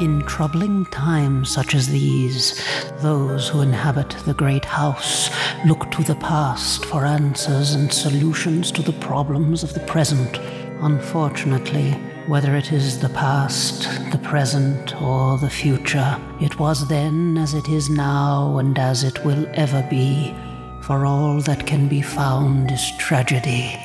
In 0.00 0.22
troubling 0.26 0.86
times 0.86 1.50
such 1.50 1.74
as 1.74 1.88
these, 1.88 2.58
those 3.02 3.50
who 3.50 3.60
inhabit 3.60 4.08
the 4.24 4.32
great 4.32 4.64
house 4.64 5.28
look 5.66 5.90
to 5.90 6.02
the 6.02 6.14
past 6.14 6.86
for 6.86 7.04
answers 7.04 7.74
and 7.74 7.92
solutions 7.92 8.72
to 8.72 8.80
the 8.80 8.94
problems 8.94 9.62
of 9.62 9.74
the 9.74 9.80
present. 9.80 10.38
Unfortunately, 10.80 11.90
whether 12.28 12.56
it 12.56 12.72
is 12.72 12.98
the 12.98 13.10
past, 13.10 13.82
the 14.10 14.20
present, 14.24 14.98
or 15.02 15.36
the 15.36 15.50
future, 15.50 16.18
it 16.40 16.58
was 16.58 16.88
then 16.88 17.36
as 17.36 17.52
it 17.52 17.68
is 17.68 17.90
now 17.90 18.56
and 18.56 18.78
as 18.78 19.04
it 19.04 19.22
will 19.22 19.46
ever 19.52 19.86
be. 19.90 20.34
For 20.80 21.06
all 21.06 21.40
that 21.42 21.66
can 21.66 21.88
be 21.88 22.02
found 22.02 22.72
is 22.72 22.90
tragedy 22.96 23.76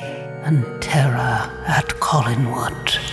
and 0.42 0.64
terror 0.82 1.50
at 1.66 1.86
Collinwood. 2.00 3.05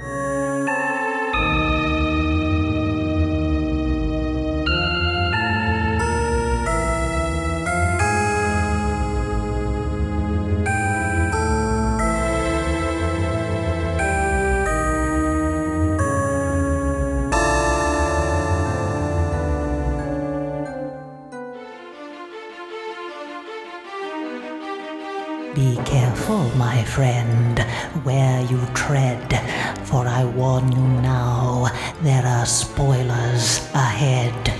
Friend, 26.94 27.58
where 28.04 28.42
you 28.42 28.64
tread, 28.76 29.34
for 29.88 30.06
I 30.06 30.26
warn 30.26 30.72
you 30.72 30.88
now, 31.02 31.66
there 32.04 32.24
are 32.24 32.46
spoilers 32.46 33.68
ahead. 33.74 34.54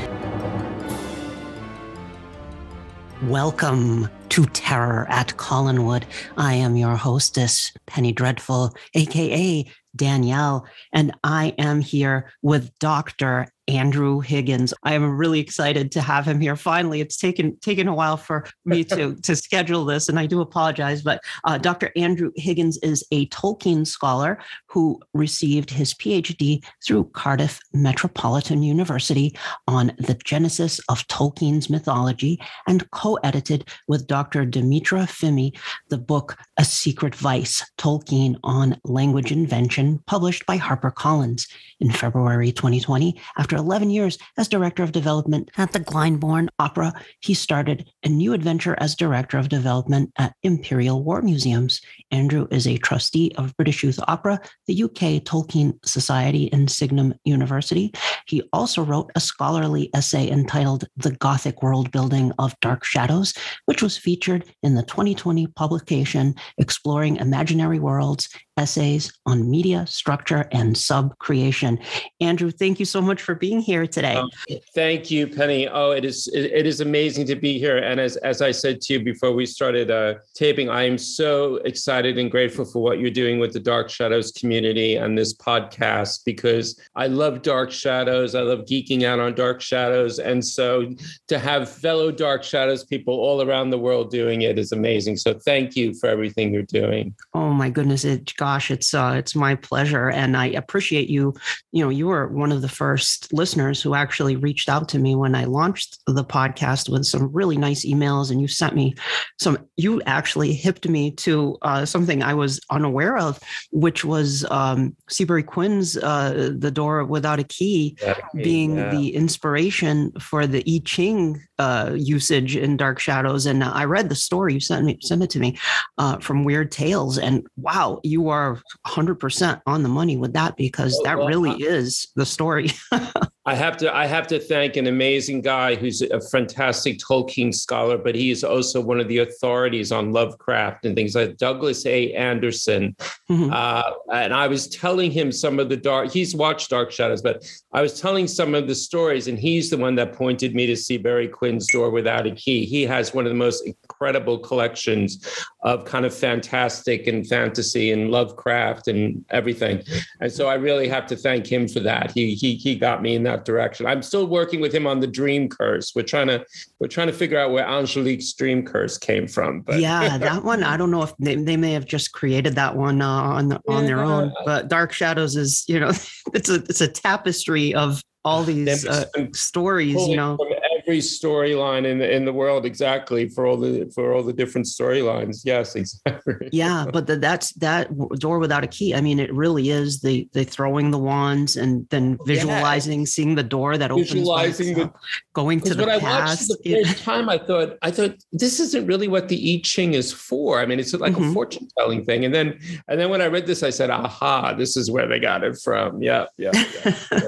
Welcome 3.22 4.10
to 4.30 4.46
Terror 4.48 5.06
at 5.12 5.38
Collinwood. 5.38 6.06
I 6.36 6.56
am 6.56 6.76
your 6.76 6.96
hostess, 6.96 7.72
Penny 7.86 8.12
Dreadful, 8.12 8.74
aka 8.96 9.72
Danielle, 9.96 10.66
and 10.92 11.14
I 11.24 11.54
am 11.60 11.82
here 11.82 12.32
with 12.42 12.72
Dr. 12.80 13.48
Andrew 13.68 14.20
Higgins. 14.20 14.74
I 14.84 14.94
am 14.94 15.18
really 15.18 15.40
excited 15.40 15.92
to 15.94 16.02
have 16.02 16.26
him 16.26 16.40
here. 16.40 16.56
Finally, 16.56 17.02
it's 17.02 17.18
taken 17.18 17.58
taken 17.58 17.88
a 17.88 17.94
while 17.94 18.18
for 18.18 18.46
me 18.66 18.84
to 18.86 19.16
to 19.22 19.36
schedule 19.36 19.86
this, 19.86 20.10
and 20.10 20.20
I 20.20 20.26
do 20.26 20.42
apologize. 20.42 21.02
But 21.02 21.22
uh, 21.46 21.58
Dr. 21.58 21.92
Andrew 21.96 22.32
Higgins 22.36 22.78
is 22.78 23.06
a 23.12 23.28
Tolkien 23.28 23.88
scholar 23.88 24.40
who 24.68 25.00
received 25.14 25.70
his 25.70 25.94
PhD 25.94 26.64
through 26.86 27.06
Cardiff 27.14 27.60
Metropolitan 27.74 28.64
University 28.64 29.36
on 29.68 29.94
the 29.98 30.20
genesis 30.24 30.80
of 30.90 31.08
Tolkien's 31.08 31.70
mythology, 31.70 32.42
and 32.68 32.90
co-edited 32.92 33.70
with 33.88 34.08
Dr. 34.08 34.46
Dimitra 34.46 35.04
Fimi 35.08 35.58
the 35.90 35.98
book 35.98 36.38
A 36.58 36.66
Secret 36.66 37.16
Vice: 37.16 37.64
Tolkien 37.78 38.36
on 38.44 38.78
Language 38.84 39.32
Invention, 39.32 40.04
published 40.06 40.46
by 40.46 40.58
HarperCollins 40.58 41.48
in 41.80 41.92
February 41.92 42.52
2020. 42.52 43.20
After 43.38 43.53
11 43.58 43.90
years 43.90 44.18
as 44.38 44.48
director 44.48 44.84
of 44.84 44.92
development 44.92 45.52
at 45.58 45.72
the 45.72 45.80
Glyndebourne 45.80 46.50
Opera, 46.60 46.94
he 47.20 47.34
started 47.34 47.90
a 48.04 48.10
new 48.10 48.34
adventure 48.34 48.76
as 48.80 48.96
director 48.96 49.38
of 49.38 49.50
development 49.50 50.12
at 50.18 50.34
Imperial 50.44 51.04
War 51.04 51.22
Museums. 51.22 51.82
Andrew 52.12 52.48
is 52.52 52.68
a 52.68 52.78
trustee 52.78 53.32
of 53.38 53.56
British 53.58 53.84
Youth 53.84 54.00
Opera, 54.08 54.40
the 54.68 54.84
UK 54.84 55.24
Tolkien 55.24 55.74
Society, 55.86 56.52
and 56.52 56.70
Signum 56.70 57.14
University. 57.26 57.94
He 58.28 58.44
also 58.54 58.84
wrote 58.84 59.12
a 59.16 59.20
scholarly 59.20 59.90
essay 59.94 60.30
entitled 60.30 60.86
The 60.98 61.12
Gothic 61.12 61.62
World 61.62 61.92
Building 61.92 62.32
of 62.40 62.60
Dark 62.62 62.84
Shadows, 62.84 63.34
which 63.66 63.82
was 63.82 63.98
featured 63.98 64.46
in 64.64 64.76
the 64.76 64.84
2020 64.84 65.48
publication 65.48 66.36
Exploring 66.58 67.18
Imaginary 67.18 67.80
Worlds 67.80 68.30
essays 68.58 69.12
on 69.26 69.50
media 69.50 69.86
structure 69.88 70.48
and 70.52 70.78
sub 70.78 71.18
creation. 71.18 71.80
Andrew, 72.22 72.52
thank 72.52 72.80
you 72.80 72.86
so 72.86 73.02
much 73.02 73.22
for 73.22 73.36
being 73.36 73.60
here 73.60 73.88
today. 73.88 74.16
Um, 74.16 74.30
thank 74.76 75.10
you, 75.10 75.28
Penny. 75.28 75.68
Oh, 75.68 75.92
it 75.92 76.06
is 76.06 76.28
it, 76.34 76.66
is 76.66 76.80
amazing 76.80 77.26
to 77.28 77.36
be 77.36 77.58
here. 77.58 77.78
And 77.78 78.00
as 78.00 78.16
as 78.18 78.42
I 78.42 78.52
said 78.52 78.82
to 78.82 78.94
you 78.94 79.04
before 79.04 79.34
we 79.34 79.46
started 79.46 79.90
uh, 79.90 80.16
taping, 80.36 80.70
I 80.70 80.84
am 80.84 80.98
so 80.98 81.56
excited 81.58 82.18
and 82.18 82.30
grateful 82.30 82.66
for 82.66 82.82
what 82.82 83.00
you're 83.00 83.12
doing 83.12 83.40
with 83.40 83.54
the 83.54 83.60
Dark 83.60 83.90
Shadows 83.90 84.32
community 84.32 84.96
and 84.96 85.18
this 85.18 85.34
podcast 85.34 86.24
because 86.26 86.80
I 86.96 87.08
love 87.08 87.42
Dark 87.42 87.72
Shadows. 87.72 88.36
I 88.36 88.42
love 88.42 88.60
geeking 88.60 89.04
out 89.04 89.20
on 89.20 89.34
Dark 89.34 89.62
Shadows, 89.62 90.20
and 90.20 90.44
so 90.44 90.94
to 91.28 91.40
have 91.40 91.70
fellow 91.70 92.12
Dark 92.12 92.44
Shadows 92.44 92.84
people 92.84 93.16
all 93.16 93.42
around 93.42 93.72
the 93.72 93.80
world 93.80 94.12
doing 94.12 94.44
it 94.44 94.60
is 94.60 94.72
amazing. 94.72 95.18
So 95.18 95.34
thank 95.34 95.76
you 95.76 95.94
for 95.96 96.08
everything 96.08 96.54
you're 96.54 96.64
doing. 96.64 97.16
Oh 97.34 97.52
my 97.52 97.70
goodness, 97.70 98.06
it 98.06 98.36
gosh, 98.44 98.70
it's 98.70 98.94
uh, 98.94 99.14
it's 99.16 99.36
my 99.36 99.56
pleasure, 99.56 100.10
and 100.10 100.36
I 100.36 100.48
appreciate 100.48 101.10
you. 101.10 101.34
You 101.72 101.82
know, 101.82 101.90
you 101.90 102.08
were 102.08 102.28
one 102.28 102.52
of 102.52 102.62
the 102.62 102.68
first 102.68 103.32
listeners 103.32 103.82
who 103.82 103.96
actually 103.96 104.36
reached 104.36 104.68
out 104.68 104.90
to 104.90 105.00
me 105.00 105.16
when 105.16 105.34
I 105.34 105.46
launched 105.46 106.00
the 106.08 106.26
podcast 106.26 106.90
with 106.90 107.06
some 107.06 107.32
really 107.32 107.56
nice 107.56 107.86
emails, 107.86 108.32
and 108.32 108.42
you 108.42 108.50
sent 108.50 108.76
me 108.76 108.96
some. 109.40 109.58
You 109.78 110.02
actually 110.02 110.52
hipped 110.52 110.90
me 110.90 111.12
to 111.26 111.58
uh, 111.62 111.86
something 111.86 112.22
I 112.22 112.34
was 112.34 112.60
unaware 112.70 113.18
of, 113.18 113.40
which 113.72 114.04
was 114.04 114.44
um, 114.52 114.94
Seabury 115.10 115.44
Quinn's 115.44 115.96
uh, 115.96 116.52
"The 116.66 116.72
Door 116.72 117.06
Without 117.06 117.40
a 117.40 117.46
Key," 117.46 117.98
being 118.36 118.76
yeah. 118.76 118.92
the 118.92 119.16
inspiration 119.16 120.12
for 120.20 120.46
the 120.46 120.62
I 120.68 120.82
Ching 120.84 121.42
uh, 121.64 121.94
usage 121.96 122.58
in 122.58 122.76
Dark 122.76 123.00
Shadows. 123.00 123.46
And 123.46 123.64
I 123.64 123.86
read 123.86 124.10
the 124.10 124.16
story 124.16 124.54
you 124.56 124.60
sent 124.60 124.84
me, 124.84 124.98
sent 125.02 125.24
it 125.24 125.30
to 125.30 125.40
me 125.40 125.58
uh, 125.98 126.18
from 126.18 126.44
Weird 126.44 126.74
Tales, 126.74 127.18
and 127.18 127.48
wow, 127.56 128.02
you 128.04 128.28
are 128.28 128.62
100% 128.86 129.62
on 129.66 129.82
the 129.82 129.90
money 129.90 130.18
with 130.18 130.34
that 130.34 130.58
because 130.58 130.94
oh, 131.00 131.04
that 131.06 131.18
well, 131.18 131.28
really 131.28 131.52
is 131.64 132.10
the 132.18 132.26
story. 132.26 132.72
I 133.46 133.56
have 133.56 133.76
to 133.78 133.94
I 133.94 134.06
have 134.06 134.28
to 134.28 134.40
thank 134.40 134.78
an 134.78 134.88
amazing 134.88 135.42
guy 135.42 135.76
who's 135.76 136.02
a 136.02 136.22
fantastic 136.22 136.98
Tolkien 137.00 137.54
scholar, 137.54 137.98
but 137.98 138.16
he 138.16 138.32
is 138.32 138.42
also 138.42 138.80
one 138.80 139.02
of 139.02 139.10
the 139.10 139.18
authorities 139.18 139.92
on 139.92 140.14
Lovecraft 140.14 140.86
and 140.86 140.96
things 140.96 141.14
like 141.14 141.36
Douglas 141.36 141.86
A. 141.86 142.14
Anderson. 142.14 142.96
Mm-hmm. 143.30 143.50
Uh, 143.52 143.84
and 144.14 144.34
I 144.34 144.48
was 144.48 144.70
telling 144.70 145.12
him 145.12 145.34
some 145.34 145.60
of 145.60 145.68
the 145.68 145.76
dark. 145.76 146.10
He's 146.10 146.34
watched 146.34 146.70
Dark 146.70 146.92
Shadows, 146.92 147.22
but 147.22 147.46
I 147.74 147.82
was 147.82 148.00
telling 148.00 148.28
some 148.28 148.56
of 148.56 148.68
the 148.68 148.76
stories, 148.76 149.28
and 149.28 149.38
he's 149.38 149.70
the 149.70 149.78
one 149.78 149.96
that 149.96 150.14
pointed 150.14 150.56
me 150.56 150.66
to 150.68 150.78
Seabury 150.78 151.28
Quinn's 151.28 151.68
Door 151.70 151.92
Without 151.92 152.26
a 152.26 152.32
Key. 152.32 152.66
He 152.66 152.84
has 152.84 153.14
one 153.14 153.26
of 153.26 153.32
the 153.32 153.38
most 153.38 153.66
incredible 153.66 154.40
collections 154.40 155.46
of 155.64 155.84
kind 155.84 156.06
of 156.06 156.14
fantastic 156.14 157.08
and 157.08 157.28
fantasy 157.28 157.92
and 157.92 158.10
Lovecraft 158.10 158.88
and 158.88 159.26
everything. 159.32 159.84
And 160.22 160.32
so 160.32 160.48
I 160.48 160.54
really 160.54 160.88
have 160.88 161.08
to 161.08 161.18
thank 161.18 161.46
him 161.46 161.68
for 161.68 161.82
that. 161.82 162.12
He 162.12 162.36
he 162.36 162.56
he 162.56 162.76
got 162.78 163.02
me 163.02 163.16
in 163.16 163.24
that 163.24 163.33
that 163.34 163.46
direction. 163.46 163.86
I'm 163.86 164.02
still 164.02 164.28
working 164.28 164.62
with 164.62 164.74
him 164.74 164.88
on 164.88 165.00
the 165.00 165.08
dream 165.08 165.50
curse. 165.50 165.94
We're 165.96 166.04
trying 166.04 166.28
to 166.28 166.46
we're 166.80 166.88
trying 166.88 167.08
to 167.08 167.14
figure 167.14 167.40
out 167.40 167.52
where 167.52 167.66
Angelique's 167.66 168.34
dream 168.34 168.64
curse 168.64 168.98
came 168.98 169.28
from. 169.28 169.62
But 169.62 169.80
yeah, 169.80 170.18
that 170.18 170.44
one 170.44 170.64
I 170.64 170.78
don't 170.78 170.92
know 170.92 171.04
if 171.04 171.14
they, 171.18 171.36
they 171.36 171.58
may 171.58 171.74
have 171.74 171.86
just 171.86 172.14
created 172.14 172.56
that 172.56 172.76
one 172.76 173.02
uh, 173.02 173.08
on 173.08 173.50
the, 173.50 173.62
on 173.68 173.82
yeah. 173.82 173.88
their 173.88 174.04
own. 174.04 174.34
But 174.46 174.68
Dark 174.68 174.94
Shadows 174.94 175.36
is 175.36 175.66
you 175.68 175.80
know 175.80 175.92
it's 176.34 176.50
a 176.50 176.56
it's 176.56 176.82
a 176.82 176.88
tapestry 176.88 177.74
of 177.74 178.02
all 178.26 178.44
these 178.44 178.86
uh, 178.86 179.06
stories. 179.34 180.08
You 180.08 180.16
know, 180.16 180.38
every 180.84 181.00
storyline 181.00 181.86
in 181.86 181.98
the 181.98 182.12
in 182.12 182.26
the 182.26 182.34
world 182.34 182.66
exactly 182.66 183.30
for 183.30 183.46
all 183.46 183.58
the 183.58 183.90
for 183.94 184.14
all 184.14 184.24
the 184.24 184.34
different 184.34 184.68
storylines. 184.68 185.42
Yes, 185.44 185.76
exactly. 185.76 186.50
yeah, 186.52 186.86
but 186.92 187.08
the, 187.08 187.18
that's 187.18 187.54
that 187.54 187.90
door 188.20 188.40
without 188.40 188.64
a 188.64 188.68
key. 188.68 188.94
I 188.94 189.02
mean, 189.02 189.20
it 189.20 189.34
really 189.34 189.70
is 189.70 190.02
the 190.02 190.28
the 190.34 190.44
throwing 190.44 190.92
the 190.92 190.98
wands 190.98 191.56
and 191.56 191.88
then 191.90 192.18
visualizing, 192.26 193.02
yeah. 193.02 193.06
seeing 193.06 193.36
the 193.36 193.44
door 193.44 193.78
that 193.78 193.92
opens, 193.92 194.12
visualizing 194.12 194.76
the, 194.76 194.94
going 195.34 195.62
to 195.62 195.74
the 195.74 195.86
when 195.86 196.00
past. 196.00 196.04
I 196.04 196.54
watched 196.54 196.64
the 196.64 196.84
first 196.84 197.04
time, 197.04 197.30
I 197.30 197.38
thought 197.38 197.78
I 197.82 197.92
thought 197.92 198.16
this 198.32 198.60
isn't 198.60 198.86
really 198.86 199.08
what 199.08 199.30
the 199.30 199.54
I 199.54 199.62
Ching 199.64 199.94
is 199.94 200.12
for. 200.12 200.60
I 200.60 200.66
mean, 200.66 200.80
it's 200.80 200.94
like 200.94 201.14
mm-hmm. 201.14 201.30
a 201.30 201.34
fortune 201.34 201.68
telling 201.78 202.04
thing. 202.04 202.26
And 202.26 202.34
then 202.34 202.60
and 202.88 203.00
then 203.00 203.10
when 203.10 203.22
I 203.22 203.28
read 203.28 203.48
this, 203.48 203.64
I 203.64 203.70
said, 203.70 203.90
"Aha! 203.90 204.54
This 204.54 204.78
is 204.78 204.92
where 204.92 205.08
they 205.08 205.20
got 205.20 205.44
it 205.44 205.58
from." 205.58 206.02
Yeah, 206.02 206.26
yeah. 206.38 206.52
yeah. 206.86 207.22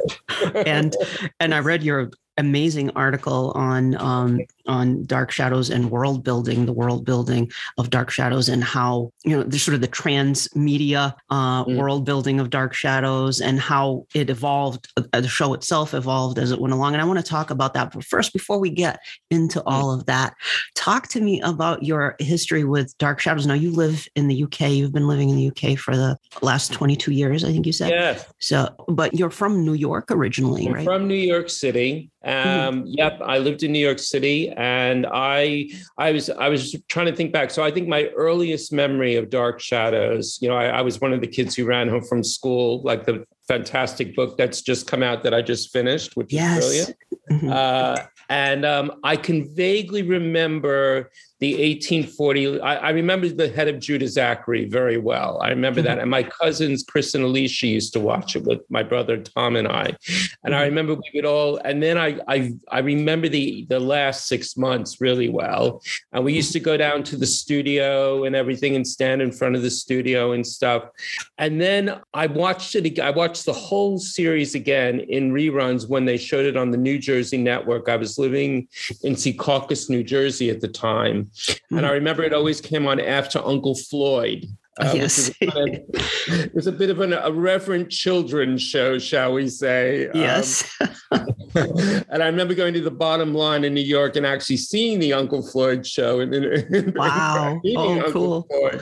and 0.65 0.95
and 1.39 1.53
I 1.53 1.59
read 1.59 1.83
your 1.83 2.11
amazing 2.37 2.91
article 2.91 3.51
on 3.55 3.95
um, 4.01 4.45
on 4.67 5.03
Dark 5.05 5.31
Shadows 5.31 5.69
and 5.69 5.91
world 5.91 6.23
building, 6.23 6.65
the 6.65 6.73
world 6.73 7.05
building 7.05 7.51
of 7.77 7.89
Dark 7.89 8.09
Shadows, 8.09 8.49
and 8.49 8.63
how 8.63 9.11
you 9.23 9.35
know 9.35 9.43
the 9.43 9.59
sort 9.59 9.75
of 9.75 9.81
the 9.81 9.87
transmedia 9.87 11.13
uh, 11.29 11.65
mm. 11.65 11.77
world 11.77 12.05
building 12.05 12.39
of 12.39 12.49
Dark 12.49 12.73
Shadows 12.73 13.41
and 13.41 13.59
how 13.59 14.05
it 14.13 14.29
evolved. 14.29 14.87
Uh, 14.97 15.21
the 15.21 15.27
show 15.27 15.53
itself 15.53 15.93
evolved 15.93 16.39
as 16.39 16.51
it 16.51 16.59
went 16.59 16.73
along, 16.73 16.93
and 16.93 17.01
I 17.01 17.05
want 17.05 17.19
to 17.19 17.25
talk 17.25 17.49
about 17.49 17.73
that. 17.73 17.93
But 17.93 18.03
first, 18.03 18.33
before 18.33 18.59
we 18.59 18.69
get 18.69 18.99
into 19.31 19.59
mm. 19.59 19.63
all 19.65 19.91
of 19.91 20.05
that, 20.05 20.33
talk 20.75 21.07
to 21.09 21.21
me 21.21 21.41
about 21.41 21.83
your 21.83 22.15
history 22.19 22.63
with 22.63 22.97
Dark 22.97 23.19
Shadows. 23.19 23.45
Now, 23.45 23.53
you 23.53 23.71
live 23.71 24.07
in 24.15 24.27
the 24.27 24.43
UK. 24.43 24.71
You've 24.71 24.93
been 24.93 25.07
living 25.07 25.29
in 25.29 25.35
the 25.35 25.47
UK 25.47 25.77
for 25.77 25.95
the 25.95 26.17
last 26.41 26.71
22 26.73 27.11
years, 27.11 27.43
I 27.43 27.51
think 27.51 27.65
you 27.65 27.73
said. 27.73 27.91
Yeah. 27.91 28.19
So, 28.39 28.69
but 28.87 29.13
you're 29.13 29.29
from 29.29 29.65
New 29.65 29.73
York 29.73 30.11
originally, 30.11 30.67
I'm 30.67 30.73
right? 30.73 30.85
From 30.85 31.07
New 31.07 31.15
York 31.15 31.49
City. 31.49 32.09
Mm-hmm. 32.25 32.67
Um, 32.67 32.75
mm-hmm. 32.81 32.87
Yep, 32.87 33.21
I 33.25 33.37
lived 33.37 33.63
in 33.63 33.71
New 33.71 33.79
York 33.79 33.99
City, 33.99 34.51
and 34.55 35.05
I 35.11 35.69
I 35.97 36.11
was 36.11 36.29
I 36.29 36.49
was 36.49 36.75
trying 36.87 37.07
to 37.07 37.15
think 37.15 37.31
back. 37.31 37.51
So 37.51 37.63
I 37.63 37.71
think 37.71 37.87
my 37.87 38.05
earliest 38.15 38.71
memory 38.71 39.15
of 39.15 39.29
Dark 39.29 39.59
Shadows, 39.59 40.39
you 40.41 40.49
know, 40.49 40.55
I, 40.55 40.67
I 40.67 40.81
was 40.81 41.01
one 41.01 41.13
of 41.13 41.21
the 41.21 41.27
kids 41.27 41.55
who 41.55 41.65
ran 41.65 41.89
home 41.89 42.03
from 42.03 42.23
school, 42.23 42.81
like 42.83 43.05
the 43.05 43.25
fantastic 43.47 44.15
book 44.15 44.37
that's 44.37 44.61
just 44.61 44.87
come 44.87 45.03
out 45.03 45.23
that 45.23 45.33
I 45.33 45.41
just 45.41 45.71
finished, 45.71 46.15
which 46.15 46.33
yes. 46.33 46.63
is 46.63 46.63
brilliant. 46.63 46.97
Mm-hmm. 47.31 47.49
Uh, 47.51 47.97
and 48.29 48.65
um, 48.65 48.99
I 49.03 49.17
can 49.17 49.53
vaguely 49.53 50.01
remember 50.01 51.11
the 51.39 51.51
1840. 51.53 52.61
I, 52.61 52.75
I, 52.75 52.89
remember 52.91 53.27
the 53.27 53.49
head 53.49 53.67
of 53.67 53.79
Judah 53.79 54.07
Zachary 54.07 54.65
very 54.65 54.97
well. 54.97 55.39
I 55.41 55.49
remember 55.49 55.81
mm-hmm. 55.81 55.87
that. 55.87 55.99
And 55.99 56.09
my 56.09 56.23
cousins, 56.23 56.83
Chris 56.87 57.13
and 57.13 57.25
Alicia, 57.25 57.67
used 57.67 57.93
to 57.93 57.99
watch 57.99 58.35
it 58.37 58.43
with 58.45 58.61
my 58.69 58.83
brother 58.83 59.17
Tom 59.17 59.57
and 59.57 59.67
I. 59.67 59.85
And 59.85 59.97
mm-hmm. 59.97 60.53
I 60.53 60.63
remember 60.63 60.95
we 60.95 61.11
would 61.13 61.25
all, 61.25 61.57
and 61.57 61.83
then 61.83 61.97
I, 61.97 62.19
I 62.27 62.53
I 62.71 62.79
remember 62.79 63.27
the 63.27 63.65
the 63.69 63.79
last 63.79 64.27
six 64.27 64.55
months 64.55 65.01
really 65.01 65.27
well. 65.27 65.81
And 66.13 66.23
we 66.23 66.33
used 66.33 66.53
to 66.53 66.59
go 66.59 66.77
down 66.77 67.03
to 67.03 67.17
the 67.17 67.25
studio 67.25 68.23
and 68.23 68.35
everything 68.35 68.75
and 68.75 68.87
stand 68.87 69.21
in 69.21 69.31
front 69.31 69.55
of 69.55 69.61
the 69.61 69.71
studio 69.71 70.31
and 70.31 70.47
stuff. 70.47 70.89
And 71.37 71.59
then 71.59 71.99
I 72.13 72.27
watched 72.27 72.75
it, 72.75 72.97
I 72.97 73.11
watched 73.11 73.34
the 73.43 73.53
whole 73.53 73.97
series 73.97 74.55
again 74.55 74.99
in 75.01 75.31
reruns 75.31 75.87
when 75.87 76.05
they 76.05 76.17
showed 76.17 76.45
it 76.45 76.57
on 76.57 76.71
the 76.71 76.77
New 76.77 76.97
Jersey 76.97 77.37
network. 77.37 77.89
I 77.89 77.95
was 77.95 78.17
living 78.17 78.67
in 79.03 79.15
Secaucus, 79.15 79.89
New 79.89 80.03
Jersey 80.03 80.49
at 80.49 80.61
the 80.61 80.67
time. 80.67 81.25
Mm-hmm. 81.25 81.77
And 81.77 81.85
I 81.85 81.91
remember 81.91 82.23
it 82.23 82.33
always 82.33 82.61
came 82.61 82.87
on 82.87 82.99
after 82.99 83.39
Uncle 83.45 83.75
Floyd. 83.75 84.47
Uh, 84.77 84.91
yes. 84.93 85.31
It 85.39 86.53
was 86.53 86.67
a 86.67 86.71
bit 86.71 86.89
of 86.89 86.99
an 86.99 87.13
irreverent 87.13 87.89
children's 87.89 88.61
show, 88.61 88.97
shall 88.97 89.33
we 89.33 89.47
say. 89.47 90.09
Um, 90.09 90.19
yes. 90.19 90.77
Um, 91.11 91.27
and 91.55 92.21
I 92.21 92.25
remember 92.25 92.53
going 92.53 92.73
to 92.73 92.81
the 92.81 92.91
bottom 92.91 93.33
line 93.33 93.63
in 93.63 93.73
New 93.73 93.79
York 93.79 94.17
and 94.17 94.25
actually 94.25 94.57
seeing 94.57 94.99
the 94.99 95.13
Uncle 95.13 95.47
Floyd 95.47 95.87
show. 95.87 96.19
And, 96.19 96.35
and 96.35 96.93
wow. 96.95 97.61
oh, 97.77 98.05
Uncle 98.05 98.43
cool. 98.43 98.81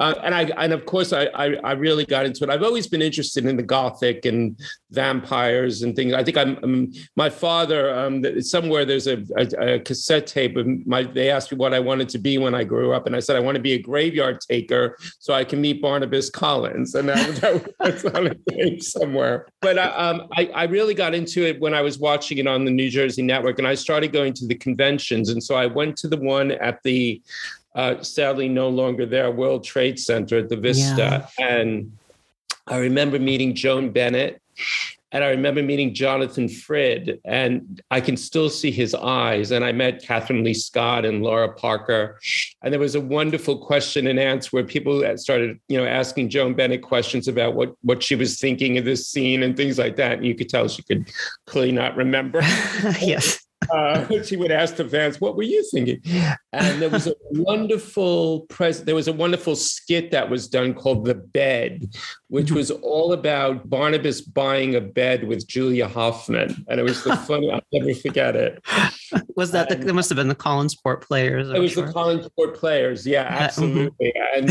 uh, 0.00 0.14
and 0.24 0.34
I, 0.34 0.42
and 0.56 0.72
of 0.72 0.84
course, 0.84 1.12
I, 1.12 1.26
I, 1.26 1.54
I, 1.62 1.72
really 1.72 2.04
got 2.04 2.26
into 2.26 2.42
it. 2.42 2.50
I've 2.50 2.64
always 2.64 2.88
been 2.88 3.02
interested 3.02 3.46
in 3.46 3.56
the 3.56 3.62
Gothic 3.62 4.24
and 4.24 4.58
vampires 4.90 5.82
and 5.82 5.94
things. 5.94 6.12
I 6.12 6.24
think 6.24 6.36
I'm, 6.36 6.58
I'm 6.64 6.92
my 7.14 7.30
father, 7.30 7.94
um, 7.94 8.24
somewhere 8.40 8.84
there's 8.84 9.06
a, 9.06 9.22
a, 9.36 9.74
a 9.74 9.78
cassette 9.80 10.26
tape 10.26 10.56
of 10.56 10.66
my, 10.86 11.04
they 11.04 11.30
asked 11.30 11.52
me 11.52 11.58
what 11.58 11.72
I 11.72 11.78
wanted 11.78 12.08
to 12.10 12.18
be 12.18 12.38
when 12.38 12.54
I 12.54 12.64
grew 12.64 12.92
up. 12.92 13.06
And 13.06 13.14
I 13.14 13.20
said, 13.20 13.36
I 13.36 13.40
want 13.40 13.54
to 13.54 13.62
be 13.62 13.74
a 13.74 13.78
graveyard 13.78 14.40
taker 14.40 14.96
so 15.18 15.34
I 15.34 15.44
can 15.44 15.60
meet 15.60 15.80
Barnabas 15.82 16.30
Collins. 16.30 16.94
And 16.94 17.08
that, 17.08 17.36
that, 17.36 17.74
that's 17.80 18.04
on 18.04 18.26
a 18.28 18.34
tape 18.50 18.82
somewhere. 18.82 19.46
But 19.60 19.78
uh, 19.78 19.92
um, 19.96 20.28
I, 20.32 20.46
I 20.54 20.64
really 20.64 20.94
got 20.94 21.14
into 21.14 21.46
it 21.46 21.60
when 21.60 21.74
I 21.74 21.82
was 21.82 21.98
watching 21.98 22.38
it 22.38 22.46
on 22.46 22.64
the 22.64 22.70
New 22.70 22.90
Jersey 22.90 23.22
network 23.22 23.58
and 23.58 23.68
I 23.68 23.74
started 23.74 24.12
going 24.12 24.32
to 24.34 24.46
the 24.46 24.54
conventions. 24.54 25.30
And 25.30 25.42
so 25.42 25.54
I 25.54 25.66
went 25.66 25.96
to 25.98 26.08
the 26.08 26.16
one 26.16 26.52
at 26.52 26.82
the 26.82 27.20
uh, 27.74 28.02
sadly 28.02 28.48
no 28.48 28.68
longer 28.68 29.04
there 29.04 29.30
World 29.30 29.64
Trade 29.64 29.98
Center 29.98 30.38
at 30.38 30.48
the 30.48 30.56
Vista. 30.56 31.28
Yeah. 31.38 31.46
And 31.48 31.92
I 32.66 32.78
remember 32.78 33.18
meeting 33.18 33.54
Joan 33.54 33.90
Bennett 33.90 34.40
and 35.14 35.22
I 35.22 35.28
remember 35.28 35.62
meeting 35.62 35.94
Jonathan 35.94 36.48
Frid, 36.48 37.20
and 37.24 37.80
I 37.92 38.00
can 38.00 38.16
still 38.16 38.50
see 38.50 38.72
his 38.72 38.96
eyes. 38.96 39.52
And 39.52 39.64
I 39.64 39.70
met 39.70 40.02
Kathryn 40.02 40.44
Leigh 40.44 40.54
Scott 40.54 41.04
and 41.04 41.22
Laura 41.22 41.52
Parker. 41.52 42.18
And 42.62 42.72
there 42.72 42.80
was 42.80 42.96
a 42.96 43.00
wonderful 43.00 43.64
question 43.64 44.08
and 44.08 44.18
answer 44.18 44.48
where 44.50 44.64
people 44.64 45.16
started, 45.16 45.60
you 45.68 45.78
know, 45.78 45.86
asking 45.86 46.30
Joan 46.30 46.54
Bennett 46.54 46.82
questions 46.82 47.28
about 47.28 47.54
what, 47.54 47.76
what 47.82 48.02
she 48.02 48.16
was 48.16 48.40
thinking 48.40 48.76
of 48.76 48.84
this 48.84 49.08
scene 49.08 49.44
and 49.44 49.56
things 49.56 49.78
like 49.78 49.94
that. 49.96 50.14
And 50.14 50.26
you 50.26 50.34
could 50.34 50.48
tell 50.48 50.66
she 50.66 50.82
could 50.82 51.08
clearly 51.46 51.70
not 51.70 51.96
remember. 51.96 52.40
yes 53.00 53.43
uh, 53.72 54.22
she 54.22 54.36
would 54.36 54.50
ask 54.50 54.76
the 54.76 54.84
fans, 54.88 55.20
"What 55.20 55.36
were 55.36 55.42
you 55.42 55.64
thinking?" 55.70 56.00
And 56.52 56.80
there 56.80 56.90
was 56.90 57.06
a 57.06 57.14
wonderful 57.30 58.46
pres- 58.48 58.84
There 58.84 58.94
was 58.94 59.08
a 59.08 59.12
wonderful 59.12 59.56
skit 59.56 60.10
that 60.10 60.30
was 60.30 60.48
done 60.48 60.74
called 60.74 61.04
"The 61.04 61.14
Bed," 61.14 61.94
which 62.28 62.50
was 62.50 62.70
all 62.70 63.12
about 63.12 63.68
Barnabas 63.68 64.20
buying 64.20 64.74
a 64.74 64.80
bed 64.80 65.24
with 65.24 65.46
Julia 65.46 65.88
Hoffman, 65.88 66.64
and 66.68 66.80
it 66.80 66.82
was 66.82 67.02
the 67.04 67.16
funny. 67.28 67.50
I'll 67.50 67.60
never 67.72 67.94
forget 67.94 68.36
it. 68.36 68.64
Was 69.36 69.50
that 69.52 69.68
the? 69.68 69.76
There 69.76 69.94
must 69.94 70.08
have 70.08 70.16
been 70.16 70.28
the 70.28 70.34
Collinsport 70.34 71.02
players. 71.02 71.48
I'm 71.50 71.56
it 71.56 71.60
was 71.60 71.72
sure. 71.72 71.86
the 71.86 71.92
Collinsport 71.92 72.54
players. 72.56 73.06
Yeah, 73.06 73.24
mm-hmm. 73.24 73.42
absolutely. 73.42 74.12
and 74.34 74.50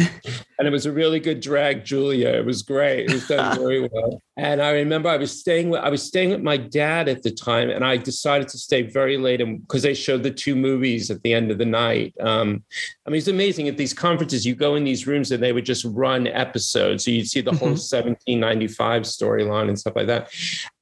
and 0.60 0.68
it 0.68 0.71
was 0.71 0.86
a 0.86 0.92
really 0.92 1.19
good 1.19 1.39
drag, 1.42 1.83
Julia. 1.83 2.30
It 2.30 2.45
was 2.45 2.62
great. 2.62 3.10
It 3.10 3.13
was 3.13 3.27
done 3.27 3.57
very 3.57 3.81
well. 3.81 4.21
And 4.38 4.62
I 4.62 4.71
remember 4.71 5.10
I 5.10 5.18
was 5.18 5.38
staying 5.38 5.69
with 5.69 5.81
I 5.81 5.89
was 5.89 6.04
staying 6.04 6.30
with 6.30 6.42
my 6.42 6.57
dad 6.57 7.10
at 7.10 7.24
the 7.24 7.31
time, 7.31 7.69
and 7.69 7.83
I 7.83 7.98
decided 7.98 8.48
to 8.50 8.57
stay 8.57 8.83
very 8.83 9.03
late 9.12 9.38
because 9.62 9.84
they 9.84 9.94
showed 9.94 10.24
the 10.24 10.32
two 10.32 10.56
movies 10.56 11.12
at 11.12 11.22
the 11.24 11.34
end 11.34 11.52
of 11.52 11.58
the 11.58 11.66
night. 11.66 12.14
Um, 12.20 12.64
I 13.06 13.10
mean, 13.10 13.18
it's 13.18 13.28
amazing 13.28 13.68
at 13.68 13.78
these 13.78 13.94
conferences. 13.94 14.46
You 14.46 14.56
go 14.56 14.76
in 14.76 14.84
these 14.84 15.08
rooms 15.08 15.32
and 15.32 15.42
they 15.42 15.54
would 15.54 15.66
just 15.66 15.86
run 15.86 16.28
episodes, 16.28 17.06
so 17.06 17.12
you'd 17.12 17.28
see 17.28 17.42
the 17.42 17.52
mm-hmm. 17.52 17.60
whole 17.60 17.70
1795 17.70 19.04
storyline 19.04 19.68
and 19.68 19.78
stuff 19.78 19.96
like 19.96 20.08
that. 20.08 20.30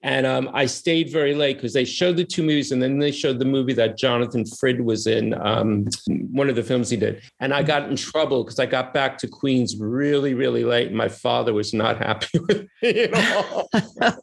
And 0.03 0.25
um, 0.25 0.49
I 0.53 0.65
stayed 0.65 1.11
very 1.11 1.35
late 1.35 1.57
because 1.57 1.73
they 1.73 1.85
showed 1.85 2.17
the 2.17 2.23
two 2.23 2.41
movies 2.41 2.71
and 2.71 2.81
then 2.81 2.97
they 2.97 3.11
showed 3.11 3.37
the 3.37 3.45
movie 3.45 3.73
that 3.73 3.97
Jonathan 3.97 4.45
Frid 4.45 4.81
was 4.81 5.05
in, 5.05 5.39
um, 5.39 5.87
one 6.31 6.49
of 6.49 6.55
the 6.55 6.63
films 6.63 6.89
he 6.89 6.97
did. 6.97 7.21
And 7.39 7.53
I 7.53 7.61
got 7.61 7.87
in 7.87 7.95
trouble 7.95 8.43
because 8.43 8.57
I 8.57 8.65
got 8.65 8.93
back 8.95 9.19
to 9.19 9.27
Queens 9.27 9.77
really, 9.77 10.33
really 10.33 10.63
late. 10.63 10.87
And 10.87 10.97
my 10.97 11.07
father 11.07 11.53
was 11.53 11.73
not 11.73 11.97
happy 12.01 12.39
with 12.39 12.67
me 12.81 13.01
at 13.01 13.35
all. 13.35 13.69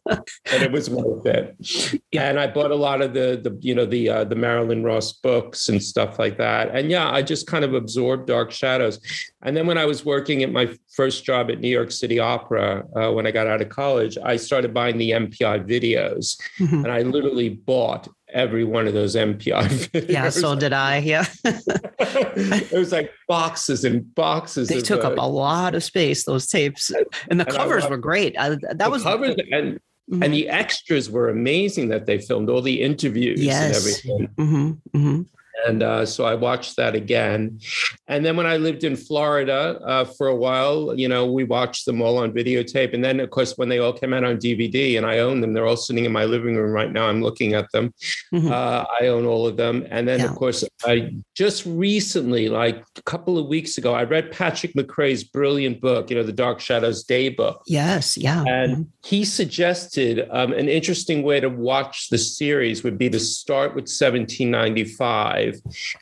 but 0.04 0.26
it 0.62 0.72
was 0.72 0.90
worth 0.90 1.26
it. 1.26 2.00
Yeah. 2.10 2.28
And 2.28 2.40
I 2.40 2.48
bought 2.48 2.72
a 2.72 2.76
lot 2.76 3.00
of 3.00 3.14
the, 3.14 3.40
the 3.42 3.56
you 3.60 3.74
know, 3.74 3.86
the, 3.88 4.08
uh, 4.08 4.24
the 4.24 4.36
Marilyn 4.36 4.82
Ross 4.84 5.12
books 5.12 5.68
and 5.68 5.82
stuff 5.82 6.18
like 6.18 6.36
that. 6.38 6.74
And 6.74 6.90
yeah, 6.90 7.10
I 7.10 7.22
just 7.22 7.46
kind 7.46 7.64
of 7.64 7.74
absorbed 7.74 8.26
Dark 8.26 8.52
Shadows. 8.52 9.00
And 9.42 9.56
then 9.56 9.66
when 9.66 9.78
I 9.78 9.84
was 9.84 10.04
working 10.04 10.42
at 10.42 10.52
my 10.52 10.76
first 10.94 11.24
job 11.24 11.50
at 11.50 11.60
New 11.60 11.68
York 11.68 11.90
City 11.90 12.18
Opera, 12.18 12.84
uh, 12.94 13.12
when 13.12 13.26
I 13.26 13.30
got 13.30 13.46
out 13.46 13.60
of 13.60 13.68
college, 13.68 14.18
I 14.22 14.36
started 14.36 14.72
buying 14.74 14.98
the 14.98 15.12
MPI 15.12 15.66
videos. 15.66 16.40
Mm-hmm. 16.58 16.84
And 16.84 16.92
I 16.92 17.02
literally 17.02 17.48
bought 17.48 18.08
every 18.30 18.64
one 18.64 18.86
of 18.86 18.94
those 18.94 19.14
MPI 19.14 19.62
videos. 19.92 20.08
Yeah, 20.08 20.28
so 20.30 20.54
did 20.54 20.72
I. 20.72 20.98
Yeah. 20.98 21.24
it 21.44 22.78
was 22.78 22.92
like 22.92 23.10
boxes 23.26 23.84
and 23.84 24.14
boxes. 24.14 24.68
They 24.68 24.80
took 24.80 25.04
uh, 25.04 25.08
up 25.08 25.18
a 25.18 25.28
lot 25.28 25.74
of 25.74 25.82
space, 25.82 26.24
those 26.24 26.46
tapes. 26.46 26.90
And 27.30 27.40
the 27.40 27.46
and 27.46 27.56
covers 27.56 27.88
were 27.88 27.96
great. 27.96 28.38
I, 28.38 28.56
that 28.74 28.90
was 28.90 29.02
covers 29.02 29.36
and 29.50 29.80
Mm-hmm. 30.10 30.22
and 30.22 30.32
the 30.32 30.48
extras 30.48 31.10
were 31.10 31.28
amazing 31.28 31.88
that 31.88 32.06
they 32.06 32.18
filmed 32.18 32.48
all 32.48 32.62
the 32.62 32.80
interviews 32.80 33.44
yes. 33.44 33.62
and 33.62 33.76
everything. 33.76 34.28
Mm-hmm. 34.36 34.98
Mm-hmm. 34.98 35.22
And 35.66 35.82
uh, 35.82 36.06
so 36.06 36.24
I 36.24 36.34
watched 36.34 36.76
that 36.76 36.94
again. 36.94 37.60
And 38.06 38.24
then 38.24 38.36
when 38.36 38.46
I 38.46 38.56
lived 38.56 38.84
in 38.84 38.96
Florida 38.96 39.80
uh, 39.84 40.04
for 40.04 40.28
a 40.28 40.36
while, 40.36 40.94
you 40.98 41.08
know, 41.08 41.30
we 41.30 41.44
watched 41.44 41.84
them 41.84 42.00
all 42.00 42.18
on 42.18 42.32
videotape. 42.32 42.94
And 42.94 43.04
then, 43.04 43.20
of 43.20 43.30
course, 43.30 43.56
when 43.56 43.68
they 43.68 43.78
all 43.78 43.92
came 43.92 44.14
out 44.14 44.24
on 44.24 44.36
DVD 44.36 44.96
and 44.96 45.06
I 45.06 45.18
own 45.18 45.40
them, 45.40 45.52
they're 45.52 45.66
all 45.66 45.76
sitting 45.76 46.04
in 46.04 46.12
my 46.12 46.24
living 46.24 46.56
room 46.56 46.72
right 46.72 46.92
now. 46.92 47.08
I'm 47.08 47.22
looking 47.22 47.54
at 47.54 47.70
them. 47.72 47.92
Mm-hmm. 48.32 48.50
Uh, 48.50 48.84
I 49.00 49.08
own 49.08 49.26
all 49.26 49.46
of 49.46 49.56
them. 49.56 49.86
And 49.90 50.06
then, 50.06 50.20
yeah. 50.20 50.26
of 50.26 50.36
course, 50.36 50.64
I 50.84 51.16
just 51.34 51.66
recently, 51.66 52.48
like 52.48 52.84
a 52.96 53.02
couple 53.02 53.38
of 53.38 53.46
weeks 53.46 53.78
ago, 53.78 53.94
I 53.94 54.04
read 54.04 54.32
Patrick 54.32 54.74
McCray's 54.74 55.24
brilliant 55.24 55.80
book, 55.80 56.10
you 56.10 56.16
know, 56.16 56.22
The 56.22 56.32
Dark 56.32 56.60
Shadows 56.60 57.04
Day 57.04 57.28
book. 57.28 57.62
Yes. 57.66 58.16
Yeah. 58.16 58.44
And 58.46 58.72
mm-hmm. 58.72 58.82
he 59.04 59.24
suggested 59.24 60.28
um, 60.30 60.52
an 60.52 60.68
interesting 60.68 61.22
way 61.22 61.40
to 61.40 61.48
watch 61.48 62.08
the 62.10 62.18
series 62.18 62.82
would 62.84 62.98
be 62.98 63.10
to 63.10 63.20
start 63.20 63.70
with 63.70 63.84
1795 63.84 65.47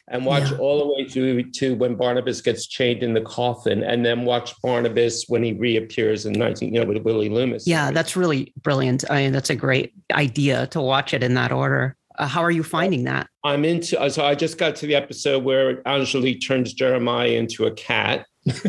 and 0.08 0.24
watch 0.24 0.50
yeah. 0.50 0.58
all 0.58 0.78
the 0.78 0.86
way 0.86 1.04
to, 1.04 1.42
to 1.42 1.74
when 1.76 1.94
Barnabas 1.94 2.40
gets 2.40 2.66
chained 2.66 3.02
in 3.02 3.14
the 3.14 3.20
coffin 3.20 3.82
and 3.82 4.04
then 4.04 4.24
watch 4.24 4.60
Barnabas 4.62 5.24
when 5.28 5.42
he 5.42 5.52
reappears 5.52 6.26
in 6.26 6.32
19, 6.32 6.72
you 6.72 6.80
know, 6.80 6.86
with 6.86 7.02
Willie 7.02 7.28
Loomis. 7.28 7.66
Yeah, 7.66 7.90
that's 7.90 8.16
really 8.16 8.52
brilliant. 8.62 9.04
I 9.10 9.22
mean, 9.22 9.32
that's 9.32 9.50
a 9.50 9.56
great 9.56 9.92
idea 10.12 10.66
to 10.68 10.80
watch 10.80 11.14
it 11.14 11.22
in 11.22 11.34
that 11.34 11.52
order. 11.52 11.96
Uh, 12.18 12.26
how 12.26 12.42
are 12.42 12.50
you 12.50 12.62
finding 12.62 13.04
that? 13.04 13.28
I'm 13.44 13.64
into, 13.64 14.00
uh, 14.00 14.08
so 14.08 14.24
I 14.24 14.34
just 14.34 14.58
got 14.58 14.76
to 14.76 14.86
the 14.86 14.94
episode 14.94 15.44
where 15.44 15.86
Angelique 15.86 16.46
turns 16.46 16.72
Jeremiah 16.72 17.28
into 17.28 17.66
a 17.66 17.70
cat. 17.70 18.26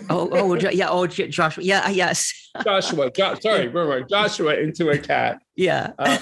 oh, 0.10 0.30
oh, 0.32 0.56
yeah. 0.56 0.90
Oh, 0.90 1.08
Joshua. 1.08 1.64
Yeah, 1.64 1.88
yes. 1.90 2.34
Joshua. 2.64 3.12
Jo- 3.12 3.36
sorry, 3.40 3.68
remember 3.68 4.02
Joshua 4.02 4.56
into 4.56 4.90
a 4.90 4.98
cat. 4.98 5.40
Yeah. 5.56 5.92
Uh, 6.00 6.18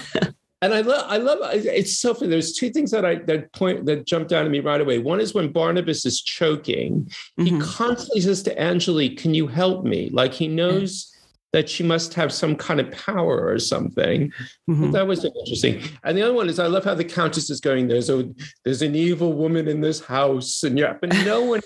and 0.65 0.73
I 0.73 0.81
love, 0.81 1.05
I 1.07 1.17
love. 1.17 1.37
It's 1.53 1.99
so 1.99 2.15
funny. 2.15 2.31
There's 2.31 2.53
two 2.53 2.71
things 2.71 2.89
that 2.89 3.05
I 3.05 3.15
that 3.15 3.53
point 3.53 3.85
that 3.85 4.07
jumped 4.07 4.33
out 4.33 4.45
at 4.45 4.51
me 4.51 4.61
right 4.61 4.81
away. 4.81 4.97
One 4.97 5.21
is 5.21 5.35
when 5.35 5.51
Barnabas 5.51 6.05
is 6.07 6.21
choking, 6.21 7.05
mm-hmm. 7.39 7.45
he 7.45 7.61
constantly 7.61 8.21
says 8.21 8.41
to 8.43 8.59
Angelique, 8.59 9.19
"Can 9.19 9.35
you 9.35 9.45
help 9.45 9.85
me?" 9.85 10.09
Like 10.09 10.33
he 10.33 10.47
knows 10.47 11.15
that 11.53 11.69
she 11.69 11.83
must 11.83 12.15
have 12.15 12.33
some 12.33 12.55
kind 12.55 12.79
of 12.79 12.91
power 12.91 13.47
or 13.47 13.59
something. 13.59 14.29
Mm-hmm. 14.69 14.91
That 14.91 15.07
was 15.07 15.23
interesting. 15.23 15.83
And 16.03 16.17
the 16.17 16.23
other 16.23 16.33
one 16.33 16.49
is 16.49 16.59
I 16.59 16.67
love 16.67 16.83
how 16.83 16.95
the 16.95 17.05
Countess 17.05 17.49
is 17.49 17.61
going, 17.61 17.87
there's 17.87 18.09
a 18.09 18.27
there's 18.63 18.81
an 18.81 18.95
evil 18.95 19.33
woman 19.33 19.67
in 19.67 19.81
this 19.81 20.03
house, 20.03 20.63
and 20.63 20.79
yeah, 20.79 20.95
but 20.99 21.13
no 21.23 21.43
one 21.43 21.61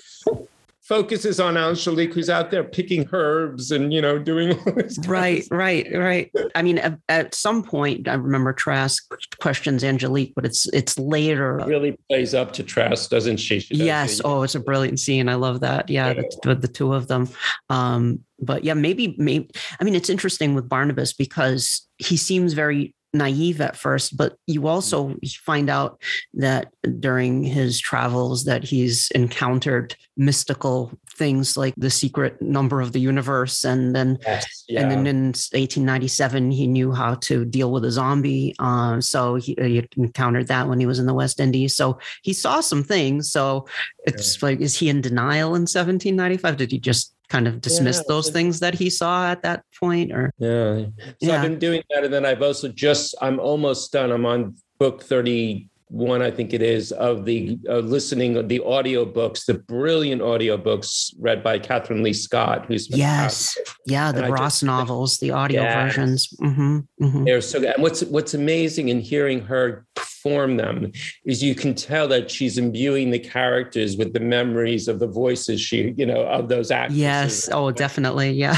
focuses 0.90 1.40
on 1.40 1.56
Angelique, 1.56 2.16
who's 2.16 2.32
out 2.32 2.50
there 2.50 2.64
picking 2.64 3.08
herbs 3.14 3.70
and 3.70 3.94
you 3.94 4.02
know 4.02 4.18
doing 4.18 4.58
all 4.60 4.74
this. 4.74 4.98
Right, 5.08 5.46
right, 5.52 5.88
right. 5.94 6.32
I 6.56 6.64
mean, 6.64 6.80
at, 6.80 7.00
at, 7.08 7.36
some 7.36 7.64
point, 7.64 8.08
I 8.08 8.16
remember 8.16 8.52
Trask 8.52 9.08
questions 9.40 9.84
Angelique, 9.84 10.34
but 10.36 10.46
it's 10.46 10.68
it's 10.74 10.98
later. 10.98 11.60
It 11.60 11.68
really 11.68 11.96
plays 12.10 12.34
up 12.34 12.52
to 12.54 12.64
Trask, 12.64 13.10
doesn't 13.10 13.38
she? 13.38 13.60
she 13.60 13.76
yes. 13.76 14.20
Oh, 14.26 14.42
it's 14.42 14.56
a 14.56 14.60
brilliant 14.60 15.00
scene. 15.00 15.30
I 15.30 15.36
love 15.36 15.60
that. 15.62 15.90
Yeah, 15.90 16.12
yeah. 16.12 16.24
The, 16.44 16.56
the, 16.56 16.68
two 16.68 16.94
of 16.94 17.08
them. 17.08 17.30
Um, 17.70 18.22
but 18.40 18.64
yeah, 18.64 18.74
maybe, 18.74 19.16
maybe. 19.20 19.52
I 19.80 19.84
mean, 19.84 19.96
it's 19.96 20.10
interesting 20.10 20.56
with 20.56 20.68
Barnabas 20.68 21.14
because 21.14 21.88
he 21.98 22.18
seems 22.18 22.54
very 22.54 22.96
naive 23.14 23.62
at 23.62 23.76
first, 23.76 24.16
but 24.16 24.38
you 24.46 24.68
also 24.68 25.16
find 25.46 25.70
out 25.70 26.02
that 26.34 26.72
during 27.00 27.44
his 27.44 27.80
travels 27.80 28.46
that 28.46 28.64
he's 28.64 29.10
encountered 29.12 29.96
mystical 30.16 30.92
things 31.16 31.58
like 31.58 31.74
the 31.76 31.90
secret 31.90 32.42
number 32.42 32.82
of 32.82 32.92
the 32.92 33.00
universe, 33.00 33.66
and 33.66 33.96
then 33.96 34.18
yes, 34.26 34.64
yeah. 34.68 34.82
and 34.82 34.92
then 34.92 35.08
in 35.08 35.26
1897 35.28 36.52
he 36.52 36.68
knew 36.68 36.92
how 36.92 37.16
to 37.16 37.46
deal 37.46 37.72
with 37.72 37.84
a 37.86 37.92
zombie. 37.92 38.54
Uh, 38.60 39.02
so 39.02 39.36
he, 39.36 39.56
he, 39.60 39.88
encountered 39.98 40.48
that 40.48 40.68
when 40.68 40.80
he 40.80 40.86
was 40.86 41.00
in 41.00 41.06
the 41.06 41.14
West 41.14 41.40
Indies. 41.40 41.76
So 41.76 42.00
he 42.24 42.34
saw 42.34 42.62
some 42.62 42.84
things. 42.84 43.32
So 43.32 43.68
it's 44.06 44.42
yeah. 44.42 44.46
like, 44.46 44.60
is 44.62 44.76
he 44.76 44.90
in 44.90 45.02
denial 45.02 45.50
in 45.50 45.64
1795? 45.64 46.58
Did 46.58 46.72
he 46.72 46.80
just 46.80 47.14
kind 47.30 47.48
of 47.48 47.62
dismiss 47.62 47.98
yeah, 47.98 48.04
those 48.08 48.30
things 48.30 48.60
that 48.60 48.74
he 48.74 48.90
saw 48.90 49.32
at 49.32 49.44
that 49.44 49.64
point 49.80 50.12
or? 50.12 50.32
Yeah. 50.38 50.86
So 50.98 51.14
yeah. 51.22 51.36
i've 51.36 51.42
been 51.42 51.60
doing 51.60 51.84
that 51.90 52.04
and 52.04 52.14
then 52.14 52.26
i've 52.26 52.42
also 52.42 52.68
just 52.68 53.16
i'm 53.22 53.40
almost 53.40 53.92
done. 53.92 54.12
I'm 54.12 54.26
on 54.26 54.56
book 54.80 55.04
31 55.04 56.22
i 56.22 56.32
think 56.32 56.54
it 56.54 56.62
is 56.62 56.92
of 56.94 57.26
the 57.26 57.58
uh, 57.68 57.80
listening 57.80 58.38
of 58.38 58.48
the 58.48 58.62
audio 58.62 59.06
books 59.06 59.46
the 59.46 59.56
brilliant 59.56 60.22
audio 60.22 60.58
books 60.58 61.14
read 61.20 61.44
by 61.44 61.60
kathryn 61.60 62.04
leigh 62.04 62.14
scott 62.14 62.66
who's 62.66 62.90
yes. 62.90 63.58
yeah 63.86 64.12
the 64.12 64.24
and 64.24 64.34
ross 64.34 64.56
just, 64.56 64.64
novels 64.64 65.18
the 65.18 65.32
audio 65.32 65.62
yes. 65.62 65.96
versions. 65.96 66.28
Mm-hmm, 66.42 66.80
mm-hmm. 67.02 67.24
they're 67.24 67.42
so 67.42 67.60
good. 67.60 67.74
And 67.74 67.84
what's 67.84 68.02
what's 68.04 68.34
amazing 68.34 68.90
in 68.90 69.00
hearing 69.00 69.42
her 69.42 69.86
perform 70.22 70.58
them 70.58 70.92
is 71.26 71.44
you 71.44 71.56
can 71.56 71.74
tell 71.74 72.08
that 72.08 72.30
she's 72.30 72.58
imbuing 72.58 73.12
the 73.12 73.20
characters 73.20 73.98
with 73.98 74.14
the 74.14 74.20
memories 74.20 74.88
of 74.88 75.00
the 75.00 75.08
voices 75.08 75.62
she, 75.62 75.94
you 75.98 76.06
know, 76.06 76.26
of 76.26 76.50
those 76.50 76.72
actors. 76.72 76.98
Yes. 76.98 77.50
Oh, 77.52 77.72
definitely. 77.72 78.32
Yeah. 78.32 78.58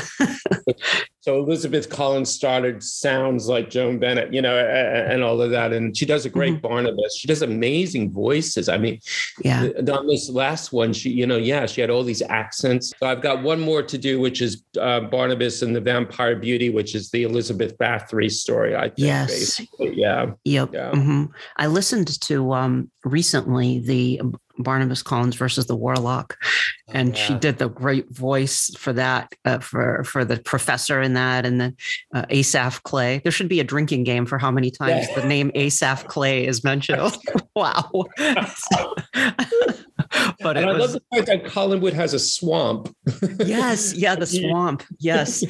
so 1.22 1.38
Elizabeth 1.38 1.90
Collins 1.90 2.32
Stoddard 2.32 2.84
sounds 2.84 3.48
like 3.48 3.70
Joan 3.70 4.00
Bennett, 4.00 4.34
you 4.34 4.42
know, 4.42 4.58
and 4.58 5.24
all 5.24 5.42
of 5.42 5.52
that. 5.52 5.72
And 5.72 5.96
she 5.96 6.06
does 6.06 6.26
a 6.26 6.30
great 6.30 6.54
mm-hmm. 6.54 6.68
Barnabas. 6.68 7.18
She 7.18 7.28
does 7.28 7.42
amazing 7.42 8.12
voices. 8.12 8.70
I 8.70 8.78
mean, 8.78 9.00
yeah. 9.44 9.70
On 9.94 10.08
this 10.08 10.30
last 10.30 10.74
one, 10.74 10.94
she, 10.94 11.10
you 11.10 11.28
know, 11.28 11.38
yeah, 11.38 11.66
she 11.66 11.82
had 11.82 11.90
all 11.90 12.04
these 12.04 12.22
accents. 12.24 12.94
So 13.00 13.08
I've 13.08 13.22
got 13.22 13.44
one 13.44 13.60
more 13.60 13.84
to 13.84 13.98
do, 13.98 14.20
which 14.20 14.42
is 14.42 14.64
uh, 14.80 15.02
Barnabas 15.02 15.62
and 15.62 15.76
the 15.76 15.82
Vampire 15.82 16.36
Beauty, 16.36 16.70
which 16.70 16.96
is 16.96 17.12
the 17.12 17.24
Elizabeth 17.24 17.78
Bathory 17.78 18.32
story. 18.32 18.76
I 18.76 18.88
think. 18.88 19.00
Yes. 19.00 19.30
Basically. 19.30 19.94
Yeah. 19.96 20.32
Yep. 20.46 20.74
Yeah. 20.74 20.92
Mm-hmm. 20.92 21.26
I 21.62 21.68
listened 21.68 22.20
to 22.22 22.54
um, 22.54 22.90
recently 23.06 23.78
the 23.78 24.20
Barnabas 24.58 25.04
Collins 25.04 25.36
versus 25.36 25.68
the 25.68 25.76
Warlock, 25.76 26.36
oh, 26.44 26.48
and 26.92 27.10
yeah. 27.10 27.24
she 27.24 27.36
did 27.36 27.60
the 27.60 27.70
great 27.70 28.10
voice 28.10 28.74
for 28.80 28.92
that 28.94 29.32
uh, 29.46 29.60
for 29.60 30.04
for 30.04 30.26
the 30.26 30.38
professor 30.38 31.00
in 31.04 31.14
that, 31.14 31.46
and 31.46 31.62
then 31.62 31.78
uh, 32.16 32.26
Asaph 32.32 32.82
Clay. 32.82 33.20
There 33.20 33.32
should 33.32 33.48
be 33.48 33.60
a 33.60 33.64
drinking 33.64 34.06
game 34.06 34.26
for 34.26 34.40
how 34.40 34.50
many 34.50 34.72
times 34.72 35.06
yeah. 35.08 35.22
the 35.22 35.28
name 35.28 35.52
Asaph 35.54 36.08
Clay 36.08 36.48
is 36.48 36.64
mentioned. 36.64 37.00
wow. 37.56 37.92
but 40.42 40.58
I 40.58 40.66
was, 40.66 40.80
love 40.80 40.94
the 40.94 41.04
fact 41.14 41.28
that 41.28 41.44
Collinwood 41.44 41.94
has 41.94 42.16
a 42.16 42.20
swamp. 42.20 42.92
yes, 43.46 43.94
yeah, 43.94 44.16
the 44.16 44.26
swamp. 44.26 44.84
Yes. 44.98 45.44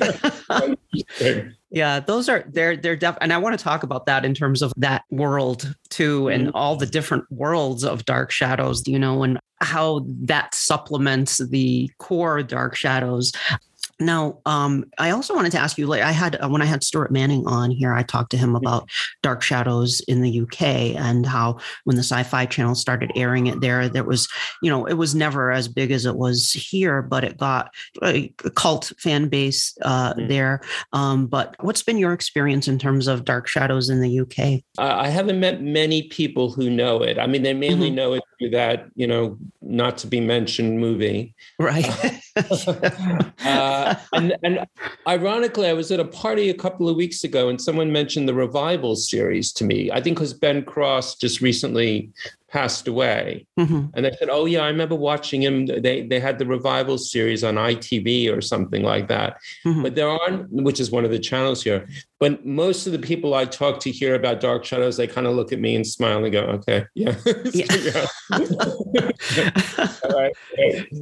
Yeah, 1.72 2.02
those 2.02 2.28
are 2.28 2.44
they're 2.50 2.76
they're 2.76 2.98
def 2.98 3.18
and 3.22 3.32
I 3.32 3.38
want 3.38 3.58
to 3.58 3.64
talk 3.64 3.84
about 3.84 4.06
that 4.06 4.26
in 4.26 4.34
terms 4.34 4.62
of 4.62 4.74
that 4.76 5.04
world 5.10 5.74
too 5.90 6.28
and 6.28 6.48
mm-hmm. 6.48 6.56
all 6.56 6.76
the 6.76 6.86
different 6.86 7.24
worlds 7.32 7.86
of 7.86 8.04
dark 8.04 8.30
shadows, 8.30 8.86
you 8.88 9.00
know, 9.00 9.24
and 9.24 9.40
how 9.62 10.06
that 10.06 10.54
supplements 10.54 11.38
the 11.38 11.90
core 11.98 12.44
dark 12.44 12.76
shadows. 12.76 13.32
Now, 14.02 14.40
um, 14.46 14.86
I 14.98 15.12
also 15.12 15.36
wanted 15.36 15.52
to 15.54 15.60
ask 15.60 15.78
you. 15.78 15.88
Like, 15.88 16.02
I 16.02 16.12
had 16.12 16.36
uh, 16.42 16.50
when 16.50 16.62
I 16.62 16.66
had 16.66 16.84
Stuart 16.84 17.12
Manning 17.12 17.46
on 17.48 17.72
here, 17.72 17.94
I 17.94 18.04
talked 18.04 18.32
to 18.32 18.38
him 18.38 18.50
mm-hmm. 18.50 18.66
about 18.66 18.90
Dark 19.22 19.42
Shadows 19.42 20.02
in 20.08 20.22
the 20.22 20.42
UK 20.42 20.62
and 20.96 21.26
how 21.26 21.60
when 21.84 21.96
the 21.96 22.04
Sci-Fi 22.04 22.46
Channel 22.48 22.76
started 22.76 23.12
airing 23.16 23.48
it 23.48 23.62
there, 23.62 23.88
there 23.88 24.04
was, 24.04 24.28
you 24.62 24.70
know, 24.70 24.86
it 24.86 24.96
was 24.96 25.14
never 25.14 25.52
as 25.52 25.68
big 25.68 25.92
as 25.92 26.06
it 26.06 26.16
was 26.16 26.52
here, 26.52 27.02
but 27.02 27.24
it 27.24 27.38
got 27.38 27.74
a 28.04 28.30
cult 28.56 28.92
fan 28.98 29.30
base 29.30 29.78
uh, 29.84 30.14
mm-hmm. 30.14 30.28
there. 30.28 30.62
Um, 30.94 31.28
but 31.28 31.56
what's 31.60 31.84
been 31.84 31.98
your 31.98 32.14
experience 32.14 32.68
in 32.68 32.80
terms 32.80 33.08
of 33.08 33.24
Dark 33.24 33.48
Shadows 33.48 33.90
in 33.90 34.02
the 34.02 34.20
UK? 34.20 34.64
I 34.78 35.10
haven't 35.10 35.40
met 35.40 35.62
many 35.62 36.04
people 36.04 36.52
who 36.52 36.70
know 36.70 37.04
it. 37.04 37.20
I 37.20 37.28
mean, 37.28 37.44
they 37.44 37.54
mainly 37.54 37.88
mm-hmm. 37.88 37.96
know 37.96 38.14
it 38.14 38.24
through 38.40 38.50
that, 38.52 38.88
you 38.96 39.06
know, 39.06 39.38
not 39.62 39.98
to 40.00 40.08
be 40.08 40.20
mentioned 40.20 40.80
movie, 40.80 41.36
right? 41.60 41.88
uh, 43.46 43.91
and 44.14 44.36
and 44.44 44.66
ironically, 45.08 45.68
I 45.68 45.74
was 45.74 45.92
at 45.92 46.00
a 46.00 46.06
party 46.06 46.50
a 46.50 46.54
couple 46.54 46.90
of 46.90 46.96
weeks 46.96 47.24
ago, 47.24 47.50
and 47.50 47.62
someone 47.62 47.92
mentioned 47.92 48.28
the 48.28 48.34
revival 48.34 48.96
series 48.96 49.52
to 49.54 49.64
me. 49.64 49.92
I 49.92 50.02
think 50.02 50.18
because 50.18 50.34
Ben 50.34 50.64
Cross 50.64 51.16
just 51.16 51.42
recently 51.42 52.12
passed 52.52 52.88
away. 52.88 53.48
Mm-hmm. 53.60 53.88
And 53.94 54.06
they 54.06 54.12
said, 54.12 54.30
"Oh 54.30 54.46
yeah, 54.46 54.62
I 54.62 54.68
remember 54.68 54.96
watching 54.96 55.42
him. 55.42 55.66
They 55.66 56.06
they 56.06 56.20
had 56.20 56.38
the 56.38 56.46
revival 56.46 56.98
series 56.98 57.44
on 57.44 57.56
ITV 57.56 58.36
or 58.36 58.42
something 58.42 58.84
like 58.84 59.08
that." 59.08 59.38
Mm-hmm. 59.66 59.84
But 59.84 59.96
there 59.96 60.10
aren't, 60.10 60.52
which 60.52 60.80
is 60.80 60.92
one 60.92 61.06
of 61.06 61.12
the 61.12 61.20
channels 61.20 61.64
here. 61.64 61.88
But 62.20 62.46
most 62.46 62.86
of 62.86 62.94
the 62.94 63.00
people 63.00 63.34
I 63.34 63.46
talk 63.46 63.80
to 63.82 63.92
here 63.92 64.16
about 64.16 64.42
Dark 64.42 64.64
Shadows, 64.66 64.98
they 64.98 65.08
kind 65.08 65.26
of 65.26 65.36
look 65.36 65.52
at 65.52 65.60
me 65.60 65.76
and 65.76 65.88
smile 65.88 66.24
and 66.24 66.32
go, 66.32 66.42
"Okay, 66.42 66.86
yeah." 66.94 67.16
yeah. 67.54 68.06
All 70.04 70.12
right. 70.12 70.34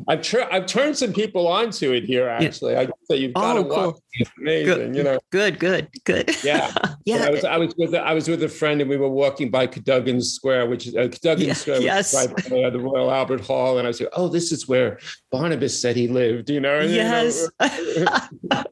I've 0.07 0.21
tr- 0.21 0.49
I've 0.51 0.65
turned 0.65 0.97
some 0.97 1.13
people 1.13 1.47
onto 1.47 1.91
it 1.91 2.03
here. 2.03 2.27
Actually, 2.29 2.73
yeah. 2.73 2.81
I 2.81 2.87
say 3.09 3.17
you've 3.17 3.33
got 3.33 3.57
oh, 3.57 3.63
to 3.63 3.69
cool. 3.69 3.87
watch. 3.87 3.95
It's 4.13 4.31
amazing, 4.37 4.75
good, 4.75 4.95
you 4.95 5.03
know. 5.03 5.19
Good, 5.31 5.59
good, 5.59 5.87
good. 6.03 6.43
Yeah, 6.43 6.71
yeah. 7.05 7.25
I 7.25 7.29
was 7.29 7.43
I 7.45 7.57
was 7.57 7.73
with 7.77 7.95
I 7.95 8.13
was 8.13 8.27
with 8.27 8.43
a 8.43 8.49
friend 8.49 8.81
and 8.81 8.89
we 8.89 8.97
were 8.97 9.09
walking 9.09 9.49
by 9.49 9.67
Cadogan 9.67 10.21
Square, 10.21 10.67
which 10.67 10.87
is 10.87 10.95
uh, 10.95 11.07
Cadogan 11.07 11.38
yeah, 11.39 11.53
Square, 11.53 11.81
yes. 11.81 12.27
by 12.27 12.69
the 12.69 12.79
Royal 12.79 13.11
Albert 13.11 13.41
Hall, 13.41 13.77
and 13.77 13.87
I 13.87 13.91
say, 13.91 14.07
"Oh, 14.13 14.27
this 14.27 14.51
is 14.51 14.67
where 14.67 14.99
Barnabas 15.31 15.79
said 15.79 15.95
he 15.95 16.07
lived." 16.07 16.49
You 16.49 16.59
know? 16.59 16.79
yes. 16.81 17.49
You 17.61 18.05
know, 18.49 18.63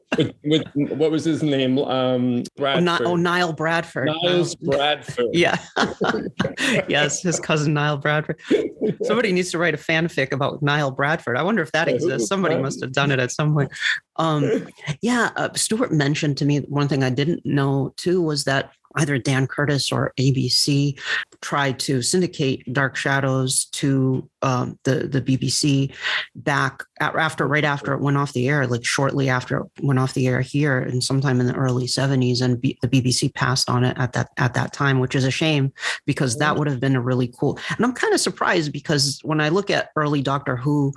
with, 0.44 0.62
with, 0.74 0.92
what 0.92 1.10
was 1.10 1.24
his 1.24 1.42
name? 1.42 1.78
Um, 1.78 2.44
Bradford. 2.56 3.06
Oh, 3.06 3.16
Niall 3.16 3.52
Bradford. 3.52 4.08
Niles 4.22 4.54
Bradford. 4.56 5.26
yeah. 5.32 5.58
yes, 6.88 7.22
his 7.22 7.38
cousin 7.40 7.74
Niall 7.74 7.98
Bradford. 7.98 8.40
Somebody 9.02 9.32
needs 9.32 9.50
to 9.52 9.58
write 9.58 9.74
a 9.74 9.78
fanfic 9.78 10.32
about 10.32 10.62
Niall 10.62 10.90
Bradford. 10.90 11.36
I 11.36 11.42
wonder 11.42 11.62
if 11.62 11.72
that 11.72 11.88
exists. 11.88 12.28
Somebody 12.28 12.56
must 12.56 12.80
have 12.80 12.92
done 12.92 13.10
it 13.10 13.18
at 13.18 13.30
some 13.30 13.54
point. 13.54 13.70
Um, 14.16 14.68
yeah, 15.00 15.30
uh, 15.36 15.50
Stuart 15.54 15.92
mentioned 15.92 16.36
to 16.38 16.44
me 16.44 16.58
one 16.60 16.88
thing 16.88 17.04
I 17.04 17.10
didn't 17.10 17.44
know 17.44 17.94
too 17.96 18.20
was 18.20 18.44
that 18.44 18.72
either 18.96 19.18
Dan 19.18 19.46
Curtis 19.46 19.92
or 19.92 20.12
ABC 20.18 20.98
tried 21.40 21.78
to 21.80 22.02
syndicate 22.02 22.72
Dark 22.72 22.96
Shadows 22.96 23.66
to 23.72 24.28
um, 24.42 24.78
the 24.84 25.08
the 25.08 25.20
BBC 25.20 25.94
back 26.34 26.82
after 27.00 27.46
right 27.46 27.64
after 27.64 27.92
it 27.92 28.00
went 28.00 28.16
off 28.16 28.32
the 28.32 28.48
air, 28.48 28.66
like 28.66 28.84
shortly 28.84 29.28
after 29.28 29.58
it 29.58 29.66
went 29.82 29.98
off 29.98 30.14
the 30.14 30.26
air 30.26 30.40
here, 30.40 30.78
and 30.78 31.02
sometime 31.02 31.40
in 31.40 31.46
the 31.46 31.54
early 31.54 31.86
'70s, 31.86 32.42
and 32.42 32.60
B- 32.60 32.78
the 32.82 32.88
BBC 32.88 33.32
passed 33.34 33.68
on 33.70 33.84
it 33.84 33.96
at 33.98 34.12
that 34.12 34.30
at 34.36 34.54
that 34.54 34.72
time, 34.72 35.00
which 35.00 35.14
is 35.14 35.24
a 35.24 35.30
shame 35.30 35.72
because 36.06 36.38
that 36.38 36.56
would 36.56 36.68
have 36.68 36.80
been 36.80 36.96
a 36.96 37.00
really 37.00 37.32
cool. 37.38 37.58
And 37.76 37.84
I'm 37.84 37.92
kind 37.92 38.14
of 38.14 38.20
surprised 38.20 38.72
because 38.72 39.20
when 39.22 39.40
I 39.40 39.48
look 39.48 39.70
at 39.70 39.90
early 39.96 40.22
Doctor 40.22 40.56
Who 40.56 40.92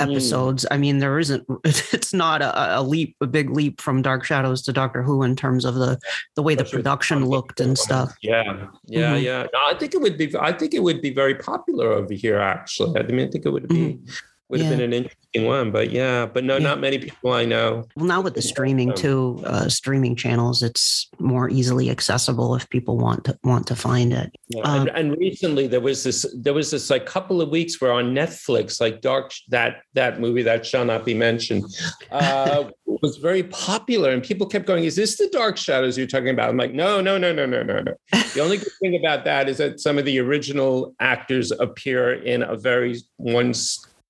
Mm. 0.00 0.12
episodes. 0.12 0.64
Mm. 0.64 0.74
I 0.74 0.78
mean, 0.78 0.98
there 0.98 1.18
isn't. 1.18 1.46
It's 1.92 2.14
not 2.14 2.40
a, 2.42 2.78
a, 2.78 2.82
leap, 2.82 3.16
a 3.20 3.26
big 3.26 3.50
leap 3.50 3.80
from 3.80 4.02
Dark 4.02 4.24
Shadows 4.24 4.62
to 4.62 4.72
Doctor 4.72 5.02
Who 5.02 5.22
in 5.22 5.36
terms 5.36 5.64
of 5.64 5.74
the 5.74 5.98
the 6.36 6.42
way 6.42 6.54
That's 6.54 6.70
the 6.70 6.76
production 6.78 7.26
looked 7.26 7.60
and 7.60 7.76
stuff. 7.76 8.14
Yeah, 8.22 8.66
yeah, 8.86 9.14
mm-hmm. 9.14 9.24
yeah. 9.24 9.46
No, 9.52 9.58
I 9.66 9.74
think 9.74 9.94
it 9.94 10.00
would 10.00 10.16
be. 10.16 10.34
I 10.38 10.52
think 10.52 10.74
it 10.74 10.82
would 10.82 11.00
be 11.02 11.12
very 11.12 11.34
popular 11.34 11.88
over 11.92 12.14
here. 12.14 12.38
Actually, 12.38 13.00
I 13.00 13.02
mean, 13.04 13.26
I 13.28 13.30
think 13.30 13.44
it 13.44 13.50
would 13.50 13.68
be. 13.68 13.94
Mm-hmm. 13.94 14.10
Would 14.50 14.60
yeah. 14.60 14.66
have 14.66 14.78
been 14.78 14.84
an 14.84 14.92
interesting 14.92 15.46
one. 15.46 15.70
But 15.70 15.90
yeah, 15.90 16.26
but 16.26 16.44
no, 16.44 16.56
yeah. 16.56 16.64
not 16.64 16.80
many 16.80 16.98
people 16.98 17.32
I 17.32 17.44
know. 17.44 17.86
Well, 17.96 18.06
now 18.06 18.20
with 18.20 18.34
the 18.34 18.42
streaming 18.42 18.92
too, 18.94 19.42
uh, 19.46 19.68
streaming 19.68 20.16
channels, 20.16 20.62
it's 20.62 21.08
more 21.18 21.48
easily 21.48 21.88
accessible 21.88 22.54
if 22.56 22.68
people 22.68 22.98
want 22.98 23.24
to 23.24 23.38
want 23.44 23.66
to 23.68 23.76
find 23.76 24.12
it. 24.12 24.34
Yeah. 24.48 24.62
Um, 24.62 24.80
and, 24.80 24.90
and, 24.90 25.16
recently 25.18 25.66
there 25.66 25.80
was 25.80 26.02
this 26.02 26.26
there 26.36 26.54
was 26.54 26.70
this 26.70 26.90
like 26.90 27.06
couple 27.06 27.40
of 27.40 27.48
weeks 27.50 27.80
where 27.80 27.92
on 27.92 28.14
Netflix, 28.14 28.80
like 28.80 29.00
Dark 29.00 29.32
that 29.48 29.82
that 29.94 30.20
movie 30.20 30.42
that 30.42 30.66
shall 30.66 30.84
not 30.84 31.04
be 31.04 31.14
mentioned, 31.14 31.64
uh, 32.10 32.64
was 33.02 33.16
very 33.16 33.44
popular, 33.44 34.10
and 34.10 34.22
people 34.22 34.46
kept 34.46 34.66
going, 34.66 34.84
"Is 34.84 34.96
this 34.96 35.16
the 35.16 35.28
Dark 35.28 35.56
Shadows 35.56 35.96
you're 35.96 36.06
talking 36.06 36.28
about?" 36.30 36.48
I'm 36.48 36.56
like, 36.56 36.72
"No, 36.72 37.00
no, 37.00 37.18
no, 37.18 37.32
no, 37.32 37.46
no, 37.46 37.62
no, 37.62 37.80
no." 37.80 37.94
The 38.34 38.40
only 38.40 38.58
good 38.58 38.72
thing 38.80 38.96
about 38.96 39.24
that 39.24 39.48
is 39.48 39.58
that 39.58 39.80
some 39.80 39.98
of 39.98 40.04
the 40.04 40.18
original 40.18 40.94
actors 41.00 41.50
appear 41.52 42.14
in 42.14 42.42
a 42.42 42.56
very 42.56 42.96
one 43.16 43.54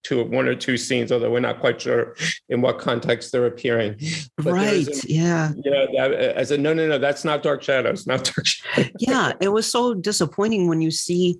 two 0.03 0.23
one 0.25 0.49
or 0.49 0.55
two 0.55 0.77
scenes, 0.77 1.13
although 1.13 1.31
we're 1.31 1.41
not 1.41 1.61
quite 1.61 1.81
sure 1.81 2.15
in 2.49 2.61
what 2.61 2.79
context 2.79 3.33
they're 3.33 3.47
appearing. 3.47 4.01
But 4.37 4.53
right. 4.53 4.89
A, 4.89 5.13
yeah. 5.13 5.53
Yeah. 5.65 6.33
I 6.37 6.43
said, 6.45 6.61
no, 6.61 6.73
no, 6.73 6.89
no, 6.89 6.99
that's 6.99 7.25
not 7.25 7.43
Dark 7.43 7.63
Shadows, 7.63 8.07
not 8.07 8.25
Dark 8.25 8.47
Shadows. 8.47 8.93
yeah. 8.99 9.33
It 9.41 9.49
was 9.49 9.71
so 9.71 9.95
disappointing 9.95 10.69
when 10.69 10.81
you 10.81 10.91
see 10.91 11.39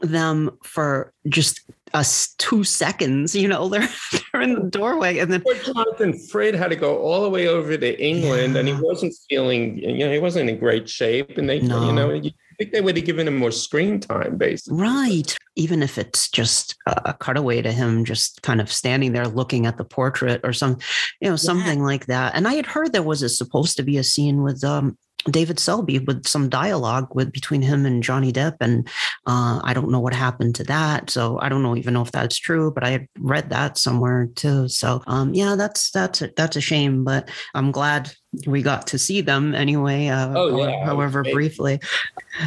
them 0.00 0.50
for 0.62 1.12
just 1.28 1.60
us 1.94 2.34
two 2.38 2.64
seconds. 2.64 3.34
You 3.34 3.48
know, 3.48 3.68
they're 3.70 3.88
they're 4.32 4.42
in 4.42 4.54
the 4.54 4.70
doorway, 4.70 5.18
and 5.18 5.32
then 5.32 5.42
Poor 5.42 5.54
Jonathan 5.54 6.18
Frid 6.30 6.54
had 6.54 6.70
to 6.70 6.76
go 6.76 6.98
all 6.98 7.22
the 7.22 7.30
way 7.30 7.48
over 7.48 7.76
to 7.76 8.04
England, 8.04 8.54
yeah. 8.54 8.60
and 8.60 8.68
he 8.68 8.74
wasn't 8.74 9.14
feeling, 9.28 9.78
you 9.78 9.98
know, 9.98 10.12
he 10.12 10.18
wasn't 10.18 10.48
in 10.48 10.58
great 10.58 10.88
shape, 10.88 11.38
and 11.38 11.48
they, 11.48 11.60
no. 11.60 11.86
you 11.86 11.92
know, 11.92 12.12
you 12.12 12.30
think 12.58 12.72
they 12.72 12.80
would 12.80 12.96
have 12.96 13.06
given 13.06 13.28
him 13.28 13.36
more 13.36 13.50
screen 13.50 14.00
time, 14.00 14.36
basically. 14.36 14.80
Right. 14.80 15.36
Even 15.56 15.82
if 15.82 15.98
it's 15.98 16.28
just 16.30 16.76
a 16.86 17.14
cutaway 17.14 17.62
to 17.62 17.72
him, 17.72 18.04
just 18.04 18.42
kind 18.42 18.60
of 18.60 18.72
standing 18.72 19.12
there 19.12 19.28
looking 19.28 19.66
at 19.66 19.76
the 19.76 19.84
portrait 19.84 20.40
or 20.44 20.52
some, 20.52 20.78
you 21.20 21.28
know, 21.28 21.36
something 21.36 21.78
yeah. 21.78 21.84
like 21.84 22.06
that. 22.06 22.34
And 22.34 22.48
I 22.48 22.54
had 22.54 22.66
heard 22.66 22.92
there 22.92 23.02
was 23.02 23.22
a, 23.22 23.28
supposed 23.28 23.76
to 23.76 23.82
be 23.82 23.98
a 23.98 24.04
scene 24.04 24.42
with 24.42 24.64
um, 24.64 24.96
David 25.30 25.58
Selby 25.58 25.98
with 26.00 26.26
some 26.26 26.48
dialogue 26.48 27.14
with 27.14 27.32
between 27.32 27.62
him 27.62 27.86
and 27.86 28.02
Johnny 28.02 28.32
Depp, 28.32 28.56
and 28.60 28.88
uh, 29.26 29.60
I 29.62 29.72
don't 29.74 29.90
know 29.90 30.00
what 30.00 30.14
happened 30.14 30.54
to 30.56 30.64
that. 30.64 31.10
So 31.10 31.38
I 31.40 31.48
don't 31.48 31.62
know 31.62 31.76
even 31.76 31.94
know 31.94 32.02
if 32.02 32.12
that's 32.12 32.38
true, 32.38 32.72
but 32.72 32.84
I 32.84 32.90
had 32.90 33.08
read 33.18 33.50
that 33.50 33.78
somewhere 33.78 34.28
too. 34.34 34.68
So 34.68 35.02
um, 35.06 35.34
yeah, 35.34 35.54
that's 35.54 35.90
that's 35.90 36.22
a, 36.22 36.30
that's 36.36 36.56
a 36.56 36.60
shame, 36.60 37.04
but 37.04 37.30
I'm 37.54 37.70
glad 37.70 38.12
we 38.46 38.62
got 38.62 38.86
to 38.86 38.98
see 38.98 39.20
them 39.20 39.54
anyway, 39.54 40.08
uh, 40.08 40.32
oh, 40.34 40.56
yeah. 40.56 40.84
however 40.84 41.22
briefly. 41.22 41.80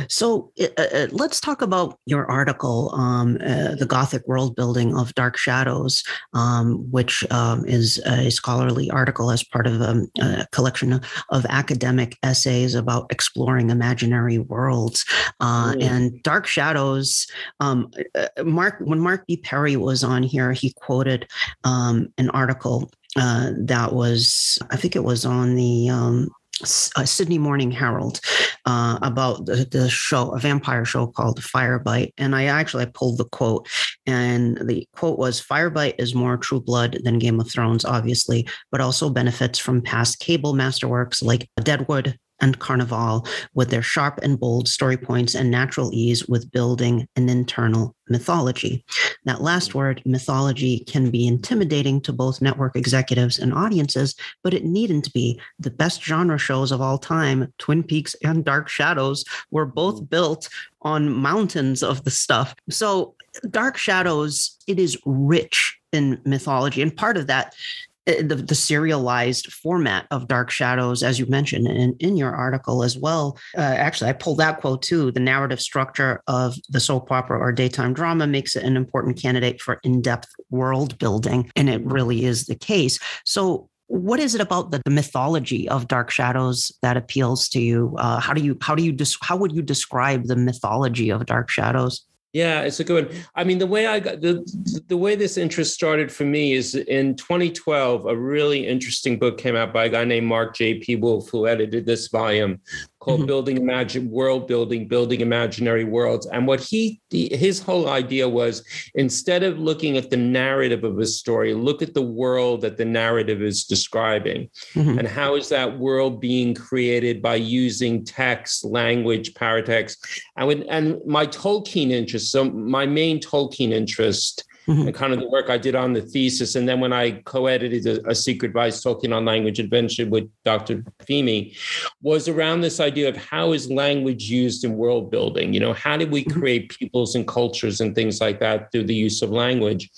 So 0.09 0.51
uh, 0.59 0.67
uh, 0.77 1.07
let's 1.11 1.39
talk 1.39 1.61
about 1.61 1.99
your 2.05 2.25
article, 2.25 2.91
um, 2.95 3.37
uh, 3.41 3.75
The 3.75 3.85
Gothic 3.87 4.27
World 4.27 4.55
Building 4.55 4.97
of 4.97 5.13
Dark 5.13 5.37
Shadows, 5.37 6.03
um, 6.33 6.89
which 6.91 7.23
um, 7.31 7.65
is 7.65 7.99
a 7.99 8.31
scholarly 8.31 8.89
article 8.89 9.29
as 9.29 9.43
part 9.43 9.67
of 9.67 9.81
um, 9.81 10.07
a 10.19 10.47
collection 10.51 10.99
of 11.29 11.45
academic 11.49 12.17
essays 12.23 12.73
about 12.73 13.11
exploring 13.11 13.69
imaginary 13.69 14.39
worlds. 14.39 15.05
Mm. 15.39 15.83
And 15.83 16.23
Dark 16.23 16.47
Shadows, 16.47 17.27
um, 17.59 17.91
uh, 18.15 18.43
Mark, 18.43 18.77
when 18.79 18.99
Mark 18.99 19.27
B. 19.27 19.37
Perry 19.37 19.75
was 19.75 20.03
on 20.03 20.23
here, 20.23 20.51
he 20.51 20.73
quoted 20.73 21.27
um, 21.63 22.11
an 22.17 22.31
article 22.31 22.91
uh, 23.15 23.51
that 23.57 23.93
was, 23.93 24.59
I 24.71 24.77
think 24.77 24.95
it 24.95 25.03
was 25.03 25.25
on 25.25 25.55
the 25.55 25.89
um, 25.89 26.29
uh, 26.61 27.05
Sydney 27.05 27.37
Morning 27.37 27.71
Herald 27.71 28.19
uh, 28.65 28.97
about 29.01 29.45
the, 29.45 29.67
the, 29.69 29.89
show, 29.89 30.31
a 30.31 30.39
vampire 30.39 30.85
show 30.85 31.07
called 31.07 31.43
Firebite. 31.43 32.13
And 32.17 32.35
I 32.35 32.45
actually 32.45 32.83
I 32.83 32.87
pulled 32.93 33.17
the 33.17 33.25
quote, 33.25 33.67
and 34.05 34.57
the 34.67 34.87
quote 34.93 35.19
was 35.19 35.41
Firebite 35.41 35.95
is 35.97 36.15
more 36.15 36.37
true 36.37 36.61
blood 36.61 36.97
than 37.03 37.19
Game 37.19 37.39
of 37.39 37.51
Thrones, 37.51 37.85
obviously, 37.85 38.47
but 38.71 38.81
also 38.81 39.09
benefits 39.09 39.59
from 39.59 39.81
past 39.81 40.19
cable 40.19 40.53
masterworks 40.53 41.23
like 41.23 41.49
Deadwood, 41.61 42.17
and 42.41 42.59
Carnival 42.59 43.25
with 43.53 43.69
their 43.69 43.81
sharp 43.81 44.19
and 44.21 44.39
bold 44.39 44.67
story 44.67 44.97
points 44.97 45.35
and 45.35 45.49
natural 45.49 45.91
ease 45.93 46.27
with 46.27 46.51
building 46.51 47.07
an 47.15 47.29
internal 47.29 47.95
mythology. 48.09 48.83
That 49.25 49.41
last 49.41 49.69
mm-hmm. 49.69 49.77
word, 49.77 50.01
mythology, 50.05 50.79
can 50.79 51.09
be 51.09 51.27
intimidating 51.27 52.01
to 52.01 52.13
both 52.13 52.41
network 52.41 52.75
executives 52.75 53.39
and 53.39 53.53
audiences, 53.53 54.15
but 54.43 54.53
it 54.53 54.65
needn't 54.65 55.11
be. 55.13 55.39
The 55.59 55.71
best 55.71 56.03
genre 56.03 56.37
shows 56.37 56.71
of 56.71 56.81
all 56.81 56.97
time, 56.97 57.53
Twin 57.57 57.83
Peaks 57.83 58.15
and 58.23 58.43
Dark 58.43 58.69
Shadows, 58.69 59.25
were 59.51 59.65
both 59.65 59.95
mm-hmm. 59.95 60.05
built 60.05 60.49
on 60.81 61.11
mountains 61.11 61.81
of 61.81 62.03
the 62.03 62.11
stuff. 62.11 62.55
So, 62.69 63.15
Dark 63.49 63.75
Shadows, 63.77 64.57
it 64.67 64.79
is 64.79 64.97
rich 65.05 65.77
in 65.91 66.21
mythology. 66.25 66.81
And 66.81 66.95
part 66.95 67.17
of 67.17 67.27
that 67.27 67.55
the, 68.05 68.35
the, 68.35 68.55
serialized 68.55 69.51
format 69.51 70.05
of 70.11 70.27
Dark 70.27 70.49
Shadows, 70.49 71.03
as 71.03 71.19
you 71.19 71.25
mentioned 71.25 71.67
in, 71.67 71.95
in 71.99 72.17
your 72.17 72.33
article 72.33 72.83
as 72.83 72.97
well. 72.97 73.37
Uh, 73.57 73.61
actually, 73.61 74.09
I 74.09 74.13
pulled 74.13 74.37
that 74.39 74.61
quote 74.61 74.81
too. 74.81 75.11
The 75.11 75.19
narrative 75.19 75.59
structure 75.59 76.21
of 76.27 76.55
the 76.69 76.79
soap 76.79 77.11
opera 77.11 77.39
or 77.39 77.51
daytime 77.51 77.93
drama 77.93 78.27
makes 78.27 78.55
it 78.55 78.63
an 78.63 78.77
important 78.77 79.19
candidate 79.21 79.61
for 79.61 79.79
in 79.83 80.01
depth 80.01 80.29
world 80.49 80.97
building. 80.99 81.51
And 81.55 81.69
it 81.69 81.83
really 81.85 82.25
is 82.25 82.45
the 82.45 82.55
case. 82.55 82.99
So, 83.23 83.69
what 83.87 84.19
is 84.19 84.33
it 84.33 84.41
about 84.41 84.71
the, 84.71 84.81
the 84.83 84.91
mythology 84.91 85.69
of 85.69 85.87
Dark 85.87 86.09
Shadows 86.09 86.71
that 86.81 86.97
appeals 86.97 87.47
to 87.49 87.61
you? 87.61 87.95
Uh, 87.99 88.19
how 88.19 88.33
do 88.33 88.43
you 88.43 88.57
how 88.61 88.73
do 88.73 88.83
you 88.83 88.91
des- 88.91 89.17
how 89.21 89.35
would 89.37 89.51
you 89.51 89.61
describe 89.61 90.25
the 90.25 90.35
mythology 90.35 91.11
of 91.11 91.25
Dark 91.25 91.49
Shadows? 91.49 92.05
Yeah, 92.35 92.63
it's 92.63 92.81
a 92.81 92.83
good 92.83 93.07
one. 93.07 93.17
I 93.33 93.45
mean, 93.45 93.59
the 93.59 93.65
way 93.65 93.87
I 93.87 94.01
got 94.01 94.19
the 94.19 94.43
the 94.87 94.97
way 94.97 95.15
this 95.15 95.37
interest 95.37 95.73
started 95.73 96.11
for 96.11 96.25
me 96.25 96.51
is 96.51 96.75
in 96.75 97.15
2012, 97.15 98.05
a 98.07 98.17
really 98.17 98.67
interesting 98.67 99.17
book 99.17 99.37
came 99.37 99.55
out 99.55 99.71
by 99.71 99.85
a 99.85 99.89
guy 99.89 100.03
named 100.03 100.27
Mark 100.27 100.53
J.P. 100.53 100.97
Wolf, 100.97 101.29
who 101.29 101.47
edited 101.47 101.85
this 101.85 102.09
volume 102.09 102.59
called 103.05 103.19
mm-hmm. 103.19 103.27
Building 103.27 103.57
Imagine 103.57 104.09
World 104.09 104.47
Building, 104.47 104.87
Building 104.87 105.21
Imaginary 105.21 105.83
Worlds. 105.83 106.25
And 106.25 106.47
what 106.47 106.59
he 106.59 106.99
his 107.11 107.61
whole 107.61 107.87
idea 107.87 108.27
was 108.27 108.63
instead 108.95 109.43
of 109.43 109.59
looking 109.59 109.95
at 109.95 110.09
the 110.09 110.17
narrative 110.17 110.83
of 110.83 110.97
a 110.97 111.05
story, 111.05 111.53
look 111.53 111.81
at 111.83 111.93
the 111.93 112.01
world 112.01 112.61
that 112.61 112.77
the 112.77 112.85
narrative 112.85 113.41
is 113.43 113.63
describing. 113.63 114.49
Mm-hmm. 114.73 114.99
And 114.99 115.07
how 115.07 115.35
is 115.35 115.49
that 115.49 115.77
world 115.77 116.19
being 116.19 116.55
created 116.55 117.21
by 117.21 117.35
using 117.35 118.03
text, 118.03 118.65
language, 118.65 119.33
paratext. 119.35 119.97
And 120.35 120.47
when, 120.47 120.63
and 120.63 120.99
my 121.05 121.27
Tolkien 121.27 121.91
interest, 121.91 122.31
so 122.31 122.45
my 122.45 122.85
main 122.87 123.19
Tolkien 123.19 123.71
interest 123.71 124.43
mm-hmm. 124.67 124.87
and 124.87 124.95
kind 124.95 125.13
of 125.13 125.19
the 125.19 125.29
work 125.29 125.49
I 125.49 125.57
did 125.57 125.75
on 125.75 125.93
the 125.93 126.01
thesis. 126.01 126.55
And 126.55 126.67
then 126.67 126.79
when 126.79 126.93
I 126.93 127.11
co-edited 127.23 127.85
a, 127.85 128.09
a 128.09 128.15
Secret 128.15 128.51
Vice 128.51 128.83
Tolkien 128.83 129.15
on 129.15 129.25
Language 129.25 129.59
Invention 129.59 130.09
with 130.09 130.29
Dr. 130.43 130.83
Fimi, 131.03 131.57
was 132.01 132.27
around 132.27 132.61
this 132.61 132.79
idea 132.79 133.09
of 133.09 133.17
how 133.17 133.51
is 133.51 133.69
language 133.69 134.29
used 134.29 134.63
in 134.63 134.77
world 134.77 135.11
building? 135.11 135.53
You 135.53 135.59
know, 135.59 135.73
how 135.73 135.97
do 135.97 136.07
we 136.07 136.23
mm-hmm. 136.23 136.39
create 136.39 136.69
peoples 136.77 137.15
and 137.15 137.27
cultures 137.27 137.81
and 137.81 137.93
things 137.93 138.21
like 138.21 138.39
that 138.39 138.71
through 138.71 138.85
the 138.85 138.95
use 138.95 139.21
of 139.21 139.29
language? 139.29 139.89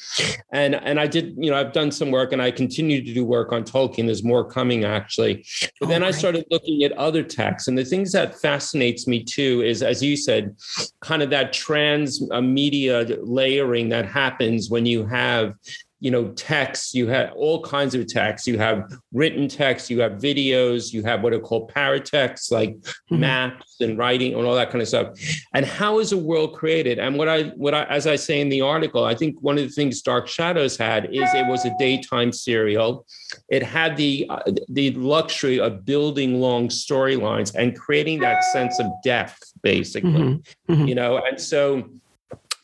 And 0.52 0.76
and 0.76 1.00
I 1.00 1.08
did, 1.08 1.36
you 1.38 1.52
know, 1.52 1.58
I've 1.58 1.74
done 1.74 1.92
some 1.92 2.12
work 2.12 2.32
and 2.34 2.42
I 2.42 2.52
continue 2.52 3.04
to 3.04 3.14
do 3.14 3.26
work 3.26 3.52
on 3.52 3.64
Tolkien. 3.64 4.06
There's 4.06 4.24
more 4.24 4.46
coming 4.50 4.86
actually. 4.86 5.46
But 5.80 5.90
then 5.90 6.04
I 6.04 6.12
started 6.12 6.46
looking 6.52 6.84
at 6.84 6.92
other 6.94 7.24
texts. 7.24 7.68
And 7.68 7.78
the 7.78 7.86
things 7.86 8.12
that 8.12 8.40
fascinates 8.40 9.08
me 9.08 9.24
too 9.24 9.62
is, 9.62 9.82
as 9.82 10.02
you 10.02 10.16
said, 10.18 10.56
kind 11.02 11.22
of 11.22 11.30
that 11.30 11.54
trans 11.54 12.22
media 12.42 13.06
layering 13.22 13.90
that 13.90 14.06
happens 14.06 14.57
when 14.70 14.86
you 14.86 15.06
have 15.06 15.54
you 16.00 16.12
know 16.12 16.28
text 16.34 16.94
you 16.94 17.08
have 17.08 17.32
all 17.34 17.62
kinds 17.64 17.96
of 17.96 18.06
text 18.08 18.46
you 18.46 18.58
have 18.58 18.92
written 19.14 19.48
text 19.48 19.90
you 19.90 20.00
have 20.00 20.14
videos 20.14 20.94
you 20.94 21.02
have 21.02 21.24
what 21.24 21.34
are 21.34 21.40
called 21.40 21.72
paratexts 21.74 22.52
like 22.52 22.76
mm-hmm. 22.76 23.20
maps 23.20 23.78
and 23.80 23.98
writing 23.98 24.34
and 24.36 24.46
all 24.46 24.54
that 24.54 24.70
kind 24.70 24.82
of 24.82 24.88
stuff 24.88 25.08
and 25.56 25.66
how 25.66 26.00
is 26.00 26.12
a 26.12 26.18
world 26.18 26.54
created 26.54 27.00
and 27.00 27.18
what 27.18 27.28
i 27.28 27.44
what 27.56 27.74
i 27.74 27.84
as 27.86 28.06
i 28.06 28.16
say 28.16 28.40
in 28.40 28.50
the 28.50 28.62
article 28.62 29.06
i 29.06 29.16
think 29.16 29.36
one 29.42 29.58
of 29.58 29.64
the 29.64 29.70
things 29.70 30.02
dark 30.02 30.28
shadows 30.28 30.78
had 30.78 31.06
is 31.06 31.34
it 31.34 31.48
was 31.48 31.66
a 31.66 31.76
daytime 31.80 32.32
serial 32.32 33.06
it 33.50 33.64
had 33.64 33.98
the 33.98 34.26
uh, 34.30 34.40
the 34.70 34.92
luxury 34.92 35.60
of 35.60 35.84
building 35.84 36.40
long 36.40 36.68
storylines 36.68 37.56
and 37.56 37.78
creating 37.78 38.20
that 38.20 38.44
sense 38.44 38.80
of 38.80 38.86
depth 39.04 39.52
basically 39.64 40.12
mm-hmm. 40.12 40.72
Mm-hmm. 40.74 40.88
you 40.88 40.96
know 40.96 41.18
and 41.18 41.42
so 41.42 41.90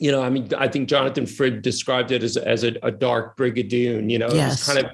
you 0.04 0.12
know, 0.12 0.22
I 0.22 0.30
mean, 0.30 0.50
I 0.58 0.68
think 0.68 0.90
Jonathan 0.90 1.26
Frid 1.26 1.62
described 1.62 2.12
it 2.12 2.24
as, 2.24 2.36
as 2.36 2.66
a, 2.66 2.76
a 2.84 2.92
dark 2.92 3.38
brigadoon, 3.38 4.12
you 4.12 4.20
know, 4.20 4.28
yes. 4.34 4.56
it's 4.56 4.68
kind 4.68 4.86
of 4.86 4.92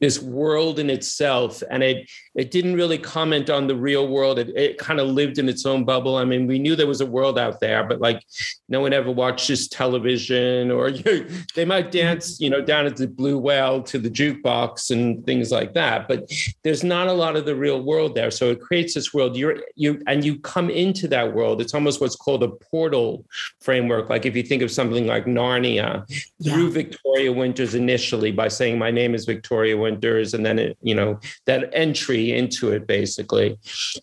this 0.00 0.20
world 0.20 0.78
in 0.78 0.90
itself. 0.90 1.62
And 1.70 1.82
it, 1.82 2.10
it 2.34 2.50
didn't 2.50 2.76
really 2.76 2.98
comment 2.98 3.48
on 3.48 3.68
the 3.68 3.74
real 3.74 4.06
world. 4.06 4.38
It, 4.38 4.50
it 4.50 4.76
kind 4.76 5.00
of 5.00 5.08
lived 5.08 5.38
in 5.38 5.48
its 5.48 5.64
own 5.64 5.86
bubble. 5.86 6.16
I 6.16 6.26
mean, 6.26 6.46
we 6.46 6.58
knew 6.58 6.76
there 6.76 6.86
was 6.86 7.00
a 7.00 7.06
world 7.06 7.38
out 7.38 7.60
there, 7.60 7.84
but 7.84 8.02
like 8.02 8.22
no 8.68 8.82
one 8.82 8.92
ever 8.92 9.10
watches 9.10 9.66
television 9.66 10.70
or 10.70 10.90
you 10.90 11.02
know, 11.06 11.26
they 11.54 11.64
might 11.64 11.90
dance, 11.90 12.38
you 12.38 12.50
know, 12.50 12.60
down 12.60 12.84
at 12.84 12.98
the 12.98 13.08
Blue 13.08 13.38
Whale 13.38 13.82
to 13.84 13.98
the 13.98 14.10
jukebox 14.10 14.90
and 14.90 15.24
things 15.24 15.50
like 15.50 15.72
that. 15.72 16.06
But 16.06 16.30
there's 16.64 16.84
not 16.84 17.08
a 17.08 17.14
lot 17.14 17.34
of 17.34 17.46
the 17.46 17.56
real 17.56 17.82
world 17.82 18.14
there. 18.14 18.30
So 18.30 18.50
it 18.50 18.60
creates 18.60 18.92
this 18.92 19.14
world. 19.14 19.38
You're, 19.38 19.56
you, 19.74 20.02
and 20.06 20.22
you 20.22 20.38
come 20.40 20.68
into 20.68 21.08
that 21.08 21.32
world. 21.32 21.62
It's 21.62 21.72
almost 21.72 22.02
what's 22.02 22.16
called 22.16 22.42
a 22.42 22.48
portal 22.48 23.24
framework. 23.62 24.10
Like 24.10 24.26
if 24.26 24.36
you 24.36 24.49
think 24.50 24.62
of 24.62 24.70
something 24.72 25.06
like 25.06 25.26
Narnia 25.26 26.04
yeah. 26.38 26.52
through 26.52 26.72
Victoria 26.72 27.32
Winters 27.32 27.76
initially 27.76 28.32
by 28.32 28.48
saying, 28.48 28.80
My 28.80 28.90
name 28.90 29.14
is 29.14 29.24
Victoria 29.24 29.76
Winters, 29.76 30.34
and 30.34 30.44
then 30.44 30.58
it, 30.58 30.76
you 30.82 30.92
know, 30.92 31.20
that 31.46 31.70
entry 31.72 32.32
into 32.32 32.72
it 32.72 32.88
basically. 32.88 33.56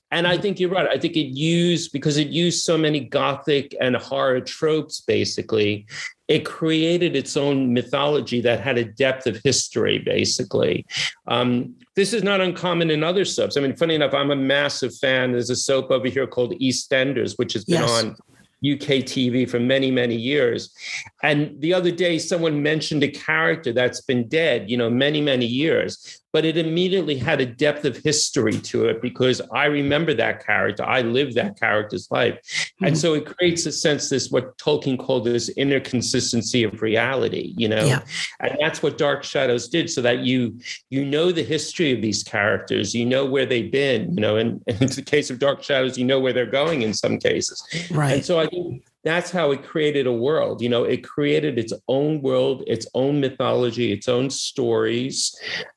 And 0.09 0.25
I 0.25 0.37
think 0.37 0.57
you're 0.57 0.69
right. 0.69 0.87
I 0.87 0.97
think 0.97 1.17
it 1.17 1.35
used 1.35 1.91
because 1.91 2.15
it 2.15 2.29
used 2.29 2.63
so 2.63 2.77
many 2.77 3.01
gothic 3.01 3.75
and 3.81 3.97
horror 3.97 4.39
tropes 4.39 5.01
basically 5.01 5.85
it 6.27 6.43
created 6.43 7.15
its 7.15 7.37
own 7.37 7.73
mythology 7.73 8.41
that 8.41 8.59
had 8.59 8.77
a 8.77 8.83
depth 8.83 9.27
of 9.27 9.39
history, 9.45 9.99
basically. 9.99 10.85
Um, 11.25 11.75
this 11.95 12.11
is 12.11 12.21
not 12.21 12.41
uncommon 12.41 12.91
in 12.91 13.01
other 13.01 13.23
soaps. 13.23 13.55
I 13.55 13.61
mean, 13.61 13.77
funny 13.77 13.95
enough, 13.95 14.13
I'm 14.13 14.31
a 14.31 14.35
massive 14.35 14.93
fan. 14.97 15.31
There's 15.31 15.49
a 15.49 15.55
soap 15.55 15.89
over 15.89 16.09
here 16.09 16.27
called 16.27 16.53
EastEnders, 16.59 17.37
which 17.37 17.53
has 17.53 17.63
been 17.63 17.79
yes. 17.79 18.03
on 18.03 18.17
UK 18.63 19.05
TV 19.05 19.49
for 19.49 19.59
many, 19.59 19.91
many 19.91 20.15
years. 20.15 20.75
And 21.21 21.59
the 21.61 21.73
other 21.73 21.91
day, 21.91 22.17
someone 22.17 22.63
mentioned 22.63 23.03
a 23.03 23.07
character 23.07 23.71
that's 23.71 24.01
been 24.01 24.27
dead, 24.27 24.69
you 24.69 24.77
know, 24.77 24.89
many, 24.89 25.21
many 25.21 25.45
years 25.45 26.16
but 26.37 26.45
it 26.45 26.55
immediately 26.55 27.17
had 27.17 27.41
a 27.41 27.47
depth 27.47 27.83
of 27.83 27.97
history 27.97 28.59
to 28.59 28.85
it 28.85 29.01
because 29.01 29.41
I 29.51 29.65
remember 29.65 30.13
that 30.13 30.45
character. 30.45 30.83
I 30.83 31.01
lived 31.01 31.33
that 31.33 31.59
character's 31.59 32.11
life. 32.11 32.35
Mm-hmm. 32.35 32.85
And 32.85 32.95
so 32.95 33.15
it 33.15 33.25
creates 33.25 33.65
a 33.65 33.71
sense 33.71 34.11
this 34.11 34.29
what 34.29 34.55
Tolkien 34.59 34.99
called 34.99 35.25
this 35.25 35.49
inner 35.57 35.79
consistency 35.79 36.61
of 36.61 36.83
reality, 36.83 37.55
you 37.57 37.67
know. 37.67 37.83
Yeah. 37.83 38.01
And 38.39 38.55
that's 38.61 38.83
what 38.83 38.99
Dark 38.99 39.23
Shadows 39.23 39.67
did, 39.67 39.89
so 39.89 39.99
that 40.03 40.19
you 40.19 40.59
you 40.91 41.03
know 41.03 41.31
the 41.31 41.41
history 41.41 41.91
of 41.91 42.03
these 42.03 42.21
characters, 42.21 42.93
you 42.93 43.07
know 43.07 43.25
where 43.25 43.47
they've 43.47 43.71
been, 43.71 44.13
you 44.13 44.21
know, 44.21 44.35
and, 44.35 44.61
and 44.67 44.79
in 44.79 44.89
the 44.89 45.01
case 45.01 45.31
of 45.31 45.39
Dark 45.39 45.63
Shadows, 45.63 45.97
you 45.97 46.05
know 46.05 46.19
where 46.19 46.33
they're 46.33 46.45
going 46.45 46.83
in 46.83 46.93
some 46.93 47.17
cases. 47.17 47.59
Right. 47.89 48.13
And 48.13 48.23
so 48.23 48.39
I 48.39 48.45
think 48.45 48.85
that's 49.07 49.31
how 49.31 49.51
it 49.51 49.63
created 49.63 50.05
a 50.05 50.11
world. 50.11 50.61
You 50.61 50.69
know, 50.69 50.83
it 50.83 51.07
created 51.07 51.57
its 51.57 51.73
own 51.87 52.21
world, 52.21 52.63
its 52.67 52.85
own 52.93 53.21
mythology, 53.21 53.93
its 53.93 54.09
own 54.09 54.29
stories, 54.29 55.33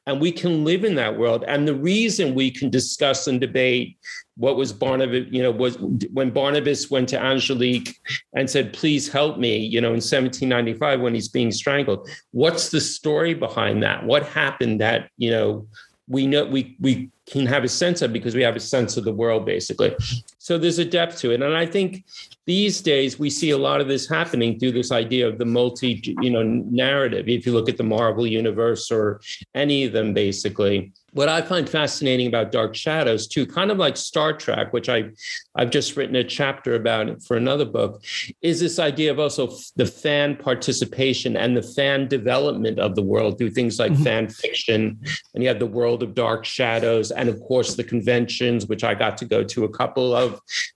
and 0.07 0.21
we 0.21 0.33
can 0.33 0.65
live 0.65 0.85
in 0.85 0.97
that 0.97 1.17
world. 1.17 1.45
And 1.47 1.69
the 1.69 1.75
reason 1.75 2.35
we 2.35 2.51
can 2.51 2.71
discuss 2.71 3.27
and 3.27 3.41
debate 3.41 3.97
what 4.37 4.57
was 4.57 4.73
Barnabas, 4.73 5.27
you 5.31 5.43
know, 5.43 5.51
was 5.51 5.77
when 6.13 6.31
Barnabas 6.31 6.91
went 6.91 7.11
to 7.11 7.23
Angelique 7.23 7.95
and 8.33 8.49
said, 8.49 8.73
please 8.73 9.07
help 9.07 9.39
me, 9.39 9.59
you 9.59 9.81
know, 9.83 9.89
in 9.89 10.01
1795 10.01 11.01
when 11.01 11.15
he's 11.15 11.29
being 11.29 11.53
strangled. 11.53 12.09
What's 12.31 12.71
the 12.71 12.81
story 12.81 13.35
behind 13.35 13.83
that? 13.83 14.05
What 14.05 14.25
happened 14.25 14.81
that, 14.81 15.11
you 15.19 15.31
know, 15.31 15.67
we 16.09 16.27
know 16.27 16.45
we 16.45 16.77
we 16.81 17.11
can 17.31 17.47
have 17.47 17.63
a 17.63 17.69
sense 17.69 18.03
of 18.03 18.13
because 18.13 18.35
we 18.35 18.43
have 18.43 18.57
a 18.57 18.61
sense 18.61 18.97
of 18.97 19.05
the 19.05 19.13
world 19.13 19.47
basically 19.47 19.95
so 20.43 20.57
there's 20.57 20.79
a 20.79 20.85
depth 20.85 21.19
to 21.19 21.31
it 21.33 21.43
and 21.43 21.55
i 21.55 21.67
think 21.67 22.05
these 22.47 22.81
days 22.81 23.19
we 23.19 23.29
see 23.29 23.51
a 23.51 23.59
lot 23.59 23.81
of 23.81 23.89
this 23.89 24.09
happening 24.09 24.59
through 24.59 24.73
this 24.73 24.91
idea 24.91 25.29
of 25.29 25.37
the 25.37 25.45
multi 25.45 26.03
you 26.23 26.31
know 26.31 26.43
narrative 26.43 27.29
if 27.29 27.45
you 27.45 27.53
look 27.53 27.69
at 27.69 27.77
the 27.77 27.83
marvel 27.83 28.27
universe 28.27 28.91
or 28.91 29.21
any 29.55 29.85
of 29.85 29.93
them 29.93 30.15
basically 30.15 30.91
what 31.13 31.29
I 31.29 31.43
find 31.43 31.69
fascinating 31.69 32.29
about 32.29 32.53
Dark 32.53 32.75
Shadows 32.75 33.27
too, 33.27 33.47
kind 33.47 33.71
of 33.71 33.79
like 33.79 33.97
Star 33.97 34.33
Trek, 34.33 34.73
which 34.73 34.89
I 34.89 35.11
I've 35.57 35.71
just 35.71 35.97
written 35.97 36.17
a 36.17 36.25
chapter 36.25 36.75
about 36.75 37.23
for 37.23 37.37
another 37.37 37.65
book, 37.65 38.05
is 38.43 38.61
this 38.61 38.79
idea 38.79 39.11
of 39.11 39.19
also 39.19 39.53
the 39.77 39.87
fan 39.87 40.37
participation 40.37 41.37
and 41.37 41.57
the 41.57 41.63
fan 41.63 42.07
development 42.07 42.79
of 42.79 42.95
the 42.95 43.03
world 43.03 43.39
through 43.39 43.51
things 43.51 43.79
like 43.79 43.93
mm-hmm. 43.93 44.05
fan 44.05 44.29
fiction, 44.29 45.01
and 45.35 45.43
you 45.43 45.49
have 45.49 45.59
the 45.59 45.67
world 45.67 46.03
of 46.03 46.15
Dark 46.15 46.45
Shadows, 46.45 47.11
and 47.11 47.29
of 47.29 47.41
course 47.41 47.75
the 47.75 47.85
conventions, 47.85 48.67
which 48.67 48.85
I 48.85 48.95
got 48.95 49.17
to 49.19 49.25
go 49.25 49.43
to 49.43 49.65
a 49.65 49.69
couple 49.69 50.15
of. 50.15 50.30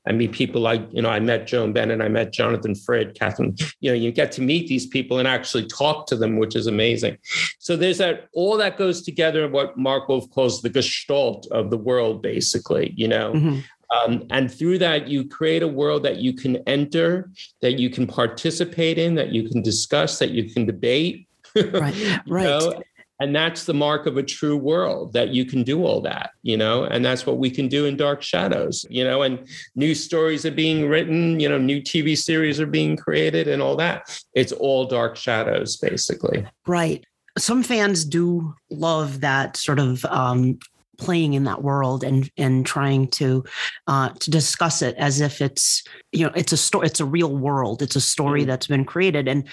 I 0.06 0.12
meet 0.12 0.32
people 0.32 0.60
like 0.60 0.82
you 0.90 1.02
know 1.02 1.10
I 1.10 1.20
met 1.20 1.46
Joan 1.46 1.72
Bennett, 1.72 2.00
I 2.00 2.08
met 2.08 2.32
Jonathan 2.32 2.74
Frid, 2.74 3.16
Kathryn. 3.16 3.60
You 3.80 3.90
know 3.90 3.96
you 3.96 4.12
get 4.12 4.32
to 4.32 4.42
meet 4.42 4.68
these 4.68 4.86
people 4.86 5.18
and 5.18 5.28
actually 5.28 5.66
talk 5.66 6.06
to 6.08 6.16
them, 6.16 6.38
which 6.38 6.56
is 6.56 6.66
amazing. 6.66 7.18
So 7.58 7.76
there's 7.76 7.98
that 7.98 8.28
all 8.32 8.56
that 8.58 8.78
goes 8.78 9.02
together. 9.02 9.48
What 9.48 9.76
Mark 9.76 10.08
Wolf 10.08 10.30
calls 10.30 10.62
the 10.62 10.70
gestalt 10.70 11.46
of 11.50 11.70
the 11.70 11.78
world, 11.78 12.22
basically, 12.22 12.92
you 12.96 13.08
know. 13.08 13.32
Mm-hmm. 13.32 13.60
Um, 13.94 14.24
and 14.30 14.52
through 14.52 14.78
that, 14.78 15.08
you 15.08 15.28
create 15.28 15.62
a 15.62 15.68
world 15.68 16.02
that 16.04 16.16
you 16.16 16.32
can 16.32 16.56
enter, 16.66 17.30
that 17.60 17.78
you 17.78 17.90
can 17.90 18.06
participate 18.06 18.98
in, 18.98 19.14
that 19.14 19.30
you 19.30 19.48
can 19.48 19.62
discuss, 19.62 20.18
that 20.18 20.30
you 20.30 20.50
can 20.52 20.66
debate. 20.66 21.28
Right, 21.56 21.94
right. 22.26 22.44
know? 22.44 22.82
And 23.20 23.34
that's 23.34 23.64
the 23.64 23.74
mark 23.74 24.06
of 24.06 24.16
a 24.16 24.22
true 24.22 24.56
world 24.56 25.12
that 25.12 25.28
you 25.28 25.44
can 25.44 25.62
do 25.62 25.84
all 25.84 26.00
that, 26.00 26.30
you 26.42 26.56
know, 26.56 26.84
and 26.84 27.04
that's 27.04 27.26
what 27.26 27.38
we 27.38 27.48
can 27.48 27.68
do 27.68 27.86
in 27.86 27.96
Dark 27.96 28.22
Shadows, 28.22 28.84
you 28.90 29.04
know, 29.04 29.22
and 29.22 29.46
new 29.76 29.94
stories 29.94 30.44
are 30.44 30.50
being 30.50 30.88
written, 30.88 31.38
you 31.38 31.48
know, 31.48 31.58
new 31.58 31.80
TV 31.80 32.18
series 32.18 32.58
are 32.60 32.66
being 32.66 32.96
created 32.96 33.46
and 33.46 33.62
all 33.62 33.76
that. 33.76 34.20
It's 34.34 34.52
all 34.52 34.86
Dark 34.86 35.16
Shadows, 35.16 35.76
basically. 35.76 36.44
Right 36.66 37.04
some 37.38 37.62
fans 37.62 38.04
do 38.04 38.54
love 38.70 39.20
that 39.20 39.56
sort 39.56 39.78
of 39.78 40.04
um, 40.06 40.58
playing 40.98 41.34
in 41.34 41.44
that 41.44 41.62
world 41.62 42.04
and 42.04 42.30
and 42.36 42.66
trying 42.66 43.08
to 43.08 43.44
uh, 43.86 44.10
to 44.10 44.30
discuss 44.30 44.82
it 44.82 44.94
as 44.96 45.20
if 45.20 45.40
it's 45.40 45.82
you 46.12 46.24
know 46.24 46.32
it's 46.34 46.52
a 46.52 46.56
story 46.56 46.86
it's 46.86 47.00
a 47.00 47.04
real 47.04 47.36
world 47.36 47.82
it's 47.82 47.96
a 47.96 48.00
story 48.00 48.40
mm-hmm. 48.40 48.50
that's 48.50 48.66
been 48.66 48.84
created 48.84 49.28
and 49.28 49.48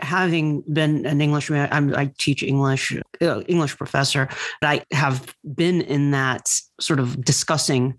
having 0.00 0.62
been 0.72 1.06
an 1.06 1.20
english 1.20 1.50
I'm, 1.50 1.94
i 1.94 2.12
teach 2.18 2.42
english 2.42 2.96
uh, 3.20 3.40
english 3.42 3.76
professor 3.76 4.28
but 4.60 4.68
i 4.68 4.94
have 4.94 5.34
been 5.54 5.80
in 5.82 6.10
that 6.10 6.52
sort 6.80 7.00
of 7.00 7.24
discussing 7.24 7.94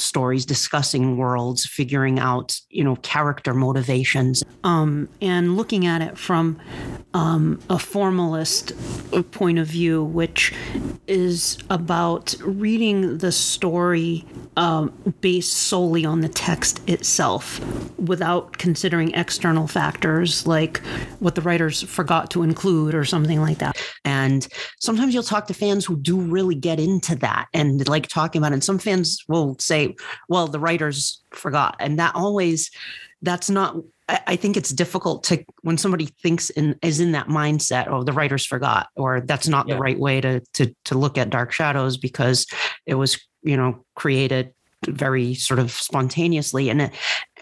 stories 0.00 0.44
discussing 0.44 1.16
worlds 1.16 1.66
figuring 1.66 2.18
out 2.18 2.58
you 2.70 2.84
know 2.84 2.96
character 2.96 3.54
motivations. 3.54 4.42
Um, 4.64 5.08
and 5.20 5.56
looking 5.56 5.86
at 5.86 6.02
it 6.02 6.18
from 6.18 6.58
um, 7.14 7.60
a 7.70 7.78
formalist 7.78 8.72
point 9.32 9.58
of 9.58 9.66
view 9.66 10.04
which 10.04 10.52
is 11.06 11.58
about 11.70 12.34
reading 12.40 13.18
the 13.18 13.32
story 13.32 14.24
um, 14.56 14.92
based 15.20 15.52
solely 15.52 16.04
on 16.04 16.20
the 16.20 16.28
text 16.28 16.86
itself 16.88 17.60
without 17.98 18.58
considering 18.58 19.14
external 19.14 19.66
factors 19.66 20.46
like 20.46 20.78
what 21.20 21.34
the 21.34 21.40
writers 21.40 21.82
forgot 21.82 22.30
to 22.30 22.42
include 22.42 22.94
or 22.94 23.04
something 23.04 23.40
like 23.40 23.58
that. 23.58 23.80
And 24.04 24.46
sometimes 24.80 25.14
you'll 25.14 25.22
talk 25.22 25.46
to 25.46 25.54
fans 25.54 25.84
who 25.84 25.96
do 25.96 26.20
really 26.20 26.54
get 26.54 26.80
into 26.80 27.14
that 27.16 27.46
and 27.54 27.88
like 27.88 28.08
talking 28.08 28.40
about 28.40 28.52
it. 28.52 28.54
And 28.54 28.64
some 28.64 28.78
fans 28.78 29.24
will 29.28 29.56
say 29.60 29.87
well, 30.28 30.46
the 30.46 30.60
writers 30.60 31.22
forgot. 31.30 31.76
And 31.78 31.98
that 31.98 32.14
always, 32.14 32.70
that's 33.22 33.50
not, 33.50 33.76
I 34.08 34.36
think 34.36 34.56
it's 34.56 34.70
difficult 34.70 35.24
to, 35.24 35.44
when 35.62 35.76
somebody 35.76 36.06
thinks 36.22 36.50
in, 36.50 36.76
is 36.82 37.00
in 37.00 37.12
that 37.12 37.28
mindset, 37.28 37.88
oh, 37.88 38.04
the 38.04 38.12
writers 38.12 38.46
forgot, 38.46 38.88
or 38.96 39.20
that's 39.20 39.48
not 39.48 39.68
yeah. 39.68 39.74
the 39.74 39.80
right 39.80 39.98
way 39.98 40.20
to, 40.20 40.40
to, 40.54 40.74
to 40.86 40.96
look 40.96 41.18
at 41.18 41.30
Dark 41.30 41.52
Shadows 41.52 41.98
because 41.98 42.46
it 42.86 42.94
was, 42.94 43.20
you 43.42 43.56
know, 43.56 43.84
created 43.94 44.54
very 44.86 45.34
sort 45.34 45.58
of 45.58 45.72
spontaneously 45.72 46.68
and 46.68 46.82
it, 46.82 46.92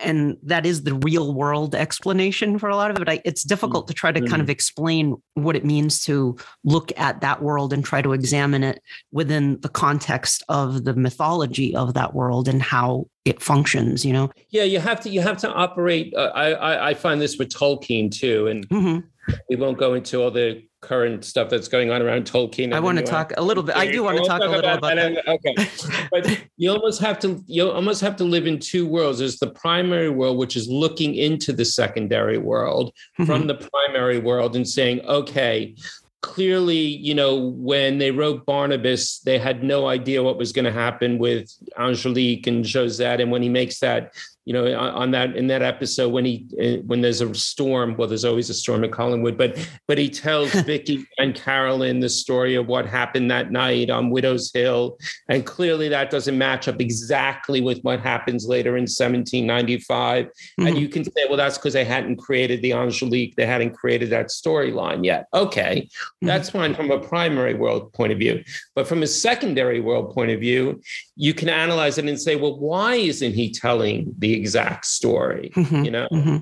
and 0.03 0.37
that 0.42 0.64
is 0.64 0.83
the 0.83 0.94
real 0.94 1.35
world 1.35 1.75
explanation 1.75 2.59
for 2.59 2.68
a 2.68 2.77
lot 2.77 2.90
of 2.90 3.01
it 3.01 3.09
I, 3.09 3.20
it's 3.25 3.42
difficult 3.42 3.88
to 3.88 3.94
try 3.94 4.11
to 4.11 4.20
kind 4.20 4.40
of 4.40 4.46
mm-hmm. 4.46 4.51
explain 4.51 5.16
what 5.35 5.55
it 5.55 5.64
means 5.64 6.03
to 6.05 6.37
look 6.64 6.92
at 6.99 7.20
that 7.20 7.42
world 7.42 7.72
and 7.72 7.85
try 7.85 8.01
to 8.01 8.14
examine 8.14 8.64
it 8.64 8.81
within 9.12 9.61
the 9.61 9.68
context 9.68 10.44
of 10.49 10.85
the 10.85 10.94
mythology 10.94 11.77
of 11.77 11.94
that 11.94 12.14
world 12.14 12.49
and 12.49 12.62
how 12.62 13.07
it 13.27 13.42
functions 13.42 14.05
you 14.05 14.12
know 14.12 14.31
yeah 14.51 14.64
you 14.64 14.81
have 14.81 15.01
to 15.01 15.11
you 15.11 15.20
have 15.20 15.37
to 15.37 15.53
operate 15.53 16.14
uh, 16.16 16.33
I, 16.35 16.53
I, 16.53 16.88
I 16.90 16.94
find 16.94 17.20
this 17.20 17.37
with 17.37 17.51
tolkien 17.51 18.11
too 18.11 18.46
and 18.46 18.68
mm-hmm. 18.68 19.35
we 19.51 19.57
won't 19.57 19.79
go 19.79 19.92
into 19.92 20.22
all 20.22 20.31
the 20.31 20.62
current 20.87 21.25
stuff 21.25 21.51
that's 21.51 21.68
going 21.68 21.90
on 21.90 22.01
around 22.01 22.25
Tolkien. 22.25 22.72
I 22.72 22.81
want 22.81 22.99
to 22.99 23.05
talk 23.05 23.33
a 23.37 23.42
little 23.42 23.62
bit. 23.62 23.77
I 23.77 23.90
do 23.90 24.05
want 24.05 24.18
to 24.18 24.25
talk, 24.25 24.40
talk, 24.40 24.49
a 24.49 24.53
little 24.53 24.70
about, 24.70 24.99
about 24.99 25.14
that. 25.14 25.29
Okay, 25.29 26.09
but 26.12 26.44
you 26.57 26.70
almost 26.70 27.01
have 27.01 27.18
to 27.20 27.42
you 27.46 27.70
almost 27.70 28.01
have 28.01 28.16
to 28.16 28.25
live 28.25 28.46
in 28.46 28.59
two 28.59 28.87
worlds. 28.87 29.18
There's 29.18 29.38
the 29.38 29.51
primary 29.51 30.11
world, 30.11 30.38
which 30.38 30.57
is 30.57 30.68
looking 30.68 31.14
into 31.16 31.53
the 31.53 31.64
secondary 31.64 32.38
world 32.38 32.92
mm-hmm. 33.18 33.25
from 33.25 33.46
the 33.46 33.55
primary 33.55 34.18
world 34.18 34.57
and 34.57 34.66
saying, 34.66 35.01
okay. 35.03 35.75
Clearly, 36.22 36.75
you 36.77 37.14
know, 37.14 37.37
when 37.37 37.99
they 37.99 38.11
wrote 38.11 38.46
Barnabas, 38.46 39.20
they 39.20 39.38
had 39.38 39.62
no 39.62 39.87
idea 39.87 40.25
what 40.25 40.38
was 40.38 40.51
going 40.51 40.64
to 40.64 40.72
happen 40.72 41.18
with 41.18 41.53
Angelique 41.79 42.49
and 42.49 42.66
Josette. 42.66 43.20
And 43.20 43.31
when 43.31 43.42
he 43.42 43.49
makes 43.49 43.79
that 43.79 44.12
you 44.47 44.53
know, 44.53 44.79
on 44.79 45.11
that 45.11 45.35
in 45.35 45.49
that 45.49 45.61
episode 45.61 46.11
when 46.11 46.25
he 46.25 46.47
uh, 46.63 46.81
when 46.87 47.01
there's 47.01 47.21
a 47.21 47.35
storm. 47.35 47.97
Well, 47.97 48.07
there's 48.07 48.25
always 48.25 48.49
a 48.49 48.55
storm 48.55 48.85
in 48.85 48.93
Collinwood, 48.93 49.37
but 49.37 49.59
but 49.89 49.99
he 49.99 50.09
tells 50.09 50.53
Vicky 50.63 51.05
and 51.19 51.35
Carolyn 51.35 51.99
the 51.99 52.09
story 52.09 52.55
of 52.55 52.69
what 52.69 52.87
happened 52.87 53.29
that 53.33 53.51
night 53.51 53.91
on 53.91 54.09
Widow's 54.09 54.53
Hill, 54.55 54.99
and 55.29 55.45
clearly 55.45 55.89
that 55.89 56.11
doesn't 56.11 56.39
match 56.39 56.69
up 56.69 56.81
exactly 56.81 57.61
with 57.61 57.81
what 57.81 57.99
happens 57.99 58.47
later 58.47 58.77
in 58.77 58.83
1795. 58.83 60.27
Mm-hmm. 60.27 60.67
And 60.67 60.79
you 60.79 60.89
can 60.89 61.03
say, 61.03 61.27
well, 61.27 61.37
that's 61.37 61.59
because 61.59 61.73
they 61.73 61.85
hadn't 61.85 62.19
created 62.19 62.63
the 62.63 62.73
Angelique, 62.73 63.35
they 63.35 63.47
hadn't 63.47 63.73
created 63.73 64.11
that 64.11 64.29
storyline 64.29 65.05
yet. 65.05 65.27
Okay, 65.35 65.89
mm-hmm. 65.91 66.27
that's 66.29 66.51
fine 66.51 66.73
from 66.73 66.93
a 66.93 67.01
primary 67.01 67.55
world 67.55 67.93
point 67.95 68.13
of 68.13 68.19
view, 68.19 68.45
but 68.77 68.87
from 68.87 69.03
a 69.03 69.09
secondary 69.09 69.81
world 69.81 70.15
point 70.15 70.31
of 70.31 70.39
view, 70.39 70.81
you 71.17 71.35
can 71.35 71.49
analyze 71.49 71.99
it 71.99 72.05
and 72.05 72.21
say, 72.21 72.37
well, 72.37 72.57
why 72.57 72.95
isn't 72.95 73.35
he 73.35 73.51
telling 73.51 74.15
the 74.19 74.36
exact 74.37 74.87
story? 74.87 75.51
Mm-hmm, 75.55 75.85
you 75.85 75.90
know, 75.90 76.09
mm-hmm. 76.12 76.37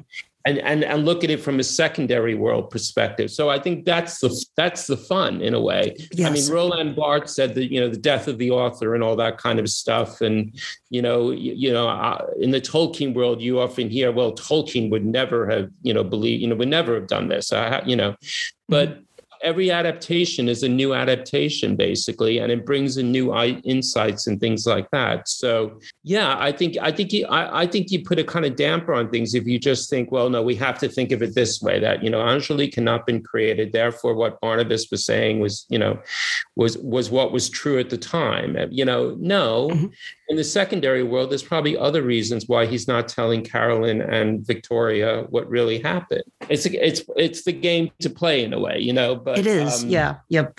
and, 0.44 0.58
and 0.58 0.84
and 0.84 1.04
look 1.04 1.24
at 1.24 1.30
it 1.30 1.40
from 1.40 1.60
a 1.60 1.64
secondary 1.64 2.34
world 2.34 2.70
perspective. 2.70 3.30
So 3.30 3.48
I 3.48 3.58
think 3.58 3.84
that's 3.84 4.20
the 4.20 4.44
that's 4.56 4.86
the 4.86 4.96
fun 4.96 5.40
in 5.40 5.54
a 5.54 5.60
way. 5.60 5.96
Yes. 6.12 6.28
I 6.28 6.32
mean, 6.32 6.50
Roland 6.52 6.96
Barthes 6.96 7.34
said 7.34 7.54
that 7.54 7.72
you 7.72 7.80
know 7.80 7.88
the 7.88 7.96
death 7.96 8.28
of 8.28 8.38
the 8.38 8.50
author 8.50 8.94
and 8.94 9.02
all 9.02 9.16
that 9.16 9.38
kind 9.38 9.58
of 9.58 9.68
stuff, 9.68 10.20
and 10.20 10.58
you 10.90 11.02
know 11.02 11.30
you, 11.30 11.54
you 11.54 11.72
know 11.72 11.88
uh, 11.88 12.26
in 12.40 12.50
the 12.50 12.60
Tolkien 12.60 13.14
world, 13.14 13.40
you 13.40 13.60
often 13.60 13.88
hear, 13.88 14.12
well, 14.12 14.32
Tolkien 14.34 14.90
would 14.90 15.04
never 15.04 15.48
have 15.48 15.70
you 15.82 15.94
know 15.94 16.04
believe 16.04 16.40
you 16.40 16.48
know 16.48 16.56
would 16.56 16.68
never 16.68 16.94
have 16.94 17.06
done 17.06 17.28
this, 17.28 17.52
uh, 17.52 17.80
you 17.86 17.96
know, 17.96 18.14
but 18.68 18.88
mm-hmm 18.88 19.00
every 19.44 19.70
adaptation 19.70 20.48
is 20.48 20.62
a 20.62 20.68
new 20.68 20.94
adaptation 20.94 21.76
basically 21.76 22.38
and 22.38 22.50
it 22.50 22.66
brings 22.66 22.96
in 22.96 23.12
new 23.12 23.34
insights 23.64 24.26
and 24.26 24.40
things 24.40 24.66
like 24.66 24.90
that. 24.90 25.28
So 25.28 25.78
yeah 26.02 26.36
i 26.38 26.52
think 26.52 26.76
i 26.80 26.92
think 26.92 27.12
you 27.12 27.26
I, 27.26 27.62
I, 27.62 27.66
think 27.66 27.90
you 27.90 28.04
put 28.04 28.18
a 28.18 28.24
kind 28.24 28.44
of 28.44 28.56
damper 28.56 28.94
on 28.94 29.10
things 29.10 29.34
if 29.34 29.46
you 29.46 29.58
just 29.58 29.88
think 29.88 30.12
well 30.12 30.28
no 30.28 30.42
we 30.42 30.54
have 30.56 30.78
to 30.78 30.88
think 30.88 31.12
of 31.12 31.22
it 31.22 31.34
this 31.34 31.62
way 31.62 31.78
that 31.80 32.02
you 32.02 32.10
know 32.10 32.20
angelique 32.20 32.74
cannot 32.74 33.06
been 33.06 33.22
created 33.22 33.72
therefore 33.72 34.14
what 34.14 34.40
barnabas 34.40 34.90
was 34.90 35.04
saying 35.04 35.40
was 35.40 35.66
you 35.70 35.78
know 35.78 35.98
was 36.56 36.78
was 36.78 37.10
what 37.10 37.32
was 37.32 37.48
true 37.48 37.78
at 37.78 37.90
the 37.90 37.98
time 37.98 38.56
you 38.70 38.84
know 38.84 39.16
no 39.18 39.68
mm-hmm 39.68 39.86
in 40.28 40.36
the 40.36 40.44
secondary 40.44 41.02
world, 41.02 41.30
there's 41.30 41.42
probably 41.42 41.76
other 41.76 42.02
reasons 42.02 42.48
why 42.48 42.64
he's 42.64 42.88
not 42.88 43.08
telling 43.08 43.44
Carolyn 43.44 44.00
and 44.00 44.46
Victoria 44.46 45.24
what 45.28 45.48
really 45.48 45.78
happened. 45.80 46.24
It's 46.48 46.64
it's 46.66 47.02
it's 47.16 47.44
the 47.44 47.52
game 47.52 47.90
to 48.00 48.08
play 48.08 48.42
in 48.42 48.54
a 48.54 48.58
way, 48.58 48.78
you 48.78 48.92
know. 48.92 49.16
But 49.16 49.38
it 49.38 49.46
is, 49.46 49.84
um, 49.84 49.90
yeah, 49.90 50.16
yep. 50.30 50.58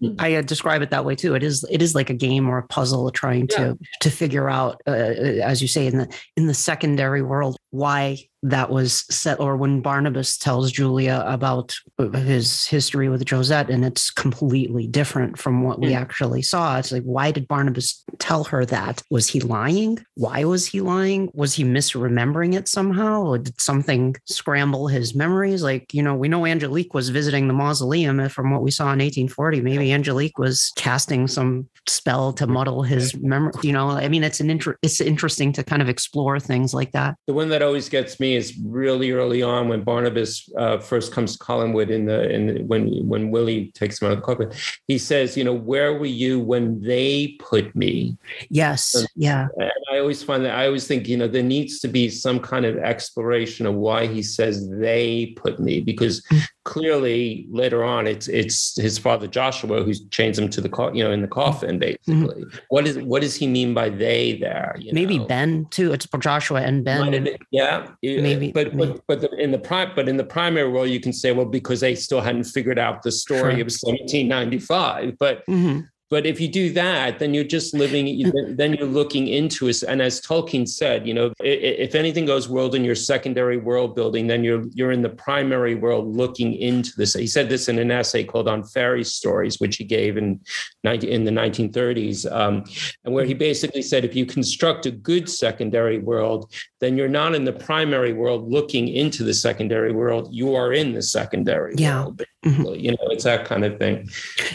Hmm. 0.00 0.14
I 0.18 0.36
uh, 0.36 0.42
describe 0.42 0.80
it 0.80 0.90
that 0.90 1.04
way 1.04 1.14
too. 1.14 1.34
It 1.34 1.42
is 1.42 1.64
it 1.70 1.82
is 1.82 1.94
like 1.94 2.08
a 2.08 2.14
game 2.14 2.48
or 2.48 2.58
a 2.58 2.66
puzzle 2.66 3.10
trying 3.10 3.48
yeah. 3.50 3.58
to 3.58 3.78
to 4.00 4.10
figure 4.10 4.48
out, 4.48 4.80
uh, 4.86 4.90
uh, 4.90 5.40
as 5.44 5.60
you 5.60 5.68
say, 5.68 5.86
in 5.86 5.98
the 5.98 6.18
in 6.36 6.46
the 6.46 6.54
secondary 6.54 7.22
world, 7.22 7.58
why 7.70 8.18
that 8.42 8.70
was 8.70 9.04
set 9.10 9.40
or 9.40 9.56
when 9.56 9.80
barnabas 9.80 10.36
tells 10.36 10.72
julia 10.72 11.22
about 11.26 11.74
his 12.14 12.66
history 12.66 13.08
with 13.08 13.28
josette 13.28 13.70
and 13.70 13.84
it's 13.84 14.10
completely 14.10 14.86
different 14.86 15.38
from 15.38 15.62
what 15.62 15.80
we 15.80 15.88
mm. 15.88 15.96
actually 15.96 16.42
saw. 16.42 16.78
It's 16.78 16.92
like 16.92 17.02
why 17.02 17.30
did 17.30 17.48
barnabas 17.48 18.04
tell 18.18 18.44
her 18.44 18.64
that? 18.66 19.02
Was 19.10 19.28
he 19.28 19.40
lying? 19.40 19.98
Why 20.14 20.44
was 20.44 20.66
he 20.66 20.80
lying? 20.80 21.30
Was 21.34 21.54
he 21.54 21.64
misremembering 21.64 22.54
it 22.54 22.68
somehow? 22.68 23.22
Or 23.22 23.38
did 23.38 23.60
something 23.60 24.14
scramble 24.26 24.86
his 24.86 25.14
memories? 25.14 25.62
Like 25.62 25.92
you 25.92 26.02
know 26.02 26.14
we 26.14 26.28
know 26.28 26.46
angelique 26.46 26.94
was 26.94 27.08
visiting 27.08 27.48
the 27.48 27.54
mausoleum 27.54 28.28
from 28.28 28.50
what 28.50 28.62
we 28.62 28.70
saw 28.70 28.84
in 28.84 29.00
1840 29.00 29.60
maybe 29.60 29.92
angelique 29.92 30.38
was 30.38 30.72
casting 30.76 31.26
some 31.26 31.68
spell 31.88 32.32
to 32.32 32.46
muddle 32.46 32.82
his 32.82 33.16
memory 33.16 33.52
you 33.62 33.72
know? 33.72 33.90
I 33.90 34.08
mean 34.08 34.24
it's 34.24 34.40
an 34.40 34.50
inter- 34.50 34.78
it's 34.82 35.00
interesting 35.00 35.52
to 35.54 35.64
kind 35.64 35.82
of 35.82 35.88
explore 35.88 36.38
things 36.38 36.74
like 36.74 36.92
that. 36.92 37.16
The 37.26 37.32
one 37.32 37.48
that 37.48 37.62
always 37.62 37.88
gets 37.88 38.20
me 38.20 38.31
is 38.34 38.58
really 38.64 39.12
early 39.12 39.42
on 39.42 39.68
when 39.68 39.82
Barnabas 39.82 40.48
uh, 40.56 40.78
first 40.78 41.12
comes 41.12 41.36
to 41.36 41.44
Collinwood 41.44 41.90
in 41.90 42.06
the 42.06 42.30
in 42.30 42.66
when 42.66 43.06
when 43.08 43.30
Willie 43.30 43.72
takes 43.74 44.00
him 44.00 44.08
out 44.08 44.12
of 44.12 44.18
the 44.18 44.24
coffin. 44.24 44.50
He 44.88 44.98
says, 44.98 45.36
you 45.36 45.44
know, 45.44 45.52
where 45.52 45.94
were 45.94 46.06
you 46.06 46.40
when 46.40 46.80
they 46.80 47.36
put 47.38 47.74
me? 47.74 48.16
Yes. 48.48 48.94
And, 48.94 49.08
yeah. 49.14 49.48
And 49.56 49.70
I 49.92 49.98
always 49.98 50.22
find 50.22 50.44
that 50.44 50.54
I 50.54 50.66
always 50.66 50.86
think, 50.86 51.08
you 51.08 51.16
know, 51.16 51.28
there 51.28 51.42
needs 51.42 51.80
to 51.80 51.88
be 51.88 52.08
some 52.08 52.40
kind 52.40 52.64
of 52.64 52.76
exploration 52.78 53.66
of 53.66 53.74
why 53.74 54.06
he 54.06 54.22
says 54.22 54.68
they 54.70 55.34
put 55.36 55.60
me 55.60 55.80
because 55.80 56.26
clearly 56.64 57.46
later 57.50 57.82
on 57.82 58.06
it's 58.06 58.28
it's 58.28 58.80
his 58.80 58.96
father 58.96 59.26
Joshua 59.26 59.82
who 59.82 59.92
chains 60.10 60.38
him 60.38 60.48
to 60.50 60.60
the 60.60 60.68
co- 60.68 60.92
you 60.92 61.02
know 61.02 61.10
in 61.10 61.20
the 61.20 61.28
coffin 61.28 61.78
basically. 61.78 62.44
Mm-hmm. 62.44 62.58
What 62.68 62.86
is 62.86 62.98
what 62.98 63.22
does 63.22 63.34
he 63.34 63.46
mean 63.46 63.74
by 63.74 63.88
they 63.88 64.38
there? 64.38 64.76
Maybe 64.92 65.18
know? 65.18 65.26
Ben 65.26 65.66
too. 65.70 65.92
It's 65.92 66.06
Joshua 66.20 66.60
and 66.60 66.84
Ben. 66.84 67.36
yeah, 67.50 67.88
maybe. 68.02 68.52
But 68.52 68.74
maybe. 68.74 68.92
but 68.92 69.06
but 69.06 69.20
the, 69.22 69.42
in 69.42 69.50
the 69.50 69.58
prime 69.58 69.92
but 69.96 70.08
in 70.08 70.16
the 70.16 70.24
primary 70.24 70.68
world 70.68 70.88
you 70.88 71.00
can 71.00 71.12
say 71.12 71.32
well 71.32 71.46
because 71.46 71.80
they 71.80 71.94
still 71.94 72.20
hadn't 72.20 72.44
figured 72.44 72.78
out 72.78 73.02
the 73.02 73.12
story 73.12 73.54
of 73.54 73.66
1795. 73.66 75.18
But 75.18 75.44
mm-hmm. 75.46 75.80
But 76.12 76.26
if 76.26 76.42
you 76.42 76.48
do 76.48 76.70
that, 76.74 77.20
then 77.20 77.32
you're 77.32 77.42
just 77.42 77.72
living, 77.72 78.30
then 78.54 78.74
you're 78.74 78.86
looking 78.86 79.28
into 79.28 79.70
it. 79.70 79.82
And 79.82 80.02
as 80.02 80.20
Tolkien 80.20 80.68
said, 80.68 81.08
you 81.08 81.14
know, 81.14 81.32
if 81.40 81.94
anything 81.94 82.26
goes 82.26 82.50
world 82.50 82.74
in 82.74 82.84
your 82.84 82.94
secondary 82.94 83.56
world 83.56 83.96
building, 83.96 84.26
then 84.26 84.44
you're 84.44 84.62
you're 84.74 84.92
in 84.92 85.00
the 85.00 85.08
primary 85.08 85.74
world 85.74 86.14
looking 86.14 86.52
into 86.52 86.92
this. 86.98 87.14
He 87.14 87.26
said 87.26 87.48
this 87.48 87.66
in 87.70 87.78
an 87.78 87.90
essay 87.90 88.24
called 88.24 88.46
On 88.46 88.62
Fairy 88.62 89.04
Stories, 89.04 89.58
which 89.58 89.76
he 89.76 89.84
gave 89.84 90.18
in, 90.18 90.38
19, 90.84 91.08
in 91.08 91.24
the 91.24 91.30
1930s, 91.30 92.30
um, 92.30 92.64
and 93.06 93.14
where 93.14 93.24
he 93.24 93.32
basically 93.32 93.80
said 93.80 94.04
if 94.04 94.14
you 94.14 94.26
construct 94.26 94.84
a 94.84 94.90
good 94.90 95.30
secondary 95.30 95.98
world, 95.98 96.52
then 96.82 96.96
you're 96.96 97.06
not 97.06 97.32
in 97.32 97.44
the 97.44 97.52
primary 97.52 98.12
world 98.12 98.50
looking 98.50 98.88
into 98.88 99.22
the 99.22 99.32
secondary 99.32 99.92
world. 99.92 100.34
You 100.34 100.56
are 100.56 100.72
in 100.72 100.92
the 100.92 101.00
secondary 101.00 101.74
yeah. 101.78 102.02
world. 102.02 102.22
Mm-hmm. 102.44 102.74
You 102.74 102.90
know, 102.90 103.06
it's 103.10 103.22
that 103.22 103.44
kind 103.44 103.64
of 103.64 103.78
thing. 103.78 104.08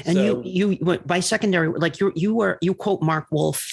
And 0.05 0.17
so, 0.17 0.43
you, 0.43 0.71
you, 0.71 0.99
by 1.05 1.21
secondary, 1.21 1.69
like 1.69 2.01
you, 2.01 2.11
you 2.15 2.35
were, 2.35 2.57
you 2.61 2.73
quote 2.73 3.01
Mark 3.01 3.27
Wolf 3.31 3.65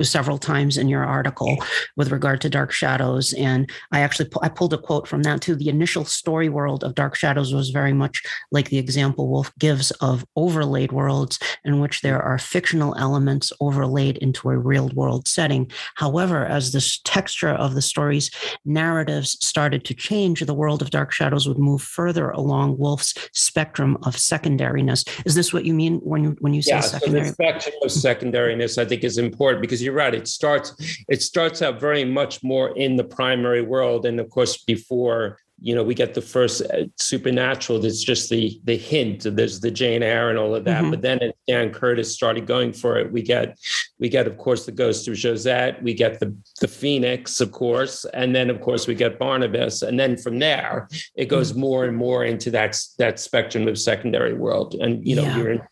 several 0.00 0.38
times 0.38 0.78
in 0.78 0.88
your 0.88 1.04
article 1.04 1.56
with 1.96 2.10
regard 2.10 2.40
to 2.40 2.48
Dark 2.48 2.72
Shadows, 2.72 3.34
and 3.34 3.70
I 3.90 4.00
actually 4.00 4.30
I 4.40 4.48
pulled 4.48 4.72
a 4.72 4.78
quote 4.78 5.06
from 5.06 5.22
that 5.24 5.42
too. 5.42 5.54
The 5.54 5.68
initial 5.68 6.04
story 6.04 6.48
world 6.48 6.82
of 6.82 6.94
Dark 6.94 7.14
Shadows 7.14 7.52
was 7.52 7.70
very 7.70 7.92
much 7.92 8.22
like 8.50 8.70
the 8.70 8.78
example 8.78 9.28
Wolf 9.28 9.52
gives 9.58 9.90
of 10.00 10.24
overlaid 10.34 10.92
worlds, 10.92 11.38
in 11.64 11.80
which 11.80 12.00
there 12.00 12.22
are 12.22 12.38
fictional 12.38 12.96
elements 12.96 13.52
overlaid 13.60 14.16
into 14.18 14.48
a 14.48 14.56
real 14.56 14.88
world 14.90 15.28
setting. 15.28 15.70
However, 15.96 16.46
as 16.46 16.72
this 16.72 17.00
texture 17.04 17.50
of 17.50 17.74
the 17.74 17.81
story's 17.82 18.30
narratives 18.64 19.36
started 19.44 19.84
to 19.84 19.94
change, 19.94 20.40
the 20.40 20.54
world 20.54 20.82
of 20.82 20.90
Dark 20.90 21.12
Shadows 21.12 21.48
would 21.48 21.58
move 21.58 21.82
further 21.82 22.30
along 22.30 22.78
Wolf's 22.78 23.14
spectrum 23.32 23.96
of 24.02 24.16
secondariness. 24.16 25.08
Is 25.26 25.34
this 25.34 25.52
what 25.52 25.64
you 25.64 25.74
mean 25.74 25.98
when 25.98 26.24
you 26.24 26.36
when 26.40 26.54
you 26.54 26.62
say 26.62 26.76
yeah, 26.76 26.80
secondary? 26.80 27.24
So 27.24 27.28
the 27.30 27.34
spectrum 27.34 27.74
of 27.82 27.90
mm-hmm. 27.90 28.26
secondariness, 28.26 28.78
I 28.78 28.84
think, 28.84 29.04
is 29.04 29.18
important 29.18 29.60
because 29.60 29.82
you're 29.82 29.94
right. 29.94 30.14
It 30.14 30.28
starts 30.28 30.74
it 31.08 31.22
starts 31.22 31.62
out 31.62 31.80
very 31.80 32.04
much 32.04 32.42
more 32.42 32.76
in 32.76 32.96
the 32.96 33.04
primary 33.04 33.62
world, 33.62 34.06
and 34.06 34.20
of 34.20 34.30
course, 34.30 34.56
before 34.64 35.38
you 35.62 35.74
know 35.74 35.82
we 35.82 35.94
get 35.94 36.14
the 36.14 36.22
first 36.22 36.62
uh, 36.62 36.84
supernatural 36.96 37.78
that's 37.78 38.02
just 38.02 38.28
the 38.30 38.60
the 38.64 38.76
hint 38.76 39.22
there's 39.36 39.60
the 39.60 39.70
jane 39.70 40.02
eyre 40.02 40.30
and 40.30 40.38
all 40.38 40.54
of 40.54 40.64
that. 40.64 40.82
Mm-hmm. 40.82 40.90
but 40.90 41.02
then 41.02 41.22
as 41.22 41.32
dan 41.46 41.70
curtis 41.70 42.12
started 42.12 42.46
going 42.46 42.72
for 42.72 42.98
it 42.98 43.12
we 43.12 43.22
get 43.22 43.58
we 43.98 44.08
get 44.08 44.26
of 44.26 44.36
course 44.38 44.66
the 44.66 44.72
ghost 44.72 45.08
of 45.08 45.16
josette 45.16 45.82
we 45.82 45.94
get 45.94 46.20
the 46.20 46.34
the 46.60 46.68
phoenix 46.68 47.40
of 47.40 47.52
course 47.52 48.04
and 48.12 48.34
then 48.34 48.50
of 48.50 48.60
course 48.60 48.86
we 48.86 48.94
get 48.94 49.18
barnabas. 49.18 49.82
And 49.82 49.98
then 49.98 50.16
from 50.16 50.38
there 50.38 50.88
it 51.16 51.26
goes 51.26 51.52
mm-hmm. 51.52 51.60
more 51.60 51.84
and 51.84 51.96
more 51.96 52.24
into 52.24 52.50
that 52.50 52.78
that 52.98 53.18
spectrum 53.20 53.68
of 53.68 53.78
secondary 53.78 54.34
world. 54.34 54.74
And 54.74 55.06
you 55.06 55.16
know 55.16 55.22
yeah. 55.22 55.36
you're 55.36 55.52
in 55.52 55.62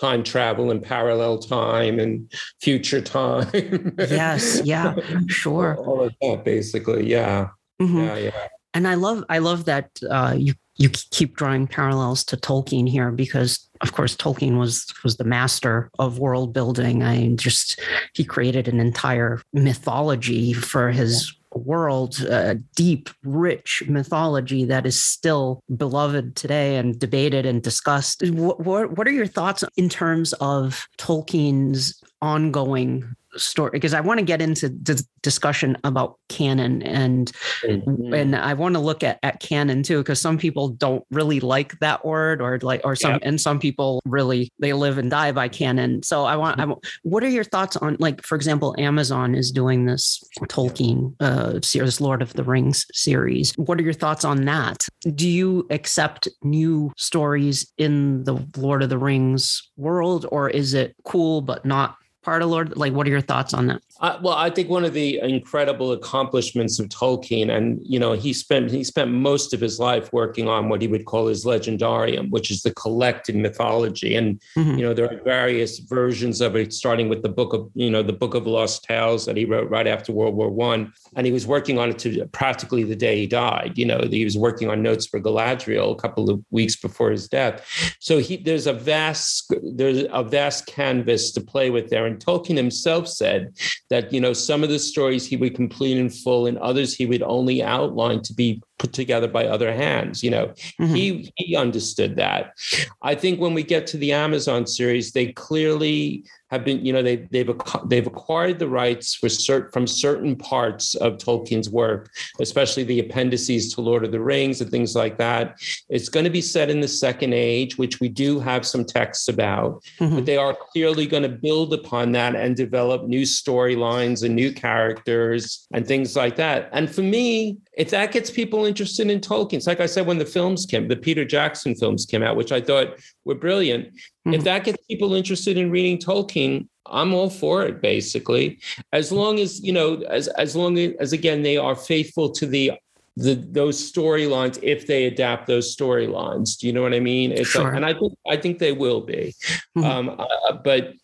time 0.00 0.22
travel 0.22 0.70
and 0.70 0.82
parallel 0.82 1.38
time 1.38 1.98
and 1.98 2.32
future 2.60 3.00
time. 3.00 3.94
Yes. 3.98 4.62
Yeah. 4.64 4.94
Sure. 5.28 5.76
All 5.76 6.02
of 6.02 6.14
that 6.20 6.44
basically. 6.44 7.08
Yeah. 7.08 7.48
Mm-hmm. 7.80 7.98
yeah 7.98 8.16
yeah 8.16 8.48
and 8.74 8.88
I 8.88 8.94
love 8.94 9.24
I 9.28 9.38
love 9.38 9.64
that 9.66 9.90
uh, 10.10 10.34
you 10.36 10.54
you 10.76 10.88
keep 10.88 11.36
drawing 11.36 11.66
parallels 11.66 12.24
to 12.24 12.36
Tolkien 12.36 12.88
here 12.88 13.10
because 13.10 13.68
of 13.82 13.92
course 13.92 14.16
Tolkien 14.16 14.58
was 14.58 14.86
was 15.04 15.16
the 15.16 15.24
master 15.24 15.90
of 15.98 16.18
world 16.18 16.52
building. 16.52 17.02
I 17.02 17.34
just 17.34 17.80
he 18.14 18.24
created 18.24 18.68
an 18.68 18.80
entire 18.80 19.42
mythology 19.52 20.52
for 20.52 20.90
his 20.90 21.34
world, 21.54 22.24
uh, 22.30 22.54
deep, 22.74 23.10
rich 23.22 23.82
mythology 23.86 24.64
that 24.64 24.86
is 24.86 25.00
still 25.00 25.62
beloved 25.76 26.36
today 26.36 26.76
and 26.76 26.98
debated 26.98 27.46
and 27.46 27.62
discussed. 27.62 28.22
What, 28.30 28.60
what, 28.60 28.96
what 28.96 29.06
are 29.06 29.12
your 29.12 29.26
thoughts 29.26 29.64
in 29.76 29.88
terms 29.88 30.32
of 30.34 30.86
Tolkien's 30.98 32.02
ongoing 32.20 33.14
story 33.36 33.70
because 33.72 33.94
I 33.94 34.00
want 34.00 34.18
to 34.18 34.24
get 34.24 34.42
into 34.42 34.68
the 34.68 35.04
discussion 35.22 35.76
about 35.84 36.18
canon 36.28 36.82
and 36.82 37.32
mm-hmm. 37.62 38.12
and 38.12 38.36
I 38.36 38.54
want 38.54 38.74
to 38.74 38.80
look 38.80 39.02
at, 39.02 39.18
at 39.22 39.40
canon 39.40 39.82
too 39.82 39.98
because 39.98 40.20
some 40.20 40.38
people 40.38 40.68
don't 40.68 41.04
really 41.10 41.40
like 41.40 41.78
that 41.80 42.04
word 42.04 42.40
or 42.40 42.58
like 42.62 42.80
or 42.84 42.96
some 42.96 43.12
yeah. 43.12 43.18
and 43.22 43.40
some 43.40 43.58
people 43.58 44.02
really 44.04 44.50
they 44.58 44.72
live 44.72 44.98
and 44.98 45.10
die 45.10 45.32
by 45.32 45.48
canon. 45.48 46.02
So 46.02 46.24
I 46.24 46.36
want 46.36 46.60
I 46.60 46.64
want 46.64 46.84
what 47.02 47.22
are 47.22 47.28
your 47.28 47.44
thoughts 47.44 47.76
on 47.76 47.96
like 47.98 48.24
for 48.24 48.36
example 48.36 48.74
Amazon 48.78 49.34
is 49.34 49.50
doing 49.50 49.86
this 49.86 50.22
Tolkien 50.48 51.14
uh 51.20 51.60
series 51.62 52.00
Lord 52.00 52.22
of 52.22 52.32
the 52.34 52.44
Rings 52.44 52.86
series. 52.92 53.52
What 53.56 53.78
are 53.78 53.82
your 53.82 53.92
thoughts 53.92 54.24
on 54.24 54.44
that? 54.44 54.86
Do 55.14 55.28
you 55.28 55.66
accept 55.70 56.28
new 56.42 56.92
stories 56.96 57.72
in 57.78 58.24
the 58.24 58.44
Lord 58.56 58.82
of 58.82 58.88
the 58.88 58.98
Rings 58.98 59.70
world 59.76 60.26
or 60.30 60.50
is 60.50 60.74
it 60.74 60.94
cool 61.04 61.40
but 61.40 61.64
not 61.64 61.96
part 62.22 62.42
of 62.42 62.50
Lord? 62.50 62.76
Like, 62.76 62.92
what 62.92 63.06
are 63.06 63.10
your 63.10 63.20
thoughts 63.20 63.54
on 63.54 63.66
that? 63.68 63.82
Uh, 64.02 64.18
well, 64.20 64.34
I 64.34 64.50
think 64.50 64.68
one 64.68 64.84
of 64.84 64.94
the 64.94 65.20
incredible 65.20 65.92
accomplishments 65.92 66.80
of 66.80 66.88
Tolkien, 66.88 67.56
and 67.56 67.80
you 67.84 68.00
know, 68.00 68.14
he 68.14 68.32
spent 68.32 68.72
he 68.72 68.82
spent 68.82 69.12
most 69.12 69.54
of 69.54 69.60
his 69.60 69.78
life 69.78 70.12
working 70.12 70.48
on 70.48 70.68
what 70.68 70.82
he 70.82 70.88
would 70.88 71.04
call 71.04 71.28
his 71.28 71.44
legendarium, 71.44 72.28
which 72.30 72.50
is 72.50 72.62
the 72.62 72.74
collected 72.74 73.36
mythology. 73.36 74.16
And 74.16 74.42
mm-hmm. 74.56 74.76
you 74.76 74.84
know, 74.84 74.92
there 74.92 75.08
are 75.08 75.22
various 75.22 75.78
versions 75.78 76.40
of 76.40 76.56
it, 76.56 76.72
starting 76.72 77.08
with 77.08 77.22
the 77.22 77.28
book 77.28 77.54
of 77.54 77.70
you 77.74 77.90
know 77.90 78.02
the 78.02 78.12
Book 78.12 78.34
of 78.34 78.44
Lost 78.44 78.82
Tales 78.82 79.24
that 79.26 79.36
he 79.36 79.44
wrote 79.44 79.70
right 79.70 79.86
after 79.86 80.12
World 80.12 80.34
War 80.34 80.50
One, 80.50 80.92
and 81.14 81.24
he 81.24 81.32
was 81.32 81.46
working 81.46 81.78
on 81.78 81.90
it 81.90 81.98
to 82.00 82.26
practically 82.32 82.82
the 82.82 82.96
day 82.96 83.18
he 83.18 83.28
died. 83.28 83.78
You 83.78 83.86
know, 83.86 84.00
he 84.10 84.24
was 84.24 84.36
working 84.36 84.68
on 84.68 84.82
notes 84.82 85.06
for 85.06 85.20
Galadriel 85.20 85.92
a 85.92 86.00
couple 86.00 86.28
of 86.28 86.42
weeks 86.50 86.74
before 86.74 87.12
his 87.12 87.28
death. 87.28 87.64
So 88.00 88.18
he 88.18 88.36
there's 88.36 88.66
a 88.66 88.72
vast 88.72 89.54
there's 89.62 90.06
a 90.10 90.24
vast 90.24 90.66
canvas 90.66 91.30
to 91.32 91.40
play 91.40 91.70
with 91.70 91.88
there. 91.88 92.04
And 92.04 92.18
Tolkien 92.18 92.56
himself 92.56 93.06
said 93.06 93.54
that 93.92 94.10
you 94.10 94.20
know 94.22 94.32
some 94.32 94.62
of 94.62 94.70
the 94.70 94.78
stories 94.78 95.26
he 95.26 95.36
would 95.36 95.54
complete 95.54 95.98
in 95.98 96.08
full, 96.08 96.46
and 96.46 96.56
others 96.58 96.94
he 96.94 97.04
would 97.04 97.22
only 97.22 97.62
outline 97.62 98.22
to 98.22 98.32
be 98.32 98.62
put 98.82 98.92
together 98.92 99.28
by 99.28 99.46
other 99.46 99.72
hands. 99.72 100.24
You 100.24 100.32
know, 100.32 100.46
mm-hmm. 100.80 100.94
he 100.94 101.32
he 101.36 101.56
understood 101.56 102.16
that. 102.16 102.54
I 103.00 103.14
think 103.14 103.40
when 103.40 103.54
we 103.54 103.62
get 103.62 103.86
to 103.88 103.96
the 103.96 104.12
Amazon 104.12 104.66
series, 104.66 105.12
they 105.12 105.32
clearly 105.32 106.24
have 106.50 106.66
been, 106.66 106.84
you 106.84 106.92
know, 106.92 107.02
they, 107.02 107.16
they've 107.30 107.50
they've 107.86 108.06
acquired 108.06 108.58
the 108.58 108.68
rights 108.68 109.14
for 109.14 109.28
cert, 109.28 109.72
from 109.72 109.86
certain 109.86 110.36
parts 110.36 110.94
of 110.96 111.16
Tolkien's 111.16 111.70
work, 111.70 112.10
especially 112.40 112.84
the 112.84 113.00
appendices 113.00 113.72
to 113.74 113.80
Lord 113.80 114.04
of 114.04 114.12
the 114.12 114.20
Rings 114.20 114.60
and 114.60 114.70
things 114.70 114.94
like 114.94 115.16
that. 115.16 115.58
It's 115.88 116.10
going 116.10 116.24
to 116.24 116.30
be 116.30 116.42
set 116.42 116.68
in 116.68 116.80
the 116.80 116.88
Second 116.88 117.32
Age, 117.32 117.78
which 117.78 118.00
we 118.00 118.10
do 118.10 118.38
have 118.38 118.66
some 118.66 118.84
texts 118.84 119.28
about, 119.28 119.82
mm-hmm. 119.98 120.16
but 120.16 120.26
they 120.26 120.36
are 120.36 120.54
clearly 120.72 121.06
going 121.06 121.22
to 121.22 121.30
build 121.30 121.72
upon 121.72 122.12
that 122.12 122.34
and 122.36 122.54
develop 122.54 123.04
new 123.04 123.22
storylines 123.22 124.22
and 124.22 124.36
new 124.36 124.52
characters 124.52 125.66
and 125.72 125.86
things 125.86 126.14
like 126.16 126.36
that. 126.36 126.68
And 126.72 126.94
for 126.94 127.02
me, 127.02 127.56
if 127.78 127.88
that 127.90 128.12
gets 128.12 128.30
people 128.30 128.66
interested 128.72 129.10
in 129.10 129.20
Tolkien, 129.20 129.58
it's 129.58 129.66
like 129.66 129.80
I 129.80 129.86
said 129.86 130.06
when 130.06 130.18
the 130.18 130.32
films 130.36 130.66
came, 130.66 130.88
the 130.88 130.96
Peter 130.96 131.24
Jackson 131.24 131.74
films 131.74 132.06
came 132.06 132.22
out, 132.22 132.36
which 132.36 132.52
I 132.52 132.60
thought 132.60 132.88
were 133.26 133.34
brilliant. 133.34 133.88
Mm-hmm. 133.88 134.34
If 134.34 134.44
that 134.44 134.64
gets 134.64 134.82
people 134.86 135.14
interested 135.14 135.58
in 135.58 135.70
reading 135.70 135.98
Tolkien, 135.98 136.68
I'm 136.86 137.12
all 137.12 137.30
for 137.30 137.64
it, 137.64 137.82
basically. 137.82 138.58
As 138.92 139.12
long 139.12 139.38
as, 139.38 139.62
you 139.62 139.72
know, 139.72 140.02
as 140.18 140.28
as 140.28 140.56
long 140.56 140.78
as 140.78 141.12
again 141.12 141.42
they 141.42 141.56
are 141.56 141.76
faithful 141.76 142.30
to 142.30 142.46
the 142.46 142.72
the 143.16 143.34
those 143.34 143.92
storylines 143.92 144.58
if 144.62 144.86
they 144.86 145.04
adapt 145.04 145.46
those 145.46 145.76
storylines. 145.76 146.58
Do 146.58 146.66
you 146.66 146.72
know 146.72 146.82
what 146.82 146.94
I 146.94 147.00
mean? 147.00 147.32
It's 147.32 147.50
sure. 147.50 147.72
and 147.72 147.84
I 147.84 147.92
think 147.92 148.12
I 148.28 148.36
think 148.36 148.58
they 148.58 148.72
will 148.72 149.02
be. 149.02 149.34
Mm-hmm. 149.76 149.84
Um, 149.84 150.16
uh, 150.18 150.52
but 150.64 150.94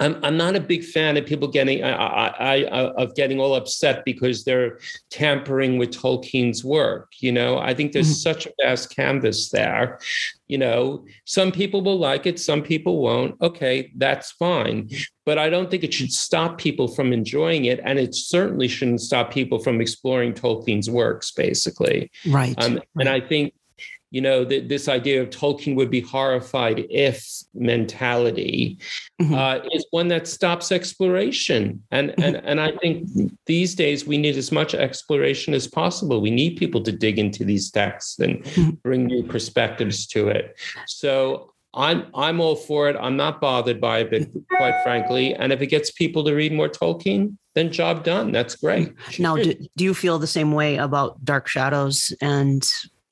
I'm, 0.00 0.18
I'm 0.24 0.36
not 0.36 0.56
a 0.56 0.60
big 0.60 0.84
fan 0.84 1.16
of 1.16 1.24
people 1.24 1.46
getting 1.46 1.84
I, 1.84 1.92
I, 1.92 2.64
I, 2.64 2.90
of 2.94 3.14
getting 3.14 3.38
all 3.38 3.54
upset 3.54 4.04
because 4.04 4.44
they're 4.44 4.78
tampering 5.10 5.78
with 5.78 5.92
Tolkien's 5.92 6.64
work. 6.64 7.12
You 7.20 7.30
know, 7.30 7.58
I 7.58 7.74
think 7.74 7.92
there's 7.92 8.08
mm-hmm. 8.08 8.32
such 8.32 8.46
a 8.46 8.52
vast 8.60 8.94
canvas 8.94 9.50
there. 9.50 10.00
You 10.48 10.58
know, 10.58 11.06
some 11.24 11.52
people 11.52 11.80
will 11.80 11.98
like 11.98 12.26
it, 12.26 12.40
some 12.40 12.62
people 12.62 13.00
won't. 13.00 13.40
Okay, 13.40 13.92
that's 13.96 14.32
fine. 14.32 14.90
But 15.24 15.38
I 15.38 15.48
don't 15.48 15.70
think 15.70 15.84
it 15.84 15.94
should 15.94 16.12
stop 16.12 16.58
people 16.58 16.88
from 16.88 17.12
enjoying 17.12 17.64
it. 17.66 17.80
And 17.84 17.98
it 17.98 18.14
certainly 18.14 18.68
shouldn't 18.68 19.00
stop 19.00 19.32
people 19.32 19.58
from 19.58 19.80
exploring 19.80 20.34
Tolkien's 20.34 20.90
works, 20.90 21.30
basically. 21.30 22.10
Right. 22.28 22.54
Um, 22.62 22.74
right. 22.74 22.88
And 22.98 23.08
I 23.08 23.20
think 23.20 23.54
you 24.14 24.20
know, 24.20 24.44
the, 24.44 24.60
this 24.60 24.86
idea 24.86 25.20
of 25.20 25.30
Tolkien 25.30 25.74
would 25.74 25.90
be 25.90 26.00
horrified 26.00 26.86
if 26.88 27.28
mentality 27.52 28.78
mm-hmm. 29.20 29.34
uh, 29.34 29.58
is 29.72 29.84
one 29.90 30.06
that 30.06 30.28
stops 30.28 30.70
exploration. 30.70 31.82
And, 31.90 32.10
mm-hmm. 32.10 32.22
and, 32.22 32.36
and 32.36 32.60
I 32.60 32.70
think 32.76 33.08
these 33.46 33.74
days 33.74 34.06
we 34.06 34.16
need 34.16 34.36
as 34.36 34.52
much 34.52 34.72
exploration 34.72 35.52
as 35.52 35.66
possible. 35.66 36.20
We 36.20 36.30
need 36.30 36.56
people 36.56 36.80
to 36.84 36.92
dig 36.92 37.18
into 37.18 37.44
these 37.44 37.72
texts 37.72 38.20
and 38.20 38.44
mm-hmm. 38.44 38.70
bring 38.84 39.06
new 39.06 39.24
perspectives 39.24 40.06
to 40.08 40.28
it. 40.28 40.56
So 40.86 41.50
I'm 41.74 42.06
I'm 42.14 42.40
all 42.40 42.54
for 42.54 42.88
it. 42.88 42.96
I'm 43.00 43.16
not 43.16 43.40
bothered 43.40 43.80
by 43.80 43.98
it, 43.98 44.30
quite 44.48 44.80
frankly. 44.84 45.34
And 45.34 45.52
if 45.52 45.60
it 45.60 45.66
gets 45.66 45.90
people 45.90 46.22
to 46.22 46.32
read 46.32 46.52
more 46.52 46.68
Tolkien, 46.68 47.36
then 47.56 47.72
job 47.72 48.04
done. 48.04 48.30
That's 48.30 48.54
great. 48.54 48.94
Now, 49.18 49.34
do, 49.34 49.54
do 49.76 49.82
you 49.82 49.92
feel 49.92 50.20
the 50.20 50.28
same 50.28 50.52
way 50.52 50.76
about 50.76 51.24
Dark 51.24 51.48
Shadows 51.48 52.14
and 52.20 52.64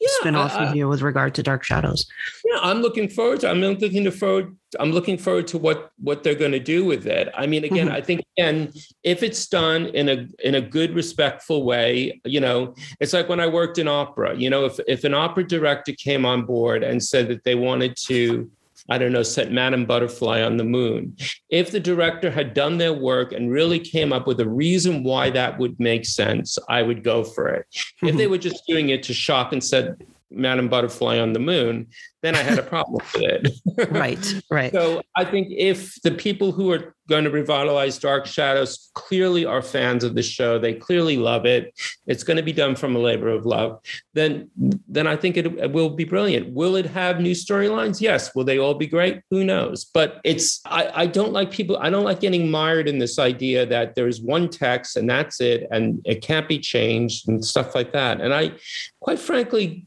yeah, 0.02 0.08
spin 0.18 0.34
off 0.34 0.52
uh, 0.54 0.72
here 0.72 0.88
with 0.88 1.00
regard 1.00 1.32
to 1.36 1.44
Dark 1.44 1.62
Shadows. 1.62 2.06
Yeah, 2.44 2.58
I'm 2.60 2.82
looking 2.82 3.08
forward 3.08 3.40
to. 3.40 3.50
I'm 3.50 3.60
looking 3.60 4.10
forward. 4.10 4.56
I'm 4.80 4.90
looking 4.90 5.16
forward 5.16 5.46
to 5.48 5.58
what 5.58 5.92
what 5.98 6.24
they're 6.24 6.34
going 6.34 6.52
to 6.52 6.60
do 6.60 6.84
with 6.84 7.06
it. 7.06 7.28
I 7.36 7.46
mean, 7.46 7.62
again, 7.62 7.86
mm-hmm. 7.86 7.96
I 7.96 8.00
think 8.00 8.24
again, 8.36 8.72
if 9.04 9.22
it's 9.22 9.46
done 9.46 9.86
in 9.86 10.08
a 10.08 10.26
in 10.42 10.56
a 10.56 10.60
good, 10.60 10.92
respectful 10.94 11.64
way, 11.64 12.20
you 12.24 12.40
know, 12.40 12.74
it's 12.98 13.12
like 13.12 13.28
when 13.28 13.38
I 13.38 13.46
worked 13.46 13.78
in 13.78 13.86
opera. 13.86 14.34
You 14.36 14.50
know, 14.50 14.64
if 14.64 14.80
if 14.88 15.04
an 15.04 15.14
opera 15.14 15.44
director 15.46 15.92
came 15.92 16.26
on 16.26 16.44
board 16.46 16.82
and 16.82 17.02
said 17.02 17.28
that 17.28 17.44
they 17.44 17.54
wanted 17.54 17.96
to 18.06 18.50
I 18.90 18.98
don't 18.98 19.12
know, 19.12 19.22
set 19.22 19.52
Madame 19.52 19.84
Butterfly 19.84 20.42
on 20.42 20.56
the 20.56 20.64
moon. 20.64 21.16
If 21.50 21.70
the 21.70 21.80
director 21.80 22.30
had 22.30 22.54
done 22.54 22.78
their 22.78 22.92
work 22.92 23.32
and 23.32 23.50
really 23.50 23.78
came 23.78 24.12
up 24.12 24.26
with 24.26 24.40
a 24.40 24.48
reason 24.48 25.04
why 25.04 25.30
that 25.30 25.58
would 25.58 25.78
make 25.78 26.04
sense, 26.04 26.58
I 26.68 26.82
would 26.82 27.04
go 27.04 27.24
for 27.24 27.48
it. 27.48 27.66
Mm-hmm. 27.72 28.08
If 28.08 28.16
they 28.16 28.26
were 28.26 28.38
just 28.38 28.62
doing 28.66 28.90
it 28.90 29.02
to 29.04 29.14
shock 29.14 29.52
and 29.52 29.62
set 29.62 29.96
Madame 30.30 30.68
Butterfly 30.68 31.18
on 31.18 31.32
the 31.32 31.38
moon, 31.38 31.88
then 32.22 32.34
I 32.34 32.38
had 32.38 32.58
a 32.58 32.62
problem 32.62 33.02
with 33.14 33.22
it. 33.22 33.90
right, 33.90 34.42
right. 34.50 34.72
So 34.82 35.02
I 35.16 35.24
think 35.24 35.48
if 35.50 36.00
the 36.02 36.10
people 36.10 36.52
who 36.52 36.70
are 36.72 36.94
going 37.12 37.24
to 37.24 37.30
revitalize 37.30 37.98
Dark 37.98 38.24
Shadows 38.24 38.90
clearly 38.94 39.44
are 39.44 39.60
fans 39.60 40.02
of 40.02 40.14
the 40.14 40.22
show, 40.22 40.58
they 40.58 40.72
clearly 40.72 41.18
love 41.18 41.44
it. 41.44 41.78
It's 42.06 42.24
going 42.24 42.38
to 42.38 42.42
be 42.42 42.54
done 42.54 42.74
from 42.74 42.96
a 42.96 42.98
labor 42.98 43.28
of 43.28 43.44
love. 43.44 43.80
Then, 44.14 44.48
then 44.88 45.06
I 45.06 45.16
think 45.16 45.36
it, 45.36 45.44
it 45.44 45.72
will 45.72 45.90
be 45.90 46.04
brilliant. 46.04 46.54
Will 46.54 46.74
it 46.74 46.86
have 46.86 47.20
new 47.20 47.32
storylines? 47.32 48.00
Yes. 48.00 48.34
Will 48.34 48.44
they 48.44 48.58
all 48.58 48.72
be 48.72 48.86
great? 48.86 49.20
Who 49.30 49.44
knows? 49.44 49.84
But 49.84 50.22
it's 50.24 50.62
I, 50.64 50.90
I 51.02 51.06
don't 51.06 51.34
like 51.34 51.50
people. 51.50 51.76
I 51.78 51.90
don't 51.90 52.04
like 52.04 52.20
getting 52.20 52.50
mired 52.50 52.88
in 52.88 52.98
this 52.98 53.18
idea 53.18 53.66
that 53.66 53.94
there's 53.94 54.22
one 54.22 54.48
text 54.48 54.96
and 54.96 55.08
that's 55.08 55.40
it, 55.40 55.66
and 55.70 56.00
it 56.04 56.22
can't 56.22 56.48
be 56.48 56.58
changed 56.58 57.28
and 57.28 57.44
stuff 57.44 57.74
like 57.74 57.92
that. 57.92 58.22
And 58.22 58.32
I, 58.32 58.52
quite 59.00 59.18
frankly, 59.18 59.86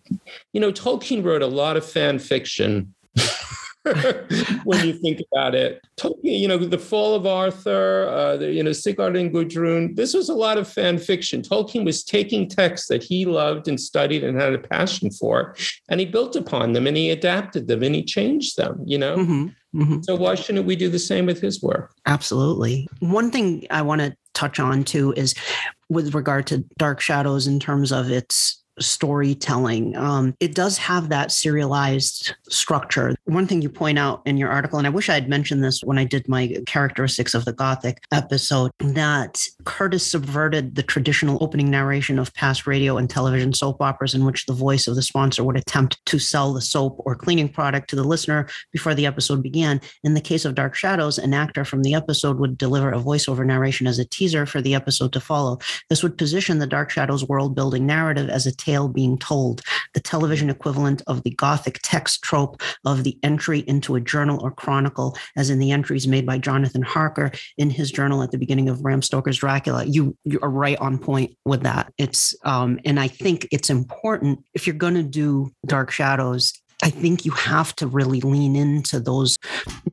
you 0.54 0.62
know, 0.62 0.72
Tolkien 0.72 1.24
wrote 1.24 1.42
a 1.42 1.48
lot 1.48 1.78
of 1.78 1.86
fan 1.86 2.20
fiction. 2.20 2.94
when 4.64 4.86
you 4.86 4.94
think 4.94 5.22
about 5.32 5.56
it, 5.56 5.82
Tolkien, 5.98 6.40
you 6.40 6.48
know, 6.48 6.58
the 6.58 6.78
fall 6.78 7.14
of 7.14 7.26
Arthur, 7.26 8.08
uh, 8.10 8.38
the, 8.38 8.52
you 8.52 8.64
know, 8.64 8.72
Sigurd 8.72 9.16
and 9.16 9.32
Gudrun. 9.32 9.96
This 9.96 10.14
was 10.14 10.30
a 10.30 10.34
lot 10.34 10.58
of 10.58 10.68
fan 10.68 10.98
fiction. 10.98 11.42
Tolkien 11.42 11.86
was 11.86 12.04
taking 12.04 12.50
texts 12.50 12.88
that 12.88 13.04
he 13.04 13.26
loved 13.26 13.68
and 13.68 13.80
studied 13.80 14.24
and 14.24 14.40
had 14.40 14.54
a 14.54 14.60
passion 14.60 15.12
for, 15.12 15.56
and 15.90 16.00
he 16.00 16.06
built 16.06 16.36
upon 16.36 16.74
them 16.74 16.88
and 16.88 16.98
he 16.98 17.12
adapted 17.12 17.68
them 17.68 17.84
and 17.84 17.96
he 17.96 18.04
changed 18.04 18.58
them. 18.58 18.82
You 18.86 18.98
know. 18.98 19.18
Mm-hmm. 19.18 19.48
Mm-hmm. 19.76 20.02
So 20.04 20.16
why 20.16 20.36
shouldn't 20.36 20.66
we 20.66 20.78
do 20.78 20.90
the 20.90 21.00
same 21.00 21.26
with 21.26 21.42
his 21.42 21.62
work? 21.62 21.94
Absolutely. 22.06 22.88
One 23.00 23.30
thing 23.30 23.68
I 23.70 23.82
want 23.82 24.00
to 24.00 24.16
touch 24.34 24.58
on 24.58 24.86
too 24.86 25.14
is 25.18 25.36
with 25.90 26.16
regard 26.16 26.48
to 26.48 26.64
Dark 26.78 27.02
Shadows 27.02 27.46
in 27.46 27.60
terms 27.60 27.92
of 27.92 28.10
its 28.10 28.64
storytelling. 28.80 29.96
Um, 29.96 30.36
it 30.40 30.56
does 30.56 30.78
have 30.78 31.10
that 31.10 31.32
serialized 31.32 32.36
structure. 32.50 33.16
One 33.26 33.48
thing 33.48 33.62
you 33.62 33.70
point 33.70 34.00
out 34.00 34.22
in 34.26 34.38
your 34.38 34.50
article, 34.50 34.78
and 34.78 34.88
I 34.88 34.92
wish 34.92 35.10
I 35.10 35.14
had 35.14 35.30
mentioned 35.30 35.64
this 35.64 35.82
when 35.84 35.98
I 35.98 36.04
did 36.04 36.28
my 36.28 36.58
characteristics 36.66 37.34
of 37.34 37.46
the 37.46 37.54
Gothic 37.54 38.04
episode, 38.12 38.72
that 38.80 39.42
Curtis 39.66 40.06
subverted 40.06 40.76
the 40.76 40.84
traditional 40.84 41.38
opening 41.42 41.70
narration 41.70 42.20
of 42.20 42.34
past 42.34 42.68
radio 42.68 42.98
and 42.98 43.10
television 43.10 43.54
soap 43.54 43.82
operas 43.82 44.14
in 44.14 44.26
which 44.26 44.46
the 44.46 44.54
voice 44.54 44.88
of 44.88 44.96
the 44.96 45.02
sponsor 45.02 45.44
would 45.44 45.58
attempt 45.58 46.04
to 46.06 46.20
sell 46.20 46.54
the 46.54 46.62
soap 46.62 47.02
or 47.06 47.16
cleaning 47.16 47.50
product 47.50 47.90
to 47.90 47.96
the 47.96 48.04
listener 48.04 48.48
before 48.72 48.94
the 48.94 49.06
episode 49.06 49.42
began. 49.42 49.80
In 50.04 50.14
the 50.14 50.22
case 50.22 50.46
of 50.46 50.56
Dark 50.56 50.76
Shadows, 50.76 51.18
an 51.18 51.34
actor 51.34 51.66
from 51.66 51.84
the 51.84 51.94
episode 51.94 52.40
would 52.40 52.58
deliver 52.58 52.92
a 52.92 53.00
voiceover 53.00 53.46
narration 53.46 53.88
as 53.88 54.00
a 54.00 54.06
teaser 54.06 54.46
for 54.46 54.62
the 54.62 54.76
episode 54.76 55.14
to 55.14 55.20
follow. 55.20 55.60
This 55.90 56.04
would 56.04 56.18
position 56.18 56.60
the 56.60 56.68
Dark 56.68 56.90
Shadows 56.90 57.28
world 57.28 57.56
building 57.56 57.86
narrative 57.86 58.30
as 58.30 58.46
a 58.46 58.56
tale 58.66 58.88
being 58.88 59.18
told, 59.18 59.62
the 59.94 60.00
television 60.00 60.50
equivalent 60.50 61.02
of 61.08 61.24
the 61.24 61.30
Gothic 61.32 61.80
text 61.84 62.24
trope 62.24 62.62
of 62.84 63.04
the 63.04 63.18
entry 63.22 63.60
into 63.68 63.96
a 63.96 64.02
journal 64.02 64.40
or 64.42 64.52
chronicle, 64.52 65.16
as 65.36 65.50
in 65.50 65.60
the 65.60 65.72
entries 65.72 66.08
made 66.08 66.26
by 66.26 66.38
Jonathan 66.38 66.82
Harker 66.82 67.32
in 67.58 67.70
his 67.70 67.92
journal 67.92 68.24
at 68.24 68.32
the 68.32 68.38
beginning 68.38 68.70
of 68.70 68.82
Bram 68.82 69.02
Stoker's 69.02 69.38
Dracula. 69.38 69.86
You 69.86 70.18
you 70.24 70.40
are 70.42 70.50
right 70.50 70.78
on 70.80 70.98
point 70.98 71.38
with 71.46 71.62
that. 71.64 71.94
It's 71.98 72.36
um, 72.44 72.80
and 72.86 73.00
I 73.00 73.08
think 73.08 73.48
it's 73.52 73.70
important 73.70 74.44
if 74.54 74.66
you're 74.66 74.76
going 74.76 74.96
to 74.96 75.04
do 75.04 75.52
Dark 75.66 75.92
Shadows. 75.92 76.54
I 76.84 76.90
think 76.90 77.24
you 77.24 77.32
have 77.32 77.76
to 77.78 77.88
really 77.88 78.20
lean 78.22 78.56
into 78.56 79.00
those 79.00 79.38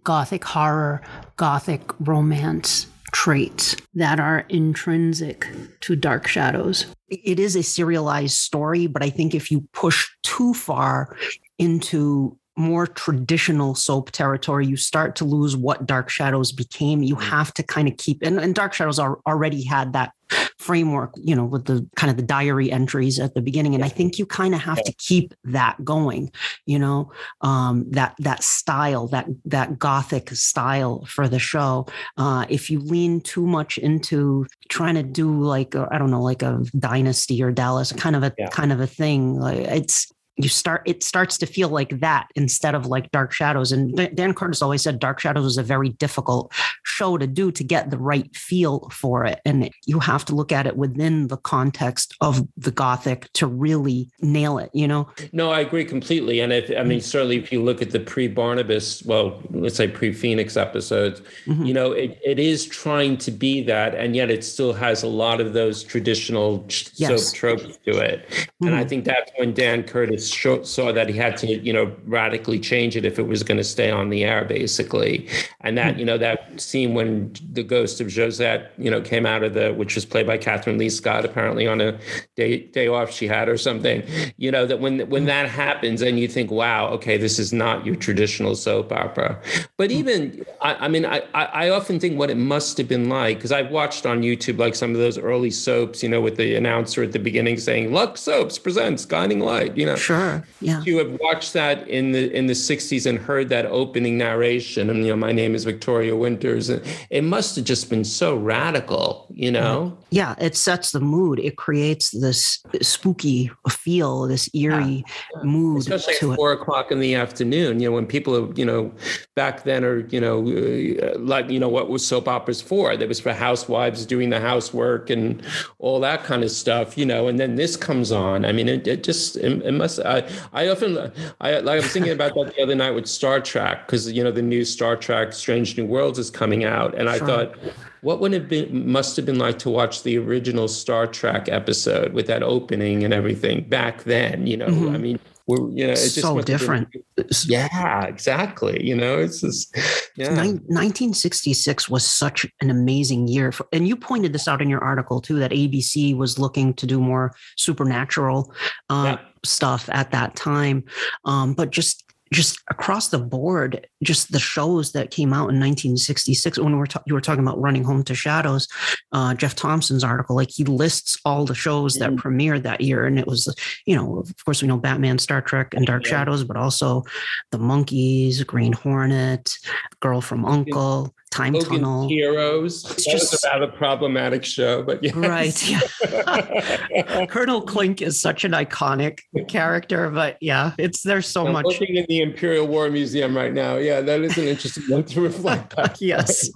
gothic 0.03 0.45
horror, 0.45 1.01
gothic 1.37 1.81
romance 2.01 2.87
traits 3.13 3.77
that 3.95 4.19
are 4.19 4.47
intrinsic 4.49 5.47
to 5.81 5.95
Dark 5.95 6.27
Shadows. 6.27 6.87
It 7.09 7.39
is 7.39 7.55
a 7.55 7.63
serialized 7.63 8.37
story, 8.37 8.87
but 8.87 9.03
I 9.03 9.11
think 9.11 9.35
if 9.35 9.51
you 9.51 9.69
push 9.73 10.09
too 10.23 10.55
far 10.55 11.17
into 11.59 12.39
more 12.63 12.87
traditional 12.87 13.75
soap 13.75 14.11
territory, 14.13 14.67
you 14.67 14.77
start 14.77 15.17
to 15.17 15.25
lose 15.25 15.57
what 15.57 15.87
Dark 15.87 16.09
Shadows 16.09 16.53
became. 16.53 17.03
You 17.03 17.17
mm. 17.17 17.23
have 17.23 17.53
to 17.55 17.63
kind 17.63 17.89
of 17.89 17.97
keep, 17.97 18.23
and, 18.23 18.39
and 18.39 18.55
Dark 18.55 18.73
Shadows 18.73 18.99
are, 18.99 19.19
already 19.27 19.65
had 19.65 19.93
that 19.93 20.13
framework, 20.59 21.13
you 21.17 21.35
know, 21.35 21.45
with 21.45 21.65
the 21.67 21.87
kind 21.97 22.11
of 22.11 22.17
the 22.17 22.23
diary 22.23 22.71
entries 22.71 23.19
at 23.19 23.35
the 23.35 23.41
beginning. 23.41 23.75
And 23.75 23.85
I 23.85 23.89
think 23.89 24.19
you 24.19 24.27
kind 24.27 24.55
of 24.55 24.61
have 24.61 24.83
to 24.85 24.93
keep 24.95 25.35
that 25.45 25.85
going, 25.85 26.31
you 26.67 26.79
know, 26.79 27.11
um, 27.41 27.91
that 27.91 28.15
that 28.19 28.43
style, 28.43 29.09
that 29.09 29.27
that 29.45 29.79
gothic 29.79 30.31
style 30.31 31.05
for 31.07 31.29
the 31.29 31.39
show. 31.39 31.87
Uh, 32.17 32.47
if 32.49 32.71
you 32.71 32.81
lean 32.81 33.21
too 33.21 33.47
much 33.47 33.79
into 33.79 34.47
trying 34.69 34.95
to 34.95 35.03
do 35.03 35.43
like 35.43 35.75
I 35.75 35.99
don't 35.99 36.11
know, 36.11 36.23
like 36.23 36.43
a 36.43 36.65
dynasty 36.79 37.43
or 37.43 37.51
Dallas 37.51 37.93
kind 37.93 38.17
of 38.17 38.23
a 38.23 38.33
yeah. 38.39 38.49
kind 38.49 38.73
of 38.73 38.81
a 38.81 38.87
thing, 38.87 39.39
like 39.39 39.59
it's 39.59 40.13
you 40.37 40.49
start 40.49 40.83
it 40.87 41.03
starts 41.03 41.37
to 41.37 41.47
feel 41.47 41.69
like 41.69 42.01
that 42.01 42.29
instead 42.37 42.75
of 42.75 42.87
like 42.87 43.11
dark 43.11 43.33
shadows 43.33 43.71
and 43.71 43.95
dan 44.15 44.33
curtis 44.33 44.63
always 44.63 44.83
said 44.83 44.99
dark 44.99 45.21
shadows 45.21 45.45
was 45.45 45.59
a 45.59 45.63
very 45.63 45.91
difficult 45.91 46.51
show 46.85 47.19
to 47.19 47.27
do 47.27 47.53
to 47.53 47.63
get 47.63 47.91
the 47.91 47.99
right 47.99 48.35
feel 48.35 48.89
for 48.91 49.27
it 49.27 49.41
and 49.45 49.69
you 49.87 49.99
have 49.99 50.25
to 50.25 50.35
look 50.35 50.51
at 50.51 50.67
it 50.67 50.77
within 50.77 51.29
the 51.29 51.37
context 51.37 52.15
of 52.23 52.47
the 52.57 52.71
gothic 52.71 53.31
to 53.35 53.47
really 53.47 54.09
nail 54.21 54.57
it 54.59 54.71
you 54.73 54.89
know 54.89 55.07
no 55.33 55.51
i 55.51 55.61
agree 55.61 55.85
completely 55.85 56.41
and 56.41 56.53
if, 56.53 56.71
i 56.71 56.83
mean 56.83 56.99
mm-hmm. 56.99 57.05
certainly 57.05 57.37
if 57.37 57.53
you 57.53 57.63
look 57.63 57.83
at 57.83 57.91
the 57.91 58.01
pre-barnabas 58.01 59.03
well 59.05 59.43
let's 59.51 59.77
say 59.77 59.87
pre-phoenix 59.87 60.57
episodes 60.57 61.21
mm-hmm. 61.45 61.65
you 61.65 61.75
know 61.75 61.93
it, 61.93 62.19
it 62.25 62.39
is 62.39 62.65
trying 62.65 63.19
to 63.19 63.31
be 63.31 63.63
that 63.63 63.95
and 63.95 64.17
yet 64.17 64.31
it 64.31 64.43
still 64.43 64.73
has 64.73 65.03
a 65.03 65.09
lot 65.09 65.43
of 65.43 65.53
those 65.53 65.83
traditional 65.83 66.65
yes. 66.95 67.27
soap 67.27 67.35
tropes 67.35 67.77
to 67.85 67.99
it 67.99 68.27
mm-hmm. 68.31 68.67
and 68.67 68.75
i 68.75 68.81
mm-hmm. 68.81 68.89
think 68.89 69.05
that's 69.05 69.31
when 69.37 69.53
dan 69.53 69.83
curtis 69.83 70.22
saw 70.31 70.93
that 70.93 71.09
he 71.09 71.17
had 71.17 71.37
to, 71.39 71.47
you 71.47 71.73
know, 71.73 71.95
radically 72.05 72.59
change 72.59 72.97
it 72.97 73.05
if 73.05 73.19
it 73.19 73.27
was 73.27 73.43
going 73.43 73.59
to 73.59 73.65
stay 73.65 73.91
on 73.91 74.11
the 74.11 74.25
air, 74.25 74.45
basically. 74.45 75.29
And 75.61 75.77
that, 75.79 75.99
you 75.99 76.05
know, 76.05 76.19
that 76.19 76.61
scene 76.61 76.95
when 76.95 77.35
the 77.53 77.63
ghost 77.63 78.01
of 78.01 78.13
Josette, 78.13 78.73
you 78.79 78.91
know, 78.91 79.01
came 79.01 79.27
out 79.27 79.43
of 79.43 79.55
the, 79.55 79.73
which 79.73 79.95
was 79.95 80.05
played 80.05 80.27
by 80.27 80.39
Kathryn 80.39 80.79
Leigh 80.79 80.91
Scott, 80.91 81.25
apparently 81.25 81.67
on 81.67 81.81
a 81.81 81.99
day 82.37 82.59
day 82.59 82.89
off 82.89 83.11
she 83.11 83.27
had 83.27 83.49
or 83.49 83.57
something. 83.57 84.03
You 84.37 84.51
know, 84.51 84.67
that 84.67 84.81
when 84.81 85.09
when 85.09 85.25
that 85.27 85.49
happens, 85.49 86.03
and 86.03 86.19
you 86.19 86.29
think, 86.29 86.51
wow, 86.51 86.89
okay, 86.89 87.17
this 87.17 87.39
is 87.39 87.53
not 87.53 87.87
your 87.87 87.97
traditional 87.97 88.55
soap 88.55 88.93
opera. 88.93 89.41
But 89.77 89.91
mm. 89.91 89.95
even, 89.95 90.47
I, 90.61 90.87
I 90.87 90.89
mean, 90.89 91.07
I 91.07 91.23
I 91.35 91.71
often 91.71 92.01
think 92.01 92.19
what 92.19 92.31
it 92.31 92.37
must 92.37 92.79
have 92.79 92.89
been 92.89 93.09
like 93.09 93.39
because 93.39 93.53
I've 93.53 93.71
watched 93.71 94.07
on 94.07 94.23
YouTube 94.23 94.59
like 94.59 94.75
some 94.75 94.93
of 94.93 94.99
those 94.99 95.19
early 95.19 95.51
soaps, 95.51 96.03
you 96.03 96.09
know, 96.09 96.21
with 96.21 96.37
the 96.37 96.55
announcer 96.55 97.03
at 97.03 97.13
the 97.13 97.19
beginning 97.19 97.59
saying 97.59 97.93
Lux 97.93 98.21
Soaps 98.21 98.59
presents 98.59 99.05
Guiding 99.05 99.41
Light, 99.41 99.77
you 99.77 99.87
know. 99.87 99.97
Sure. 100.13 100.45
Yeah. 100.61 100.83
You 100.85 100.99
have 100.99 101.19
watched 101.21 101.53
that 101.55 101.89
in 101.89 102.13
the 102.13 102.33
in 102.33 102.47
the 102.47 102.53
60s 102.53 103.07
and 103.07 103.19
heard 103.19 103.49
that 103.49 103.67
opening 103.67 104.19
narration. 104.19 104.91
And 104.91 105.05
you 105.05 105.11
know, 105.11 105.17
my 105.17 105.33
name 105.33 105.55
is 105.55 105.65
Victoria 105.65 106.15
Winters. 106.17 106.69
And 106.69 106.83
it 107.11 107.25
must 107.25 107.57
have 107.57 107.65
just 107.65 107.89
been 107.89 108.05
so 108.05 108.37
radical, 108.37 109.27
you 109.31 109.51
know? 109.51 109.97
Yeah, 110.11 110.35
it 110.39 110.57
sets 110.57 110.93
the 110.93 111.01
mood. 111.01 111.39
It 111.39 111.57
creates 111.57 112.11
this 112.11 112.63
spooky 112.83 113.51
feel, 113.71 114.27
this 114.27 114.49
eerie 114.55 115.05
yeah. 115.35 115.43
mood. 115.43 115.81
Especially 115.81 116.31
at 116.31 116.37
four 116.37 116.53
it. 116.53 116.61
o'clock 116.61 116.93
in 116.93 117.01
the 117.01 117.15
afternoon, 117.15 117.81
you 117.81 117.89
know, 117.89 117.95
when 117.95 118.07
people 118.07 118.37
are, 118.37 118.53
you 118.55 118.65
know, 118.65 118.93
back 119.35 119.65
then 119.65 119.85
are, 119.85 120.01
you 120.09 120.21
know, 120.21 120.41
uh, 120.41 121.19
like, 121.19 121.49
you 121.49 121.59
know, 121.59 121.69
what 121.69 121.89
was 121.89 122.07
soap 122.07 122.29
operas 122.29 122.61
for? 122.61 122.97
That 122.97 123.09
was 123.09 123.21
for 123.21 123.33
housewives 123.33 124.05
doing 124.05 124.31
the 124.31 124.41
housework 124.41 125.09
and 125.11 125.43
all 125.79 126.01
that 126.01 126.25
kind 126.25 126.45
of 126.45 126.51
stuff, 126.51 126.99
you 126.99 127.07
know, 127.07 127.29
and 127.29 127.39
then 127.41 127.55
this 127.55 127.77
comes 127.77 128.13
on. 128.13 128.45
I 128.45 128.53
mean, 128.53 128.69
it, 128.69 128.87
it 128.87 129.03
just, 129.05 129.37
it, 129.37 129.63
it 129.63 129.73
must, 129.73 129.99
I, 130.05 130.29
I 130.53 130.69
often, 130.69 131.13
I 131.41 131.59
like 131.61 131.75
I 131.75 131.77
was 131.77 131.93
thinking 131.93 132.13
about 132.13 132.35
that 132.35 132.55
the 132.55 132.63
other 132.63 132.75
night 132.75 132.93
with 132.93 133.07
Star 133.07 133.41
Trek 133.41 133.87
because 133.87 134.11
you 134.11 134.23
know 134.23 134.31
the 134.31 134.43
new 134.43 134.65
Star 134.65 134.97
Trek 134.97 135.33
Strange 135.33 135.77
New 135.77 135.87
Worlds 135.87 136.19
is 136.19 136.31
coming 136.31 136.65
out, 136.65 136.95
and 136.95 137.09
I 137.09 137.19
thought, 137.19 137.57
what 138.03 138.21
would 138.21 138.35
it 138.35 138.49
been 138.49 138.91
must 138.91 139.17
have 139.17 139.27
been 139.27 139.39
like 139.39 139.59
to 139.61 139.71
watch 139.71 140.03
the 140.03 140.19
original 140.19 140.69
Star 140.69 141.07
Trek 141.07 141.49
episode 141.49 142.13
with 142.13 142.27
that 142.27 142.43
opening 142.43 143.05
and 143.05 143.15
everything 143.15 143.69
back 143.69 144.05
then? 144.05 144.47
You 144.47 144.57
know, 144.59 144.69
mm-hmm. 144.69 144.95
I 144.95 144.99
mean, 144.99 145.19
we're 145.47 145.71
you 145.71 145.87
know 145.87 145.93
it's 145.93 146.15
just 146.15 146.21
so 146.21 146.41
different 146.41 146.91
been, 146.93 147.27
yeah 147.47 148.05
exactly 148.05 148.85
you 148.85 148.95
know 148.95 149.19
it's 149.19 149.41
just 149.41 149.77
yeah 150.17 150.29
1966 150.35 151.89
was 151.89 152.07
such 152.09 152.47
an 152.61 152.71
amazing 152.71 153.27
year 153.29 153.51
for, 153.51 153.67
and 153.73 153.89
you 153.89 153.97
pointed 153.97 154.33
this 154.33 154.47
out 154.47 154.63
in 154.63 154.69
your 154.69 154.83
article 154.83 155.21
too 155.21 155.39
that 155.39 155.51
abc 155.51 156.17
was 156.17 156.39
looking 156.39 156.73
to 156.75 156.87
do 156.87 157.01
more 157.01 157.35
supernatural 157.57 158.53
uh, 158.89 159.17
yeah. 159.19 159.29
Stuff 159.45 159.89
at 159.93 160.13
that 160.13 160.37
time 160.37 160.85
um, 161.25 161.55
but 161.55 161.71
just 161.71 162.05
just 162.33 162.59
across 162.71 163.09
the 163.09 163.19
board, 163.19 163.87
just 164.03 164.33
the 164.33 164.41
shows 164.41 164.93
that 164.93 165.11
came 165.11 165.33
out 165.33 165.51
in 165.51 165.61
1966. 165.61 166.59
When 166.59 166.79
we're 166.79 166.87
ta- 166.87 167.03
you 167.07 167.15
were 167.15 167.21
talking 167.21 167.45
about 167.45 167.61
running 167.61 167.85
home 167.85 168.03
to 168.05 168.15
shadows, 168.15 168.67
uh, 169.13 169.35
Jeff 169.35 169.55
Thompson's 169.55 170.03
article, 170.03 170.35
like 170.35 170.51
he 170.51 170.65
lists 170.65 171.19
all 171.25 171.45
the 171.45 171.55
shows 171.55 171.95
that 171.97 172.11
mm-hmm. 172.11 172.27
premiered 172.27 172.63
that 172.63 172.81
year, 172.81 173.07
and 173.07 173.19
it 173.19 173.27
was, 173.27 173.55
you 173.87 173.95
know, 173.95 174.19
of 174.19 174.45
course 174.45 174.63
we 174.63 174.69
know 174.69 174.79
Batman, 174.79 175.19
Star 175.19 175.43
Trek, 175.43 175.75
and 175.75 175.87
Dark 175.87 176.05
yeah. 176.05 176.11
Shadows, 176.11 176.43
but 176.43 176.57
also 176.57 177.05
the 177.51 177.59
Monkees, 177.59 178.45
Green 178.47 178.73
Hornet, 178.73 179.55
Girl 180.01 180.21
from 180.21 180.45
Uncle 180.45 181.15
time 181.33 181.55
Logan 181.55 181.81
tunnel. 181.81 182.09
Heroes. 182.09 182.85
It's 182.91 183.05
that 183.07 183.11
just, 183.11 183.45
about 183.45 183.63
a 183.63 183.69
problematic 183.69 184.45
show 184.45 184.83
but 184.83 185.03
yes. 185.03 185.15
right 185.15 185.69
yeah. 185.69 187.27
Colonel 187.31 187.63
Klink 187.63 188.03
is 188.03 188.21
such 188.21 188.45
an 188.45 188.53
iconic 188.53 189.21
character 189.49 190.11
but 190.11 190.37
yeah 190.41 190.73
it's 190.79 191.03
there's 191.03 191.27
so 191.27 191.47
I'm 191.47 191.55
much. 191.55 191.65
looking 191.65 191.97
in 191.97 192.07
the 192.09 192.21
imperial 192.21 192.67
war 192.67 192.91
museum 192.91 193.37
right 193.37 193.53
now. 193.53 193.77
Yeah 193.77 194.01
that 194.03 194.21
is 194.21 194.37
an 194.39 194.45
interesting 194.45 194.85
one 194.89 195.05
to 195.05 195.21
reflect 195.21 195.75
on. 195.79 195.91
yes 195.99 196.51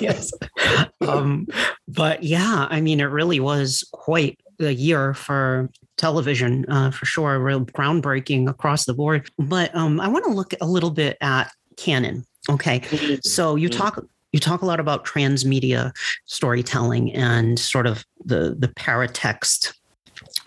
yes. 0.00 0.30
Um, 1.00 1.46
but 1.88 2.22
yeah 2.22 2.68
i 2.70 2.80
mean 2.80 3.00
it 3.00 3.04
really 3.04 3.40
was 3.40 3.88
quite 3.92 4.38
a 4.60 4.70
year 4.70 5.14
for 5.14 5.70
television 5.96 6.64
uh, 6.68 6.90
for 6.90 7.06
sure 7.06 7.38
real 7.38 7.64
groundbreaking 7.64 8.48
across 8.48 8.84
the 8.84 8.94
board. 8.94 9.28
But 9.38 9.74
um, 9.74 10.00
i 10.00 10.08
want 10.08 10.24
to 10.26 10.30
look 10.30 10.54
a 10.60 10.66
little 10.66 10.90
bit 10.90 11.16
at 11.20 11.50
canon 11.76 12.26
Okay. 12.50 12.80
Mm-hmm. 12.80 13.14
So 13.22 13.56
you 13.56 13.68
talk 13.68 14.04
you 14.32 14.40
talk 14.40 14.62
a 14.62 14.66
lot 14.66 14.80
about 14.80 15.04
transmedia 15.04 15.92
storytelling 16.26 17.12
and 17.12 17.58
sort 17.58 17.86
of 17.86 18.04
the 18.24 18.56
the 18.58 18.68
paratext 18.68 19.74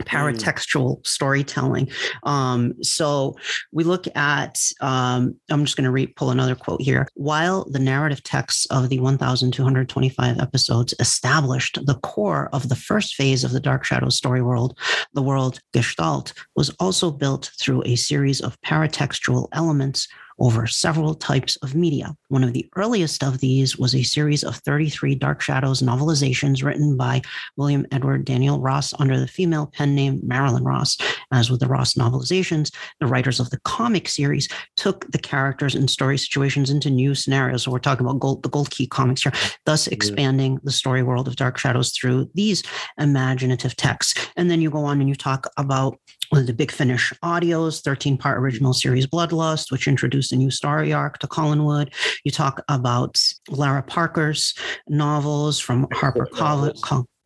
paratextual 0.03 0.99
mm. 0.99 1.07
storytelling. 1.07 1.89
Um, 2.23 2.73
so 2.81 3.35
we 3.71 3.83
look 3.83 4.07
at, 4.15 4.59
um, 4.81 5.35
I'm 5.49 5.65
just 5.65 5.77
going 5.77 5.85
to 5.85 5.91
re- 5.91 6.07
pull 6.07 6.31
another 6.31 6.55
quote 6.55 6.81
here. 6.81 7.07
While 7.15 7.65
the 7.69 7.79
narrative 7.79 8.23
texts 8.23 8.65
of 8.67 8.89
the 8.89 8.99
1,225 8.99 10.39
episodes 10.39 10.93
established 10.99 11.85
the 11.85 11.95
core 11.95 12.49
of 12.53 12.69
the 12.69 12.75
first 12.75 13.15
phase 13.15 13.43
of 13.43 13.51
the 13.51 13.59
Dark 13.59 13.83
Shadows 13.83 14.15
story 14.17 14.41
world, 14.41 14.77
the 15.13 15.23
world 15.23 15.59
Gestalt 15.73 16.33
was 16.55 16.69
also 16.79 17.11
built 17.11 17.51
through 17.59 17.83
a 17.85 17.95
series 17.95 18.41
of 18.41 18.59
paratextual 18.61 19.47
elements 19.53 20.07
over 20.39 20.67
several 20.67 21.15
types 21.15 21.55
of 21.57 21.75
media. 21.75 22.15
One 22.29 22.43
of 22.43 22.53
the 22.53 22.67
earliest 22.75 23.23
of 23.23 23.39
these 23.39 23.77
was 23.77 23.95
a 23.95 24.03
series 24.03 24.43
of 24.43 24.57
33 24.57 25.15
Dark 25.15 25.41
Shadows 25.41 25.81
novelizations 25.81 26.63
written 26.63 26.97
by 26.97 27.21
William 27.57 27.85
Edward 27.91 28.25
Daniel 28.25 28.59
Ross 28.59 28.93
under 28.99 29.19
the 29.19 29.27
female 29.27 29.67
pen 29.67 29.95
name 29.95 30.19
Marilyn 30.23 30.63
Ross. 30.63 30.97
As 31.31 31.49
with 31.49 31.59
the 31.59 31.67
Ross 31.67 31.93
novelizations, 31.93 32.73
the 32.99 33.07
writers 33.07 33.39
of 33.39 33.49
the 33.49 33.59
comic 33.61 34.07
series 34.07 34.47
took 34.75 35.09
the 35.11 35.19
characters 35.19 35.75
and 35.75 35.89
story 35.89 36.17
situations 36.17 36.69
into 36.69 36.89
new 36.89 37.15
scenarios. 37.15 37.63
So 37.63 37.71
we're 37.71 37.79
talking 37.79 38.05
about 38.05 38.19
Gold, 38.19 38.43
the 38.43 38.49
Gold 38.49 38.71
Key 38.71 38.87
comics 38.87 39.23
here, 39.23 39.33
thus 39.65 39.87
expanding 39.87 40.59
the 40.63 40.71
story 40.71 41.03
world 41.03 41.27
of 41.27 41.35
Dark 41.35 41.57
Shadows 41.57 41.91
through 41.91 42.29
these 42.33 42.63
imaginative 42.99 43.75
texts. 43.75 44.29
And 44.35 44.51
then 44.51 44.61
you 44.61 44.69
go 44.69 44.83
on 44.85 44.99
and 44.99 45.09
you 45.09 45.15
talk 45.15 45.47
about 45.57 45.97
the 46.31 46.53
Big 46.53 46.71
Finish 46.71 47.13
audios, 47.23 47.81
13 47.83 48.17
part 48.17 48.37
original 48.37 48.73
series 48.73 49.07
Bloodlust, 49.07 49.71
which 49.71 49.87
introduced 49.87 50.31
a 50.31 50.35
new 50.35 50.51
story 50.51 50.93
arc 50.93 51.19
to 51.19 51.27
Collinwood. 51.27 51.93
You 52.23 52.31
talk 52.31 52.63
about 52.69 53.21
Lara 53.49 53.83
Parker's 53.83 54.53
novels 54.87 55.59
from 55.59 55.87
Harper 55.93 56.25
Collins. 56.25 56.81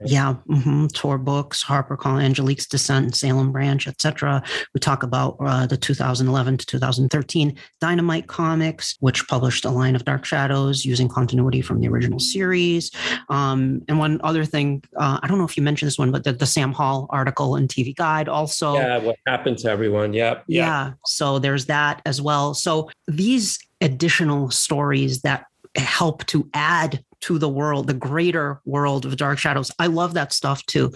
Yeah, 0.05 0.35
mm-hmm. 0.47 0.87
Tor 0.87 1.17
Books, 1.17 1.61
Harper 1.61 1.97
Collins, 1.97 2.23
Angelique's 2.23 2.65
Descent, 2.65 3.15
Salem 3.15 3.51
Branch, 3.51 3.85
etc. 3.85 4.41
We 4.73 4.79
talk 4.79 5.03
about 5.03 5.35
uh, 5.41 5.67
the 5.67 5.75
2011 5.75 6.57
to 6.57 6.65
2013 6.65 7.57
Dynamite 7.81 8.27
Comics, 8.27 8.95
which 9.01 9.27
published 9.27 9.65
a 9.65 9.69
line 9.69 9.95
of 9.95 10.05
Dark 10.05 10.23
Shadows 10.23 10.85
using 10.85 11.09
continuity 11.09 11.61
from 11.61 11.81
the 11.81 11.89
original 11.89 12.19
series. 12.19 12.91
Um, 13.29 13.81
and 13.89 13.99
one 13.99 14.21
other 14.23 14.45
thing, 14.45 14.83
uh, 14.95 15.19
I 15.21 15.27
don't 15.27 15.37
know 15.37 15.43
if 15.43 15.57
you 15.57 15.63
mentioned 15.63 15.87
this 15.87 15.97
one, 15.97 16.11
but 16.11 16.23
the, 16.23 16.31
the, 16.31 16.45
Sam 16.45 16.71
Hall 16.71 17.07
article 17.09 17.55
in 17.57 17.67
TV 17.67 17.95
Guide 17.95 18.29
also. 18.29 18.75
Yeah, 18.75 18.97
what 18.99 19.17
happened 19.27 19.57
to 19.59 19.69
everyone? 19.69 20.13
Yep. 20.13 20.45
Yeah. 20.47 20.63
yeah. 20.63 20.93
So 21.05 21.39
there's 21.39 21.65
that 21.65 22.01
as 22.05 22.21
well. 22.21 22.53
So 22.53 22.89
these 23.07 23.59
additional 23.81 24.49
stories 24.49 25.21
that 25.21 25.45
help 25.75 26.25
to 26.27 26.49
add 26.53 27.03
to 27.21 27.37
the 27.37 27.49
world, 27.49 27.87
the 27.87 27.93
greater 27.93 28.61
world 28.65 29.05
of 29.05 29.17
Dark 29.17 29.37
Shadows. 29.37 29.71
I 29.79 29.87
love 29.87 30.13
that 30.13 30.33
stuff 30.33 30.65
too. 30.65 30.91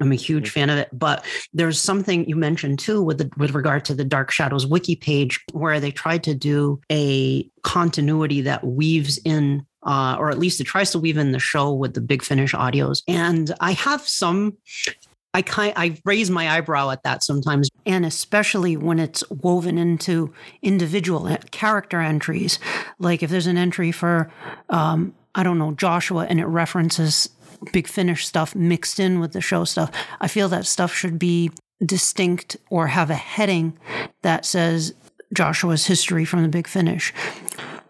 I'm 0.00 0.12
a 0.12 0.16
huge 0.16 0.44
mm-hmm. 0.44 0.60
fan 0.60 0.70
of 0.70 0.78
it. 0.78 0.88
But 0.92 1.24
there's 1.52 1.80
something 1.80 2.28
you 2.28 2.36
mentioned 2.36 2.78
too 2.78 3.02
with 3.02 3.18
the, 3.18 3.30
with 3.36 3.54
regard 3.54 3.84
to 3.86 3.94
the 3.94 4.04
Dark 4.04 4.30
Shadows 4.30 4.66
wiki 4.66 4.96
page 4.96 5.40
where 5.52 5.80
they 5.80 5.90
tried 5.90 6.24
to 6.24 6.34
do 6.34 6.80
a 6.90 7.48
continuity 7.62 8.40
that 8.42 8.64
weaves 8.64 9.18
in 9.24 9.66
uh, 9.84 10.16
or 10.18 10.28
at 10.28 10.38
least 10.38 10.60
it 10.60 10.64
tries 10.64 10.90
to 10.90 10.98
weave 10.98 11.16
in 11.16 11.32
the 11.32 11.38
show 11.38 11.72
with 11.72 11.94
the 11.94 12.00
big 12.00 12.22
finish 12.22 12.52
audios. 12.52 13.02
And 13.06 13.54
I 13.60 13.72
have 13.72 14.06
some 14.06 14.56
I 15.34 15.42
kind 15.42 15.72
I 15.76 16.00
raise 16.04 16.30
my 16.30 16.48
eyebrow 16.48 16.90
at 16.90 17.02
that 17.02 17.22
sometimes, 17.22 17.70
and 17.84 18.04
especially 18.04 18.76
when 18.76 18.98
it's 18.98 19.22
woven 19.30 19.76
into 19.78 20.32
individual 20.62 21.36
character 21.50 22.00
entries. 22.00 22.58
Like 22.98 23.22
if 23.22 23.30
there's 23.30 23.46
an 23.46 23.58
entry 23.58 23.92
for, 23.92 24.32
um, 24.70 25.14
I 25.38 25.44
don't 25.44 25.58
know, 25.58 25.70
Joshua, 25.70 26.26
and 26.28 26.40
it 26.40 26.46
references 26.46 27.28
Big 27.72 27.86
Finish 27.86 28.26
stuff 28.26 28.56
mixed 28.56 28.98
in 28.98 29.20
with 29.20 29.32
the 29.32 29.40
show 29.40 29.64
stuff. 29.64 29.92
I 30.20 30.26
feel 30.26 30.48
that 30.48 30.66
stuff 30.66 30.92
should 30.92 31.16
be 31.16 31.52
distinct 31.84 32.56
or 32.70 32.88
have 32.88 33.08
a 33.08 33.14
heading 33.14 33.78
that 34.22 34.44
says 34.44 34.92
Joshua's 35.32 35.86
history 35.86 36.24
from 36.24 36.42
the 36.42 36.48
Big 36.48 36.66
Finish, 36.66 37.14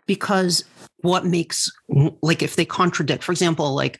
because 0.04 0.62
what 1.00 1.24
makes 1.24 1.72
like 2.20 2.42
if 2.42 2.56
they 2.56 2.66
contradict, 2.66 3.24
for 3.24 3.32
example, 3.32 3.74
like 3.74 3.98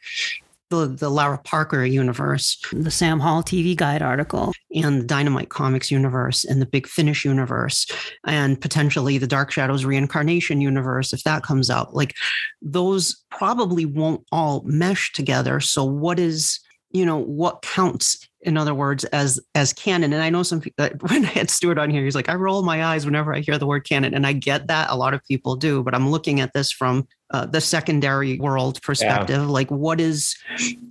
the, 0.71 0.87
the 0.87 1.09
Lara 1.09 1.39
Parker 1.39 1.85
universe, 1.85 2.61
the 2.73 2.91
Sam 2.91 3.21
Hall 3.21 3.43
TV 3.43 3.75
Guide 3.77 4.03
article, 4.03 4.53
and 4.75 5.01
the 5.01 5.07
Dynamite 5.07 5.49
Comics 5.49 5.91
universe, 5.91 6.45
and 6.45 6.61
the 6.61 6.67
Big 6.67 6.87
Finish 6.87 7.25
universe, 7.25 7.87
and 8.27 8.61
potentially 8.61 9.19
the 9.19 9.27
Dark 9.27 9.51
Shadows 9.51 9.85
reincarnation 9.85 10.61
universe, 10.61 11.13
if 11.13 11.23
that 11.25 11.43
comes 11.43 11.71
out. 11.71 11.95
Like 11.95 12.15
those 12.61 13.25
probably 13.31 13.85
won't 13.85 14.25
all 14.31 14.63
mesh 14.65 15.13
together. 15.13 15.61
So, 15.61 15.85
what 15.85 16.19
is, 16.19 16.61
you 16.91 17.05
know, 17.05 17.19
what 17.19 17.63
counts 17.63 18.29
in 18.43 18.57
other 18.57 18.75
words, 18.75 19.05
as 19.05 19.41
as 19.55 19.73
canon. 19.73 20.13
And 20.13 20.23
I 20.23 20.31
know 20.31 20.43
some 20.43 20.61
people, 20.61 20.89
when 21.09 21.25
I 21.25 21.29
had 21.29 21.51
Stuart 21.51 21.79
on 21.79 21.91
here, 21.91 22.05
he's 22.05 22.15
like, 22.15 22.29
I 22.29 22.35
roll 22.35 22.63
my 22.63 22.85
eyes 22.85 23.05
whenever 23.05 23.35
I 23.35 23.41
hear 23.41 23.59
the 23.59 23.67
word 23.67 23.81
canon, 23.81 24.15
and 24.15 24.27
I 24.27 24.33
get 24.33 24.69
that 24.69 24.91
a 24.91 24.97
lot 24.97 25.15
of 25.15 25.25
people 25.25 25.57
do. 25.57 25.83
But 25.83 25.95
I'm 25.95 26.11
looking 26.11 26.41
at 26.41 26.53
this 26.53 26.71
from 26.71 27.07
uh, 27.31 27.47
the 27.47 27.61
secondary 27.61 28.39
world 28.39 28.81
perspective, 28.83 29.41
yeah. 29.41 29.47
like 29.47 29.71
what 29.71 30.01
is 30.01 30.37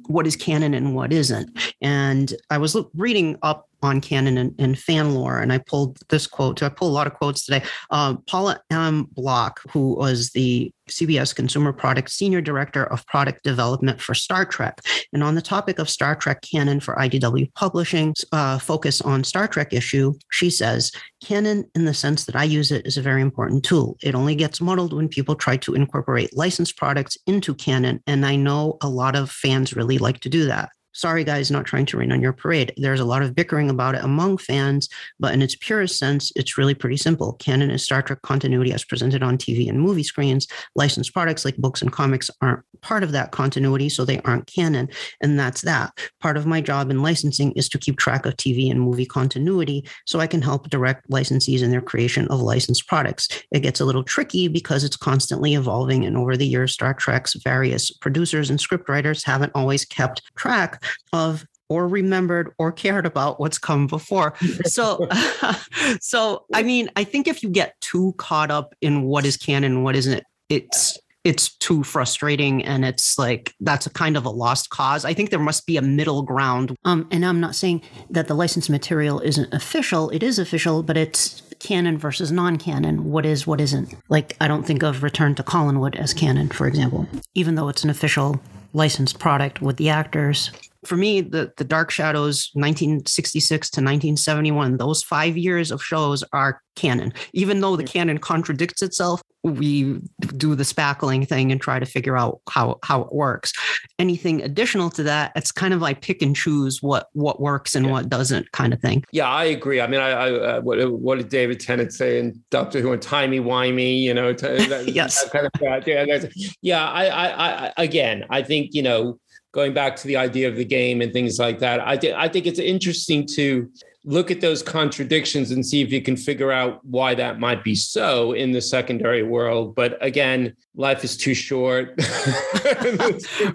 what 0.07 0.27
is 0.27 0.35
canon 0.35 0.73
and 0.73 0.93
what 0.93 1.13
isn't. 1.13 1.57
And 1.81 2.33
I 2.49 2.57
was 2.57 2.77
reading 2.95 3.37
up 3.41 3.66
on 3.88 4.01
canon 4.01 4.38
and, 4.38 4.53
and, 4.59 4.77
fan 4.77 5.15
lore. 5.15 5.39
And 5.39 5.51
I 5.51 5.57
pulled 5.57 5.97
this 6.09 6.27
quote. 6.27 6.61
I 6.61 6.69
pulled 6.69 6.91
a 6.91 6.93
lot 6.93 7.07
of 7.07 7.13
quotes 7.13 7.45
today. 7.45 7.63
Uh, 7.89 8.15
Paula 8.27 8.59
M. 8.69 9.07
Block, 9.11 9.61
who 9.71 9.95
was 9.95 10.31
the 10.31 10.71
CBS 10.89 11.35
Consumer 11.35 11.73
Product 11.73 12.09
Senior 12.09 12.41
Director 12.41 12.85
of 12.85 13.05
Product 13.07 13.43
Development 13.43 13.99
for 13.99 14.13
Star 14.13 14.45
Trek. 14.45 14.79
And 15.13 15.23
on 15.23 15.35
the 15.35 15.41
topic 15.41 15.79
of 15.79 15.89
Star 15.89 16.15
Trek 16.15 16.41
canon 16.41 16.79
for 16.79 16.95
IDW 16.95 17.53
Publishing, 17.53 18.13
uh, 18.31 18.59
focus 18.59 19.01
on 19.01 19.23
Star 19.23 19.47
Trek 19.47 19.73
issue, 19.73 20.13
she 20.31 20.49
says, 20.49 20.91
canon 21.23 21.69
in 21.75 21.85
the 21.85 21.93
sense 21.93 22.25
that 22.25 22.35
I 22.35 22.43
use 22.43 22.71
it 22.71 22.85
is 22.85 22.97
a 22.97 23.01
very 23.01 23.21
important 23.21 23.63
tool. 23.63 23.97
It 24.01 24.15
only 24.15 24.35
gets 24.35 24.61
muddled 24.61 24.93
when 24.93 25.09
people 25.09 25.35
try 25.35 25.57
to 25.57 25.73
incorporate 25.73 26.35
licensed 26.35 26.77
products 26.77 27.17
into 27.27 27.53
canon. 27.53 28.01
And 28.07 28.25
I 28.25 28.35
know 28.35 28.77
a 28.81 28.89
lot 28.89 29.15
of 29.15 29.31
fans 29.31 29.75
really 29.75 29.97
like 29.97 30.19
to 30.21 30.29
do 30.29 30.45
that 30.45 30.69
sorry 30.97 31.23
guys 31.23 31.51
not 31.51 31.65
trying 31.65 31.85
to 31.85 31.95
rain 31.95 32.11
on 32.11 32.21
your 32.21 32.33
parade. 32.33 32.73
There's 32.75 32.99
a 32.99 33.05
lot 33.05 33.21
of 33.21 33.35
bickering 33.35 33.69
about 33.69 33.93
it 33.93 34.03
among 34.03 34.39
fans 34.39 34.89
but 35.19 35.33
in 35.33 35.43
its 35.43 35.55
purest 35.55 35.99
sense 35.99 36.31
it's 36.35 36.57
really 36.57 36.73
pretty 36.73 36.97
simple. 36.97 37.33
Canon 37.33 37.69
is 37.69 37.83
star 37.83 38.01
trek 38.01 38.23
continuity 38.23 38.73
as 38.73 38.83
presented 38.83 39.21
on 39.21 39.37
tv 39.37 39.69
and 39.69 39.79
movie 39.79 40.03
screens. 40.03 40.47
Licensed 40.75 41.13
products 41.13 41.45
like 41.45 41.55
books 41.57 41.83
and 41.83 41.91
comics 41.91 42.31
aren't 42.41 42.63
part 42.81 43.03
of 43.03 43.11
that 43.11 43.31
continuity 43.31 43.89
so 43.89 44.05
they 44.05 44.19
aren't 44.21 44.47
canon 44.47 44.89
and 45.21 45.39
that's 45.39 45.61
that. 45.61 45.91
Part 46.19 46.35
of 46.35 46.47
my 46.47 46.61
job 46.61 46.89
in 46.89 47.03
licensing 47.03 47.51
is 47.51 47.69
to 47.69 47.77
keep 47.77 47.97
track 47.97 48.25
of 48.25 48.35
tv 48.37 48.71
and 48.71 48.81
movie 48.81 49.05
continuity 49.05 49.87
so 50.05 50.19
i 50.19 50.27
can 50.27 50.41
help 50.41 50.69
direct 50.69 51.07
licensees 51.11 51.61
in 51.61 51.69
their 51.69 51.81
creation 51.81 52.27
of 52.29 52.41
licensed 52.41 52.87
products. 52.87 53.27
It 53.51 53.59
gets 53.59 53.79
a 53.79 53.85
little 53.85 54.03
tricky 54.03 54.47
because 54.47 54.83
it's 54.83 54.97
constantly 54.97 55.53
evolving 55.53 56.05
and 56.05 56.17
over 56.17 56.35
the 56.35 56.47
years 56.47 56.73
star 56.73 56.95
trek's 56.95 57.35
various 57.35 57.91
producers 57.91 58.49
and 58.49 58.57
scriptwriters 58.57 59.23
haven't 59.23 59.51
always 59.53 59.85
kept 59.85 60.23
track 60.35 60.83
of 61.13 61.45
or 61.69 61.88
remembered 61.88 62.53
or 62.57 62.71
cared 62.71 63.05
about 63.05 63.39
what's 63.39 63.57
come 63.57 63.88
before. 63.88 64.33
So, 64.65 65.07
so 65.99 66.45
I 66.53 66.63
mean, 66.63 66.89
I 66.95 67.03
think 67.03 67.27
if 67.27 67.43
you 67.43 67.49
get 67.49 67.79
too 67.81 68.13
caught 68.17 68.51
up 68.51 68.73
in 68.81 69.03
what 69.03 69.25
is 69.25 69.38
canon 69.38 69.73
and 69.73 69.83
what 69.83 69.95
isn't, 69.95 70.23
it's 70.49 70.97
it's 71.23 71.57
too 71.57 71.83
frustrating 71.83 72.63
and 72.63 72.85
it's 72.85 73.19
like 73.19 73.53
that's 73.59 73.85
a 73.85 73.89
kind 73.89 74.15
of 74.15 74.23
a 74.23 74.29
lost 74.29 74.69
cause. 74.69 75.03
I 75.03 75.13
think 75.13 75.29
there 75.29 75.39
must 75.39 75.65
be 75.65 75.75
a 75.75 75.81
middle 75.81 76.21
ground. 76.21 76.73
Um, 76.85 77.05
and 77.11 77.25
I'm 77.25 77.41
not 77.41 77.53
saying 77.53 77.81
that 78.09 78.29
the 78.29 78.33
licensed 78.33 78.69
material 78.69 79.19
isn't 79.19 79.53
official. 79.53 80.09
It 80.11 80.23
is 80.23 80.39
official, 80.39 80.83
but 80.83 80.95
it's 80.95 81.43
canon 81.59 81.97
versus 81.97 82.31
non-canon. 82.31 83.03
What 83.03 83.25
is, 83.25 83.45
what 83.45 83.59
isn't. 83.59 83.93
Like 84.07 84.38
I 84.39 84.47
don't 84.47 84.63
think 84.63 84.83
of 84.83 85.03
Return 85.03 85.35
to 85.35 85.43
Collinwood 85.43 85.97
as 85.97 86.13
canon, 86.13 86.47
for 86.47 86.65
example, 86.65 87.05
even 87.35 87.55
though 87.55 87.67
it's 87.67 87.83
an 87.83 87.89
official 87.89 88.39
licensed 88.71 89.19
product 89.19 89.61
with 89.61 89.75
the 89.75 89.89
actors 89.89 90.51
for 90.88 90.97
me, 90.97 91.21
the, 91.21 91.51
the 91.57 91.63
Dark 91.63 91.91
Shadows 91.91 92.49
1966 92.53 93.69
to 93.71 93.81
1971, 93.81 94.77
those 94.77 95.03
five 95.03 95.38
years 95.38 95.69
of 95.69 95.83
shows 95.83 96.23
are 96.31 96.61
canon. 96.75 97.13
Even 97.33 97.59
though 97.59 97.75
the 97.75 97.83
canon 97.83 98.19
contradicts 98.19 98.81
itself, 98.81 99.21
we 99.43 99.99
do 100.35 100.55
the 100.55 100.63
spackling 100.63 101.27
thing 101.27 101.51
and 101.51 101.59
try 101.59 101.79
to 101.79 101.85
figure 101.85 102.17
out 102.17 102.39
how, 102.49 102.79
how 102.83 103.01
it 103.01 103.13
works. 103.13 103.51
Anything 103.99 104.41
additional 104.41 104.89
to 104.91 105.03
that, 105.03 105.31
it's 105.35 105.51
kind 105.51 105.73
of 105.73 105.81
like 105.81 106.01
pick 106.01 106.21
and 106.21 106.35
choose 106.35 106.81
what 106.81 107.07
what 107.13 107.41
works 107.41 107.75
and 107.75 107.85
yeah. 107.85 107.91
what 107.91 108.09
doesn't 108.09 108.51
kind 108.51 108.73
of 108.73 108.79
thing. 108.79 109.03
Yeah, 109.11 109.27
I 109.27 109.45
agree. 109.45 109.81
I 109.81 109.88
mean, 109.88 109.99
I, 109.99 110.09
I 110.09 110.31
uh, 110.31 110.61
what, 110.61 110.91
what 110.91 111.17
did 111.17 111.29
David 111.29 111.59
Tennant 111.59 111.93
say 111.93 112.19
in 112.19 112.41
Doctor 112.51 112.81
Who 112.81 112.91
and 112.93 113.01
timey 113.01 113.39
wimey, 113.39 114.01
you 114.01 114.13
know, 114.13 114.33
to, 114.33 114.47
that, 114.69 114.88
yes. 114.88 115.23
That 115.31 115.31
kind 115.31 115.45
of, 115.45 115.88
yeah, 115.88 116.49
yeah 116.61 116.89
I, 116.89 117.05
I, 117.07 117.67
I, 117.67 117.73
again, 117.77 118.25
I 118.29 118.41
think, 118.41 118.73
you 118.73 118.83
know, 118.83 119.19
going 119.58 119.74
back 119.74 119.95
to 119.95 120.05
the 120.05 120.16
idea 120.16 120.47
of 120.47 120.55
the 120.55 120.64
game 120.64 121.01
and 121.01 121.12
things 121.12 121.39
like 121.39 121.58
that. 121.58 121.80
I, 121.86 121.97
th- 121.97 122.14
I 122.16 122.28
think 122.28 122.45
it's 122.45 122.60
interesting 122.60 123.26
to 123.34 123.68
look 124.08 124.32
at 124.32 124.39
those 124.39 124.64
contradictions 124.64 125.51
and 125.51 125.66
see 125.66 125.82
if 125.82 125.91
you 125.91 126.01
can 126.01 126.16
figure 126.16 126.49
out 126.49 126.80
why 126.86 127.14
that 127.14 127.41
might 127.41 127.62
be 127.62 127.76
so 127.76 128.32
in 128.32 128.53
the 128.53 128.62
secondary 128.62 129.22
world. 129.22 129.76
But 129.76 129.97
again, 130.01 130.55
life 130.76 131.03
is 131.03 131.18
too 131.18 131.34
short. 131.34 131.89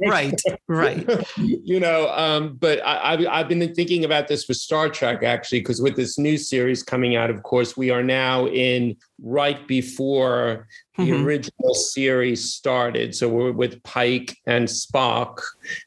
right, 0.07 0.39
right. 0.69 1.27
you 1.39 1.81
know, 1.81 2.11
um, 2.11 2.59
but 2.61 2.85
I, 2.85 3.13
have 3.13 3.27
I've 3.27 3.49
been 3.49 3.75
thinking 3.75 4.05
about 4.05 4.29
this 4.29 4.47
with 4.47 4.59
Star 4.59 4.91
Trek 4.91 5.23
actually, 5.23 5.61
because 5.61 5.81
with 5.81 5.97
this 5.97 6.19
new 6.19 6.37
series 6.37 6.83
coming 6.83 7.17
out, 7.17 7.31
of 7.31 7.43
course, 7.45 7.75
we 7.75 7.89
are 7.89 8.03
now 8.03 8.47
in 8.49 8.95
right 9.23 9.67
before 9.67 10.69
the 10.99 11.05
mm-hmm. 11.05 11.25
original 11.25 11.73
series 11.75 12.53
started. 12.53 13.15
So 13.15 13.27
we're 13.27 13.53
with 13.53 13.83
Pike 13.85 14.37
and 14.47 14.69
Spock. 14.69 15.41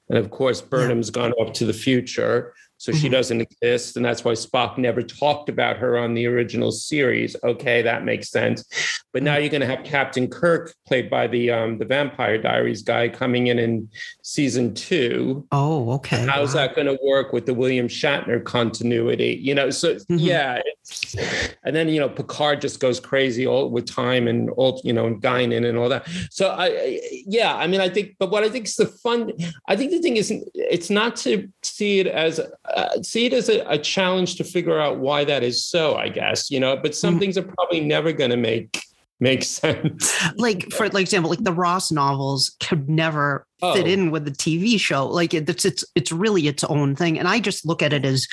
And 0.09 0.18
of 0.18 0.32
course, 0.32 0.59
Burnham's 0.59 1.09
yeah. 1.09 1.22
gone 1.22 1.34
off 1.34 1.53
to 1.53 1.66
the 1.68 1.74
future. 1.74 2.55
So 2.86 2.91
mm-hmm. 2.91 3.01
she 3.01 3.09
doesn't 3.09 3.41
exist. 3.41 3.97
And 3.97 4.05
that's 4.05 4.23
why 4.23 4.33
Spock 4.33 4.77
never 4.77 5.01
talked 5.01 5.49
about 5.49 5.77
her 5.77 5.97
on 5.97 6.13
the 6.13 6.27
original 6.27 6.71
series. 6.71 7.36
Okay, 7.43 7.81
that 7.81 8.05
makes 8.05 8.29
sense. 8.29 8.63
But 9.11 9.23
now 9.23 9.33
mm-hmm. 9.33 9.41
you're 9.41 9.49
going 9.49 9.61
to 9.61 9.67
have 9.67 9.83
Captain 9.83 10.27
Kirk, 10.27 10.75
played 10.86 11.09
by 11.09 11.25
the 11.25 11.49
um, 11.49 11.79
the 11.79 11.86
Vampire 11.86 12.38
Diaries 12.38 12.83
guy, 12.83 13.09
coming 13.09 13.47
in 13.47 13.57
in 13.57 13.89
season 14.21 14.75
two. 14.75 15.47
Oh, 15.51 15.93
okay. 15.93 16.27
How's 16.27 16.53
wow. 16.53 16.67
that 16.67 16.75
going 16.75 16.86
to 16.86 16.99
work 17.03 17.33
with 17.33 17.47
the 17.47 17.55
William 17.55 17.88
Shatner 17.88 18.43
continuity? 18.43 19.39
You 19.41 19.55
know, 19.55 19.71
so 19.71 19.95
mm-hmm. 19.95 20.17
yeah. 20.19 20.61
and 21.63 21.75
then, 21.75 21.89
you 21.89 21.99
know, 21.99 22.07
Picard 22.07 22.61
just 22.61 22.79
goes 22.79 22.99
crazy 22.99 23.47
all 23.47 23.71
with 23.71 23.88
time 23.88 24.27
and 24.27 24.51
all, 24.51 24.79
you 24.83 24.93
know, 24.93 25.07
and 25.07 25.19
Guinan 25.19 25.67
and 25.67 25.75
all 25.75 25.89
that. 25.89 26.07
So 26.29 26.51
I, 26.51 26.99
yeah, 27.25 27.55
I 27.55 27.65
mean, 27.65 27.81
I 27.81 27.89
think, 27.89 28.17
but 28.19 28.29
what 28.29 28.43
I 28.43 28.49
think 28.49 28.67
is 28.67 28.75
the 28.75 28.86
fun, 28.86 29.31
I 29.67 29.75
think 29.75 29.89
the 29.89 29.99
thing 29.99 30.17
is, 30.17 30.31
it's 30.53 30.91
not 30.91 31.15
to 31.17 31.49
see 31.63 32.01
it 32.01 32.07
as 32.07 32.39
uh, 32.76 33.01
see 33.01 33.26
it 33.26 33.34
as 33.34 33.49
a, 33.49 33.61
a, 33.69 33.78
challenge 33.78 34.36
to 34.36 34.43
figure 34.43 34.80
out 34.80 34.99
why 34.99 35.23
that 35.23 35.43
is 35.43 35.65
so. 35.65 35.95
I 35.95 36.09
guess 36.09 36.51
you 36.51 36.59
know, 36.59 36.76
but 36.76 36.93
some 36.93 37.13
mm-hmm. 37.13 37.19
things 37.19 37.38
are 37.38 37.43
probably 37.43 37.80
never 37.80 38.11
going 38.11 38.32
to 38.32 38.38
make 38.38 38.82
make 39.19 39.43
sense. 39.43 40.13
like 40.36 40.71
for 40.71 40.89
like 40.89 41.01
example, 41.01 41.30
like 41.30 41.43
the 41.43 41.53
Ross 41.53 41.91
novels 41.91 42.55
could 42.59 42.89
never 42.89 43.47
oh. 43.61 43.73
fit 43.73 43.88
in 43.88 44.11
with 44.11 44.26
the 44.26 44.32
TV 44.32 44.80
show. 44.80 45.07
Like 45.07 45.34
it's 45.34 45.65
it's 45.65 45.84
it's 45.95 46.11
really 46.11 46.47
its 46.47 46.63
own 46.65 46.95
thing, 46.95 47.17
and 47.17 47.28
I 47.28 47.39
just 47.39 47.65
look 47.65 47.82
at 47.82 47.93
it 47.93 48.05
as 48.05 48.28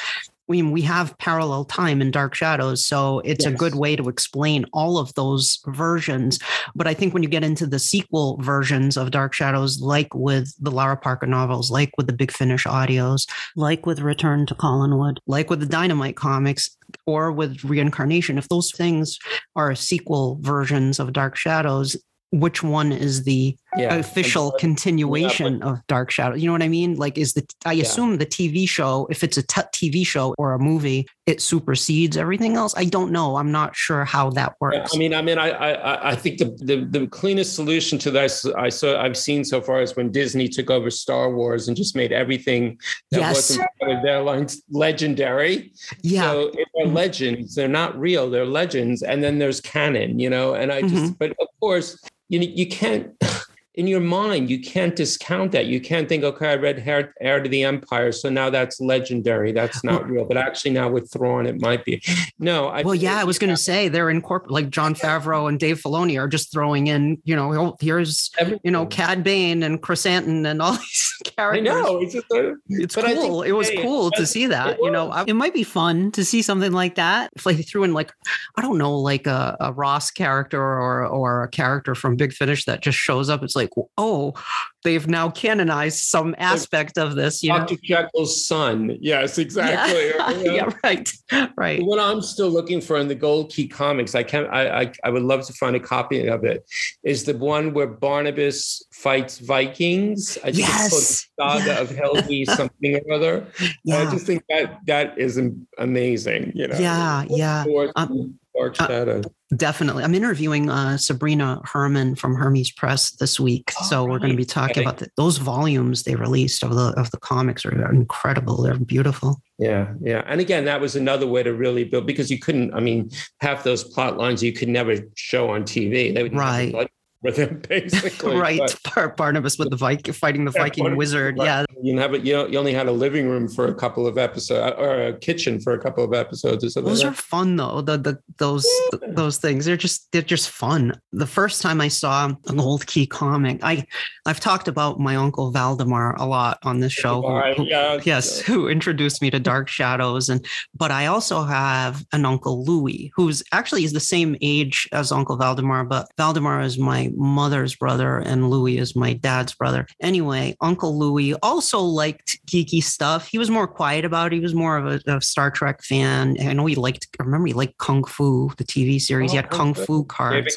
we 0.48 0.62
mean 0.62 0.72
we 0.72 0.82
have 0.82 1.16
parallel 1.18 1.64
time 1.64 2.00
in 2.00 2.10
Dark 2.10 2.34
Shadows, 2.34 2.84
so 2.84 3.20
it's 3.20 3.44
yes. 3.44 3.52
a 3.52 3.56
good 3.56 3.74
way 3.74 3.96
to 3.96 4.08
explain 4.08 4.64
all 4.72 4.98
of 4.98 5.14
those 5.14 5.60
versions. 5.66 6.38
But 6.74 6.86
I 6.86 6.94
think 6.94 7.14
when 7.14 7.22
you 7.22 7.28
get 7.28 7.44
into 7.44 7.66
the 7.66 7.78
sequel 7.78 8.38
versions 8.40 8.96
of 8.96 9.10
Dark 9.10 9.34
Shadows, 9.34 9.80
like 9.80 10.14
with 10.14 10.52
the 10.60 10.70
Lara 10.70 10.96
Parker 10.96 11.26
novels, 11.26 11.70
like 11.70 11.90
with 11.96 12.06
the 12.06 12.12
Big 12.12 12.32
Finish 12.32 12.64
audios, 12.64 13.28
like 13.56 13.86
with 13.86 14.00
Return 14.00 14.46
to 14.46 14.54
Collinwood, 14.54 15.18
like 15.26 15.50
with 15.50 15.60
the 15.60 15.66
Dynamite 15.66 16.16
comics, 16.16 16.76
or 17.06 17.32
with 17.32 17.64
Reincarnation, 17.64 18.38
if 18.38 18.48
those 18.48 18.72
things 18.72 19.18
are 19.56 19.74
sequel 19.74 20.38
versions 20.40 20.98
of 20.98 21.12
Dark 21.12 21.36
Shadows, 21.36 21.96
which 22.32 22.62
one 22.62 22.92
is 22.92 23.24
the 23.24 23.54
yeah. 23.76 23.94
official 23.94 24.52
continuation 24.52 25.58
yeah, 25.58 25.66
of 25.66 25.86
Dark 25.86 26.10
Shadow. 26.10 26.34
You 26.34 26.46
know 26.46 26.52
what 26.52 26.62
I 26.62 26.68
mean? 26.68 26.96
Like, 26.96 27.18
is 27.18 27.34
the 27.34 27.46
I 27.66 27.74
assume 27.74 28.12
yeah. 28.12 28.16
the 28.18 28.26
TV 28.26 28.66
show, 28.66 29.06
if 29.10 29.22
it's 29.22 29.36
a 29.36 29.42
t- 29.42 29.60
TV 29.92 30.06
show 30.06 30.34
or 30.38 30.54
a 30.54 30.58
movie, 30.58 31.06
it 31.26 31.42
supersedes 31.42 32.16
everything 32.16 32.56
else. 32.56 32.74
I 32.76 32.86
don't 32.86 33.12
know. 33.12 33.36
I'm 33.36 33.52
not 33.52 33.76
sure 33.76 34.06
how 34.06 34.30
that 34.30 34.54
works. 34.60 34.94
I 34.94 34.98
mean, 34.98 35.12
I 35.12 35.20
mean, 35.20 35.36
I 35.36 35.50
I, 35.50 36.10
I 36.10 36.14
think 36.16 36.38
the, 36.38 36.56
the, 36.60 36.84
the 37.00 37.06
cleanest 37.06 37.54
solution 37.54 37.98
to 37.98 38.10
this 38.10 38.46
I 38.46 38.70
saw 38.70 38.98
I've 39.00 39.16
seen 39.16 39.44
so 39.44 39.60
far 39.60 39.82
is 39.82 39.94
when 39.94 40.10
Disney 40.10 40.48
took 40.48 40.70
over 40.70 40.90
Star 40.90 41.30
Wars 41.30 41.68
and 41.68 41.76
just 41.76 41.94
made 41.94 42.12
everything 42.12 42.78
that 43.10 43.20
yes. 43.20 43.34
wasn't 43.34 43.68
part 43.78 43.92
of 43.92 44.02
their 44.02 44.22
lines 44.22 44.62
legendary. 44.70 45.72
Yeah. 46.02 46.22
So 46.22 46.50
if 46.54 46.68
they're 46.74 46.86
legends, 46.86 47.54
they're 47.54 47.68
not 47.68 47.98
real. 47.98 48.30
They're 48.30 48.46
legends, 48.46 49.02
and 49.02 49.22
then 49.22 49.38
there's 49.38 49.60
canon. 49.60 50.18
You 50.18 50.30
know, 50.30 50.54
and 50.54 50.72
I 50.72 50.80
just, 50.80 50.94
mm-hmm. 50.94 51.12
but 51.18 51.30
of 51.32 51.48
course, 51.60 51.98
you 52.32 52.40
you 52.40 52.66
can't 52.66 53.12
in 53.74 53.86
your 53.86 54.00
mind, 54.00 54.50
you 54.50 54.60
can't 54.60 54.94
discount 54.94 55.52
that. 55.52 55.64
You 55.64 55.80
can't 55.80 56.06
think, 56.06 56.24
okay, 56.24 56.50
I 56.50 56.56
read 56.56 56.82
Heir, 56.84 57.14
Heir 57.22 57.42
to 57.42 57.48
the 57.48 57.64
Empire, 57.64 58.12
so 58.12 58.28
now 58.28 58.50
that's 58.50 58.80
legendary. 58.82 59.50
That's 59.52 59.82
not 59.82 60.08
real. 60.10 60.26
But 60.26 60.36
actually, 60.36 60.72
now 60.72 60.90
with 60.90 61.10
Thrawn, 61.10 61.46
it 61.46 61.60
might 61.60 61.84
be. 61.84 62.02
No, 62.38 62.66
I. 62.66 62.82
Well, 62.82 62.94
yeah, 62.94 63.20
I 63.20 63.24
was 63.24 63.38
going 63.38 63.50
to 63.50 63.56
say 63.56 63.86
they're 63.86 64.10
incorporating, 64.10 64.54
like 64.54 64.70
Jon 64.70 64.96
Favreau 64.96 65.48
and 65.48 65.60
Dave 65.60 65.80
Filoni 65.80 66.18
are 66.18 66.26
just 66.26 66.50
throwing 66.50 66.88
in, 66.88 67.22
you 67.24 67.36
know, 67.36 67.54
oh, 67.54 67.76
here's, 67.78 68.32
Everything. 68.36 68.60
you 68.64 68.72
know, 68.72 68.84
Cad 68.86 69.22
Bane 69.22 69.62
and 69.62 69.80
Krrsantan 69.80 70.44
and 70.44 70.60
all 70.60 70.72
these 70.76 71.11
characters. 71.36 71.68
I 71.68 71.80
know. 71.80 72.00
It's, 72.00 72.12
just, 72.12 72.26
uh, 72.32 72.54
it's 72.68 72.94
cool. 72.94 73.42
it 73.42 73.52
was 73.52 73.68
hey, 73.68 73.82
cool 73.82 74.10
to 74.12 74.26
see 74.26 74.46
that. 74.46 74.78
You 74.80 74.90
know, 74.90 75.10
I, 75.10 75.24
it 75.26 75.34
might 75.34 75.54
be 75.54 75.62
fun 75.62 76.12
to 76.12 76.24
see 76.24 76.42
something 76.42 76.72
like 76.72 76.96
that. 76.96 77.30
If 77.36 77.46
like 77.46 77.56
they 77.56 77.62
threw 77.62 77.84
in 77.84 77.92
like, 77.92 78.12
I 78.56 78.62
don't 78.62 78.78
know, 78.78 78.96
like 78.96 79.26
a, 79.26 79.56
a 79.60 79.72
Ross 79.72 80.10
character 80.10 80.60
or 80.60 81.06
or 81.06 81.44
a 81.44 81.48
character 81.48 81.94
from 81.94 82.16
Big 82.16 82.32
Finish 82.32 82.64
that 82.66 82.82
just 82.82 82.98
shows 82.98 83.28
up. 83.28 83.42
It's 83.42 83.56
like, 83.56 83.70
oh, 83.98 84.34
they've 84.82 85.06
now 85.06 85.30
canonized 85.30 85.98
some 85.98 86.34
aspect 86.38 86.98
of 86.98 87.14
this. 87.14 87.42
You 87.42 87.50
Dr. 87.50 87.74
Know? 87.74 87.80
Jekyll's 87.82 88.46
son. 88.46 88.96
Yes, 89.00 89.38
exactly. 89.38 90.08
Yeah. 90.08 90.52
yeah, 90.52 90.70
right. 90.84 91.12
Right. 91.56 91.82
What 91.82 91.98
I'm 91.98 92.20
still 92.20 92.50
looking 92.50 92.80
for 92.80 92.98
in 92.98 93.08
the 93.08 93.14
Gold 93.14 93.50
Key 93.50 93.66
comics, 93.66 94.14
I 94.14 94.22
can 94.22 94.46
I, 94.46 94.82
I 94.82 94.92
I 95.04 95.10
would 95.10 95.22
love 95.22 95.46
to 95.46 95.52
find 95.54 95.76
a 95.76 95.80
copy 95.80 96.26
of 96.26 96.44
it. 96.44 96.68
Is 97.02 97.24
the 97.24 97.36
one 97.36 97.72
where 97.72 97.86
Barnabas 97.86 98.82
fights 98.92 99.38
Vikings. 99.38 100.38
I 100.38 100.52
think 100.52 100.58
yes. 100.58 100.92
it's 100.92 101.30
called 101.38 101.62
the 101.62 101.66
Saga 101.66 101.80
of 101.80 101.90
Helgi 101.90 102.44
something 102.56 102.96
or 102.96 103.12
other. 103.12 103.46
Yeah. 103.84 103.98
I 103.98 104.10
just 104.10 104.26
think 104.26 104.44
that 104.48 104.78
that 104.86 105.18
is 105.18 105.40
amazing. 105.78 106.52
You 106.54 106.68
know. 106.68 106.78
Yeah, 106.78 107.24
yeah. 107.28 107.64
Um, 107.96 108.38
Dark 108.56 108.76
Shadow. 108.76 109.20
Uh, 109.20 109.56
Definitely. 109.56 110.04
I'm 110.04 110.14
interviewing 110.14 110.70
uh, 110.70 110.96
Sabrina 110.96 111.60
Herman 111.64 112.14
from 112.14 112.34
Hermes 112.34 112.70
Press 112.70 113.10
this 113.12 113.38
week. 113.38 113.70
Oh, 113.80 113.84
so 113.84 114.04
we're 114.04 114.18
going 114.18 114.30
to 114.30 114.36
be 114.36 114.44
talking 114.44 114.78
okay. 114.78 114.82
about 114.82 114.98
the, 114.98 115.08
those 115.16 115.38
volumes 115.38 116.04
they 116.04 116.14
released 116.14 116.62
of 116.62 116.74
the 116.74 116.94
of 116.96 117.10
the 117.10 117.18
comics 117.18 117.64
are 117.64 117.92
incredible. 117.92 118.62
They're 118.62 118.78
beautiful. 118.78 119.40
Yeah, 119.58 119.92
yeah. 120.00 120.22
And 120.26 120.40
again, 120.40 120.64
that 120.64 120.80
was 120.80 120.96
another 120.96 121.26
way 121.26 121.42
to 121.42 121.52
really 121.52 121.84
build 121.84 122.06
because 122.06 122.30
you 122.30 122.38
couldn't, 122.38 122.72
I 122.74 122.80
mean, 122.80 123.10
half 123.40 123.62
those 123.62 123.84
plot 123.84 124.16
lines 124.16 124.42
you 124.42 124.52
could 124.52 124.68
never 124.68 124.96
show 125.14 125.50
on 125.50 125.64
TV. 125.64 126.14
They 126.14 126.22
would 126.22 126.34
right 126.34 126.90
with 127.22 127.36
him, 127.36 127.62
basically. 127.68 128.36
right, 128.36 128.74
but, 128.94 129.16
Barnabas 129.16 129.58
with 129.58 129.70
the 129.70 129.76
Viking 129.76 130.12
fighting 130.12 130.44
the 130.44 130.50
Viking 130.50 130.96
wizard. 130.96 131.38
Yeah, 131.38 131.64
you 131.80 131.98
have 131.98 132.14
it. 132.14 132.24
You 132.24 132.34
know, 132.34 132.46
you 132.46 132.58
only 132.58 132.74
had 132.74 132.88
a 132.88 132.92
living 132.92 133.28
room 133.28 133.48
for 133.48 133.66
a 133.66 133.74
couple 133.74 134.06
of 134.06 134.18
episodes, 134.18 134.74
or 134.78 135.06
a 135.06 135.18
kitchen 135.18 135.60
for 135.60 135.72
a 135.72 135.78
couple 135.78 136.04
of 136.04 136.12
episodes, 136.12 136.64
or 136.64 136.70
something. 136.70 136.90
Those 136.90 137.04
are 137.04 137.12
fun 137.12 137.56
though. 137.56 137.80
The 137.80 137.96
the 137.96 138.18
those 138.38 138.66
yeah. 138.92 139.08
those 139.08 139.38
things 139.38 139.64
they're 139.64 139.76
just 139.76 140.10
they're 140.12 140.22
just 140.22 140.50
fun. 140.50 141.00
The 141.12 141.26
first 141.26 141.62
time 141.62 141.80
I 141.80 141.88
saw 141.88 142.32
a 142.48 142.52
Gold 142.52 142.86
Key 142.86 143.06
comic, 143.06 143.60
I 143.62 143.86
I've 144.26 144.40
talked 144.40 144.68
about 144.68 145.00
my 145.00 145.16
uncle 145.16 145.52
Valdemar 145.52 146.16
a 146.18 146.26
lot 146.26 146.58
on 146.62 146.80
this 146.80 146.92
show. 146.92 147.22
Who, 147.56 147.64
yeah. 147.64 148.00
Yes, 148.04 148.40
who 148.46 148.68
introduced 148.68 149.22
me 149.22 149.30
to 149.30 149.38
Dark 149.38 149.68
Shadows, 149.68 150.28
and 150.28 150.44
but 150.74 150.90
I 150.90 151.06
also 151.06 151.42
have 151.42 152.04
an 152.12 152.24
uncle 152.24 152.64
Louis, 152.64 153.12
who's 153.14 153.42
actually 153.52 153.84
is 153.84 153.92
the 153.92 154.00
same 154.00 154.36
age 154.40 154.88
as 154.92 155.12
Uncle 155.12 155.36
Valdemar, 155.36 155.84
but 155.84 156.08
Valdemar 156.16 156.62
is 156.62 156.78
my 156.78 157.11
mother's 157.16 157.74
brother 157.74 158.18
and 158.18 158.50
Louis 158.50 158.78
is 158.78 158.96
my 158.96 159.12
dad's 159.12 159.54
brother. 159.54 159.86
Anyway, 160.00 160.56
Uncle 160.60 160.98
Louis 160.98 161.34
also 161.42 161.80
liked 161.80 162.38
geeky 162.46 162.82
stuff. 162.82 163.28
He 163.28 163.38
was 163.38 163.50
more 163.50 163.66
quiet 163.66 164.04
about 164.04 164.32
it. 164.32 164.36
He 164.36 164.40
was 164.40 164.54
more 164.54 164.76
of 164.76 164.86
a, 165.06 165.20
Star 165.22 165.50
Trek 165.50 165.82
fan. 165.84 166.36
I 166.40 166.52
know 166.52 166.66
he 166.66 166.74
liked, 166.74 167.06
I 167.20 167.22
remember 167.22 167.46
he 167.46 167.52
liked 167.52 167.78
Kung 167.78 168.04
Fu, 168.04 168.50
the 168.56 168.64
TV 168.64 169.00
series. 169.00 169.30
Oh, 169.30 169.32
he 169.32 169.36
had 169.36 169.50
Kung 169.50 169.74
Fu 169.74 170.04
cards. 170.04 170.56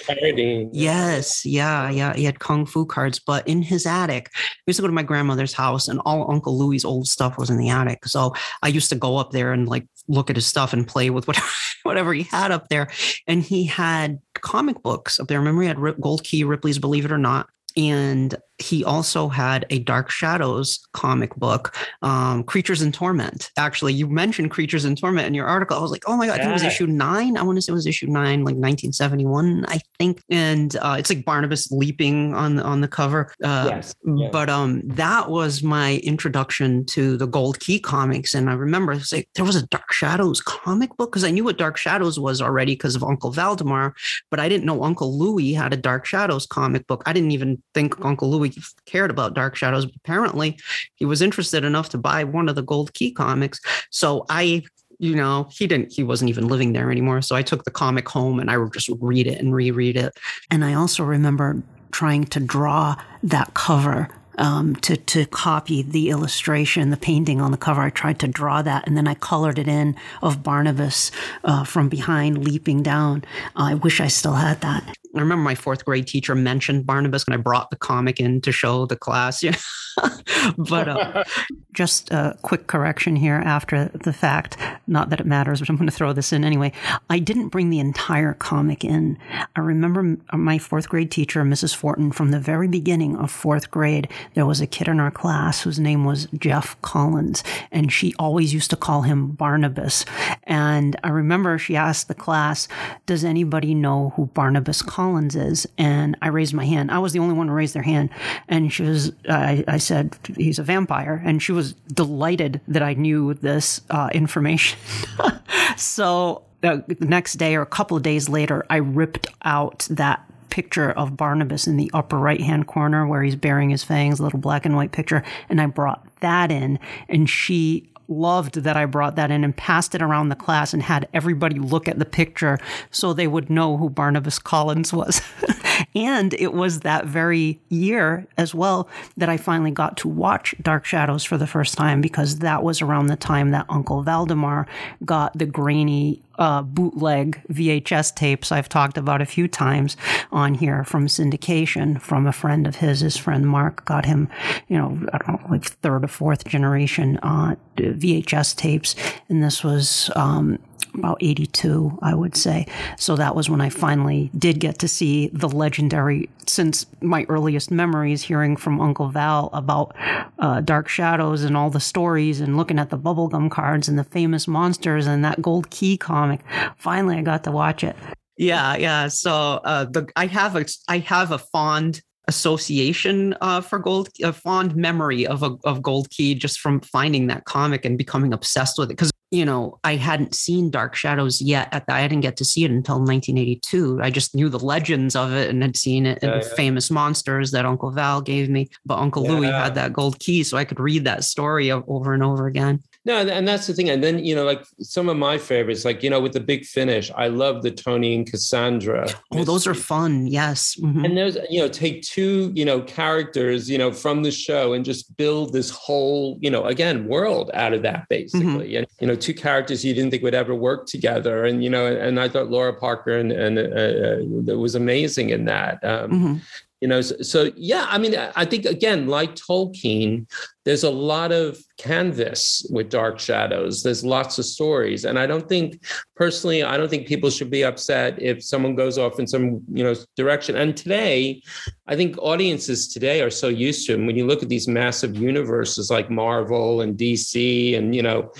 Yes, 0.73 1.45
yeah, 1.45 1.89
yeah. 1.89 2.13
He 2.15 2.23
had 2.23 2.39
Kung 2.39 2.65
Fu 2.65 2.85
cards, 2.85 3.19
but 3.19 3.47
in 3.47 3.61
his 3.61 3.85
attic, 3.85 4.31
we 4.65 4.71
used 4.71 4.77
to 4.77 4.81
go 4.81 4.87
to 4.87 4.93
my 4.93 5.03
grandmother's 5.03 5.53
house 5.53 5.87
and 5.87 5.99
all 6.05 6.31
Uncle 6.31 6.57
Louis's 6.57 6.85
old 6.85 7.07
stuff 7.07 7.37
was 7.37 7.49
in 7.49 7.57
the 7.57 7.69
attic. 7.69 8.05
So 8.05 8.33
I 8.63 8.69
used 8.69 8.89
to 8.89 8.95
go 8.95 9.17
up 9.17 9.31
there 9.31 9.53
and 9.53 9.67
like 9.67 9.87
look 10.07 10.29
at 10.29 10.35
his 10.35 10.45
stuff 10.45 10.73
and 10.73 10.87
play 10.87 11.09
with 11.09 11.27
whatever 11.27 11.47
whatever 11.83 12.13
he 12.13 12.23
had 12.23 12.51
up 12.51 12.67
there. 12.69 12.87
And 13.27 13.43
he 13.43 13.65
had 13.65 14.19
comic 14.41 14.81
books 14.83 15.19
up 15.19 15.27
there. 15.27 15.39
Remember, 15.39 15.61
he 15.61 15.67
had 15.67 15.79
Gold 16.01 16.23
Key, 16.23 16.43
Ripley's 16.43 16.79
Believe 16.79 17.05
It 17.05 17.11
or 17.11 17.17
Not. 17.17 17.49
And 17.77 18.33
he 18.57 18.83
also 18.83 19.27
had 19.27 19.65
a 19.69 19.79
Dark 19.79 20.09
Shadows 20.09 20.79
comic 20.93 21.35
book, 21.35 21.75
um, 22.01 22.43
Creatures 22.43 22.81
in 22.81 22.91
Torment. 22.91 23.51
Actually, 23.57 23.93
you 23.93 24.07
mentioned 24.07 24.51
Creatures 24.51 24.85
in 24.85 24.95
Torment 24.95 25.27
in 25.27 25.33
your 25.33 25.47
article. 25.47 25.77
I 25.77 25.81
was 25.81 25.91
like, 25.91 26.03
oh 26.07 26.15
my 26.15 26.27
God, 26.27 26.39
yeah. 26.39 26.49
it 26.49 26.53
was 26.53 26.63
issue 26.63 26.87
nine. 26.87 27.37
I 27.37 27.43
want 27.43 27.57
to 27.57 27.61
say 27.61 27.71
it 27.71 27.73
was 27.73 27.85
issue 27.85 28.07
nine, 28.07 28.39
like 28.39 28.55
1971, 28.55 29.65
I 29.67 29.79
think. 29.99 30.21
And 30.29 30.75
uh, 30.77 30.95
it's 30.97 31.09
like 31.09 31.25
Barnabas 31.25 31.71
leaping 31.71 32.33
on 32.33 32.55
the, 32.55 32.63
on 32.63 32.81
the 32.81 32.87
cover. 32.87 33.33
Uh, 33.43 33.67
yes. 33.71 33.93
yes. 34.05 34.29
But 34.31 34.49
um, 34.49 34.81
that 34.85 35.29
was 35.29 35.61
my 35.61 35.97
introduction 35.97 36.85
to 36.87 37.17
the 37.17 37.27
Gold 37.27 37.59
Key 37.59 37.79
comics. 37.79 38.33
And 38.33 38.49
I 38.49 38.53
remember 38.53 38.93
it 38.93 38.99
was 38.99 39.11
like, 39.11 39.29
there 39.35 39.45
was 39.45 39.57
a 39.57 39.67
Dark 39.67 39.91
Shadows 39.91 40.39
comic 40.41 40.95
book 40.95 41.11
because 41.11 41.25
I 41.25 41.31
knew 41.31 41.43
what 41.43 41.57
Dark 41.57 41.77
Shadows 41.77 42.19
was 42.19 42.41
already 42.41 42.73
because 42.73 42.95
of 42.95 43.03
Uncle 43.03 43.31
Valdemar, 43.31 43.93
but 44.31 44.39
I 44.39 44.47
didn't 44.47 44.65
know 44.65 44.83
Uncle 44.83 45.17
Louis 45.17 45.53
had 45.53 45.73
a 45.73 45.77
Dark 45.77 46.05
Shadows 46.05 46.45
comic 46.45 46.87
book. 46.87 47.03
I 47.05 47.11
didn't 47.11 47.31
even 47.31 47.61
think 47.73 47.95
Uncle 48.03 48.29
Louis 48.29 48.44
cared 48.85 49.11
about 49.11 49.33
Dark 49.33 49.55
Shadows. 49.55 49.85
But 49.85 49.95
apparently, 49.97 50.57
he 50.95 51.05
was 51.05 51.21
interested 51.21 51.63
enough 51.63 51.89
to 51.89 51.97
buy 51.97 52.23
one 52.23 52.49
of 52.49 52.55
the 52.55 52.63
Gold 52.63 52.93
Key 52.93 53.11
comics. 53.11 53.59
So 53.89 54.25
I 54.29 54.63
you 54.99 55.13
know 55.13 55.49
he 55.51 55.67
didn't 55.67 55.91
he 55.91 56.03
wasn't 56.03 56.29
even 56.29 56.47
living 56.47 56.71
there 56.71 56.89
anymore 56.89 57.21
so 57.21 57.35
i 57.35 57.41
took 57.41 57.65
the 57.65 57.69
comic 57.69 58.07
home 58.07 58.39
and 58.39 58.49
i 58.49 58.57
would 58.57 58.71
just 58.71 58.89
read 59.01 59.27
it 59.27 59.37
and 59.37 59.53
reread 59.53 59.97
it 59.97 60.17
and 60.49 60.63
i 60.63 60.73
also 60.73 61.03
remember 61.03 61.61
trying 61.91 62.23
to 62.23 62.39
draw 62.39 62.95
that 63.21 63.53
cover 63.53 64.09
um, 64.37 64.75
to 64.77 64.97
to 64.97 65.25
copy 65.25 65.81
the 65.81 66.09
illustration, 66.09 66.89
the 66.89 66.97
painting 66.97 67.39
on 67.39 67.51
the 67.51 67.57
cover. 67.57 67.81
I 67.81 67.89
tried 67.89 68.19
to 68.19 68.27
draw 68.27 68.61
that, 68.61 68.87
and 68.87 68.97
then 68.97 69.07
I 69.07 69.13
colored 69.15 69.57
it 69.57 69.67
in 69.67 69.95
of 70.21 70.43
Barnabas 70.43 71.11
uh, 71.43 71.63
from 71.63 71.89
behind 71.89 72.43
leaping 72.43 72.83
down. 72.83 73.23
Uh, 73.55 73.71
I 73.71 73.73
wish 73.75 74.01
I 74.01 74.07
still 74.07 74.33
had 74.33 74.61
that. 74.61 74.97
I 75.15 75.21
remember 75.21 75.43
my 75.43 75.55
fourth 75.55 75.85
grade 75.85 76.07
teacher 76.07 76.35
mentioned 76.35 76.85
Barnabas, 76.85 77.23
and 77.25 77.33
I 77.33 77.37
brought 77.37 77.69
the 77.69 77.77
comic 77.77 78.19
in 78.19 78.41
to 78.41 78.51
show 78.51 78.85
the 78.85 78.95
class. 78.95 79.41
Yeah. 79.41 79.55
but 80.57 80.87
uh, 80.89 81.23
just 81.73 82.11
a 82.11 82.37
quick 82.41 82.67
correction 82.67 83.15
here 83.15 83.41
after 83.45 83.89
the 83.93 84.11
fact. 84.11 84.57
Not 84.87 85.09
that 85.09 85.21
it 85.21 85.25
matters, 85.25 85.59
but 85.59 85.69
I'm 85.69 85.77
going 85.77 85.87
to 85.87 85.95
throw 85.95 86.11
this 86.11 86.33
in 86.33 86.43
anyway. 86.43 86.73
I 87.09 87.19
didn't 87.19 87.49
bring 87.49 87.69
the 87.69 87.79
entire 87.79 88.33
comic 88.33 88.83
in. 88.83 89.17
I 89.55 89.61
remember 89.61 90.17
my 90.33 90.57
fourth 90.57 90.89
grade 90.89 91.11
teacher, 91.11 91.43
Mrs. 91.43 91.73
Fortin, 91.73 92.11
from 92.11 92.31
the 92.31 92.39
very 92.39 92.67
beginning 92.67 93.15
of 93.15 93.31
fourth 93.31 93.71
grade, 93.71 94.09
there 94.33 94.45
was 94.45 94.59
a 94.59 94.67
kid 94.67 94.87
in 94.87 94.99
our 94.99 95.11
class 95.11 95.61
whose 95.61 95.79
name 95.79 96.03
was 96.03 96.27
Jeff 96.37 96.79
Collins, 96.81 97.43
and 97.71 97.91
she 97.91 98.13
always 98.19 98.53
used 98.53 98.69
to 98.71 98.75
call 98.75 99.03
him 99.03 99.31
Barnabas. 99.31 100.05
And 100.43 100.95
I 101.03 101.09
remember 101.09 101.57
she 101.57 101.75
asked 101.75 102.07
the 102.07 102.13
class, 102.13 102.67
Does 103.05 103.23
anybody 103.23 103.73
know 103.73 104.13
who 104.15 104.27
Barnabas 104.27 104.81
Collins 104.81 105.04
is? 105.35 105.67
And 105.77 106.17
I 106.21 106.27
raised 106.27 106.53
my 106.53 106.65
hand. 106.65 106.91
I 106.91 106.99
was 106.99 107.13
the 107.13 107.19
only 107.19 107.33
one 107.33 107.47
to 107.47 107.53
raise 107.53 107.73
their 107.73 107.83
hand. 107.83 108.09
And 108.47 108.71
she 108.71 108.83
was, 108.83 109.11
I, 109.29 109.63
I 109.67 109.77
said, 109.77 110.17
he's 110.35 110.59
a 110.59 110.63
vampire. 110.63 111.21
And 111.23 111.41
she 111.41 111.51
was 111.51 111.73
delighted 111.73 112.61
that 112.67 112.83
I 112.83 112.93
knew 112.93 113.33
this 113.33 113.81
uh, 113.89 114.09
information. 114.13 114.79
so 115.77 116.43
uh, 116.63 116.77
the 116.87 117.05
next 117.05 117.33
day 117.33 117.55
or 117.55 117.61
a 117.61 117.67
couple 117.67 117.97
of 117.97 118.03
days 118.03 118.29
later, 118.29 118.65
I 118.69 118.77
ripped 118.77 119.27
out 119.43 119.87
that 119.89 120.21
picture 120.49 120.91
of 120.91 121.17
Barnabas 121.17 121.67
in 121.67 121.77
the 121.77 121.91
upper 121.93 122.17
right 122.17 122.41
hand 122.41 122.67
corner 122.67 123.05
where 123.05 123.21
he's 123.21 123.35
baring 123.35 123.69
his 123.69 123.83
fangs, 123.83 124.19
little 124.19 124.39
black 124.39 124.65
and 124.65 124.75
white 124.75 124.91
picture. 124.91 125.23
And 125.49 125.59
I 125.59 125.65
brought 125.65 126.05
that 126.21 126.51
in. 126.51 126.79
And 127.09 127.29
she 127.29 127.89
loved 128.07 128.55
that 128.55 128.77
I 128.77 128.85
brought 128.85 129.15
that 129.15 129.31
in 129.31 129.43
and 129.43 129.55
passed 129.55 129.95
it 129.95 130.01
around 130.01 130.29
the 130.29 130.35
class 130.35 130.73
and 130.73 130.83
had 130.83 131.07
everybody 131.13 131.57
look 131.57 131.87
at 131.87 131.99
the 131.99 132.05
picture 132.05 132.57
so 132.91 133.13
they 133.13 133.27
would 133.27 133.49
know 133.49 133.77
who 133.77 133.89
Barnabas 133.89 134.39
Collins 134.39 134.93
was. 134.93 135.21
and 135.95 136.33
it 136.35 136.53
was 136.53 136.81
that 136.81 137.05
very 137.05 137.59
year 137.69 138.27
as 138.37 138.53
well 138.53 138.87
that 139.17 139.29
I 139.29 139.37
finally 139.37 139.71
got 139.71 139.97
to 139.97 140.07
watch 140.07 140.55
Dark 140.61 140.85
Shadows 140.85 141.23
for 141.23 141.37
the 141.37 141.47
first 141.47 141.75
time 141.75 142.01
because 142.01 142.39
that 142.39 142.63
was 142.63 142.81
around 142.81 143.07
the 143.07 143.15
time 143.15 143.51
that 143.51 143.65
Uncle 143.69 144.03
Valdemar 144.03 144.67
got 145.03 145.37
the 145.37 145.45
grainy 145.45 146.21
uh, 146.37 146.61
bootleg 146.61 147.41
VHS 147.51 148.15
tapes 148.15 148.51
I've 148.51 148.69
talked 148.69 148.97
about 148.97 149.21
a 149.21 149.25
few 149.25 149.47
times 149.47 149.97
on 150.31 150.53
here 150.53 150.83
from 150.83 151.07
syndication 151.07 152.01
from 152.01 152.27
a 152.27 152.31
friend 152.31 152.67
of 152.67 152.77
his. 152.77 153.01
His 153.01 153.17
friend 153.17 153.47
Mark 153.47 153.85
got 153.85 154.05
him, 154.05 154.29
you 154.67 154.77
know, 154.77 154.99
I 155.13 155.17
don't 155.17 155.41
know, 155.41 155.47
like 155.49 155.65
third 155.65 156.03
or 156.03 156.07
fourth 156.07 156.45
generation 156.45 157.17
uh, 157.17 157.55
VHS 157.77 158.55
tapes. 158.55 158.95
And 159.29 159.43
this 159.43 159.63
was 159.63 160.09
um, 160.15 160.59
about 160.93 161.17
82, 161.21 161.99
I 162.01 162.13
would 162.13 162.35
say. 162.35 162.67
So 162.97 163.15
that 163.15 163.35
was 163.35 163.49
when 163.49 163.61
I 163.61 163.69
finally 163.69 164.31
did 164.37 164.59
get 164.59 164.79
to 164.79 164.87
see 164.87 165.27
the 165.33 165.49
legendary, 165.49 166.29
since 166.47 166.85
my 167.01 167.25
earliest 167.29 167.71
memories, 167.71 168.23
hearing 168.23 168.55
from 168.55 168.81
Uncle 168.81 169.09
Val 169.09 169.49
about 169.53 169.95
uh, 170.39 170.61
Dark 170.61 170.87
Shadows 170.87 171.43
and 171.43 171.55
all 171.57 171.69
the 171.69 171.79
stories 171.79 172.39
and 172.39 172.57
looking 172.57 172.79
at 172.79 172.89
the 172.89 172.97
bubblegum 172.97 173.51
cards 173.51 173.87
and 173.87 173.99
the 173.99 174.03
famous 174.03 174.47
monsters 174.47 175.07
and 175.07 175.23
that 175.23 175.41
gold 175.41 175.69
key 175.69 175.97
comic. 175.97 176.41
Finally, 176.77 177.17
I 177.17 177.21
got 177.21 177.43
to 177.43 177.51
watch 177.51 177.83
it. 177.83 177.95
Yeah, 178.37 178.75
yeah. 178.75 179.07
So 179.07 179.61
uh, 179.63 179.85
the 179.85 180.09
I 180.15 180.25
have 180.27 180.55
a 180.55 180.65
I 180.89 180.97
have 180.99 181.31
a 181.31 181.37
fond 181.37 182.01
association 182.27 183.35
uh, 183.41 183.61
for 183.61 183.79
gold 183.79 184.09
a 184.23 184.33
fond 184.33 184.75
memory 184.75 185.27
of 185.27 185.43
a, 185.43 185.55
of 185.63 185.81
gold 185.81 186.09
key 186.09 186.35
just 186.35 186.59
from 186.59 186.81
finding 186.81 187.27
that 187.27 187.45
comic 187.45 187.85
and 187.85 187.97
becoming 187.97 188.33
obsessed 188.33 188.77
with 188.79 188.89
it 188.89 188.93
because 188.93 189.11
you 189.31 189.43
know 189.43 189.79
i 189.83 189.95
hadn't 189.95 190.35
seen 190.35 190.69
dark 190.69 190.95
shadows 190.95 191.41
yet 191.41 191.71
the, 191.71 191.93
i 191.93 192.07
didn't 192.07 192.21
get 192.21 192.37
to 192.37 192.45
see 192.45 192.63
it 192.63 192.71
until 192.71 192.95
1982 192.95 193.99
i 194.01 194.09
just 194.09 194.35
knew 194.35 194.49
the 194.49 194.59
legends 194.59 195.15
of 195.15 195.33
it 195.33 195.49
and 195.49 195.61
had 195.61 195.75
seen 195.75 196.05
it 196.05 196.21
in 196.21 196.29
yeah, 196.29 196.41
yeah. 196.41 196.55
famous 196.55 196.91
monsters 196.91 197.51
that 197.51 197.65
uncle 197.65 197.91
val 197.91 198.21
gave 198.21 198.49
me 198.49 198.69
but 198.85 198.99
uncle 198.99 199.23
yeah. 199.23 199.31
louis 199.31 199.47
had 199.47 199.75
that 199.75 199.93
gold 199.93 200.19
key 200.19 200.43
so 200.43 200.57
i 200.57 200.63
could 200.65 200.79
read 200.79 201.03
that 201.03 201.23
story 201.23 201.71
over 201.71 202.13
and 202.13 202.23
over 202.23 202.47
again 202.47 202.81
no, 203.05 203.19
and 203.19 203.47
that's 203.47 203.67
the 203.67 203.73
thing. 203.73 203.89
And 203.91 204.03
then, 204.03 204.25
you 204.25 204.35
know, 204.35 204.43
like 204.43 204.65
some 204.81 205.09
of 205.09 205.17
my 205.17 205.37
favorites, 205.37 205.85
like, 205.85 206.01
you 206.01 206.09
know, 206.09 206.19
with 206.19 206.33
the 206.33 206.39
big 206.39 206.65
finish, 206.65 207.11
I 207.15 207.27
love 207.27 207.61
the 207.61 207.69
Tony 207.69 208.15
and 208.15 208.25
Cassandra. 208.29 209.07
Oh, 209.31 209.43
those 209.43 209.67
are 209.67 209.75
fun. 209.75 210.25
Yes. 210.25 210.75
Mm-hmm. 210.81 211.05
And 211.05 211.15
there's, 211.15 211.37
you 211.47 211.59
know, 211.59 211.67
take 211.67 212.01
two, 212.01 212.51
you 212.55 212.65
know, 212.65 212.81
characters, 212.81 213.69
you 213.69 213.77
know, 213.77 213.91
from 213.91 214.23
the 214.23 214.31
show 214.31 214.73
and 214.73 214.83
just 214.83 215.15
build 215.17 215.53
this 215.53 215.69
whole, 215.69 216.39
you 216.41 216.49
know, 216.49 216.65
again, 216.65 217.07
world 217.07 217.51
out 217.53 217.73
of 217.73 217.83
that 217.83 218.09
basically. 218.09 218.71
Mm-hmm. 218.71 218.77
And, 218.77 218.87
you 218.99 219.07
know, 219.07 219.15
two 219.15 219.35
characters 219.35 219.85
you 219.85 219.93
didn't 219.93 220.09
think 220.09 220.23
would 220.23 220.33
ever 220.33 220.55
work 220.55 220.87
together. 220.87 221.45
And, 221.45 221.63
you 221.63 221.69
know, 221.69 221.85
and 221.85 222.19
I 222.19 222.27
thought 222.27 222.49
Lara 222.49 222.73
Parker 222.73 223.17
and, 223.19 223.31
and 223.31 223.59
uh, 223.59 224.51
uh 224.51 224.57
was 224.57 224.73
amazing 224.73 225.29
in 225.29 225.45
that. 225.45 225.83
Um, 225.83 226.11
mm-hmm 226.11 226.35
you 226.81 226.87
know 226.87 227.01
so, 227.01 227.15
so, 227.21 227.51
yeah 227.55 227.85
i 227.89 227.97
mean 227.97 228.15
i 228.35 228.45
think 228.45 228.65
again 228.65 229.07
like 229.07 229.35
tolkien 229.35 230.25
there's 230.65 230.83
a 230.83 230.89
lot 230.89 231.31
of 231.31 231.59
canvas 231.77 232.65
with 232.71 232.89
dark 232.89 233.19
shadows. 233.19 233.83
There's 233.83 234.03
lots 234.03 234.39
of 234.39 234.45
stories. 234.45 235.05
And 235.05 235.19
i 235.19 235.27
don't 235.27 235.47
think 235.47 235.85
personally 236.15 236.63
i 236.63 236.75
don't 236.75 236.89
think 236.89 237.07
people 237.07 237.29
should 237.29 237.51
be 237.51 237.63
upset 237.63 238.21
if 238.21 238.43
someone 238.43 238.75
goes 238.75 238.97
off 238.97 239.19
in 239.19 239.27
some 239.27 239.61
you 239.71 239.83
know 239.83 239.95
direction. 240.17 240.55
And 240.55 240.75
today 240.75 241.41
i 241.87 241.95
think 241.95 242.17
audiences 242.17 242.87
today 242.87 243.21
are 243.21 243.29
so 243.29 243.47
used 243.47 243.85
to 243.87 243.93
it. 243.93 244.05
When 244.05 244.17
you 244.17 244.25
look 244.25 244.43
at 244.43 244.49
these 244.49 244.67
massive 244.67 245.15
universes 245.15 245.91
like 245.91 246.09
marvel 246.09 246.81
and 246.81 246.97
dc 246.97 247.77
and 247.77 247.95
you 247.95 248.01
know 248.01 248.31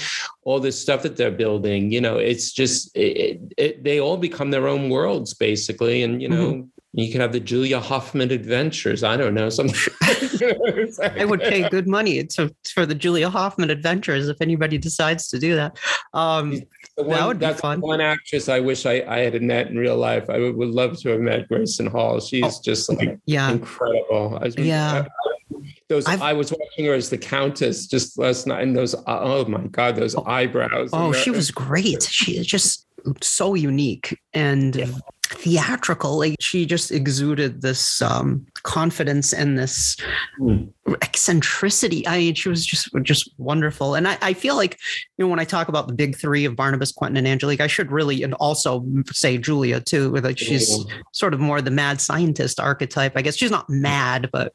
all 0.44 0.60
this 0.60 0.80
stuff 0.80 1.04
that 1.04 1.18
they're 1.18 1.32
building 1.32 1.92
you 1.92 2.02
know 2.02 2.18
it's 2.18 2.52
just 2.52 2.96
it, 2.96 3.40
it, 3.58 3.84
they 3.84 4.00
all 4.00 4.18
become 4.18 4.52
their 4.52 4.68
own 4.68 4.90
worlds 4.90 5.34
basically. 5.34 6.04
And 6.04 6.22
you 6.22 6.30
know 6.30 6.48
mm-hmm 6.52 6.70
you 6.98 7.12
could 7.12 7.20
have 7.20 7.34
the 7.34 7.42
Julia 7.42 7.80
Hoffman 7.80 8.32
adventures. 8.32 9.04
I 9.04 9.18
don't 9.18 9.34
know. 9.34 9.50
Something. 9.50 9.76
I 10.02 11.26
would 11.26 11.42
pay 11.42 11.68
good 11.68 11.90
money 11.90 12.24
to, 12.24 12.56
for 12.74 12.86
the 12.86 12.96
Julia 12.96 13.30
Hoffman 13.30 13.70
adventures 13.70 14.30
if 14.30 14.42
anybody 14.42 14.78
decides 14.78 15.28
to 15.30 15.40
do 15.40 15.56
that. 15.56 15.78
Um, 16.14 16.62
one, 16.96 17.10
that 17.10 17.28
would 17.28 17.40
be 17.40 17.54
fun. 17.54 17.82
One 17.82 18.00
actress 18.00 18.48
I 18.48 18.62
wish 18.62 18.86
I, 18.86 19.04
I 19.08 19.20
had 19.20 19.42
met 19.42 19.68
in 19.68 19.78
real 19.78 19.98
life. 19.98 20.30
I 20.30 20.40
would, 20.40 20.56
would 20.56 20.70
love 20.70 20.98
to 21.02 21.10
have 21.10 21.20
met 21.20 21.50
Grayson 21.50 21.88
Hall. 21.88 22.22
She's 22.22 22.44
oh, 22.44 22.62
just 22.64 22.90
like 22.90 23.20
yeah. 23.26 23.52
incredible. 23.52 24.40
I, 24.42 24.52
yeah. 24.58 25.04
I, 25.04 25.56
those 25.90 26.06
I've, 26.08 26.22
i 26.22 26.34
was 26.34 26.52
watching 26.52 26.86
her 26.86 26.94
as 26.94 27.10
the 27.10 27.18
Countess 27.18 27.88
just 27.88 28.18
last 28.18 28.48
night, 28.48 28.64
and 28.64 28.76
those 28.76 28.96
oh 29.06 29.46
my 29.46 29.62
god, 29.68 29.96
those 29.96 30.16
oh, 30.16 30.24
eyebrows. 30.26 30.90
Oh, 30.92 31.14
she 31.14 31.30
was 31.30 31.52
great. 31.52 32.04
She 32.04 32.42
just 32.42 32.88
so 33.22 33.54
unique 33.54 34.20
and 34.34 34.76
yeah 34.76 34.88
theatrical. 35.34 36.18
Like 36.18 36.36
she 36.40 36.66
just 36.66 36.92
exuded 36.92 37.62
this 37.62 38.02
um, 38.02 38.46
confidence 38.64 39.34
and 39.34 39.58
this 39.58 39.98
mm. 40.40 40.70
eccentricity. 41.02 42.08
I 42.08 42.18
mean, 42.18 42.36
she 42.36 42.50
was 42.50 42.66
just 42.66 42.90
just 43.04 43.30
wonderful. 43.38 43.96
And 43.96 44.08
I, 44.08 44.18
I, 44.22 44.34
feel 44.34 44.56
like 44.56 44.80
you 45.18 45.26
know 45.26 45.30
when 45.30 45.40
I 45.40 45.46
talk 45.46 45.68
about 45.68 45.88
the 45.88 45.94
big 45.94 46.18
three 46.18 46.46
of 46.46 46.56
Barnabas, 46.56 46.92
Quentin, 46.92 47.18
and 47.18 47.28
Angelique, 47.28 47.62
I 47.62 47.68
should 47.68 47.92
really 47.92 48.24
and 48.24 48.34
also 48.36 48.86
say 49.12 49.38
Julia 49.38 49.80
too. 49.80 50.12
Like 50.16 50.38
she's 50.38 50.70
mm. 50.70 50.92
sort 51.12 51.34
of 51.34 51.40
more 51.40 51.62
the 51.62 51.72
mad 51.72 52.02
scientist 52.02 52.60
archetype. 52.60 53.14
I 53.16 53.22
guess 53.22 53.36
she's 53.36 53.52
not 53.52 53.70
mad, 53.70 54.30
but 54.32 54.54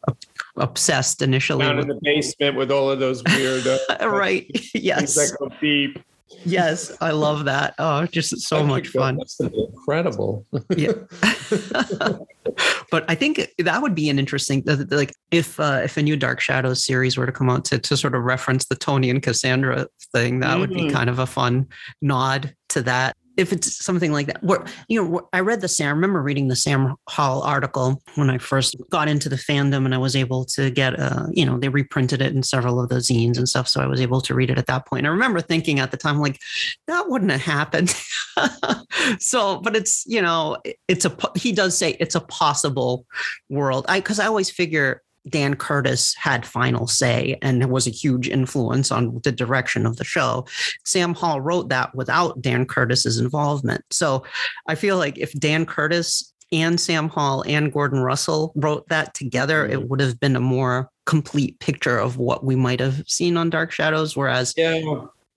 obsessed 0.56 1.22
initially. 1.22 1.64
Down 1.64 1.76
with, 1.76 1.84
in 1.84 1.88
the 1.88 2.00
basement 2.02 2.56
with 2.56 2.70
all 2.70 2.90
of 2.90 2.98
those 2.98 3.22
weird. 3.24 3.66
Uh, 3.66 3.78
right. 4.08 4.46
yes. 4.74 5.32
Deep 5.60 5.98
yes, 6.44 6.96
I 7.00 7.10
love 7.10 7.44
that. 7.44 7.74
Oh, 7.78 8.06
just 8.06 8.38
so 8.40 8.64
much 8.64 8.88
fun. 8.88 9.16
That's 9.16 9.40
incredible. 9.40 10.46
yeah. 10.76 10.92
but 12.90 13.04
I 13.08 13.14
think 13.14 13.48
that 13.58 13.82
would 13.82 13.94
be 13.94 14.08
an 14.08 14.18
interesting 14.18 14.62
like 14.90 15.12
if 15.30 15.58
uh, 15.60 15.80
if 15.84 15.96
a 15.96 16.02
new 16.02 16.16
Dark 16.16 16.40
Shadows 16.40 16.84
series 16.84 17.16
were 17.16 17.26
to 17.26 17.32
come 17.32 17.50
out 17.50 17.64
to 17.66 17.78
to 17.78 17.96
sort 17.96 18.14
of 18.14 18.22
reference 18.22 18.66
the 18.66 18.76
Tony 18.76 19.10
and 19.10 19.22
Cassandra 19.22 19.86
thing, 20.12 20.40
that 20.40 20.50
mm-hmm. 20.50 20.60
would 20.60 20.70
be 20.70 20.82
mm-hmm. 20.82 20.96
kind 20.96 21.10
of 21.10 21.18
a 21.18 21.26
fun 21.26 21.68
nod 22.00 22.54
to 22.70 22.82
that 22.82 23.16
if 23.40 23.52
it's 23.52 23.84
something 23.84 24.12
like 24.12 24.26
that. 24.26 24.42
Where 24.42 24.64
you 24.88 25.02
know 25.02 25.28
i 25.32 25.40
read 25.40 25.60
the 25.60 25.68
sam 25.68 25.88
I 25.88 25.90
remember 25.90 26.22
reading 26.22 26.48
the 26.48 26.56
sam 26.56 26.94
hall 27.08 27.42
article 27.42 28.00
when 28.14 28.30
i 28.30 28.38
first 28.38 28.76
got 28.90 29.08
into 29.08 29.28
the 29.28 29.36
fandom 29.36 29.84
and 29.84 29.94
i 29.94 29.98
was 29.98 30.14
able 30.14 30.44
to 30.44 30.70
get 30.70 30.98
uh 30.98 31.26
you 31.32 31.44
know 31.44 31.58
they 31.58 31.68
reprinted 31.68 32.22
it 32.22 32.34
in 32.34 32.42
several 32.42 32.80
of 32.80 32.88
the 32.88 32.96
zines 32.96 33.38
and 33.38 33.48
stuff 33.48 33.66
so 33.66 33.80
i 33.80 33.86
was 33.86 34.00
able 34.00 34.20
to 34.20 34.34
read 34.34 34.50
it 34.50 34.58
at 34.58 34.66
that 34.66 34.86
point. 34.86 35.06
I 35.06 35.10
remember 35.10 35.40
thinking 35.40 35.80
at 35.80 35.90
the 35.90 35.96
time 35.96 36.18
like 36.18 36.38
that 36.86 37.08
wouldn't 37.08 37.30
have 37.30 37.40
happened. 37.40 37.94
So 39.18 39.60
but 39.60 39.76
it's 39.76 40.04
you 40.06 40.22
know 40.22 40.56
it's 40.88 41.04
a 41.04 41.16
he 41.34 41.52
does 41.52 41.76
say 41.76 41.96
it's 42.00 42.14
a 42.14 42.20
possible 42.20 43.06
world. 43.48 43.86
I 43.88 44.00
because 44.00 44.18
i 44.18 44.26
always 44.26 44.50
figure 44.50 45.02
Dan 45.28 45.54
Curtis 45.54 46.14
had 46.14 46.46
final 46.46 46.86
say 46.86 47.38
and 47.42 47.70
was 47.70 47.86
a 47.86 47.90
huge 47.90 48.28
influence 48.28 48.90
on 48.90 49.20
the 49.22 49.32
direction 49.32 49.86
of 49.86 49.96
the 49.96 50.04
show. 50.04 50.46
Sam 50.84 51.14
Hall 51.14 51.40
wrote 51.40 51.68
that 51.68 51.94
without 51.94 52.40
Dan 52.40 52.66
Curtis's 52.66 53.18
involvement. 53.18 53.84
So 53.90 54.24
I 54.66 54.74
feel 54.74 54.96
like 54.96 55.18
if 55.18 55.32
Dan 55.34 55.66
Curtis 55.66 56.32
and 56.52 56.80
Sam 56.80 57.08
Hall 57.08 57.44
and 57.46 57.72
Gordon 57.72 58.00
Russell 58.00 58.52
wrote 58.56 58.88
that 58.88 59.14
together, 59.14 59.66
it 59.66 59.78
mm-hmm. 59.78 59.88
would 59.88 60.00
have 60.00 60.18
been 60.18 60.36
a 60.36 60.40
more 60.40 60.90
complete 61.06 61.58
picture 61.60 61.98
of 61.98 62.16
what 62.16 62.44
we 62.44 62.56
might 62.56 62.80
have 62.80 63.04
seen 63.06 63.36
on 63.36 63.50
Dark 63.50 63.70
Shadows. 63.70 64.16
Whereas 64.16 64.54
yeah. 64.56 64.80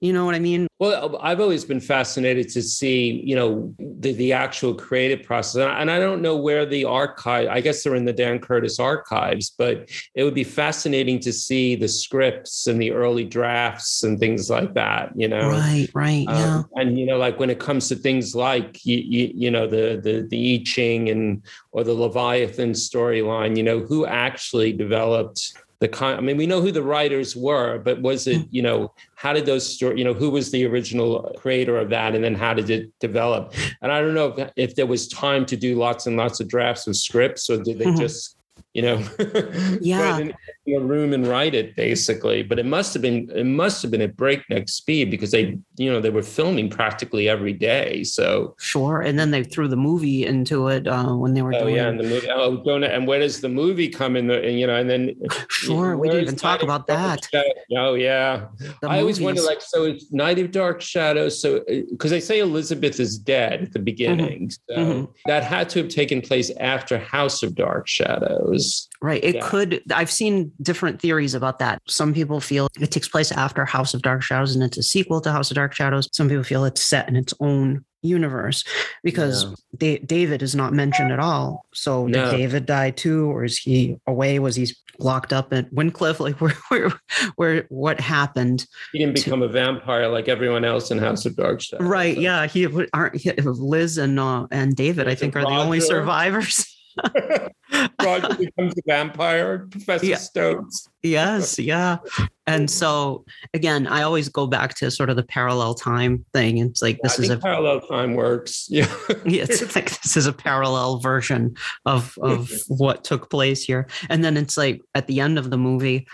You 0.03 0.11
know 0.11 0.25
what 0.25 0.35
I 0.35 0.39
mean? 0.39 0.67
Well, 0.79 1.17
I've 1.21 1.39
always 1.39 1.63
been 1.63 1.79
fascinated 1.79 2.49
to 2.49 2.61
see, 2.61 3.21
you 3.23 3.37
know, 3.37 3.73
the, 3.79 4.11
the 4.11 4.33
actual 4.33 4.73
creative 4.73 5.25
process. 5.25 5.65
And 5.65 5.89
I 5.89 5.97
don't 5.97 6.21
know 6.21 6.35
where 6.35 6.65
the 6.65 6.83
archive, 6.83 7.47
I 7.47 7.61
guess 7.61 7.83
they're 7.83 7.95
in 7.95 8.03
the 8.03 8.11
Dan 8.11 8.39
Curtis 8.39 8.81
archives, 8.81 9.53
but 9.57 9.89
it 10.13 10.25
would 10.25 10.33
be 10.33 10.43
fascinating 10.43 11.21
to 11.21 11.31
see 11.31 11.77
the 11.77 11.87
scripts 11.87 12.67
and 12.67 12.81
the 12.81 12.91
early 12.91 13.23
drafts 13.23 14.03
and 14.03 14.19
things 14.19 14.49
like 14.49 14.73
that, 14.73 15.13
you 15.15 15.29
know? 15.29 15.47
Right, 15.47 15.87
right. 15.93 16.27
Um, 16.27 16.35
yeah. 16.35 16.63
And, 16.75 16.99
you 16.99 17.05
know, 17.05 17.17
like 17.17 17.39
when 17.39 17.49
it 17.49 17.61
comes 17.61 17.87
to 17.87 17.95
things 17.95 18.35
like, 18.35 18.85
you, 18.85 18.97
you, 18.97 19.31
you 19.33 19.51
know, 19.51 19.67
the, 19.67 20.01
the, 20.03 20.27
the 20.29 20.55
I 20.55 20.63
Ching 20.65 21.07
and, 21.11 21.43
or 21.71 21.85
the 21.85 21.93
Leviathan 21.93 22.73
storyline, 22.73 23.55
you 23.55 23.63
know, 23.63 23.79
who 23.79 24.05
actually 24.05 24.73
developed 24.73 25.53
the 25.83 25.89
con- 25.89 26.17
I 26.17 26.21
mean, 26.21 26.37
we 26.37 26.47
know 26.47 26.61
who 26.61 26.71
the 26.71 26.81
writers 26.81 27.35
were, 27.35 27.77
but 27.77 28.01
was 28.01 28.25
it, 28.25 28.37
hmm. 28.37 28.47
you 28.51 28.61
know, 28.61 28.93
how 29.15 29.33
did 29.33 29.45
those 29.45 29.67
stories, 29.67 29.99
you 29.99 30.05
know, 30.05 30.13
who 30.13 30.29
was 30.29 30.49
the 30.49 30.65
original 30.65 31.35
creator 31.37 31.77
of 31.77 31.89
that, 31.89 32.15
and 32.15 32.23
then 32.23 32.35
how 32.35 32.53
did 32.53 32.69
it 32.69 32.97
develop? 33.01 33.53
And 33.81 33.91
I 33.91 33.99
don't 33.99 34.13
know 34.13 34.27
if, 34.29 34.51
if 34.55 34.75
there 34.75 34.85
was 34.85 35.09
time 35.09 35.45
to 35.47 35.57
do 35.57 35.75
lots 35.75 36.07
and 36.07 36.15
lots 36.15 36.39
of 36.39 36.47
drafts 36.47 36.87
of 36.87 36.95
scripts, 36.95 37.49
or 37.49 37.61
did 37.61 37.79
they 37.79 37.85
mm-hmm. 37.85 37.99
just 37.99 38.37
you 38.73 38.81
know, 38.81 39.03
yeah, 39.81 40.29
a 40.67 40.79
room 40.79 41.13
and 41.13 41.27
write 41.27 41.53
it 41.53 41.75
basically. 41.75 42.43
But 42.43 42.59
it 42.59 42.65
must 42.65 42.93
have 42.93 43.01
been 43.01 43.29
it 43.31 43.45
must 43.45 43.81
have 43.81 43.91
been 43.91 44.01
at 44.01 44.15
breakneck 44.15 44.69
speed 44.69 45.11
because 45.11 45.31
they 45.31 45.57
you 45.75 45.91
know 45.91 45.99
they 45.99 46.09
were 46.09 46.23
filming 46.23 46.69
practically 46.69 47.27
every 47.27 47.53
day. 47.53 48.03
So 48.03 48.55
sure, 48.59 49.01
and 49.01 49.19
then 49.19 49.31
they 49.31 49.43
threw 49.43 49.67
the 49.67 49.75
movie 49.75 50.25
into 50.25 50.67
it 50.69 50.87
uh, 50.87 51.15
when 51.15 51.33
they 51.33 51.41
were. 51.41 51.53
Oh 51.53 51.63
doing 51.63 51.75
yeah, 51.75 51.87
and 51.87 51.99
the 51.99 52.03
movie. 52.03 52.29
Oh, 52.29 52.63
don't 52.63 52.83
and 52.83 53.07
where 53.07 53.19
does 53.19 53.41
the 53.41 53.49
movie 53.49 53.89
come 53.89 54.15
in? 54.15 54.27
The 54.27 54.41
and, 54.41 54.59
you 54.59 54.67
know, 54.67 54.75
and 54.75 54.89
then 54.89 55.15
sure, 55.49 55.97
we 55.97 56.09
didn't 56.09 56.23
even 56.23 56.35
talk 56.35 56.63
about 56.63 56.87
that. 56.87 57.27
Oh 57.75 57.95
yeah, 57.95 58.47
the 58.81 58.89
I 58.89 58.99
always 58.99 59.19
wonder 59.19 59.41
like 59.41 59.61
so 59.61 59.83
it's 59.83 60.11
Night 60.11 60.39
of 60.39 60.51
Dark 60.51 60.81
Shadows. 60.81 61.41
So 61.41 61.61
because 61.67 62.11
uh, 62.11 62.15
they 62.15 62.21
say 62.21 62.39
Elizabeth 62.39 62.99
is 62.99 63.17
dead 63.17 63.63
at 63.63 63.73
the 63.73 63.79
beginning, 63.79 64.49
mm-hmm. 64.49 64.73
so 64.73 64.93
mm-hmm. 64.93 65.11
that 65.25 65.43
had 65.43 65.69
to 65.69 65.79
have 65.79 65.89
taken 65.89 66.21
place 66.21 66.51
after 66.59 66.97
House 66.97 67.43
of 67.43 67.55
Dark 67.55 67.87
Shadows. 67.87 68.89
Right. 69.01 69.23
It 69.23 69.35
yeah. 69.35 69.49
could, 69.49 69.81
I've 69.93 70.11
seen 70.11 70.52
different 70.61 71.01
theories 71.01 71.33
about 71.33 71.59
that. 71.59 71.81
Some 71.87 72.13
people 72.13 72.39
feel 72.39 72.67
it 72.79 72.91
takes 72.91 73.07
place 73.07 73.31
after 73.31 73.65
House 73.65 73.93
of 73.93 74.01
Dark 74.01 74.21
Shadows 74.21 74.55
and 74.55 74.63
it's 74.63 74.77
a 74.77 74.83
sequel 74.83 75.21
to 75.21 75.31
House 75.31 75.51
of 75.51 75.55
Dark 75.55 75.73
Shadows. 75.73 76.09
Some 76.11 76.29
people 76.29 76.43
feel 76.43 76.65
it's 76.65 76.81
set 76.83 77.07
in 77.07 77.15
its 77.15 77.33
own 77.39 77.83
universe 78.03 78.63
because 79.03 79.47
yeah. 79.79 79.97
David 80.05 80.43
is 80.43 80.53
not 80.53 80.73
mentioned 80.73 81.11
at 81.11 81.19
all. 81.19 81.65
So 81.73 82.07
no. 82.07 82.29
did 82.29 82.37
David 82.37 82.65
die 82.65 82.91
too, 82.91 83.31
or 83.31 83.43
is 83.45 83.57
he 83.57 83.97
away? 84.05 84.39
Was 84.39 84.55
he 84.55 84.67
locked 84.99 85.33
up 85.33 85.53
at 85.53 85.71
Wyndcliff? 85.71 86.19
Like 86.23 86.39
where, 86.39 86.53
where, 86.69 86.91
where 87.35 87.65
what 87.69 87.99
happened? 87.99 88.65
He 88.91 88.99
didn't 88.99 89.15
become 89.15 89.39
to, 89.39 89.45
a 89.45 89.49
vampire 89.49 90.07
like 90.07 90.27
everyone 90.27 90.63
else 90.63 90.91
in 90.91 90.99
House 90.99 91.25
of 91.25 91.35
Dark 91.35 91.61
Shadows. 91.61 91.87
Right. 91.87 92.15
So. 92.15 92.21
Yeah. 92.21 92.45
He 92.45 92.67
aren't 92.93 93.15
he, 93.15 93.31
Liz 93.41 93.97
and 93.97 94.19
uh, 94.19 94.47
and 94.51 94.75
David. 94.75 95.07
I 95.07 95.15
think 95.15 95.35
are 95.35 95.39
Roger. 95.39 95.55
the 95.55 95.61
only 95.61 95.79
survivors. 95.79 96.72
Roger 98.01 98.35
becomes 98.35 98.73
a 98.77 98.81
vampire, 98.85 99.67
Professor 99.71 100.05
yeah. 100.05 100.17
Stokes. 100.17 100.87
yes, 101.01 101.57
yeah. 101.57 101.97
And 102.45 102.69
so 102.69 103.25
again, 103.53 103.87
I 103.87 104.01
always 104.01 104.29
go 104.29 104.47
back 104.47 104.75
to 104.75 104.91
sort 104.91 105.09
of 105.09 105.15
the 105.15 105.23
parallel 105.23 105.73
time 105.73 106.25
thing. 106.33 106.57
It's 106.57 106.81
like 106.81 106.99
this 107.01 107.19
is 107.19 107.29
a 107.29 107.37
parallel 107.37 107.81
time 107.81 108.15
works. 108.15 108.67
Yeah. 108.73 108.91
yeah, 109.25 109.43
it's 109.43 109.61
like 109.75 110.01
this 110.01 110.17
is 110.17 110.25
a 110.25 110.33
parallel 110.33 110.97
version 110.99 111.55
of 111.85 112.17
of 112.21 112.51
what 112.67 113.03
took 113.03 113.29
place 113.29 113.63
here. 113.63 113.87
And 114.09 114.23
then 114.23 114.37
it's 114.37 114.57
like 114.57 114.81
at 114.95 115.07
the 115.07 115.19
end 115.19 115.37
of 115.37 115.49
the 115.49 115.57
movie, 115.57 116.07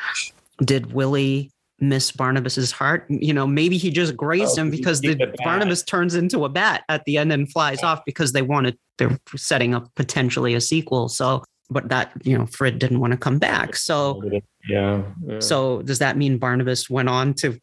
did 0.63 0.93
Willie 0.93 1.51
miss 1.81 2.11
Barnabas's 2.11 2.71
heart. 2.71 3.05
You 3.09 3.33
know, 3.33 3.47
maybe 3.47 3.77
he 3.77 3.89
just 3.89 4.15
grazed 4.15 4.57
oh, 4.57 4.63
him 4.63 4.71
because 4.71 5.01
the 5.01 5.33
Barnabas 5.43 5.83
turns 5.83 6.15
into 6.15 6.45
a 6.45 6.49
bat 6.49 6.83
at 6.89 7.05
the 7.05 7.17
end 7.17 7.31
and 7.31 7.51
flies 7.51 7.83
off 7.83 8.03
because 8.05 8.31
they 8.31 8.41
wanted 8.41 8.77
they're 8.97 9.17
setting 9.35 9.73
up 9.73 9.93
potentially 9.95 10.53
a 10.53 10.61
sequel. 10.61 11.09
So 11.09 11.43
but 11.69 11.89
that 11.89 12.11
you 12.23 12.37
know 12.37 12.45
Frid 12.45 12.79
didn't 12.79 12.99
want 12.99 13.11
to 13.11 13.17
come 13.17 13.37
back. 13.39 13.75
So 13.75 14.21
yeah, 14.67 15.03
yeah. 15.25 15.39
So 15.39 15.81
does 15.83 15.99
that 15.99 16.17
mean 16.17 16.37
Barnabas 16.37 16.89
went 16.89 17.09
on 17.09 17.33
to 17.35 17.59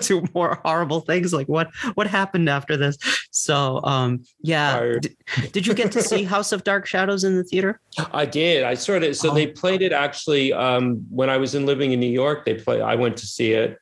to 0.00 0.24
more 0.34 0.60
horrible 0.64 1.00
things? 1.00 1.32
Like 1.32 1.48
what 1.48 1.70
what 1.94 2.06
happened 2.06 2.48
after 2.48 2.76
this? 2.76 2.96
So 3.30 3.80
um 3.84 4.24
yeah, 4.40 4.94
D- 5.00 5.16
did 5.52 5.66
you 5.66 5.74
get 5.74 5.92
to 5.92 6.02
see 6.02 6.22
House 6.22 6.52
of 6.52 6.64
Dark 6.64 6.86
Shadows 6.86 7.24
in 7.24 7.36
the 7.36 7.44
theater? 7.44 7.80
I 8.12 8.26
did. 8.26 8.62
I 8.64 8.74
sort 8.74 9.02
of 9.02 9.16
so 9.16 9.30
oh. 9.30 9.34
they 9.34 9.48
played 9.48 9.82
it 9.82 9.92
actually 9.92 10.52
um 10.52 11.04
when 11.10 11.28
I 11.28 11.36
was 11.36 11.54
in 11.54 11.66
living 11.66 11.92
in 11.92 12.00
New 12.00 12.06
York. 12.06 12.44
They 12.44 12.54
play. 12.54 12.80
I 12.80 12.94
went 12.94 13.16
to 13.18 13.26
see 13.26 13.52
it. 13.52 13.78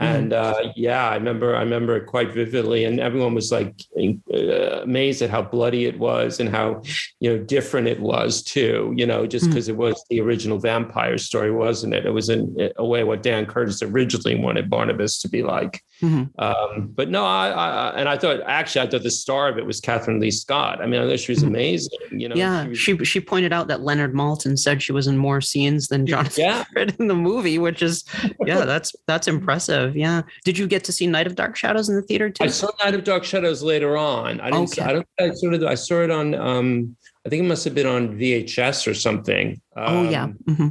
And 0.00 0.32
uh, 0.32 0.72
yeah, 0.76 1.10
I 1.10 1.14
remember 1.14 1.54
I 1.54 1.60
remember 1.60 1.94
it 1.96 2.06
quite 2.06 2.32
vividly, 2.32 2.84
and 2.84 2.98
everyone 2.98 3.34
was 3.34 3.52
like 3.52 3.74
uh, 3.98 4.80
amazed 4.82 5.20
at 5.20 5.28
how 5.28 5.42
bloody 5.42 5.84
it 5.84 5.98
was 5.98 6.40
and 6.40 6.48
how 6.48 6.82
you 7.20 7.30
know 7.30 7.44
different 7.44 7.86
it 7.86 8.00
was 8.00 8.42
too. 8.42 8.94
You 8.96 9.06
know, 9.06 9.26
just 9.26 9.46
because 9.48 9.66
mm. 9.66 9.70
it 9.70 9.76
was 9.76 10.02
the 10.08 10.22
original 10.22 10.58
vampire 10.58 11.18
story, 11.18 11.50
wasn't 11.50 11.92
it? 11.92 12.06
It 12.06 12.12
was 12.12 12.30
in 12.30 12.70
a 12.76 12.84
way 12.84 13.04
what 13.04 13.22
Dan 13.22 13.44
Curtis 13.44 13.82
originally 13.82 14.36
wanted 14.36 14.70
Barnabas 14.70 15.18
to 15.18 15.28
be 15.28 15.42
like. 15.42 15.82
Mm-hmm. 16.02 16.40
Um, 16.40 16.88
but 16.94 17.10
no, 17.10 17.24
I, 17.24 17.50
I, 17.50 17.90
and 17.96 18.08
I 18.08 18.16
thought 18.16 18.40
actually 18.46 18.86
I 18.86 18.90
thought 18.90 19.02
the 19.02 19.10
star 19.10 19.48
of 19.48 19.58
it 19.58 19.66
was 19.66 19.80
Kathryn 19.80 20.20
Leigh 20.20 20.30
Scott. 20.30 20.80
I 20.82 20.86
mean, 20.86 21.00
I 21.00 21.08
thought 21.08 21.20
she 21.20 21.32
was 21.32 21.40
mm-hmm. 21.40 21.48
amazing. 21.48 21.98
You 22.10 22.28
know, 22.28 22.36
yeah, 22.36 22.64
she, 22.64 22.68
was, 22.68 22.78
she, 22.78 23.04
she 23.04 23.20
pointed 23.20 23.52
out 23.52 23.68
that 23.68 23.82
Leonard 23.82 24.14
Maltin 24.14 24.58
said 24.58 24.82
she 24.82 24.92
was 24.92 25.06
in 25.06 25.16
more 25.16 25.40
scenes 25.40 25.88
than 25.88 26.06
Jonathan 26.06 26.44
yeah. 26.44 26.64
in 26.98 27.08
the 27.08 27.14
movie, 27.14 27.58
which 27.58 27.82
is 27.82 28.04
yeah, 28.46 28.64
that's 28.64 28.94
that's 29.06 29.28
impressive. 29.28 29.96
Yeah. 29.96 30.22
Did 30.44 30.58
you 30.58 30.66
get 30.66 30.84
to 30.84 30.92
see 30.92 31.06
Night 31.06 31.26
of 31.26 31.34
Dark 31.34 31.56
Shadows 31.56 31.88
in 31.88 31.96
the 31.96 32.02
theater 32.02 32.30
too? 32.30 32.44
I 32.44 32.48
saw 32.48 32.68
Night 32.82 32.94
of 32.94 33.04
Dark 33.04 33.24
Shadows 33.24 33.62
later 33.62 33.96
on. 33.96 34.40
I 34.40 34.50
didn't. 34.50 34.78
Okay. 34.78 34.82
I 34.82 34.92
don't. 34.92 35.06
I 35.18 35.30
sort 35.34 35.54
of. 35.54 35.62
I 35.64 35.74
saw 35.74 36.02
it 36.02 36.10
on. 36.10 36.34
Um, 36.34 36.96
I 37.26 37.28
think 37.28 37.44
it 37.44 37.48
must 37.48 37.64
have 37.64 37.74
been 37.74 37.86
on 37.86 38.18
VHS 38.18 38.86
or 38.86 38.94
something. 38.94 39.60
Um, 39.76 39.96
oh 39.96 40.10
yeah. 40.10 40.24
Um, 40.24 40.38
mm-hmm. 40.48 40.68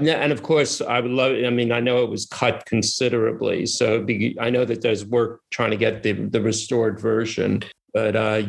And 0.00 0.32
of 0.32 0.42
course, 0.42 0.80
I 0.80 1.00
would 1.00 1.10
love. 1.10 1.32
I 1.44 1.50
mean, 1.50 1.72
I 1.72 1.80
know 1.80 2.02
it 2.02 2.10
was 2.10 2.26
cut 2.26 2.64
considerably, 2.66 3.66
so 3.66 4.02
be, 4.02 4.36
I 4.40 4.50
know 4.50 4.64
that 4.64 4.82
there's 4.82 5.04
work 5.04 5.40
trying 5.50 5.70
to 5.70 5.76
get 5.76 6.02
the 6.02 6.12
the 6.12 6.40
restored 6.40 7.00
version. 7.00 7.62
But 7.94 8.16
uh, 8.16 8.42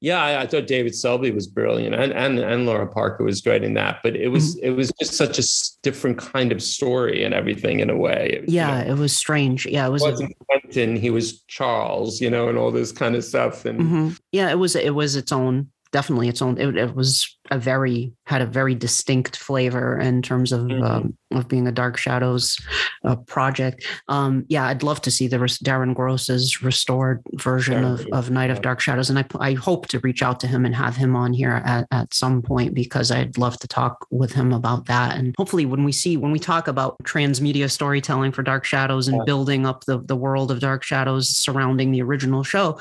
yeah, 0.00 0.20
I, 0.20 0.42
I, 0.42 0.46
thought 0.48 0.66
David 0.66 0.92
Selby 0.92 1.30
was 1.30 1.46
brilliant, 1.46 1.94
and, 1.94 2.12
and 2.12 2.40
and 2.40 2.66
Lara 2.66 2.88
Parker 2.88 3.22
was 3.22 3.40
great 3.40 3.62
in 3.62 3.74
that. 3.74 4.00
But 4.02 4.16
it 4.16 4.28
was 4.28 4.56
mm-hmm. 4.56 4.66
it 4.66 4.70
was 4.70 4.90
just 4.98 5.14
such 5.14 5.38
a 5.38 5.44
different 5.84 6.18
kind 6.18 6.50
of 6.50 6.60
story 6.60 7.22
and 7.22 7.32
everything 7.32 7.78
in 7.78 7.90
a 7.90 7.96
way. 7.96 8.42
Yeah, 8.48 8.80
you 8.80 8.84
know, 8.86 8.94
it 8.94 8.98
was 8.98 9.16
strange. 9.16 9.66
Yeah, 9.66 9.86
it 9.86 9.90
was. 9.90 10.02
Wasn't 10.02 10.32
a, 10.32 10.44
Quentin? 10.46 10.96
He 10.96 11.10
was 11.10 11.42
Charles, 11.42 12.20
you 12.20 12.28
know, 12.28 12.48
and 12.48 12.58
all 12.58 12.72
this 12.72 12.90
kind 12.90 13.14
of 13.14 13.24
stuff. 13.24 13.64
And 13.64 13.80
mm-hmm. 13.80 14.08
yeah, 14.32 14.50
it 14.50 14.58
was 14.58 14.74
it 14.74 14.94
was 14.94 15.14
its 15.14 15.30
own 15.30 15.70
definitely 15.92 16.28
its 16.28 16.42
own. 16.42 16.58
It, 16.58 16.76
it 16.76 16.94
was 16.94 17.36
a 17.50 17.58
very 17.58 18.12
had 18.26 18.42
a 18.42 18.46
very 18.46 18.74
distinct 18.74 19.36
flavor 19.36 19.98
in 19.98 20.20
terms 20.20 20.52
of 20.52 20.62
mm-hmm. 20.62 20.82
um, 20.82 21.16
of 21.32 21.48
being 21.48 21.66
a 21.66 21.72
Dark 21.72 21.96
Shadows 21.96 22.58
uh, 23.04 23.16
project. 23.16 23.84
Um, 24.08 24.44
yeah, 24.48 24.66
I'd 24.66 24.82
love 24.82 25.00
to 25.02 25.10
see 25.10 25.28
the 25.28 25.38
Darren 25.38 25.94
Gross's 25.94 26.62
restored 26.62 27.22
version 27.34 27.84
of, 27.84 28.06
of 28.12 28.30
Night 28.30 28.50
of 28.50 28.62
Dark 28.62 28.80
Shadows, 28.80 29.10
and 29.10 29.18
I 29.18 29.24
I 29.38 29.54
hope 29.54 29.86
to 29.88 29.98
reach 30.00 30.22
out 30.22 30.40
to 30.40 30.46
him 30.46 30.64
and 30.64 30.74
have 30.74 30.96
him 30.96 31.16
on 31.16 31.32
here 31.32 31.62
at, 31.64 31.86
at 31.90 32.12
some 32.12 32.42
point 32.42 32.74
because 32.74 33.10
I'd 33.10 33.38
love 33.38 33.58
to 33.60 33.68
talk 33.68 34.06
with 34.10 34.32
him 34.32 34.52
about 34.52 34.86
that. 34.86 35.16
And 35.16 35.34
hopefully, 35.38 35.66
when 35.66 35.84
we 35.84 35.92
see 35.92 36.16
when 36.16 36.32
we 36.32 36.38
talk 36.38 36.68
about 36.68 36.98
transmedia 37.04 37.70
storytelling 37.70 38.32
for 38.32 38.42
Dark 38.42 38.64
Shadows 38.64 39.08
and 39.08 39.18
yeah. 39.18 39.24
building 39.24 39.66
up 39.66 39.84
the 39.84 40.00
the 40.00 40.16
world 40.16 40.50
of 40.50 40.60
Dark 40.60 40.82
Shadows 40.82 41.28
surrounding 41.30 41.92
the 41.92 42.02
original 42.02 42.42
show, 42.42 42.78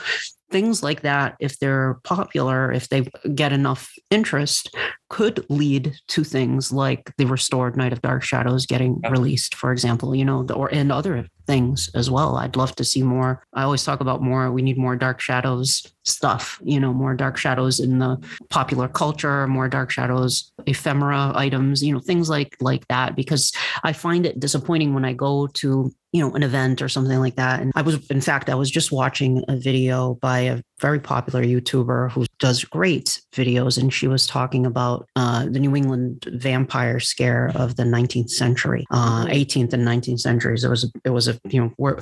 things 0.52 0.82
like 0.82 1.02
that, 1.02 1.36
if 1.40 1.60
they're 1.60 2.00
popular, 2.04 2.72
if 2.72 2.90
they 2.90 3.10
get 3.36 3.52
enough 3.52 3.94
interest, 4.10 4.76
could 5.10 5.46
lead 5.50 5.96
to 6.08 6.24
things 6.24 6.72
like 6.72 7.14
the 7.18 7.26
restored 7.26 7.78
Night 7.78 7.94
of 7.94 8.02
Dark 8.02 8.24
Shadows 8.24 8.66
getting 8.66 9.02
released, 9.10 9.56
for 9.56 9.72
example, 9.72 10.16
you 10.16 10.26
know, 10.26 10.46
or 10.54 10.74
and 10.74 10.92
other 10.92 11.28
things 11.46 11.90
as 11.96 12.12
well. 12.12 12.36
I'd 12.36 12.58
love 12.58 12.76
to 12.76 12.84
see 12.84 13.02
more. 13.02 13.42
I 13.54 13.64
always 13.64 13.84
talk 13.84 14.02
about 14.02 14.22
more. 14.22 14.52
We 14.52 14.62
need 14.62 14.78
more 14.78 14.98
Dark 14.98 15.22
Shadows 15.22 15.88
stuff, 16.04 16.60
you 16.64 16.80
know, 16.80 16.94
more 16.94 17.14
Dark 17.14 17.38
Shadows 17.38 17.80
in 17.80 18.00
the 18.00 18.18
popular 18.50 18.90
culture, 18.90 19.48
more 19.48 19.70
Dark 19.70 19.90
Shadows 19.90 20.52
ephemera 20.66 21.32
items, 21.36 21.82
you 21.82 21.94
know, 21.94 22.00
things 22.00 22.30
like 22.30 22.58
like 22.60 22.86
that. 22.90 23.16
Because 23.16 23.54
I 23.84 23.94
find 23.94 24.26
it 24.26 24.40
disappointing 24.40 24.94
when 24.94 25.06
I 25.06 25.14
go 25.14 25.48
to 25.48 25.92
you 26.14 26.22
know, 26.22 26.34
an 26.34 26.44
event 26.44 26.82
or 26.82 26.90
something 26.90 27.20
like 27.20 27.36
that. 27.36 27.62
And 27.62 27.72
I 27.76 27.82
was, 27.82 28.10
in 28.10 28.22
fact, 28.22 28.50
I 28.50 28.56
was 28.56 28.72
just 28.72 28.92
watching 28.92 29.44
a 29.50 29.58
video 29.58 30.16
by 30.16 30.40
a 30.40 30.62
very 30.80 31.00
popular 31.00 31.44
YouTuber 31.44 32.12
who 32.12 32.26
does 32.40 32.64
great 32.64 33.22
videos, 33.34 33.78
and 33.78 33.94
she 33.94 34.08
was 34.08 34.28
talking 34.28 34.66
about 34.66 35.08
uh, 35.16 35.46
the 35.46 35.60
New 35.60 35.76
England 35.76 36.26
vampire 36.34 37.00
scare 37.00 37.52
of 37.56 37.76
the 37.76 37.84
19th 37.84 38.30
century, 38.30 38.86
uh, 38.92 39.26
18th 39.26 39.74
and 39.74 39.88
19th 39.88 40.20
centuries. 40.20 40.64
It 40.64 40.70
was 40.70 40.92
it 41.04 41.10
was 41.10 41.28
a 41.28 41.40
you 41.50 41.74
know 41.80 41.98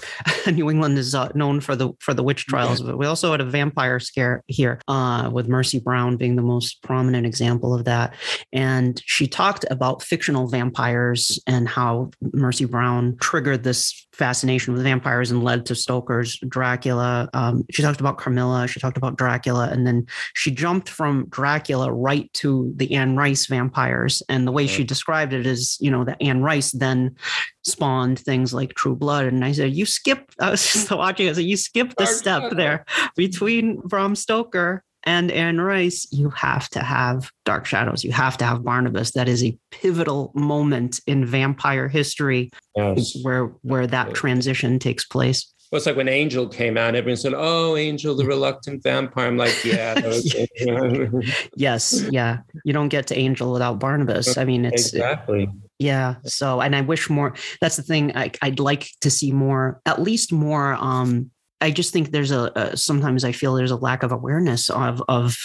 New 0.51 0.69
England 0.69 0.97
is 0.97 1.15
uh, 1.15 1.29
known 1.35 1.61
for 1.61 1.75
the 1.75 1.91
for 1.99 2.13
the 2.13 2.23
witch 2.23 2.45
trials, 2.45 2.81
but 2.81 2.97
we 2.97 3.05
also 3.05 3.31
had 3.31 3.41
a 3.41 3.45
vampire 3.45 3.99
scare 3.99 4.43
here 4.47 4.79
uh, 4.87 5.29
with 5.31 5.47
Mercy 5.47 5.79
Brown 5.79 6.17
being 6.17 6.35
the 6.35 6.41
most 6.41 6.81
prominent 6.81 7.25
example 7.25 7.73
of 7.73 7.85
that. 7.85 8.13
And 8.51 9.01
she 9.05 9.27
talked 9.27 9.65
about 9.69 10.03
fictional 10.03 10.47
vampires 10.47 11.39
and 11.47 11.67
how 11.67 12.11
Mercy 12.33 12.65
Brown 12.65 13.17
triggered 13.21 13.63
this 13.63 14.05
fascination 14.15 14.73
with 14.73 14.83
vampires 14.83 15.31
and 15.31 15.43
led 15.43 15.65
to 15.65 15.75
Stoker's 15.75 16.39
Dracula. 16.47 17.29
Um, 17.33 17.65
she 17.69 17.81
talked 17.81 17.99
about 17.99 18.17
Carmilla. 18.17 18.64
She 18.67 18.79
talked 18.79 18.97
about 18.97 19.17
Dracula, 19.17 19.69
and 19.69 19.85
then 19.85 20.05
she 20.33 20.51
jumped 20.51 20.89
from 20.89 21.27
Dracula 21.29 21.91
right 21.91 22.31
to 22.33 22.71
the 22.75 22.93
Anne 22.95 23.15
Rice 23.15 23.47
vampires. 23.47 24.21
And 24.29 24.47
the 24.47 24.51
way 24.51 24.67
she 24.67 24.83
described 24.83 25.33
it 25.33 25.45
is, 25.45 25.77
you 25.79 25.91
know, 25.91 26.03
that 26.03 26.21
Anne 26.21 26.41
Rice 26.41 26.71
then 26.71 27.15
spawned 27.63 28.19
things 28.19 28.53
like 28.53 28.75
True 28.75 28.95
Blood. 28.95 29.25
And 29.25 29.43
I 29.43 29.51
said, 29.51 29.73
you 29.73 29.85
skip. 29.85 30.31
I 30.39 30.51
was 30.51 30.73
just 30.73 30.91
watching. 30.91 31.29
I 31.29 31.33
said, 31.33 31.45
you 31.45 31.57
skipped 31.57 31.99
a 31.99 32.07
step 32.07 32.51
there 32.51 32.85
between 33.15 33.79
Bram 33.81 34.15
Stoker 34.15 34.83
and 35.05 35.31
Anne 35.31 35.61
Rice, 35.61 36.07
you 36.11 36.31
have 36.31 36.67
to 36.69 36.79
have 36.79 37.31
Dark 37.45 37.65
Shadows. 37.65 38.03
You 38.03 38.11
have 38.11 38.37
to 38.37 38.45
have 38.45 38.63
Barnabas. 38.63 39.11
That 39.11 39.29
is 39.29 39.43
a 39.43 39.57
pivotal 39.69 40.31
moment 40.33 40.99
in 41.05 41.25
vampire 41.25 41.87
history 41.87 42.49
yes. 42.75 43.15
where 43.21 43.45
where 43.61 43.85
that 43.85 44.15
transition 44.15 44.79
takes 44.79 45.05
place. 45.05 45.53
Well, 45.71 45.77
it's 45.77 45.85
like 45.85 45.95
when 45.95 46.07
Angel 46.07 46.47
came 46.47 46.77
out, 46.77 46.95
everyone 46.95 47.17
said, 47.17 47.33
Oh, 47.35 47.75
Angel, 47.75 48.15
the 48.15 48.25
reluctant 48.25 48.83
vampire. 48.83 49.27
I'm 49.27 49.37
like, 49.37 49.55
yeah. 49.65 49.99
yes. 51.55 52.03
Yeah. 52.11 52.39
You 52.63 52.73
don't 52.73 52.89
get 52.89 53.07
to 53.07 53.17
Angel 53.17 53.51
without 53.51 53.79
Barnabas. 53.79 54.37
I 54.37 54.45
mean, 54.45 54.65
it's 54.65 54.93
exactly. 54.93 55.49
Yeah. 55.79 56.15
So, 56.23 56.61
and 56.61 56.75
I 56.75 56.81
wish 56.81 57.09
more, 57.09 57.33
that's 57.61 57.75
the 57.75 57.83
thing. 57.83 58.15
I, 58.15 58.31
would 58.43 58.59
like 58.59 58.89
to 59.01 59.09
see 59.09 59.31
more, 59.31 59.81
at 59.85 60.01
least 60.01 60.31
more 60.31 60.73
um, 60.75 61.31
I 61.61 61.71
just 61.71 61.93
think 61.93 62.11
there's 62.11 62.31
a, 62.31 62.51
a, 62.55 62.77
sometimes 62.77 63.23
I 63.23 63.31
feel 63.31 63.55
there's 63.55 63.71
a 63.71 63.75
lack 63.75 64.03
of 64.03 64.11
awareness 64.11 64.69
of 64.69 65.01
of 65.07 65.35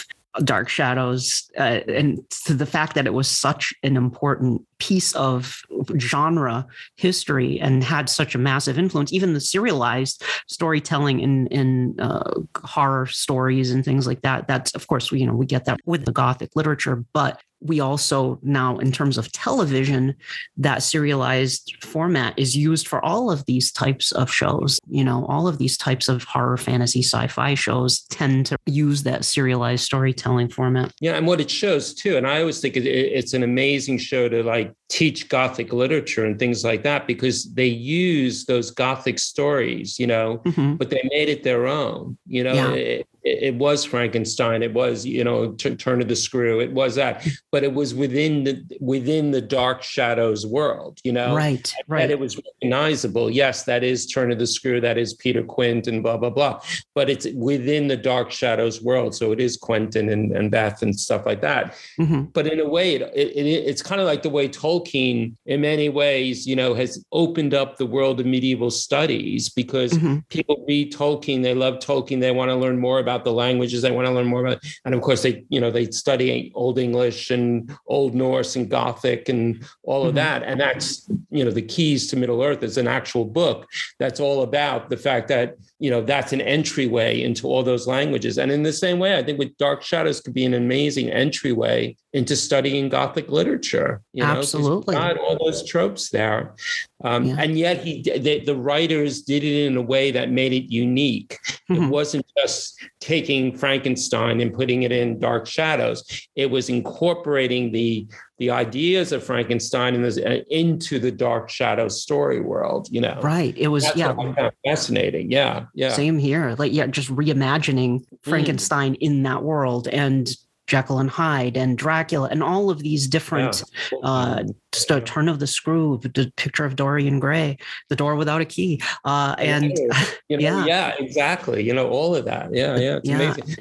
Dark 0.45 0.69
Shadows 0.69 1.51
uh, 1.59 1.81
and 1.89 2.21
to 2.47 2.55
the 2.55 2.67
fact 2.67 2.95
that 2.95 3.07
it 3.07 3.15
was 3.15 3.29
such 3.29 3.75
an 3.83 3.97
important 3.97 4.63
piece 4.79 5.15
of 5.15 5.61
genre 5.99 6.67
history 6.97 7.61
and 7.61 7.83
had 7.83 8.09
such 8.09 8.35
a 8.35 8.39
massive 8.39 8.79
influence. 8.79 9.13
Even 9.13 9.35
the 9.35 9.41
serialized 9.41 10.23
storytelling 10.49 11.21
in 11.21 11.47
in 11.49 11.99
uh, 12.01 12.31
horror 12.65 13.07
stories 13.07 13.71
and 13.71 13.85
things 13.85 14.07
like 14.07 14.23
that. 14.23 14.47
That's 14.47 14.75
of 14.75 14.87
course 14.87 15.11
we 15.11 15.21
you 15.21 15.27
know 15.27 15.35
we 15.35 15.47
get 15.47 15.65
that 15.67 15.81
with 15.85 16.05
the 16.05 16.13
Gothic 16.13 16.51
literature, 16.55 17.05
but 17.13 17.41
we 17.61 17.81
also 17.81 18.39
now, 18.43 18.79
in 18.79 18.93
terms 18.93 19.19
of 19.19 19.31
television, 19.33 20.15
that 20.57 20.83
serialized 20.83 21.77
format 21.83 22.39
is 22.39 22.57
used 22.57 22.89
for 22.89 23.05
all 23.05 23.31
of 23.31 23.45
these 23.47 23.71
types 23.71 24.13
of 24.13 24.31
shows. 24.31 24.79
You 24.89 25.05
know, 25.05 25.27
all 25.27 25.47
of 25.47 25.59
these 25.59 25.77
types 25.77 26.09
of 26.09 26.25
horror, 26.25 26.57
fantasy, 26.57 27.03
sci 27.03 27.27
fi 27.27 27.55
shows 27.55 28.03
tend 28.11 28.47
to 28.47 28.57
use 28.67 29.03
that 29.03 29.25
serialized 29.25 29.85
storytelling 29.85 30.49
format. 30.49 30.93
Yeah. 31.01 31.17
And 31.17 31.27
what 31.27 31.41
it 31.41 31.51
shows 31.51 31.95
too, 31.95 32.17
and 32.17 32.27
I 32.27 32.41
always 32.41 32.61
think 32.61 32.77
it's 32.77 33.35
an 33.35 33.43
amazing 33.43 33.99
show 33.99 34.29
to 34.29 34.43
like 34.43 34.73
teach 34.89 35.29
Gothic 35.29 35.73
literature 35.73 36.25
and 36.25 36.39
things 36.39 36.65
like 36.65 36.83
that 36.83 37.07
because 37.07 37.53
they 37.55 37.67
use 37.67 38.45
those 38.47 38.71
Gothic 38.71 39.19
stories, 39.19 39.99
you 39.99 40.07
know, 40.07 40.39
mm-hmm. 40.45 40.75
but 40.75 40.91
they 40.91 41.01
made 41.11 41.29
it 41.29 41.43
their 41.43 41.67
own. 41.67 42.19
You 42.27 42.45
know, 42.45 42.55
yeah. 42.55 42.71
it, 42.73 43.07
it, 43.23 43.55
was 43.55 43.85
Frankenstein. 43.85 44.63
It 44.63 44.73
was, 44.73 45.05
you 45.05 45.25
know, 45.25 45.53
t- 45.53 45.75
Turn 45.77 46.01
of 46.01 46.09
the 46.09 46.17
Screw. 46.17 46.61
It 46.61 46.73
was 46.73 46.95
that, 46.95 47.27
but 47.53 47.65
it 47.65 47.75
was 47.75 47.95
within 47.95 48.45
the 48.45 48.65
within 48.81 49.31
the 49.31 49.41
Dark 49.41 49.83
Shadows 49.83 50.47
world. 50.47 50.99
You 51.05 51.13
know, 51.13 51.35
right, 51.35 51.75
right. 51.89 52.03
And 52.03 52.11
it 52.11 52.19
was 52.19 52.37
recognizable. 52.37 53.31
Yes, 53.31 53.65
that 53.65 53.83
is 53.83 54.07
Turn 54.07 54.33
of 54.33 54.39
the 54.39 54.47
Screw. 54.47 54.81
That 54.81 54.99
is 54.99 55.15
Peter 55.15 55.43
Quint 55.43 55.87
and 55.87 56.03
blah 56.03 56.17
blah 56.17 56.31
blah. 56.31 56.61
But 56.95 57.11
it's 57.11 57.27
within 57.35 57.89
the 57.89 57.97
Dark 57.97 58.31
Shadows 58.31 58.83
world, 58.83 59.15
so 59.15 59.33
it 59.33 59.41
is 59.41 59.57
Quentin 59.57 60.09
and, 60.09 60.33
and 60.33 60.51
Beth 60.51 60.83
and 60.83 60.99
stuff 60.99 61.27
like 61.27 61.41
that. 61.43 61.75
Mm-hmm. 61.99 62.23
But 62.33 62.47
in 62.47 62.61
a 62.61 62.69
way, 62.69 62.95
it, 62.97 63.03
it, 63.15 63.47
it's 63.47 63.83
kind 63.83 64.01
of 64.01 64.07
like 64.07 64.23
the 64.23 64.31
way 64.31 64.49
Tolkien, 64.49 65.35
in 65.47 65.61
many 65.61 65.89
ways, 65.89 66.47
you 66.47 66.57
know, 66.57 66.75
has 66.75 67.05
opened 67.13 67.55
up 67.55 67.77
the 67.77 67.87
world 67.87 68.21
of 68.21 68.27
medieval 68.27 68.71
studies 68.71 69.49
because 69.49 69.93
mm-hmm. 69.93 70.19
people 70.29 70.65
read 70.67 70.93
Tolkien, 70.93 71.43
they 71.43 71.55
love 71.55 71.79
Tolkien, 71.79 72.21
they 72.21 72.31
want 72.31 72.51
to 72.51 72.57
learn 72.57 72.79
more 72.79 72.99
about 72.99 73.10
about 73.11 73.25
the 73.25 73.33
languages 73.33 73.83
they 73.83 73.91
want 73.91 74.07
to 74.07 74.13
learn 74.13 74.27
more 74.27 74.45
about. 74.45 74.63
And 74.85 74.95
of 74.95 75.01
course, 75.01 75.23
they, 75.23 75.45
you 75.49 75.61
know, 75.61 75.71
they 75.71 75.91
study 75.91 76.53
Old 76.55 76.79
English 76.79 77.31
and 77.31 77.77
Old 77.87 78.15
Norse 78.15 78.57
and 78.57 78.71
Gothic 78.71 79.29
and 79.29 79.65
all 79.83 80.03
of 80.03 80.11
mm-hmm. 80.11 80.17
that. 80.17 80.43
And 80.45 80.61
that's, 80.61 81.09
you 81.31 81.45
know, 81.45 81.51
the 81.51 81.63
keys 81.63 82.07
to 82.09 82.17
Middle 82.17 82.43
Earth 82.43 82.63
is 82.63 82.79
an 82.79 82.87
actual 82.89 83.25
book 83.25 83.67
that's 83.99 84.21
all 84.21 84.43
about 84.43 84.91
the 84.91 84.97
fact 84.97 85.29
that, 85.29 85.57
you 85.79 85.91
know, 85.91 86.03
that's 86.03 86.33
an 86.33 86.41
entryway 86.41 87.23
into 87.23 87.47
all 87.49 87.63
those 87.63 87.87
languages. 87.87 88.39
And 88.39 88.53
in 88.53 88.63
the 88.63 88.73
same 88.73 88.99
way, 88.99 89.17
I 89.17 89.23
think 89.23 89.39
with 89.39 89.57
Dark 89.57 89.83
Shadows 89.83 90.21
could 90.21 90.35
be 90.35 90.45
an 90.45 90.55
amazing 90.55 91.11
entryway 91.11 91.97
into 92.13 92.37
studying 92.37 92.89
Gothic 92.89 93.29
literature. 93.29 94.03
You 94.13 94.23
know, 94.23 94.39
Absolutely, 94.39 94.95
got 94.95 95.19
all 95.19 95.39
those 95.43 95.67
tropes 95.67 96.11
there, 96.11 96.55
um, 97.03 97.25
yeah. 97.25 97.37
and 97.39 97.59
yet 97.59 97.79
he 97.79 98.03
the, 98.03 98.41
the, 98.45 98.55
writers 98.55 99.23
did 99.23 99.43
it 99.43 99.67
in 99.67 99.77
a 99.77 99.83
way 99.83 100.11
that 100.11 100.31
made 100.31 100.53
it 100.53 100.73
unique. 100.73 101.39
Mm-hmm. 101.71 101.85
It 101.85 101.89
wasn't 101.89 102.27
just 102.37 102.79
taking 103.01 103.57
Frankenstein 103.57 104.41
and 104.41 104.53
putting 104.53 104.83
it 104.83 104.93
in 104.93 105.19
Dark 105.19 105.47
Shadows. 105.47 106.05
It 106.37 106.51
was 106.51 106.69
incorporating 106.69 107.73
the 107.73 108.07
the 108.39 108.51
ideas 108.51 109.13
of 109.13 109.25
Frankenstein 109.25 109.95
and 109.95 110.05
uh, 110.05 110.45
into 110.51 110.99
the 110.99 111.11
Dark 111.11 111.49
Shadows 111.49 112.03
story 112.03 112.41
world. 112.41 112.89
You 112.91 113.01
know, 113.01 113.19
right? 113.23 113.57
It 113.57 113.69
was 113.69 113.85
That's 113.85 113.97
yeah, 113.97 114.51
fascinating. 114.67 115.31
Yeah, 115.31 115.67
yeah. 115.75 115.93
Same 115.93 116.19
here. 116.19 116.55
Like 116.59 116.73
yeah, 116.73 116.87
just 116.87 117.09
reimagining 117.09 118.01
mm. 118.01 118.05
Frankenstein 118.23 118.95
mm. 118.95 118.99
in 119.01 119.23
that 119.23 119.43
world 119.43 119.89
and 119.89 120.31
Jekyll 120.71 121.01
and 121.01 121.11
Hyde 121.11 121.57
and 121.57 121.77
Dracula 121.77 122.29
and 122.31 122.45
all 122.45 122.71
of 122.71 122.79
these 122.79 123.09
different 123.09 123.65
yeah. 123.91 123.99
uh, 124.05 124.45
just 124.73 124.91
a 124.91 125.01
turn 125.01 125.29
of 125.29 125.39
the 125.39 125.47
screw, 125.47 125.99
the 126.03 126.33
picture 126.37 126.65
of 126.65 126.77
Dorian 126.77 127.19
Gray, 127.19 127.59
the 127.89 127.97
door 127.97 128.17
without 128.17 128.41
a 128.41 128.45
key. 128.45 128.81
Uh, 129.05 129.35
and 129.39 129.77
you 130.29 130.37
know, 130.37 130.43
yeah. 130.43 130.65
yeah, 130.65 130.95
exactly. 130.99 131.63
You 131.63 131.75
know, 131.75 131.89
all 131.89 132.15
of 132.15 132.25
that. 132.27 132.55
Yeah, 132.55 132.77
yeah. 132.77 132.97
It's 132.97 133.09
yeah. 133.09 133.17
amazing. 133.17 133.57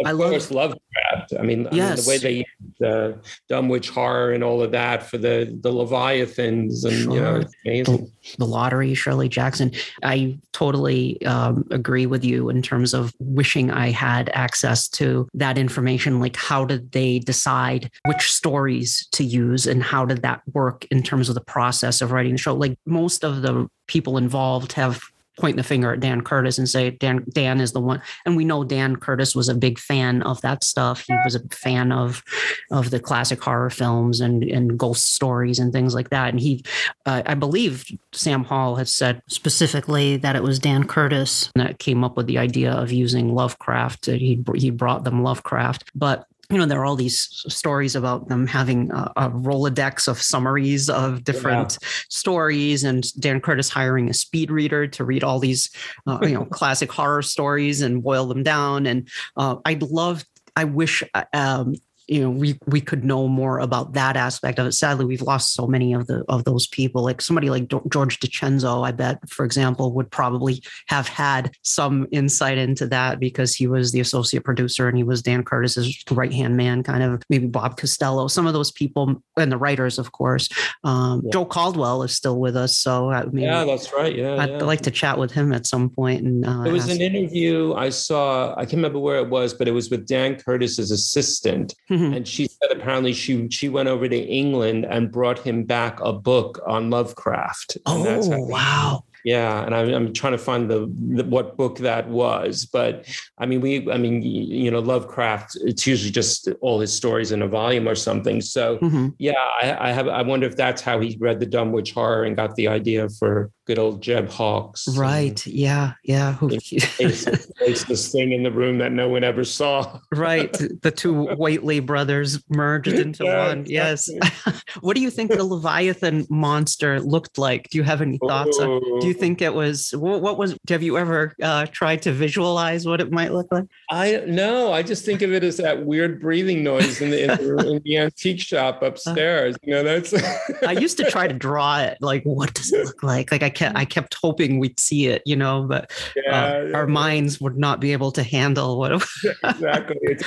Of 0.00 0.06
I 0.06 0.12
course, 0.14 0.50
love, 0.50 0.70
Lovecraft. 0.70 1.34
I 1.38 1.42
mean, 1.42 1.68
yes. 1.72 1.72
I 1.72 1.86
mean, 1.88 1.96
the 1.96 2.08
way 2.08 2.18
they 2.18 2.32
use 2.38 2.74
the 2.78 3.18
Dunwich 3.48 3.90
horror 3.90 4.32
and 4.32 4.42
all 4.42 4.62
of 4.62 4.70
that 4.72 5.02
for 5.02 5.18
the 5.18 5.58
the 5.60 5.70
Leviathans 5.70 6.84
and 6.84 6.94
sure. 6.94 7.14
you 7.14 7.20
know, 7.20 7.42
amazing. 7.66 7.96
The, 7.96 8.36
the, 8.38 8.46
lottery, 8.46 8.94
Shirley 8.94 9.28
Jackson. 9.28 9.72
I 10.02 10.38
totally 10.52 11.24
um, 11.26 11.66
agree 11.70 12.06
with 12.06 12.24
you 12.24 12.48
in 12.48 12.62
terms 12.62 12.94
of 12.94 13.12
wishing 13.18 13.70
I 13.70 13.90
had 13.90 14.30
access 14.32 14.88
to 14.88 15.28
that 15.34 15.58
information. 15.58 16.20
Like, 16.20 16.36
how 16.36 16.64
did 16.64 16.92
they 16.92 17.18
decide 17.18 17.90
which 18.06 18.32
stories 18.32 19.06
to 19.12 19.24
use 19.24 19.66
and 19.66 19.82
how 19.82 20.06
did 20.06 20.22
that 20.22 20.40
work 20.54 20.86
in 20.90 21.02
terms 21.02 21.28
of 21.28 21.34
the 21.34 21.40
process 21.40 22.00
of 22.00 22.12
writing 22.12 22.32
the 22.32 22.38
show. 22.38 22.54
Like 22.54 22.78
most 22.86 23.24
of 23.24 23.42
the 23.42 23.68
people 23.86 24.16
involved 24.16 24.72
have 24.72 25.00
point 25.40 25.56
the 25.56 25.62
finger 25.62 25.92
at 25.92 26.00
Dan 26.00 26.20
Curtis 26.20 26.58
and 26.58 26.68
say 26.68 26.90
Dan 26.90 27.24
Dan 27.32 27.60
is 27.60 27.72
the 27.72 27.80
one. 27.80 28.02
And 28.24 28.36
we 28.36 28.44
know 28.44 28.62
Dan 28.62 28.96
Curtis 28.96 29.34
was 29.34 29.48
a 29.48 29.54
big 29.54 29.78
fan 29.78 30.22
of 30.22 30.40
that 30.42 30.62
stuff. 30.62 31.04
He 31.06 31.14
was 31.24 31.34
a 31.34 31.40
fan 31.48 31.90
of 31.90 32.22
of 32.70 32.90
the 32.90 33.00
classic 33.00 33.42
horror 33.42 33.70
films 33.70 34.20
and 34.20 34.44
and 34.44 34.78
ghost 34.78 35.14
stories 35.14 35.58
and 35.58 35.72
things 35.72 35.94
like 35.94 36.10
that. 36.10 36.28
And 36.28 36.38
he, 36.38 36.62
uh, 37.06 37.22
I 37.26 37.34
believe, 37.34 37.84
Sam 38.12 38.44
Hall 38.44 38.76
has 38.76 38.94
said 38.94 39.22
specifically 39.26 40.16
that 40.18 40.36
it 40.36 40.42
was 40.42 40.58
Dan 40.58 40.86
Curtis 40.86 41.50
that 41.54 41.78
came 41.78 42.04
up 42.04 42.16
with 42.16 42.26
the 42.26 42.38
idea 42.38 42.72
of 42.72 42.92
using 42.92 43.34
Lovecraft. 43.34 44.06
He 44.06 44.44
he 44.54 44.70
brought 44.70 45.04
them 45.04 45.22
Lovecraft, 45.22 45.90
but 45.94 46.26
you 46.50 46.58
know, 46.58 46.66
there 46.66 46.80
are 46.80 46.84
all 46.84 46.96
these 46.96 47.28
stories 47.48 47.94
about 47.94 48.28
them 48.28 48.46
having 48.46 48.90
a, 48.90 49.12
a 49.16 49.30
Rolodex 49.30 50.08
of 50.08 50.20
summaries 50.20 50.90
of 50.90 51.22
different 51.22 51.78
yeah. 51.80 51.88
stories, 52.08 52.82
and 52.82 53.12
Dan 53.20 53.40
Curtis 53.40 53.68
hiring 53.68 54.10
a 54.10 54.14
speed 54.14 54.50
reader 54.50 54.86
to 54.88 55.04
read 55.04 55.22
all 55.22 55.38
these, 55.38 55.70
uh, 56.06 56.18
you 56.22 56.34
know, 56.34 56.44
classic 56.50 56.90
horror 56.90 57.22
stories 57.22 57.82
and 57.82 58.02
boil 58.02 58.26
them 58.26 58.42
down. 58.42 58.86
And 58.86 59.08
uh, 59.36 59.56
I'd 59.64 59.82
love, 59.82 60.24
I 60.56 60.64
wish 60.64 61.04
uh, 61.14 61.24
um, 61.32 61.74
you 62.10 62.20
know 62.20 62.28
we 62.28 62.58
we 62.66 62.80
could 62.80 63.04
know 63.04 63.28
more 63.28 63.60
about 63.60 63.92
that 63.92 64.16
aspect 64.16 64.58
of 64.58 64.66
it 64.66 64.72
sadly 64.72 65.04
we've 65.04 65.22
lost 65.22 65.54
so 65.54 65.66
many 65.66 65.92
of 65.92 66.08
the 66.08 66.24
of 66.28 66.44
those 66.44 66.66
people 66.66 67.04
like 67.04 67.20
somebody 67.20 67.48
like 67.48 67.68
george 67.88 68.18
DiCenzo 68.18 68.84
i 68.84 68.90
bet 68.90 69.18
for 69.30 69.44
example 69.44 69.92
would 69.92 70.10
probably 70.10 70.62
have 70.88 71.06
had 71.06 71.52
some 71.62 72.08
insight 72.10 72.58
into 72.58 72.86
that 72.88 73.20
because 73.20 73.54
he 73.54 73.68
was 73.68 73.92
the 73.92 74.00
associate 74.00 74.44
producer 74.44 74.88
and 74.88 74.96
he 74.96 75.04
was 75.04 75.22
dan 75.22 75.44
curtis's 75.44 76.02
right 76.10 76.32
hand 76.32 76.56
man 76.56 76.82
kind 76.82 77.04
of 77.04 77.22
maybe 77.30 77.46
bob 77.46 77.76
costello 77.76 78.26
some 78.26 78.46
of 78.46 78.54
those 78.54 78.72
people 78.72 79.22
and 79.36 79.52
the 79.52 79.58
writers 79.58 79.98
of 79.98 80.10
course 80.10 80.48
um, 80.82 81.22
yeah. 81.24 81.30
joe 81.30 81.44
caldwell 81.44 82.02
is 82.02 82.14
still 82.14 82.40
with 82.40 82.56
us 82.56 82.76
so 82.76 83.10
yeah 83.32 83.64
that's 83.64 83.92
right 83.92 84.16
yeah 84.16 84.34
i'd 84.36 84.50
yeah. 84.50 84.58
like 84.58 84.80
to 84.80 84.90
chat 84.90 85.16
with 85.16 85.30
him 85.30 85.52
at 85.52 85.64
some 85.64 85.88
point 85.88 86.24
and 86.24 86.44
uh, 86.44 86.62
it 86.62 86.72
was 86.72 86.90
ask. 86.90 86.94
an 86.96 87.00
interview 87.00 87.72
i 87.74 87.88
saw 87.88 88.52
i 88.56 88.62
can't 88.62 88.74
remember 88.74 88.98
where 88.98 89.18
it 89.18 89.28
was 89.30 89.54
but 89.54 89.68
it 89.68 89.72
was 89.72 89.90
with 89.90 90.08
dan 90.08 90.34
curtis's 90.34 90.90
assistant 90.90 91.72
hmm 91.88 91.99
Mm-hmm. 92.00 92.14
And 92.14 92.28
she 92.28 92.46
said 92.46 92.70
apparently 92.70 93.12
she 93.12 93.48
she 93.50 93.68
went 93.68 93.88
over 93.88 94.08
to 94.08 94.18
England 94.18 94.86
and 94.86 95.12
brought 95.12 95.38
him 95.38 95.64
back 95.64 95.98
a 96.00 96.12
book 96.12 96.60
on 96.66 96.90
Lovecraft. 96.90 97.78
oh 97.86 98.38
wow! 98.46 99.04
Yeah, 99.24 99.64
and 99.64 99.74
I'm, 99.74 99.92
I'm 99.92 100.12
trying 100.12 100.32
to 100.32 100.38
find 100.38 100.70
the, 100.70 100.90
the, 101.14 101.24
what 101.24 101.56
book 101.56 101.78
that 101.78 102.08
was, 102.08 102.66
but 102.66 103.06
I 103.38 103.46
mean, 103.46 103.60
we, 103.60 103.90
I 103.90 103.98
mean, 103.98 104.22
you 104.22 104.70
know, 104.70 104.80
Lovecraft. 104.80 105.58
It's 105.62 105.86
usually 105.86 106.10
just 106.10 106.48
all 106.60 106.80
his 106.80 106.94
stories 106.94 107.32
in 107.32 107.42
a 107.42 107.48
volume 107.48 107.88
or 107.88 107.94
something. 107.94 108.40
So, 108.40 108.78
mm-hmm. 108.78 109.08
yeah, 109.18 109.34
I, 109.60 109.90
I, 109.90 109.92
have. 109.92 110.08
I 110.08 110.22
wonder 110.22 110.46
if 110.46 110.56
that's 110.56 110.80
how 110.80 111.00
he 111.00 111.18
read 111.20 111.40
the 111.40 111.46
Dunwich 111.46 111.92
Horror 111.92 112.24
and 112.24 112.36
got 112.36 112.54
the 112.56 112.68
idea 112.68 113.08
for 113.10 113.50
good 113.70 113.78
old 113.78 114.02
Jeb 114.02 114.28
Hawkes. 114.28 114.88
Right. 114.96 115.46
Yeah. 115.46 115.92
Yeah. 116.02 116.36
It's 116.42 117.84
this 117.84 118.10
thing 118.10 118.32
in 118.32 118.42
the 118.42 118.50
room 118.50 118.78
that 118.78 118.90
no 118.90 119.08
one 119.08 119.22
ever 119.22 119.44
saw. 119.44 120.00
right. 120.12 120.50
The 120.82 120.90
two 120.90 121.26
Whateley 121.36 121.80
brothers 121.80 122.42
merged 122.48 122.88
into 122.88 123.24
yeah, 123.24 123.48
one. 123.48 123.58
Exactly. 123.60 123.74
Yes. 123.74 124.62
what 124.80 124.96
do 124.96 125.02
you 125.02 125.10
think 125.10 125.30
the 125.30 125.44
Leviathan 125.44 126.26
monster 126.30 127.00
looked 127.00 127.38
like? 127.38 127.68
Do 127.70 127.78
you 127.78 127.84
have 127.84 128.00
any 128.00 128.18
thoughts? 128.18 128.58
On, 128.58 128.80
do 129.00 129.06
you 129.06 129.12
think 129.12 129.42
it 129.42 129.52
was 129.52 129.90
what, 129.92 130.22
what 130.22 130.38
was? 130.38 130.56
Have 130.68 130.82
you 130.82 130.96
ever 130.96 131.34
uh, 131.42 131.66
tried 131.66 132.02
to 132.02 132.12
visualize 132.12 132.86
what 132.86 133.00
it 133.00 133.12
might 133.12 133.32
look 133.32 133.48
like? 133.52 133.66
I 133.90 134.22
no. 134.26 134.72
I 134.72 134.82
just 134.82 135.04
think 135.04 135.22
of 135.22 135.32
it 135.32 135.44
as 135.44 135.58
that 135.58 135.84
weird 135.84 136.20
breathing 136.20 136.64
noise 136.64 137.00
in 137.00 137.10
the, 137.10 137.22
in 137.24 137.28
the, 137.28 137.68
in 137.68 137.82
the 137.84 137.98
antique 137.98 138.40
shop 138.40 138.82
upstairs. 138.82 139.56
You 139.62 139.74
know, 139.74 139.82
that's. 139.82 140.14
I 140.62 140.72
used 140.72 140.96
to 140.96 141.10
try 141.10 141.28
to 141.28 141.34
draw 141.34 141.80
it. 141.80 141.98
Like, 142.00 142.22
what 142.22 142.54
does 142.54 142.72
it 142.72 142.86
look 142.86 143.02
like? 143.02 143.30
Like 143.30 143.42
I 143.42 143.50
kept 143.60 143.76
I 143.76 143.84
kept 143.84 144.14
hoping 144.14 144.58
we'd 144.58 144.80
see 144.80 145.06
it, 145.06 145.22
you 145.26 145.36
know, 145.36 145.64
but 145.68 145.90
yeah, 146.16 146.32
uh, 146.32 146.64
yeah, 146.64 146.76
our 146.76 146.86
minds 146.86 147.40
would 147.40 147.58
not 147.58 147.80
be 147.80 147.92
able 147.92 148.10
to 148.12 148.22
handle 148.22 148.78
what 148.78 148.92
it 148.92 148.94
was. 148.94 149.34
exactly. 149.44 149.96
It's 150.02 150.24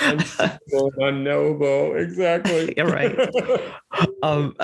unknowable. 0.98 1.96
Exactly. 1.96 2.74
You're 2.78 2.88
right. 2.88 3.18
um, 4.24 4.56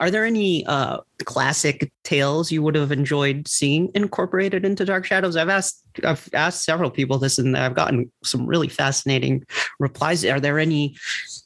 are 0.00 0.10
there 0.10 0.24
any 0.24 0.64
uh, 0.66 0.98
classic 1.24 1.92
tales 2.04 2.50
you 2.50 2.62
would 2.62 2.74
have 2.74 2.92
enjoyed 2.92 3.46
seeing 3.46 3.90
incorporated 3.94 4.64
into 4.64 4.84
Dark 4.84 5.04
Shadows? 5.04 5.36
I've 5.36 5.48
asked 5.48 5.82
I've 6.04 6.28
asked 6.34 6.64
several 6.64 6.90
people 6.90 7.18
this, 7.18 7.38
and 7.38 7.56
I've 7.56 7.74
gotten 7.74 8.10
some 8.22 8.46
really 8.46 8.68
fascinating 8.68 9.44
replies. 9.78 10.24
Are 10.24 10.40
there 10.40 10.58
any 10.58 10.96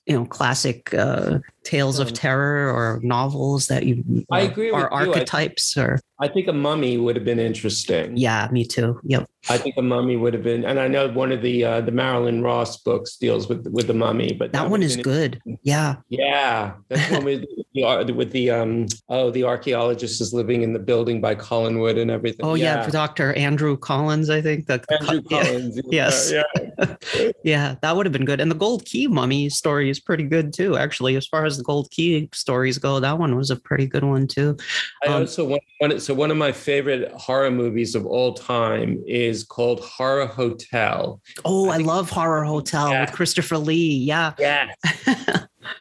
you 0.07 0.17
know 0.17 0.25
classic 0.27 0.93
uh, 0.95 1.39
tales 1.71 2.01
of 2.01 2.09
um, 2.09 2.15
terror 2.15 2.69
or 2.69 2.99
novels 3.03 3.69
that 3.69 3.87
you 3.87 4.25
I 4.31 4.41
agree 4.41 4.71
are 4.71 4.93
archetypes 4.93 5.77
I, 5.77 5.83
or 5.83 6.01
I 6.19 6.27
think 6.27 6.49
a 6.49 6.53
mummy 6.53 6.99
would 6.99 7.15
have 7.15 7.25
been 7.25 7.39
interesting. 7.39 8.17
Yeah, 8.17 8.49
me 8.51 8.65
too. 8.65 9.01
Yep. 9.05 9.31
I 9.49 9.57
think 9.57 9.75
the 9.75 9.83
Mummy 9.83 10.17
would 10.17 10.35
have 10.35 10.43
been, 10.43 10.65
and 10.65 10.79
I 10.79 10.87
know 10.87 11.09
one 11.09 11.33
of 11.33 11.41
the 11.41 11.65
uh, 11.65 11.81
the 11.81 11.93
Marilyn 11.93 12.43
Ross 12.43 12.77
books 12.77 13.17
deals 13.17 13.49
with 13.49 13.67
with 13.69 13.87
the 13.87 13.95
Mummy, 13.95 14.33
but 14.33 14.53
that, 14.53 14.65
that 14.65 14.71
one 14.71 14.83
is 14.83 14.97
good. 14.97 15.41
Yeah, 15.63 15.97
yeah, 16.09 16.75
that's 16.89 17.11
one 17.11 17.25
with 17.25 17.45
the 17.75 18.13
with 18.15 18.33
the 18.33 18.51
um 18.51 18.87
oh 19.09 19.31
the 19.31 19.45
archaeologist 19.45 20.21
is 20.21 20.35
living 20.35 20.63
in 20.63 20.75
the 20.75 20.79
building 20.79 21.21
by 21.21 21.35
Collinwood 21.35 21.99
and 21.99 22.11
everything. 22.11 22.45
Oh 22.45 22.55
yeah, 22.55 22.85
yeah 22.85 22.91
Dr. 22.91 23.33
Andrew 23.33 23.77
Collins, 23.79 24.29
I 24.29 24.43
think 24.43 24.67
that 24.67 24.85
Andrew 24.91 25.23
Collins. 25.23 25.77
Yeah. 25.77 25.83
yes, 25.91 26.33
yeah. 26.33 27.31
yeah, 27.45 27.77
that 27.81 27.97
would 27.97 28.05
have 28.07 28.13
been 28.13 28.27
good. 28.27 28.41
And 28.41 28.51
the 28.51 28.57
Gold 28.57 28.85
Key 28.85 29.07
Mummy 29.07 29.49
story 29.49 29.89
is 29.89 30.01
pretty 30.01 30.25
good 30.25 30.53
too. 30.53 30.77
Actually, 30.77 31.17
as 31.17 31.27
far 31.27 31.47
as 31.47 31.57
the 31.57 31.65
Gold 31.65 31.91
Key 31.91 32.29
stories 32.35 32.77
go, 32.77 33.01
that 33.01 33.19
one 33.19 33.37
was 33.37 33.51
a 33.51 33.57
pretty 33.57 33.87
good 33.87 34.05
one 34.05 34.27
too. 34.27 34.57
I 35.05 35.09
um, 35.09 35.23
also 35.23 35.47
want 35.47 35.63
one. 35.79 35.99
So 35.99 36.13
one 36.13 36.31
of 36.31 36.37
my 36.37 36.53
favorite 36.53 37.11
horror 37.13 37.51
movies 37.51 37.95
of 37.95 38.05
all 38.05 38.35
time 38.35 39.03
is 39.07 39.30
called 39.45 39.81
Horror 39.81 40.27
Hotel. 40.27 41.21
Oh, 41.45 41.69
I, 41.69 41.75
I 41.75 41.79
love 41.79 42.11
Horror 42.11 42.45
Hotel 42.45 42.91
yeah. 42.91 43.03
with 43.03 43.13
Christopher 43.13 43.59
Lee. 43.59 43.97
Yeah. 43.97 44.33
Yeah. 44.39 44.73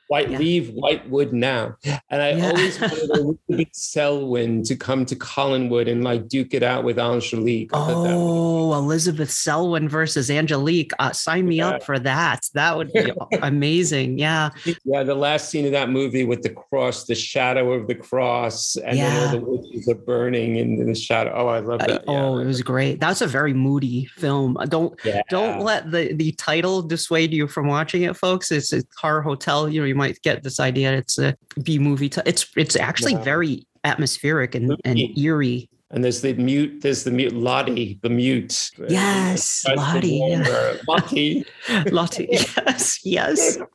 White 0.10 0.32
yeah. 0.32 0.40
leave 0.40 0.72
Whitewood 0.72 1.34
now. 1.34 1.76
And 2.10 2.20
I 2.20 2.32
yeah. 2.32 2.48
always 2.48 2.82
wanted 2.82 3.10
Elizabeth 3.14 3.76
Selwyn 3.76 4.64
to 4.64 4.76
come 4.76 5.06
to 5.06 5.16
Collinwood 5.16 5.88
and 5.88 6.04
like 6.04 6.28
duke 6.28 6.56
it 6.56 6.64
out 6.64 6.84
with 6.84 6.98
Angelique. 6.98 7.70
Oh, 7.74 8.74
Elizabeth 8.74 9.30
Selwyn 9.30 9.88
versus 9.88 10.32
Angelique. 10.32 10.94
Uh, 10.98 11.12
sign 11.12 11.48
me 11.48 11.58
yeah. 11.58 11.70
up 11.70 11.84
for 11.84 12.00
that. 12.00 12.42
That 12.56 12.76
would 12.76 12.92
be 12.92 13.14
amazing. 13.44 14.18
Yeah. 14.18 14.50
Yeah. 14.84 15.04
The 15.04 15.14
last 15.14 15.50
scene 15.50 15.68
of 15.68 15.74
that 15.74 15.92
movie 15.92 16.26
with 16.26 16.42
the 16.42 16.50
cross, 16.50 17.06
the 17.06 17.14
shadow 17.14 17.72
of 17.74 17.86
the 17.86 17.94
cross, 17.94 18.78
and 18.78 18.98
then 18.98 19.28
all 19.28 19.32
the 19.32 19.46
witches 19.46 19.88
are 19.90 19.94
burning 19.94 20.56
in, 20.56 20.82
in 20.82 20.88
the 20.88 20.96
shadow. 20.96 21.34
Oh, 21.36 21.48
I 21.50 21.60
love 21.60 21.82
that. 21.82 22.06
oh, 22.08 22.40
it 22.40 22.46
was 22.46 22.64
great. 22.64 23.00
That's 23.00 23.22
a 23.22 23.28
very 23.28 23.54
moody 23.54 24.06
film. 24.06 24.58
Don't 24.70 25.00
don't 25.30 25.60
let 25.60 25.92
the, 25.92 26.14
the 26.14 26.32
title 26.32 26.82
dissuade 26.82 27.32
you 27.32 27.48
from 27.48 27.68
watching 27.68 28.02
it, 28.02 28.18
folks. 28.18 28.52
It's 28.52 28.74
a 28.74 28.84
car 28.88 29.22
hotel. 29.22 29.70
You 29.70 29.82
know, 29.82 29.86
you 29.86 29.99
might 30.00 30.22
get 30.22 30.44
this 30.44 30.60
idea 30.60 30.94
it's 30.94 31.20
a 31.20 31.36
B 31.62 31.78
movie. 31.78 32.10
T- 32.10 32.22
it's 32.26 32.48
it's 32.56 32.76
actually 32.76 33.14
yeah. 33.14 33.24
very 33.24 33.68
atmospheric 33.84 34.56
and, 34.56 34.76
and 34.84 35.00
eerie. 35.18 35.70
And 35.92 36.04
there's 36.04 36.22
the 36.22 36.34
mute. 36.34 36.82
There's 36.82 37.04
the 37.04 37.12
mute 37.12 37.34
Lottie, 37.34 38.00
the 38.04 38.10
mute. 38.10 38.70
Yes, 38.88 39.66
Lottie. 39.76 40.24
Yeah. 40.28 40.78
Lottie. 40.88 41.46
Lottie. 41.92 42.28
Yes, 42.68 43.00
yes. 43.04 43.56
So 43.56 43.68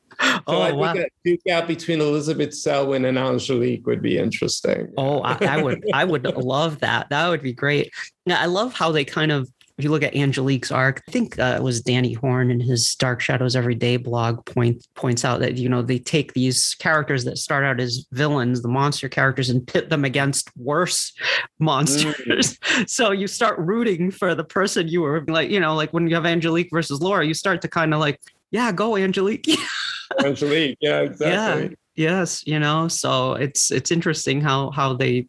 oh, 0.47 0.63
I 0.63 0.71
think 0.71 0.81
wow. 0.81 0.95
a 0.95 1.09
duke 1.25 1.67
between 1.67 2.01
Elizabeth 2.01 2.55
Selwyn 2.55 3.05
and 3.05 3.19
Angelique 3.19 3.87
would 3.87 4.01
be 4.01 4.17
interesting. 4.19 4.93
Oh, 4.97 5.21
I, 5.23 5.37
I 5.41 5.63
would, 5.63 5.85
I 5.93 6.05
would 6.05 6.25
love 6.37 6.79
that. 6.81 7.09
That 7.11 7.29
would 7.29 7.43
be 7.43 7.53
great. 7.53 7.93
Now, 8.25 8.41
I 8.41 8.47
love 8.47 8.75
how 8.75 8.93
they 8.93 9.05
kind 9.05 9.33
of 9.33 9.51
if 9.77 9.85
you 9.85 9.91
look 9.91 10.05
at 10.05 10.15
Angelique's 10.15 10.71
arc, 10.71 11.03
I 11.09 11.11
think 11.11 11.39
uh, 11.39 11.57
it 11.57 11.63
was 11.63 11.81
Danny 11.81 12.13
Horn 12.13 12.51
in 12.51 12.61
his 12.61 12.95
Dark 12.95 13.21
Shadows 13.21 13.57
Every 13.57 13.75
Day 13.75 13.97
blog 13.97 14.45
point 14.47 14.87
points 14.95 15.25
out 15.25 15.41
that 15.41 15.57
you 15.57 15.69
know 15.69 15.83
they 15.83 15.99
take 15.99 16.33
these 16.33 16.77
characters 16.77 17.25
that 17.25 17.39
start 17.39 17.65
out 17.65 17.81
as 17.81 18.07
villains, 18.13 18.63
the 18.63 18.69
monster 18.69 19.09
characters, 19.09 19.51
and 19.51 19.67
pit 19.67 19.91
them 19.91 20.05
against 20.05 20.51
worse 20.57 21.13
monsters. 21.59 22.57
Mm. 22.59 22.89
so 22.89 23.11
you 23.11 23.27
start 23.27 23.59
rooting 23.59 24.13
for 24.13 24.35
the 24.35 24.45
person 24.45 24.87
you 24.87 25.01
were 25.01 25.25
like, 25.27 25.51
you 25.51 25.59
know, 25.59 25.75
like 25.75 25.93
when 25.93 26.07
you 26.07 26.15
have 26.15 26.27
Angelique 26.27 26.71
versus 26.73 27.01
Laura, 27.01 27.27
you 27.27 27.35
start 27.35 27.61
to 27.63 27.69
kind 27.69 27.93
of 27.93 28.01
like, 28.01 28.21
yeah, 28.53 28.71
go 28.71 28.97
Angelique. 28.97 29.49
Angelique, 30.25 30.79
yeah, 30.81 31.01
exactly. 31.01 31.65
Yeah. 31.65 31.69
Yes, 31.97 32.45
you 32.47 32.59
know, 32.59 32.89
so 32.89 33.35
it's 33.35 33.71
it's 33.71 33.91
interesting 33.91 34.41
how 34.41 34.71
how 34.71 34.95
they 34.95 35.29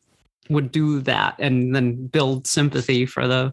would 0.50 0.72
do 0.72 1.00
that 1.02 1.36
and 1.40 1.76
then 1.76 2.08
build 2.08 2.48
sympathy 2.48 3.06
for 3.06 3.28
the 3.28 3.52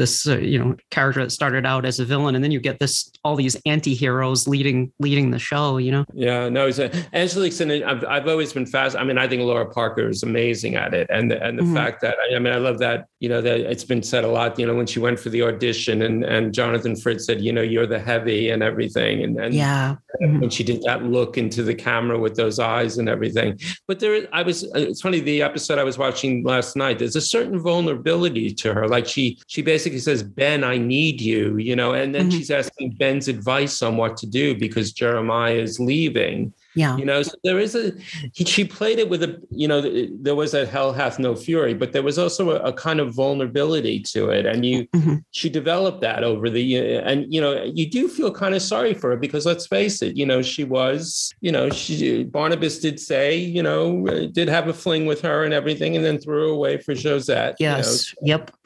this 0.00 0.26
uh, 0.26 0.38
you 0.38 0.58
know 0.58 0.74
character 0.90 1.22
that 1.22 1.30
started 1.30 1.66
out 1.66 1.84
as 1.84 2.00
a 2.00 2.04
villain 2.06 2.34
and 2.34 2.42
then 2.42 2.50
you 2.50 2.58
get 2.58 2.78
this 2.78 3.12
all 3.22 3.36
these 3.36 3.54
anti-heroes 3.66 4.48
leading 4.48 4.90
leading 4.98 5.30
the 5.30 5.38
show 5.38 5.76
you 5.76 5.92
know 5.92 6.06
yeah 6.14 6.48
no 6.48 6.66
it's 6.66 6.78
a, 6.78 6.90
angelique's 7.14 7.60
in 7.60 7.70
it 7.70 7.82
I've, 7.82 8.02
I've 8.06 8.26
always 8.26 8.50
been 8.50 8.64
fast 8.64 8.96
i 8.96 9.04
mean 9.04 9.18
i 9.18 9.28
think 9.28 9.42
lara 9.42 9.70
parker 9.70 10.08
is 10.08 10.22
amazing 10.22 10.74
at 10.76 10.94
it 10.94 11.06
and 11.10 11.30
the, 11.30 11.42
and 11.42 11.58
the 11.58 11.64
mm-hmm. 11.64 11.74
fact 11.74 12.00
that 12.00 12.16
I, 12.34 12.38
mean 12.38 12.52
i 12.52 12.56
love 12.56 12.78
that 12.78 13.08
you 13.20 13.28
know 13.28 13.42
that 13.42 13.60
it's 13.60 13.84
been 13.84 14.02
said 14.02 14.24
a 14.24 14.28
lot 14.28 14.58
you 14.58 14.66
know 14.66 14.74
when 14.74 14.86
she 14.86 15.00
went 15.00 15.20
for 15.20 15.28
the 15.28 15.42
audition 15.42 16.00
and 16.00 16.24
and 16.24 16.54
jonathan 16.54 16.96
frid 16.96 17.20
said 17.20 17.42
you 17.42 17.52
know 17.52 17.60
you're 17.60 17.86
the 17.86 17.98
heavy 17.98 18.48
and 18.48 18.62
everything 18.62 19.22
and, 19.22 19.38
and 19.38 19.52
yeah 19.52 19.96
mm-hmm. 20.22 20.40
when 20.40 20.48
she 20.48 20.64
did 20.64 20.82
that 20.84 21.04
look 21.04 21.36
into 21.36 21.62
the 21.62 21.74
camera 21.74 22.18
with 22.18 22.36
those 22.36 22.58
eyes 22.58 22.96
and 22.96 23.06
everything 23.06 23.58
but 23.86 24.00
there 24.00 24.26
i 24.32 24.42
was 24.42 24.62
it's 24.74 25.02
funny 25.02 25.20
the 25.20 25.42
episode 25.42 25.78
i 25.78 25.84
was 25.84 25.98
watching 25.98 26.42
last 26.42 26.74
night 26.74 26.98
there's 26.98 27.16
a 27.16 27.20
certain 27.20 27.60
vulnerability 27.60 28.50
to 28.50 28.72
her 28.72 28.88
like 28.88 29.06
she 29.06 29.38
she 29.46 29.60
basically 29.60 29.89
basically 29.90 30.12
says, 30.12 30.22
Ben, 30.22 30.64
I 30.64 30.78
need 30.78 31.20
you, 31.20 31.56
you 31.58 31.74
know, 31.74 31.92
and 31.92 32.14
then 32.14 32.28
mm-hmm. 32.28 32.38
she's 32.38 32.50
asking 32.50 32.92
Ben's 32.92 33.28
advice 33.28 33.82
on 33.82 33.96
what 33.96 34.16
to 34.18 34.26
do 34.26 34.56
because 34.56 34.92
Jeremiah 34.92 35.54
is 35.54 35.80
leaving. 35.80 36.52
Yeah. 36.76 36.96
You 36.96 37.04
know, 37.04 37.22
so 37.22 37.32
there 37.42 37.58
is 37.58 37.74
a, 37.74 37.92
he, 38.32 38.44
she 38.44 38.64
played 38.64 39.00
it 39.00 39.08
with 39.08 39.24
a, 39.24 39.42
you 39.50 39.66
know, 39.66 39.80
there 40.20 40.36
was 40.36 40.54
a 40.54 40.64
hell 40.64 40.92
hath 40.92 41.18
no 41.18 41.34
fury, 41.34 41.74
but 41.74 41.92
there 41.92 42.04
was 42.04 42.16
also 42.16 42.50
a, 42.50 42.60
a 42.60 42.72
kind 42.72 43.00
of 43.00 43.12
vulnerability 43.12 43.98
to 44.00 44.30
it. 44.30 44.46
And 44.46 44.64
you, 44.64 44.86
mm-hmm. 44.88 45.16
she 45.32 45.50
developed 45.50 46.00
that 46.02 46.22
over 46.22 46.48
the, 46.48 46.96
and, 46.98 47.32
you 47.32 47.40
know, 47.40 47.64
you 47.64 47.90
do 47.90 48.06
feel 48.06 48.32
kind 48.32 48.54
of 48.54 48.62
sorry 48.62 48.94
for 48.94 49.10
her 49.10 49.16
because 49.16 49.44
let's 49.44 49.66
face 49.66 50.00
it, 50.00 50.16
you 50.16 50.24
know, 50.24 50.42
she 50.42 50.62
was, 50.62 51.34
you 51.40 51.50
know, 51.50 51.70
she, 51.70 52.22
Barnabas 52.22 52.78
did 52.78 53.00
say, 53.00 53.36
you 53.36 53.64
know, 53.64 54.06
did 54.28 54.48
have 54.48 54.68
a 54.68 54.72
fling 54.72 55.06
with 55.06 55.20
her 55.22 55.42
and 55.42 55.52
everything 55.52 55.96
and 55.96 56.04
then 56.04 56.18
threw 56.18 56.48
her 56.48 56.54
away 56.54 56.78
for 56.78 56.94
Josette. 56.94 57.56
Yes. 57.58 58.14
You 58.22 58.36
know? 58.36 58.38
Yep. 58.38 58.56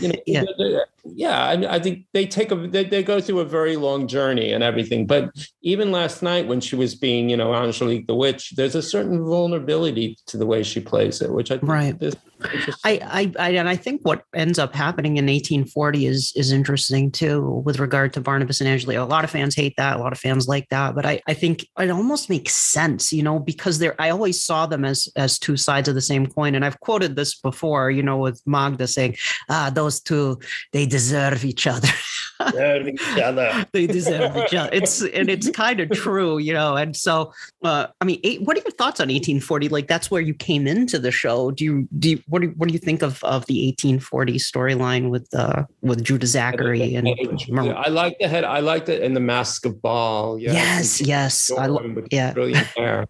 You 0.00 0.08
know, 0.08 0.14
yeah 0.26 0.44
yeah, 1.04 1.46
I, 1.46 1.56
mean, 1.56 1.68
I 1.68 1.78
think 1.78 2.06
they 2.12 2.26
take 2.26 2.50
a 2.50 2.54
they, 2.54 2.84
they 2.84 3.02
go 3.02 3.20
through 3.20 3.40
a 3.40 3.44
very 3.44 3.76
long 3.76 4.06
journey 4.06 4.52
and 4.52 4.62
everything. 4.62 5.06
But 5.06 5.30
even 5.62 5.92
last 5.92 6.22
night 6.22 6.46
when 6.46 6.60
she 6.60 6.76
was 6.76 6.94
being, 6.94 7.30
you 7.30 7.36
know, 7.36 7.54
Angelique 7.54 8.06
the 8.06 8.14
witch, 8.14 8.52
there's 8.56 8.74
a 8.74 8.82
certain 8.82 9.24
vulnerability 9.24 10.18
to 10.26 10.36
the 10.36 10.46
way 10.46 10.62
she 10.62 10.80
plays 10.80 11.20
it, 11.20 11.32
which 11.32 11.50
I 11.50 11.58
think 11.58 11.70
right. 11.70 11.98
This, 11.98 12.14
I, 12.84 13.00
I, 13.02 13.32
I, 13.38 13.50
and 13.50 13.68
I 13.68 13.76
think 13.76 14.02
what 14.02 14.24
ends 14.34 14.58
up 14.58 14.74
happening 14.74 15.16
in 15.16 15.26
1840 15.26 16.06
is 16.06 16.32
is 16.36 16.52
interesting 16.52 17.10
too, 17.10 17.62
with 17.64 17.78
regard 17.78 18.12
to 18.14 18.20
Barnabas 18.20 18.60
and 18.60 18.68
Angelique. 18.68 18.98
A 18.98 19.04
lot 19.04 19.24
of 19.24 19.30
fans 19.30 19.54
hate 19.54 19.74
that, 19.76 19.96
a 19.96 20.00
lot 20.00 20.12
of 20.12 20.18
fans 20.18 20.48
like 20.48 20.68
that, 20.70 20.94
but 20.94 21.06
I, 21.06 21.20
I 21.26 21.34
think 21.34 21.66
it 21.78 21.90
almost 21.90 22.28
makes 22.28 22.54
sense, 22.54 23.12
you 23.12 23.22
know, 23.22 23.38
because 23.38 23.78
they're. 23.78 24.00
I 24.00 24.10
always 24.10 24.42
saw 24.42 24.66
them 24.66 24.84
as 24.84 25.08
as 25.16 25.38
two 25.38 25.56
sides 25.56 25.88
of 25.88 25.94
the 25.94 26.00
same 26.00 26.26
coin, 26.26 26.54
and 26.54 26.64
I've 26.64 26.80
quoted 26.80 27.16
this 27.16 27.34
before, 27.34 27.90
you 27.90 28.02
know, 28.02 28.18
with 28.18 28.42
Magda 28.46 28.86
saying, 28.86 29.16
"Ah, 29.48 29.70
those 29.72 30.00
two, 30.00 30.38
they 30.72 30.86
deserve 30.86 31.44
each 31.44 31.66
other." 31.66 31.88
deserve 32.46 32.88
each 32.88 33.18
other. 33.18 33.66
they 33.72 33.86
deserve 33.86 34.36
each 34.36 34.54
other. 34.54 34.70
It's 34.72 35.02
and 35.02 35.28
it's 35.28 35.50
kind 35.50 35.80
of 35.80 35.90
true, 35.90 36.38
you 36.38 36.52
know. 36.52 36.76
And 36.76 36.96
so, 36.96 37.32
uh, 37.62 37.88
I 38.00 38.04
mean, 38.04 38.20
eight, 38.24 38.42
what 38.42 38.56
are 38.56 38.60
your 38.60 38.70
thoughts 38.72 39.00
on 39.00 39.08
1840? 39.08 39.68
Like, 39.68 39.88
that's 39.88 40.10
where 40.10 40.22
you 40.22 40.34
came 40.34 40.66
into 40.66 40.98
the 40.98 41.10
show. 41.10 41.50
Do 41.50 41.64
you 41.64 41.88
do 41.98 42.10
you, 42.10 42.22
what 42.30 42.42
do 42.42 42.48
what 42.56 42.68
do 42.68 42.72
you 42.72 42.78
think 42.78 43.02
of 43.02 43.22
of 43.24 43.44
the 43.46 43.66
1840 43.66 44.38
storyline 44.38 45.10
with 45.10 45.28
uh 45.34 45.64
with 45.82 46.02
Judah 46.04 46.26
Zachary 46.26 46.94
and 46.94 47.08
yeah, 47.08 47.72
I 47.72 47.88
like 47.88 48.16
the 48.20 48.28
head. 48.28 48.44
I 48.44 48.60
like 48.60 48.88
it 48.88 49.02
in 49.02 49.14
the 49.14 49.20
Mask 49.20 49.66
of 49.66 49.82
Ball 49.82 50.38
Yeah, 50.38 50.52
yes, 50.52 51.00
yes, 51.00 51.50
I 51.50 51.66
lo- 51.66 52.04
yeah, 52.10 52.32
brilliant 52.32 52.66
hair. 52.76 53.06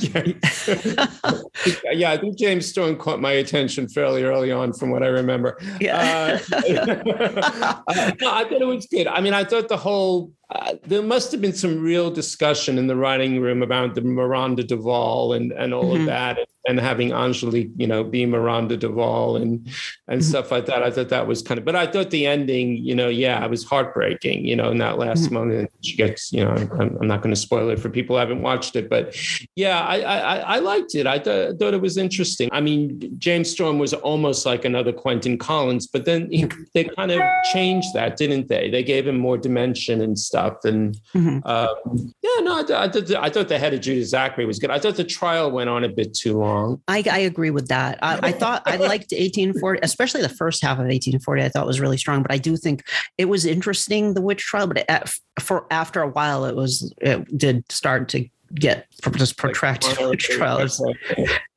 yeah. 0.00 0.22
yeah, 1.92 2.10
I 2.10 2.16
think 2.16 2.36
James 2.38 2.66
Storm 2.66 2.96
caught 2.96 3.20
my 3.20 3.32
attention 3.32 3.88
fairly 3.88 4.24
early 4.24 4.50
on, 4.50 4.72
from 4.72 4.90
what 4.90 5.02
I 5.02 5.08
remember. 5.08 5.58
Yeah, 5.80 6.40
uh, 6.52 6.60
no, 8.20 8.30
I 8.30 8.44
thought 8.44 8.52
it 8.52 8.66
was 8.66 8.86
good. 8.86 9.06
I 9.06 9.20
mean, 9.20 9.34
I 9.34 9.44
thought 9.44 9.68
the 9.68 9.76
whole 9.76 10.32
uh, 10.50 10.74
there 10.86 11.02
must 11.02 11.30
have 11.32 11.40
been 11.40 11.52
some 11.52 11.80
real 11.80 12.10
discussion 12.10 12.78
in 12.78 12.86
the 12.86 12.96
writing 12.96 13.40
room 13.40 13.62
about 13.62 13.94
the 13.94 14.00
Miranda 14.00 14.64
DuVal 14.64 15.36
and, 15.36 15.52
and 15.52 15.74
all 15.74 15.92
mm-hmm. 15.92 16.00
of 16.00 16.06
that 16.06 16.38
and 16.68 16.78
having 16.78 17.12
Angelique, 17.12 17.70
you 17.76 17.86
know, 17.86 18.04
be 18.04 18.26
Miranda 18.26 18.76
DuVal 18.76 19.40
and 19.40 19.66
and 20.06 20.20
mm-hmm. 20.20 20.28
stuff 20.28 20.50
like 20.50 20.66
that. 20.66 20.82
I 20.82 20.90
thought 20.90 21.08
that 21.08 21.26
was 21.26 21.42
kind 21.42 21.58
of, 21.58 21.64
but 21.64 21.74
I 21.74 21.86
thought 21.86 22.10
the 22.10 22.26
ending, 22.26 22.76
you 22.76 22.94
know, 22.94 23.08
yeah, 23.08 23.42
it 23.44 23.50
was 23.50 23.64
heartbreaking, 23.64 24.44
you 24.44 24.54
know, 24.54 24.70
in 24.70 24.78
that 24.78 24.98
last 24.98 25.24
mm-hmm. 25.24 25.34
moment. 25.34 25.70
She 25.82 25.96
gets, 25.96 26.32
you 26.32 26.44
know, 26.44 26.50
I'm, 26.50 26.96
I'm 27.00 27.06
not 27.06 27.22
going 27.22 27.34
to 27.34 27.40
spoil 27.40 27.70
it 27.70 27.80
for 27.80 27.88
people 27.88 28.16
who 28.16 28.20
haven't 28.20 28.42
watched 28.42 28.76
it, 28.76 28.90
but 28.90 29.16
yeah, 29.56 29.80
I 29.80 29.96
I, 30.00 30.36
I 30.36 30.58
liked 30.58 30.94
it. 30.94 31.06
I 31.06 31.18
th- 31.18 31.56
thought 31.58 31.74
it 31.74 31.80
was 31.80 31.96
interesting. 31.96 32.50
I 32.52 32.60
mean, 32.60 33.16
James 33.18 33.50
Storm 33.50 33.78
was 33.78 33.94
almost 33.94 34.44
like 34.44 34.64
another 34.66 34.92
Quentin 34.92 35.38
Collins, 35.38 35.86
but 35.86 36.04
then 36.04 36.30
he, 36.30 36.48
they 36.74 36.84
kind 36.84 37.10
of 37.10 37.22
changed 37.52 37.88
that, 37.94 38.16
didn't 38.16 38.48
they? 38.48 38.68
They 38.68 38.82
gave 38.82 39.06
him 39.06 39.18
more 39.18 39.38
dimension 39.38 40.02
and 40.02 40.18
stuff. 40.18 40.64
And 40.64 40.98
mm-hmm. 41.14 41.38
um, 41.46 42.14
yeah, 42.22 42.42
no, 42.42 42.58
I, 42.58 42.84
I, 42.84 42.88
thought, 42.90 43.10
I 43.14 43.30
thought 43.30 43.48
the 43.48 43.58
head 43.58 43.72
of 43.72 43.80
Judah 43.80 44.04
Zachary 44.04 44.44
was 44.44 44.58
good. 44.58 44.70
I 44.70 44.78
thought 44.78 44.96
the 44.96 45.04
trial 45.04 45.50
went 45.50 45.70
on 45.70 45.84
a 45.84 45.88
bit 45.88 46.12
too 46.14 46.36
long 46.38 46.57
I, 46.88 47.04
I 47.10 47.18
agree 47.18 47.50
with 47.50 47.68
that. 47.68 47.98
I, 48.02 48.28
I 48.28 48.32
thought 48.40 48.62
I 48.66 48.76
liked 48.76 49.12
1840, 49.12 49.80
especially 49.82 50.22
the 50.22 50.28
first 50.28 50.62
half 50.62 50.78
of 50.78 50.84
1840. 50.84 51.42
I 51.42 51.48
thought 51.48 51.66
was 51.66 51.80
really 51.80 51.98
strong, 51.98 52.22
but 52.22 52.32
I 52.32 52.38
do 52.38 52.56
think 52.56 52.84
it 53.16 53.26
was 53.26 53.44
interesting 53.44 54.14
the 54.14 54.20
witch 54.20 54.44
trial. 54.44 54.66
But 54.66 54.84
at, 54.88 55.12
for 55.40 55.66
after 55.70 56.02
a 56.02 56.08
while, 56.08 56.44
it 56.44 56.56
was 56.56 56.92
it 57.00 57.36
did 57.36 57.70
start 57.70 58.08
to 58.10 58.28
get 58.54 58.86
just 59.12 59.36
protracted 59.36 59.98
like, 59.98 60.10
witch 60.10 60.28
trials. 60.28 60.82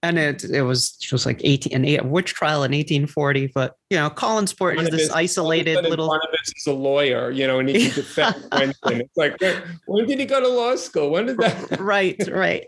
And 0.03 0.17
it 0.17 0.43
it 0.43 0.63
was 0.63 0.91
just 0.91 1.25
like 1.25 1.39
18 1.43 1.85
and 1.85 2.11
witch 2.11 2.33
trial 2.33 2.63
in 2.63 2.71
1840. 2.71 3.47
But 3.47 3.75
you 3.89 3.97
know, 3.97 4.09
Collinsport 4.09 4.81
is 4.81 4.89
this 4.89 5.09
isolated 5.11 5.83
little 5.83 6.07
Barnabas 6.07 6.53
is 6.55 6.67
a 6.67 6.73
lawyer, 6.73 7.31
you 7.31 7.45
know, 7.45 7.59
and 7.59 7.69
he 7.69 7.85
can 7.85 7.95
defend 7.95 8.35
Winston. 8.51 9.01
It's 9.01 9.17
like 9.17 9.39
when 9.85 10.07
did 10.07 10.19
he 10.19 10.25
go 10.25 10.39
to 10.39 10.47
law 10.47 10.75
school? 10.75 11.11
When 11.11 11.27
did 11.27 11.37
that 11.37 11.79
right, 11.79 12.19
right. 12.29 12.65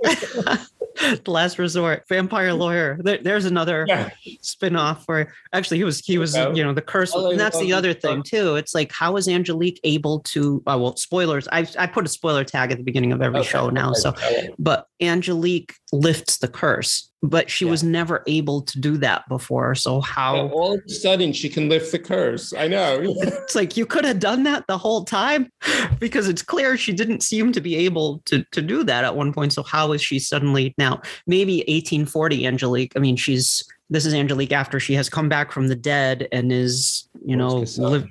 the 1.24 1.32
last 1.32 1.57
resort 1.57 2.03
vampire 2.07 2.53
lawyer 2.53 2.99
there, 3.02 3.18
there's 3.18 3.45
another 3.45 3.86
yeah. 3.88 4.10
spin-off 4.41 5.07
where 5.07 5.34
actually 5.52 5.78
he 5.78 5.84
was 5.84 5.99
he 5.99 6.18
was 6.18 6.36
you 6.36 6.64
know 6.64 6.74
the 6.74 6.82
curse 6.82 7.14
and 7.15 7.40
that's 7.40 7.60
the 7.60 7.74
other 7.74 7.94
thing 7.94 8.22
too 8.22 8.56
it's 8.56 8.76
like 8.76 8.91
how 8.91 9.15
is 9.15 9.28
angelique 9.28 9.80
able 9.84 10.20
to 10.20 10.61
uh, 10.68 10.78
well 10.80 10.95
spoilers 10.95 11.48
i 11.52 11.68
i 11.80 11.88
put 11.88 12.06
a 12.06 12.10
spoiler 12.10 12.44
tag 12.44 12.72
at 12.72 12.78
the 12.78 12.84
beginning 12.84 13.11
of 13.11 13.22
every 13.22 13.40
okay. 13.40 13.49
show 13.49 13.70
now 13.70 13.91
okay. 13.91 13.99
so 13.99 14.56
but 14.60 14.88
angelique 15.02 15.74
lifts 15.91 16.38
the 16.38 16.48
curse 16.48 17.11
but 17.24 17.50
she 17.50 17.64
yeah. 17.64 17.72
was 17.72 17.84
never 17.84 18.22
able 18.28 18.62
to 18.62 18.80
do 18.80 18.98
that 18.98 19.28
before. 19.30 19.74
So 19.76 20.02
how 20.02 20.36
yeah, 20.36 20.52
all 20.52 20.74
of 20.74 20.82
a 20.86 20.90
sudden 20.90 21.32
she 21.32 21.48
can 21.48 21.70
lift 21.70 21.91
the 21.94 22.00
curse? 22.00 22.54
I 22.54 22.68
know. 22.68 23.00
it's 23.02 23.56
like 23.56 23.78
you 23.78 23.86
could 23.86 24.04
have 24.04 24.20
done 24.20 24.44
that 24.44 24.68
the 24.68 24.78
whole 24.78 25.06
time 25.06 25.50
because 26.00 26.28
it's 26.28 26.41
clear 26.41 26.76
she 26.76 26.91
didn't 26.91 27.24
seem 27.24 27.54
to 27.54 27.62
be 27.62 27.78
able 27.78 28.22
to 28.26 28.44
to 28.52 28.62
do 28.62 28.84
that 28.84 29.06
at 29.06 29.16
one 29.16 29.32
point. 29.32 29.54
So 29.54 29.64
how 29.64 29.94
is 29.94 30.02
she 30.02 30.20
suddenly 30.20 30.76
now? 30.78 31.02
Maybe 31.26 31.60
1840 31.60 32.45
Angelique. 32.45 32.91
I 32.98 33.00
mean, 33.00 33.16
she's 33.16 33.64
this 33.90 34.06
is 34.06 34.14
Angelique 34.14 34.52
after 34.52 34.80
she 34.80 34.94
has 34.95 35.08
come 35.08 35.30
back 35.30 35.52
from 35.52 35.68
the 35.68 35.76
dead 35.76 36.28
and 36.32 36.52
is, 36.52 37.08
you 37.24 37.36
know, 37.36 37.64
live 37.78 38.08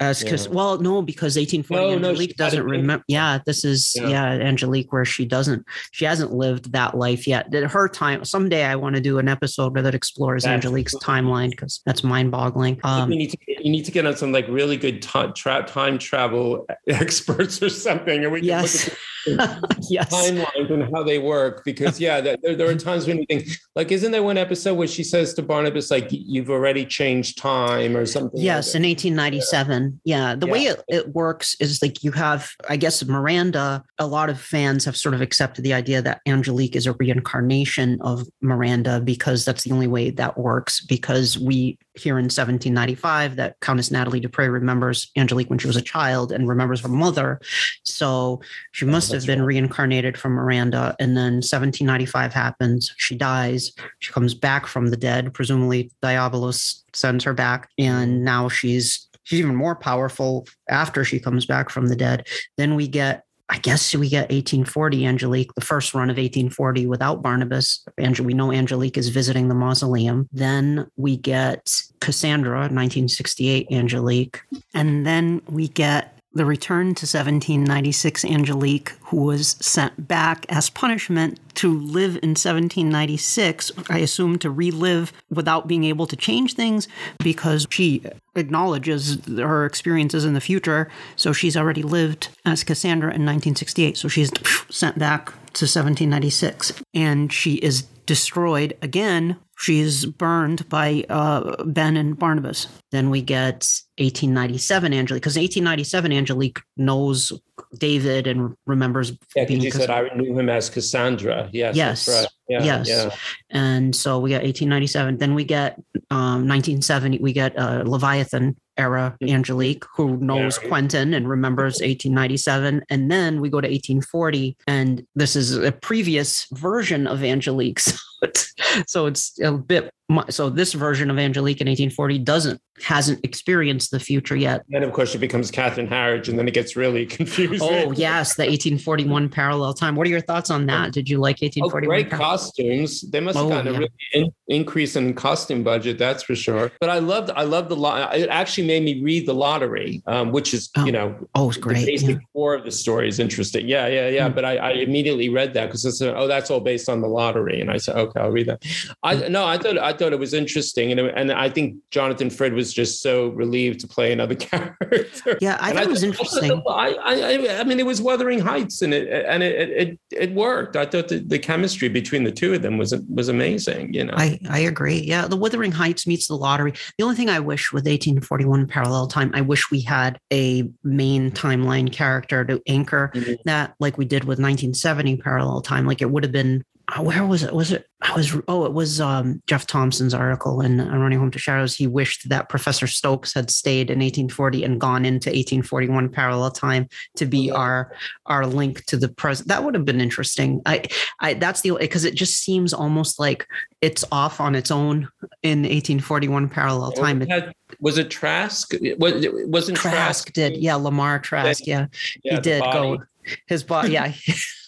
as 0.00 0.22
yeah. 0.22 0.52
well, 0.52 0.78
no, 0.78 1.02
because 1.02 1.36
1840 1.36 1.84
no, 1.84 2.08
Angelique 2.08 2.38
no, 2.38 2.44
doesn't 2.44 2.64
remember. 2.64 3.04
Yeah, 3.08 3.38
this 3.46 3.64
is 3.64 3.94
yeah. 3.96 4.08
yeah. 4.08 4.24
Angelique 4.32 4.92
where 4.92 5.04
she 5.04 5.24
doesn't, 5.24 5.64
she 5.92 6.04
hasn't 6.04 6.32
lived 6.32 6.72
that 6.72 6.96
life 6.96 7.26
yet. 7.26 7.52
Her 7.52 7.88
time. 7.88 8.24
Someday 8.24 8.64
I 8.64 8.76
want 8.76 8.96
to 8.96 9.02
do 9.02 9.18
an 9.18 9.28
episode 9.28 9.74
that 9.74 9.94
explores 9.94 10.44
that's 10.44 10.52
Angelique's 10.52 10.92
cool. 10.92 11.00
timeline 11.00 11.50
because 11.50 11.80
that's 11.86 12.04
mind-boggling. 12.04 12.80
Um, 12.84 13.10
you 13.10 13.18
need 13.18 13.30
to 13.30 13.38
you 13.46 13.70
need 13.70 13.84
to 13.84 13.92
get 13.92 14.06
on 14.06 14.16
some 14.16 14.32
like 14.32 14.46
really 14.48 14.76
good 14.76 15.02
time, 15.02 15.32
tra- 15.32 15.64
time 15.64 15.98
travel 15.98 16.66
experts 16.88 17.62
or 17.62 17.68
something, 17.68 18.24
and 18.24 18.32
we 18.32 18.40
can 18.40 18.48
yes. 18.48 18.88
look 19.26 19.40
at 19.40 19.62
yes. 19.90 20.12
timelines 20.12 20.72
and 20.72 20.94
how 20.94 21.02
they 21.02 21.18
work. 21.18 21.64
Because 21.64 22.00
yeah, 22.00 22.20
there, 22.20 22.36
there 22.42 22.68
are 22.68 22.74
times 22.74 23.06
when 23.06 23.18
you 23.18 23.26
think 23.26 23.48
like, 23.74 23.90
isn't 23.90 24.12
there 24.12 24.22
one 24.22 24.38
episode 24.38 24.74
where 24.74 24.88
she 24.88 25.02
says 25.02 25.34
to 25.34 25.42
Barnabas 25.42 25.90
like, 25.90 26.08
"You've 26.10 26.50
already 26.50 26.84
changed 26.84 27.38
time" 27.38 27.96
or 27.96 28.06
something? 28.06 28.40
Yes, 28.40 28.74
like 28.74 28.82
in 28.82 28.88
1897. 28.88 29.85
Yeah, 30.04 30.30
yeah. 30.30 30.34
the 30.36 30.46
yeah. 30.46 30.52
way 30.52 30.64
it, 30.64 30.84
it 30.88 31.08
works 31.14 31.56
is 31.60 31.82
like 31.82 32.02
you 32.02 32.12
have, 32.12 32.50
I 32.68 32.76
guess, 32.76 33.04
Miranda. 33.04 33.84
A 33.98 34.06
lot 34.06 34.30
of 34.30 34.40
fans 34.40 34.84
have 34.84 34.96
sort 34.96 35.14
of 35.14 35.20
accepted 35.20 35.62
the 35.62 35.74
idea 35.74 36.02
that 36.02 36.20
Angelique 36.26 36.76
is 36.76 36.86
a 36.86 36.92
reincarnation 36.94 38.00
of 38.00 38.26
Miranda 38.40 39.00
because 39.00 39.44
that's 39.44 39.64
the 39.64 39.72
only 39.72 39.86
way 39.86 40.10
that 40.10 40.38
works. 40.38 40.84
Because 40.84 41.38
we 41.38 41.78
here 41.94 42.18
in 42.18 42.24
1795 42.24 43.36
that 43.36 43.58
Countess 43.60 43.90
Natalie 43.90 44.20
Dupre 44.20 44.50
remembers 44.50 45.10
Angelique 45.16 45.50
when 45.50 45.58
she 45.58 45.66
was 45.66 45.76
a 45.76 45.82
child 45.82 46.32
and 46.32 46.48
remembers 46.48 46.80
her 46.80 46.88
mother. 46.88 47.40
So 47.84 48.40
she 48.72 48.84
oh, 48.84 48.88
must 48.88 49.10
oh, 49.10 49.14
have 49.14 49.26
been 49.26 49.40
right. 49.40 49.46
reincarnated 49.46 50.18
from 50.18 50.32
Miranda. 50.32 50.94
And 51.00 51.16
then 51.16 51.36
1795 51.36 52.32
happens. 52.32 52.94
She 52.96 53.16
dies. 53.16 53.72
She 53.98 54.12
comes 54.12 54.34
back 54.34 54.66
from 54.66 54.88
the 54.88 54.96
dead. 54.96 55.32
Presumably, 55.34 55.90
Diabolos 56.02 56.82
sends 56.92 57.24
her 57.24 57.34
back. 57.34 57.70
And 57.78 58.16
mm-hmm. 58.16 58.24
now 58.24 58.48
she's 58.48 59.08
she's 59.26 59.40
even 59.40 59.54
more 59.54 59.74
powerful 59.74 60.46
after 60.70 61.04
she 61.04 61.20
comes 61.20 61.44
back 61.44 61.68
from 61.68 61.88
the 61.88 61.96
dead. 61.96 62.26
Then 62.56 62.74
we 62.74 62.88
get 62.88 63.24
I 63.48 63.58
guess 63.58 63.94
we 63.94 64.08
get 64.08 64.22
1840 64.22 65.06
Angelique, 65.06 65.54
the 65.54 65.60
first 65.60 65.94
run 65.94 66.10
of 66.10 66.16
1840 66.16 66.86
without 66.86 67.22
Barnabas. 67.22 67.86
We 67.96 68.34
know 68.34 68.50
Angelique 68.50 68.98
is 68.98 69.08
visiting 69.08 69.46
the 69.46 69.54
mausoleum. 69.54 70.28
Then 70.32 70.90
we 70.96 71.16
get 71.16 71.70
Cassandra, 72.00 72.58
1968 72.58 73.68
Angelique. 73.70 74.42
And 74.74 75.06
then 75.06 75.42
we 75.48 75.68
get 75.68 76.18
the 76.32 76.44
return 76.44 76.86
to 76.86 77.06
1796 77.06 78.24
Angelique, 78.24 78.92
who 79.02 79.22
was 79.22 79.56
sent 79.60 80.08
back 80.08 80.44
as 80.48 80.68
punishment 80.68 81.38
to 81.56 81.78
live 81.78 82.16
in 82.22 82.30
1796, 82.30 83.72
I 83.88 83.98
assume 83.98 84.38
to 84.38 84.50
relive 84.50 85.12
without 85.30 85.66
being 85.66 85.84
able 85.84 86.06
to 86.06 86.16
change 86.16 86.54
things 86.54 86.86
because 87.22 87.66
she 87.70 88.02
acknowledges 88.34 89.18
her 89.26 89.64
experiences 89.64 90.24
in 90.24 90.34
the 90.34 90.40
future. 90.40 90.88
So 91.16 91.32
she's 91.32 91.56
already 91.56 91.82
lived 91.82 92.28
as 92.44 92.64
Cassandra 92.64 93.08
in 93.08 93.24
1968. 93.24 93.96
So 93.96 94.08
she's 94.08 94.30
sent 94.70 94.98
back 94.98 95.26
to 95.56 95.64
1796. 95.64 96.82
And 96.94 97.32
she 97.32 97.54
is 97.54 97.82
destroyed 98.06 98.76
again. 98.82 99.36
She's 99.58 100.04
burned 100.04 100.68
by 100.68 101.04
uh, 101.08 101.64
Ben 101.64 101.96
and 101.96 102.18
Barnabas. 102.18 102.68
Then 102.92 103.10
we 103.10 103.22
get 103.22 103.66
1897 103.98 104.92
Angelique, 104.92 105.22
because 105.22 105.36
1897 105.36 106.12
Angelique 106.12 106.60
knows 106.76 107.32
David 107.78 108.26
and 108.26 108.54
remembers. 108.66 109.12
Yeah, 109.34 109.44
because 109.46 109.64
you 109.64 109.70
said 109.70 109.90
I 109.90 110.08
knew 110.14 110.38
him 110.38 110.50
as 110.50 110.68
Cassandra. 110.68 111.45
Yes. 111.52 111.76
Yes. 111.76 112.08
Right. 112.08 112.28
Yeah, 112.48 112.62
yes. 112.62 112.88
Yeah. 112.88 113.10
And 113.50 113.94
so 113.94 114.18
we 114.20 114.30
got 114.30 114.42
1897. 114.42 115.18
Then 115.18 115.34
we 115.34 115.44
get 115.44 115.74
um, 116.10 116.46
1970. 116.46 117.18
We 117.18 117.32
get 117.32 117.58
uh, 117.58 117.82
Leviathan 117.84 118.56
era 118.76 119.16
mm-hmm. 119.20 119.34
Angelique, 119.34 119.84
who 119.96 120.16
knows 120.18 120.58
yeah. 120.62 120.68
Quentin 120.68 121.14
and 121.14 121.28
remembers 121.28 121.74
1897. 121.74 122.84
And 122.90 123.10
then 123.10 123.40
we 123.40 123.48
go 123.48 123.60
to 123.60 123.68
1840, 123.68 124.56
and 124.66 125.06
this 125.14 125.36
is 125.36 125.56
a 125.56 125.72
previous 125.72 126.46
version 126.52 127.06
of 127.06 127.24
Angelique. 127.24 127.80
So 128.22 128.28
it's, 128.28 128.54
so 128.86 129.06
it's 129.06 129.40
a 129.40 129.52
bit 129.52 129.90
so 130.28 130.48
this 130.48 130.72
version 130.72 131.10
of 131.10 131.18
Angelique 131.18 131.60
in 131.60 131.66
1840 131.66 132.18
doesn't 132.20 132.60
hasn't 132.82 133.24
experienced 133.24 133.90
the 133.90 133.98
future 133.98 134.36
yet. 134.36 134.62
And 134.70 134.84
of 134.84 134.92
course, 134.92 135.10
she 135.10 135.18
becomes 135.18 135.50
Catherine 135.50 135.88
Harridge, 135.88 136.28
and 136.28 136.38
then 136.38 136.46
it 136.46 136.52
gets 136.52 136.76
really 136.76 137.06
confusing. 137.06 137.66
Oh 137.68 137.90
yes, 137.90 138.36
the 138.36 138.42
1841 138.42 139.28
parallel 139.30 139.74
time. 139.74 139.96
What 139.96 140.06
are 140.06 140.10
your 140.10 140.20
thoughts 140.20 140.50
on 140.50 140.66
that? 140.66 140.92
Did 140.92 141.08
you 141.08 141.18
like 141.18 141.40
1841? 141.40 141.84
Oh, 141.84 141.88
great 141.88 142.10
parallel? 142.10 142.30
costumes. 142.30 143.00
They 143.10 143.20
must 143.20 143.36
have 143.36 143.46
oh, 143.46 143.48
gotten 143.48 143.66
yeah. 143.66 143.72
a 143.72 143.80
really 143.80 143.92
in, 144.12 144.30
increase 144.48 144.94
in 144.94 145.14
costume 145.14 145.64
budget, 145.64 145.98
that's 145.98 146.22
for 146.22 146.36
sure. 146.36 146.70
But 146.80 146.90
I 146.90 146.98
loved, 146.98 147.30
I 147.30 147.42
loved 147.42 147.70
the 147.70 147.76
lot. 147.76 148.14
It 148.16 148.28
actually 148.28 148.66
made 148.66 148.84
me 148.84 149.02
read 149.02 149.26
the 149.26 149.34
lottery, 149.34 150.02
um, 150.06 150.30
which 150.30 150.54
is 150.54 150.70
oh. 150.76 150.84
you 150.84 150.92
know, 150.92 151.16
oh, 151.34 151.48
it's 151.48 151.58
great. 151.58 151.78
The 151.78 151.86
basic 151.86 152.08
yeah. 152.10 152.16
core 152.32 152.54
of 152.54 152.64
the 152.64 152.72
story 152.72 153.08
is 153.08 153.18
interesting. 153.18 153.66
Yeah, 153.66 153.88
yeah, 153.88 154.08
yeah. 154.08 154.28
Mm. 154.28 154.34
But 154.34 154.44
I, 154.44 154.56
I, 154.58 154.70
immediately 154.72 155.30
read 155.30 155.54
that 155.54 155.66
because 155.66 155.84
it's 155.84 156.00
oh, 156.02 156.28
that's 156.28 156.50
all 156.50 156.60
based 156.60 156.88
on 156.88 157.00
the 157.00 157.08
lottery, 157.08 157.60
and 157.60 157.70
I 157.70 157.78
said, 157.78 157.96
okay, 158.08 158.20
I'll 158.20 158.30
read 158.30 158.48
that. 158.48 158.62
I 159.02 159.16
mm. 159.16 159.30
no, 159.30 159.44
I 159.44 159.58
thought 159.58 159.78
I 159.78 159.92
thought 159.92 160.12
it 160.12 160.18
was 160.18 160.34
interesting, 160.34 160.92
and 160.92 161.00
and 161.00 161.32
I 161.32 161.48
think 161.48 161.76
Jonathan 161.90 162.30
Frid 162.30 162.52
was 162.52 162.72
just 162.72 163.02
so 163.02 163.28
relieved 163.28 163.80
to 163.80 163.88
play 163.88 164.12
another 164.12 164.34
character. 164.48 165.38
Yeah, 165.40 165.58
I 165.60 165.72
thought 165.72 165.84
it 165.84 165.88
was 165.88 166.02
interesting. 166.02 166.62
I, 166.68 166.96
I 167.02 167.60
I 167.60 167.64
mean, 167.64 167.80
it 167.80 167.86
was 167.86 168.00
Wuthering 168.00 168.40
Heights, 168.40 168.82
and 168.82 168.92
it 168.92 169.08
and 169.26 169.42
it 169.42 169.70
it, 169.70 169.98
it 170.10 170.34
worked. 170.34 170.76
I 170.76 170.86
thought 170.86 171.08
the, 171.08 171.18
the 171.18 171.38
chemistry 171.38 171.88
between 171.88 172.24
the 172.24 172.32
two 172.32 172.54
of 172.54 172.62
them 172.62 172.78
was 172.78 172.94
was 173.08 173.28
amazing. 173.28 173.94
You 173.94 174.04
know, 174.04 174.14
I 174.16 174.38
I 174.48 174.60
agree. 174.60 175.00
Yeah, 175.00 175.26
the 175.26 175.36
Wuthering 175.36 175.72
Heights 175.72 176.06
meets 176.06 176.28
the 176.28 176.36
lottery. 176.36 176.72
The 176.98 177.04
only 177.04 177.16
thing 177.16 177.28
I 177.28 177.40
wish 177.40 177.72
with 177.72 177.84
1841 177.84 178.66
parallel 178.66 179.06
time, 179.06 179.30
I 179.34 179.40
wish 179.40 179.70
we 179.70 179.80
had 179.80 180.18
a 180.32 180.68
main 180.84 181.30
timeline 181.30 181.92
character 181.92 182.44
to 182.44 182.60
anchor 182.66 183.10
mm-hmm. 183.14 183.34
that, 183.44 183.74
like 183.80 183.98
we 183.98 184.04
did 184.04 184.24
with 184.24 184.38
1970 184.38 185.16
parallel 185.18 185.60
time. 185.60 185.86
Like 185.86 186.02
it 186.02 186.10
would 186.10 186.22
have 186.22 186.32
been 186.32 186.64
where 187.00 187.26
was 187.26 187.42
it? 187.42 187.52
Was 187.52 187.72
it? 187.72 187.88
I 188.00 188.14
was. 188.14 188.36
Oh, 188.46 188.64
it 188.64 188.72
was 188.72 189.00
um, 189.00 189.42
Jeff 189.48 189.66
Thompson's 189.66 190.14
article 190.14 190.60
in 190.60 190.78
Running 190.78 191.18
Home 191.18 191.32
to 191.32 191.38
Shadows. 191.38 191.74
He 191.74 191.88
wished 191.88 192.28
that 192.28 192.48
Professor 192.48 192.86
Stokes 192.86 193.34
had 193.34 193.50
stayed 193.50 193.90
in 193.90 193.98
1840 193.98 194.62
and 194.62 194.80
gone 194.80 195.04
into 195.04 195.28
1841 195.28 196.10
parallel 196.10 196.52
time 196.52 196.88
to 197.16 197.26
be 197.26 197.50
our 197.50 197.92
our 198.26 198.46
link 198.46 198.84
to 198.86 198.96
the 198.96 199.08
present. 199.08 199.48
That 199.48 199.64
would 199.64 199.74
have 199.74 199.84
been 199.84 200.00
interesting. 200.00 200.62
I, 200.64 200.84
I 201.18 201.34
that's 201.34 201.62
the 201.62 201.72
because 201.72 202.04
it 202.04 202.14
just 202.14 202.40
seems 202.44 202.72
almost 202.72 203.18
like 203.18 203.48
it's 203.80 204.04
off 204.12 204.40
on 204.40 204.54
its 204.54 204.70
own 204.70 205.08
in 205.42 205.62
1841 205.62 206.48
parallel 206.48 206.92
time. 206.92 207.20
Had, 207.22 207.52
was 207.80 207.98
it 207.98 208.10
Trask? 208.10 208.72
Was 208.98 209.26
wasn't 209.46 209.76
Trask, 209.76 209.96
Trask 209.96 210.32
did? 210.32 210.56
Yeah, 210.56 210.76
Lamar 210.76 211.18
Trask. 211.18 211.66
Yeah, 211.66 211.86
yeah 212.22 212.34
he 212.36 212.40
did 212.40 212.62
go 212.62 212.98
his 213.46 213.62
body 213.62 213.92
yeah 213.92 214.12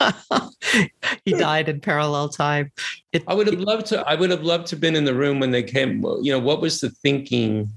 he 1.24 1.32
died 1.32 1.68
in 1.68 1.80
parallel 1.80 2.28
time. 2.28 2.70
It, 3.12 3.24
i 3.26 3.34
would 3.34 3.46
have 3.46 3.60
loved 3.60 3.86
to 3.86 4.06
i 4.08 4.14
would 4.14 4.30
have 4.30 4.42
loved 4.42 4.66
to 4.68 4.76
have 4.76 4.80
been 4.80 4.96
in 4.96 5.04
the 5.04 5.14
room 5.14 5.40
when 5.40 5.50
they 5.50 5.62
came. 5.62 6.02
You 6.22 6.32
know 6.32 6.38
what 6.38 6.60
was 6.60 6.80
the 6.80 6.90
thinking 6.90 7.72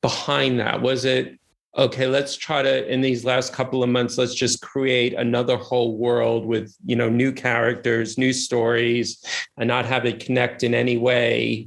behind 0.00 0.60
that? 0.60 0.82
Was 0.82 1.04
it 1.04 1.38
okay 1.78 2.06
let's 2.06 2.36
try 2.36 2.60
to 2.60 2.92
in 2.92 3.00
these 3.00 3.24
last 3.24 3.54
couple 3.54 3.82
of 3.82 3.88
months 3.88 4.18
let's 4.18 4.34
just 4.34 4.60
create 4.60 5.14
another 5.14 5.56
whole 5.56 5.96
world 5.96 6.44
with 6.44 6.76
you 6.84 6.94
know 6.94 7.08
new 7.08 7.32
characters 7.32 8.18
new 8.18 8.30
stories 8.30 9.24
and 9.56 9.68
not 9.68 9.86
have 9.86 10.04
it 10.04 10.20
connect 10.20 10.62
in 10.62 10.74
any 10.74 10.98
way 10.98 11.66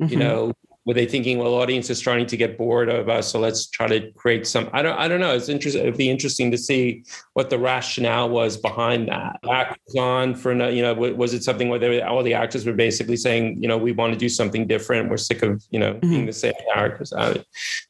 mm-hmm. 0.00 0.12
you 0.12 0.18
know 0.18 0.52
were 0.86 0.94
they 0.94 1.06
thinking, 1.06 1.38
well, 1.38 1.54
audience 1.54 1.88
is 1.88 1.98
starting 1.98 2.26
to 2.26 2.36
get 2.36 2.58
bored 2.58 2.90
of 2.90 3.08
us, 3.08 3.30
so 3.30 3.38
let's 3.38 3.66
try 3.68 3.86
to 3.86 4.10
create 4.12 4.46
some? 4.46 4.68
I 4.72 4.82
don't, 4.82 4.98
I 4.98 5.08
don't 5.08 5.20
know. 5.20 5.34
It's 5.34 5.48
interesting. 5.48 5.82
It'd 5.82 5.96
be 5.96 6.10
interesting 6.10 6.50
to 6.50 6.58
see 6.58 7.04
what 7.32 7.48
the 7.48 7.58
rationale 7.58 8.28
was 8.28 8.56
behind 8.56 9.08
that. 9.08 9.40
Actors 9.50 9.94
on 9.96 10.34
for 10.34 10.52
you 10.70 10.82
know, 10.82 10.94
was 10.94 11.32
it 11.32 11.42
something 11.42 11.68
where 11.68 11.78
they, 11.78 12.02
all 12.02 12.22
the 12.22 12.34
actors 12.34 12.66
were 12.66 12.74
basically 12.74 13.16
saying, 13.16 13.62
you 13.62 13.68
know, 13.68 13.78
we 13.78 13.92
want 13.92 14.12
to 14.12 14.18
do 14.18 14.28
something 14.28 14.66
different. 14.66 15.08
We're 15.08 15.16
sick 15.16 15.42
of 15.42 15.62
you 15.70 15.78
know 15.78 15.94
mm-hmm. 15.94 16.10
being 16.10 16.26
the 16.26 16.32
same 16.32 16.54
characters. 16.74 17.12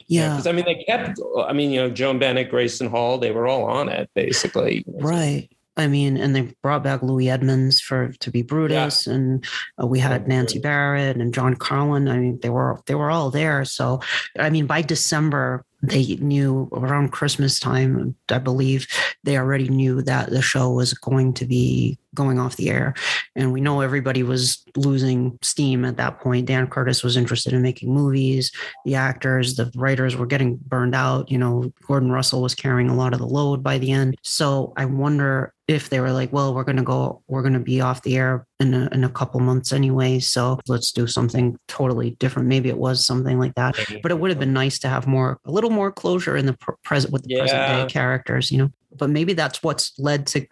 yeah, 0.06 0.30
because 0.30 0.46
I 0.46 0.52
mean, 0.52 0.64
they 0.64 0.84
kept. 0.84 1.18
I 1.46 1.52
mean, 1.52 1.70
you 1.70 1.80
know, 1.80 1.90
Joan 1.90 2.18
Bennett, 2.18 2.50
Grayson 2.50 2.88
Hall, 2.88 3.18
they 3.18 3.32
were 3.32 3.48
all 3.48 3.64
on 3.64 3.88
it 3.88 4.08
basically. 4.14 4.84
Right. 4.86 5.48
I 5.76 5.88
mean, 5.88 6.16
and 6.16 6.36
they 6.36 6.54
brought 6.62 6.84
back 6.84 7.02
Louis 7.02 7.28
Edmonds 7.28 7.80
for 7.80 8.12
to 8.20 8.30
be 8.30 8.42
Brutus, 8.42 9.06
yeah. 9.06 9.14
and 9.14 9.44
uh, 9.82 9.86
we 9.86 9.98
had 9.98 10.28
Nancy 10.28 10.58
Barrett 10.58 11.16
and 11.16 11.34
John 11.34 11.56
Karlen. 11.56 12.10
I 12.10 12.18
mean, 12.18 12.38
they 12.40 12.50
were 12.50 12.80
they 12.86 12.94
were 12.94 13.10
all 13.10 13.30
there. 13.30 13.64
So, 13.64 14.00
I 14.38 14.50
mean, 14.50 14.66
by 14.66 14.82
December, 14.82 15.64
they 15.82 16.16
knew 16.16 16.68
around 16.72 17.12
Christmas 17.12 17.58
time, 17.58 18.14
I 18.28 18.38
believe, 18.38 18.86
they 19.24 19.36
already 19.36 19.68
knew 19.68 20.02
that 20.02 20.30
the 20.30 20.42
show 20.42 20.70
was 20.70 20.94
going 20.94 21.34
to 21.34 21.44
be 21.44 21.98
going 22.14 22.38
off 22.38 22.56
the 22.56 22.70
air. 22.70 22.94
And 23.36 23.52
we 23.52 23.60
know 23.60 23.80
everybody 23.80 24.22
was 24.22 24.64
losing 24.76 25.38
steam 25.42 25.84
at 25.84 25.96
that 25.96 26.20
point. 26.20 26.46
Dan 26.46 26.66
Curtis 26.66 27.02
was 27.02 27.16
interested 27.16 27.52
in 27.52 27.62
making 27.62 27.92
movies. 27.92 28.52
The 28.84 28.94
actors, 28.94 29.56
the 29.56 29.70
writers 29.74 30.16
were 30.16 30.26
getting 30.26 30.56
burned 30.56 30.94
out. 30.94 31.30
You 31.30 31.38
know, 31.38 31.72
Gordon 31.86 32.12
Russell 32.12 32.42
was 32.42 32.54
carrying 32.54 32.88
a 32.88 32.94
lot 32.94 33.12
of 33.12 33.18
the 33.18 33.26
load 33.26 33.62
by 33.62 33.78
the 33.78 33.92
end. 33.92 34.16
So 34.22 34.72
I 34.76 34.84
wonder 34.84 35.52
if 35.66 35.88
they 35.88 35.98
were 36.00 36.12
like, 36.12 36.30
well, 36.30 36.54
we're 36.54 36.64
going 36.64 36.76
to 36.76 36.82
go, 36.82 37.22
we're 37.26 37.40
going 37.40 37.54
to 37.54 37.58
be 37.58 37.80
off 37.80 38.02
the 38.02 38.16
air 38.16 38.46
in 38.60 38.74
a, 38.74 38.88
in 38.92 39.02
a 39.02 39.08
couple 39.08 39.40
months 39.40 39.72
anyway. 39.72 40.18
So 40.18 40.60
let's 40.68 40.92
do 40.92 41.06
something 41.06 41.58
totally 41.68 42.10
different. 42.10 42.48
Maybe 42.48 42.68
it 42.68 42.76
was 42.76 43.04
something 43.04 43.38
like 43.38 43.54
that, 43.54 43.74
but 44.02 44.12
it 44.12 44.18
would 44.18 44.30
have 44.30 44.38
been 44.38 44.52
nice 44.52 44.78
to 44.80 44.88
have 44.88 45.06
more, 45.06 45.38
a 45.46 45.50
little 45.50 45.70
more 45.70 45.90
closure 45.90 46.36
in 46.36 46.44
the 46.44 46.56
present 46.82 47.12
with 47.14 47.22
the 47.22 47.30
yeah. 47.30 47.40
present 47.40 47.88
day 47.88 47.92
characters, 47.92 48.52
you 48.52 48.58
know, 48.58 48.70
but 48.96 49.10
maybe 49.10 49.32
that's 49.32 49.62
what's 49.62 49.92
led 49.98 50.26
to, 50.28 50.46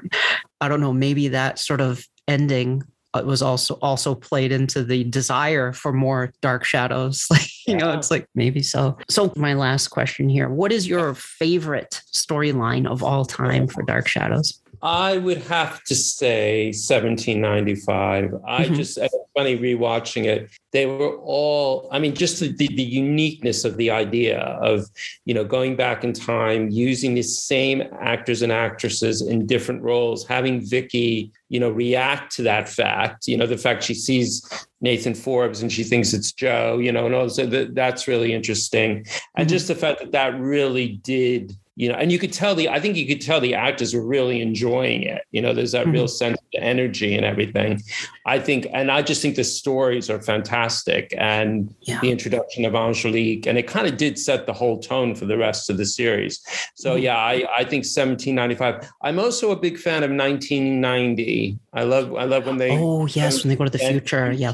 I 0.60 0.68
don't 0.68 0.80
know, 0.80 0.92
maybe 0.92 1.28
that 1.28 1.58
sort 1.58 1.80
of 1.80 2.04
ending 2.28 2.82
uh, 3.14 3.22
was 3.24 3.42
also 3.42 3.74
also 3.82 4.14
played 4.14 4.52
into 4.52 4.82
the 4.82 5.04
desire 5.04 5.72
for 5.72 5.92
more 5.92 6.32
dark 6.40 6.64
shadows. 6.64 7.26
Like 7.32 7.48
you 7.66 7.74
yeah. 7.74 7.78
know 7.78 7.92
it's 7.92 8.10
like 8.10 8.26
maybe 8.34 8.62
so. 8.62 8.98
So 9.08 9.32
my 9.36 9.54
last 9.54 9.88
question 9.88 10.28
here 10.28 10.48
what 10.48 10.72
is 10.72 10.88
your 10.88 11.14
favorite 11.14 12.00
storyline 12.12 12.86
of 12.86 13.02
all 13.02 13.24
time 13.24 13.68
for 13.68 13.82
dark 13.82 14.08
shadows 14.08 14.61
I 14.82 15.18
would 15.18 15.38
have 15.44 15.84
to 15.84 15.94
say 15.94 16.66
1795. 16.66 18.24
Mm-hmm. 18.24 18.44
I 18.44 18.64
just, 18.66 18.98
it's 18.98 19.14
funny 19.36 19.56
rewatching 19.56 20.24
it. 20.24 20.50
They 20.72 20.86
were 20.86 21.16
all, 21.18 21.88
I 21.92 22.00
mean, 22.00 22.14
just 22.14 22.40
the, 22.40 22.48
the, 22.48 22.66
the, 22.66 22.82
uniqueness 22.82 23.64
of 23.64 23.76
the 23.76 23.90
idea 23.90 24.40
of, 24.40 24.86
you 25.24 25.34
know, 25.34 25.44
going 25.44 25.76
back 25.76 26.02
in 26.02 26.12
time, 26.12 26.68
using 26.68 27.14
the 27.14 27.22
same 27.22 27.82
actors 28.00 28.42
and 28.42 28.50
actresses 28.50 29.22
in 29.22 29.46
different 29.46 29.82
roles, 29.82 30.26
having 30.26 30.60
Vicky, 30.60 31.30
you 31.48 31.60
know, 31.60 31.70
react 31.70 32.34
to 32.36 32.42
that 32.42 32.68
fact, 32.68 33.28
you 33.28 33.36
know, 33.36 33.46
the 33.46 33.58
fact 33.58 33.84
she 33.84 33.94
sees 33.94 34.66
Nathan 34.80 35.14
Forbes 35.14 35.62
and 35.62 35.70
she 35.70 35.84
thinks 35.84 36.12
it's 36.12 36.32
Joe, 36.32 36.78
you 36.78 36.90
know, 36.90 37.06
and 37.06 37.14
also 37.14 37.46
that, 37.46 37.74
that's 37.76 38.08
really 38.08 38.32
interesting. 38.32 39.06
And 39.36 39.46
mm-hmm. 39.46 39.48
just 39.48 39.68
the 39.68 39.76
fact 39.76 40.00
that 40.00 40.12
that 40.12 40.40
really 40.40 40.88
did 40.88 41.56
you 41.74 41.88
know, 41.88 41.94
and 41.94 42.12
you 42.12 42.18
could 42.18 42.32
tell 42.32 42.54
the, 42.54 42.68
I 42.68 42.80
think 42.80 42.96
you 42.96 43.06
could 43.06 43.22
tell 43.22 43.40
the 43.40 43.54
actors 43.54 43.94
were 43.94 44.04
really 44.04 44.42
enjoying 44.42 45.02
it. 45.02 45.22
You 45.30 45.40
know, 45.40 45.54
there's 45.54 45.72
that 45.72 45.84
mm-hmm. 45.84 45.92
real 45.92 46.08
sense 46.08 46.36
of 46.38 46.62
energy 46.62 47.16
and 47.16 47.24
everything. 47.24 47.80
I 48.26 48.38
think, 48.40 48.66
and 48.74 48.90
I 48.90 49.00
just 49.00 49.22
think 49.22 49.36
the 49.36 49.44
stories 49.44 50.10
are 50.10 50.20
fantastic 50.20 51.14
and 51.16 51.74
yeah. 51.80 52.00
the 52.00 52.10
introduction 52.10 52.66
of 52.66 52.74
Angelique, 52.74 53.46
and 53.46 53.56
it 53.56 53.66
kind 53.66 53.86
of 53.86 53.96
did 53.96 54.18
set 54.18 54.44
the 54.44 54.52
whole 54.52 54.80
tone 54.80 55.14
for 55.14 55.24
the 55.24 55.38
rest 55.38 55.70
of 55.70 55.78
the 55.78 55.86
series. 55.86 56.44
So 56.74 56.94
mm-hmm. 56.94 57.04
yeah, 57.04 57.16
I, 57.16 57.46
I 57.56 57.64
think 57.64 57.84
1795. 57.84 58.90
I'm 59.02 59.18
also 59.18 59.50
a 59.50 59.56
big 59.56 59.78
fan 59.78 60.02
of 60.02 60.10
1990. 60.10 61.58
I 61.72 61.84
love, 61.84 62.14
I 62.14 62.24
love 62.24 62.46
when 62.46 62.58
they. 62.58 62.76
Oh 62.76 63.06
yes, 63.06 63.42
when 63.42 63.48
they 63.48 63.56
go 63.56 63.64
to 63.64 63.70
the 63.70 63.78
future. 63.78 64.30
Yeah. 64.30 64.52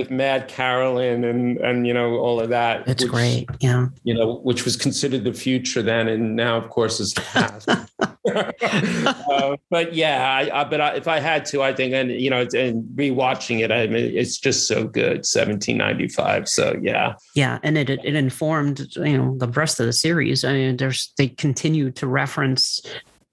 With 0.00 0.10
Mad 0.10 0.48
Carolyn 0.48 1.24
and 1.24 1.58
and 1.58 1.86
you 1.86 1.92
know 1.92 2.14
all 2.16 2.40
of 2.40 2.48
that. 2.48 2.88
It's 2.88 3.02
which, 3.02 3.12
great, 3.12 3.50
yeah. 3.60 3.88
You 4.02 4.14
know, 4.14 4.36
which 4.36 4.64
was 4.64 4.74
considered 4.74 5.24
the 5.24 5.34
future 5.34 5.82
then, 5.82 6.08
and 6.08 6.36
now 6.36 6.56
of 6.56 6.70
course 6.70 7.00
is 7.00 7.12
the 7.12 7.20
past. 7.20 7.68
uh, 8.34 9.56
but 9.68 9.92
yeah, 9.92 10.26
I, 10.26 10.60
I, 10.60 10.64
but 10.64 10.80
I, 10.80 10.94
if 10.94 11.06
I 11.06 11.20
had 11.20 11.44
to, 11.46 11.62
I 11.62 11.74
think, 11.74 11.92
and 11.92 12.10
you 12.10 12.30
know, 12.30 12.46
and 12.54 12.84
rewatching 12.96 13.60
it, 13.60 13.70
I 13.70 13.88
mean, 13.88 14.16
it's 14.16 14.38
just 14.38 14.66
so 14.66 14.86
good. 14.86 15.18
1795. 15.18 16.48
So 16.48 16.78
yeah, 16.80 17.14
yeah, 17.34 17.58
and 17.62 17.76
it 17.76 17.90
it 17.90 18.14
informed 18.14 18.86
you 18.96 19.18
know 19.18 19.36
the 19.36 19.48
rest 19.48 19.80
of 19.80 19.86
the 19.86 19.92
series. 19.92 20.44
I 20.44 20.52
mean, 20.54 20.78
there's 20.78 21.12
they 21.18 21.28
continue 21.28 21.90
to 21.90 22.06
reference 22.06 22.80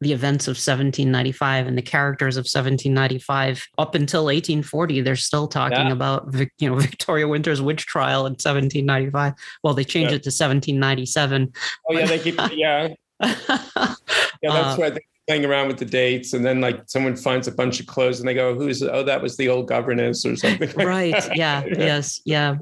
the 0.02 0.14
events 0.14 0.48
of 0.48 0.52
1795 0.52 1.68
and 1.68 1.78
the 1.78 1.82
characters 1.82 2.38
of 2.38 2.42
1795 2.42 3.68
up 3.78 3.96
until 3.96 4.26
1840 4.26 5.02
they're 5.02 5.16
still 5.16 5.48
talking 5.48 5.88
yeah. 5.88 5.92
about 5.92 6.34
you 6.60 6.70
know 6.70 6.76
victoria 6.80 7.28
winter's 7.28 7.62
witch 7.62 7.86
trial 7.86 8.26
in 8.26 8.34
1795 8.34 9.34
well 9.64 9.74
they 9.74 9.84
changed 9.84 10.12
yeah. 10.12 10.18
it 10.18 10.24
to 10.24 10.30
1797 10.30 11.52
oh 11.90 11.94
yeah 11.94 12.06
they 12.06 12.20
keep 12.20 12.40
yeah. 12.54 12.90
Yeah 14.44 14.54
that's 14.54 14.80
uh, 14.80 14.82
right 14.82 14.98
playing 15.28 15.44
around 15.44 15.68
with 15.68 15.78
the 15.78 15.86
dates 15.86 16.34
and 16.34 16.46
then 16.46 16.62
like 16.62 16.82
someone 16.86 17.16
finds 17.16 17.48
a 17.48 17.52
bunch 17.52 17.82
of 17.82 17.86
clothes 17.86 18.20
and 18.20 18.28
they 18.28 18.34
go 18.34 18.56
who's 18.56 18.82
oh 18.82 19.04
that 19.04 19.22
was 19.22 19.36
the 19.36 19.50
old 19.50 19.68
governess 19.68 20.26
or 20.26 20.36
something 20.38 20.72
right. 20.78 21.14
yeah. 21.36 21.64
yeah. 21.66 21.76
Yes. 21.78 22.22
Yeah. 22.26 22.56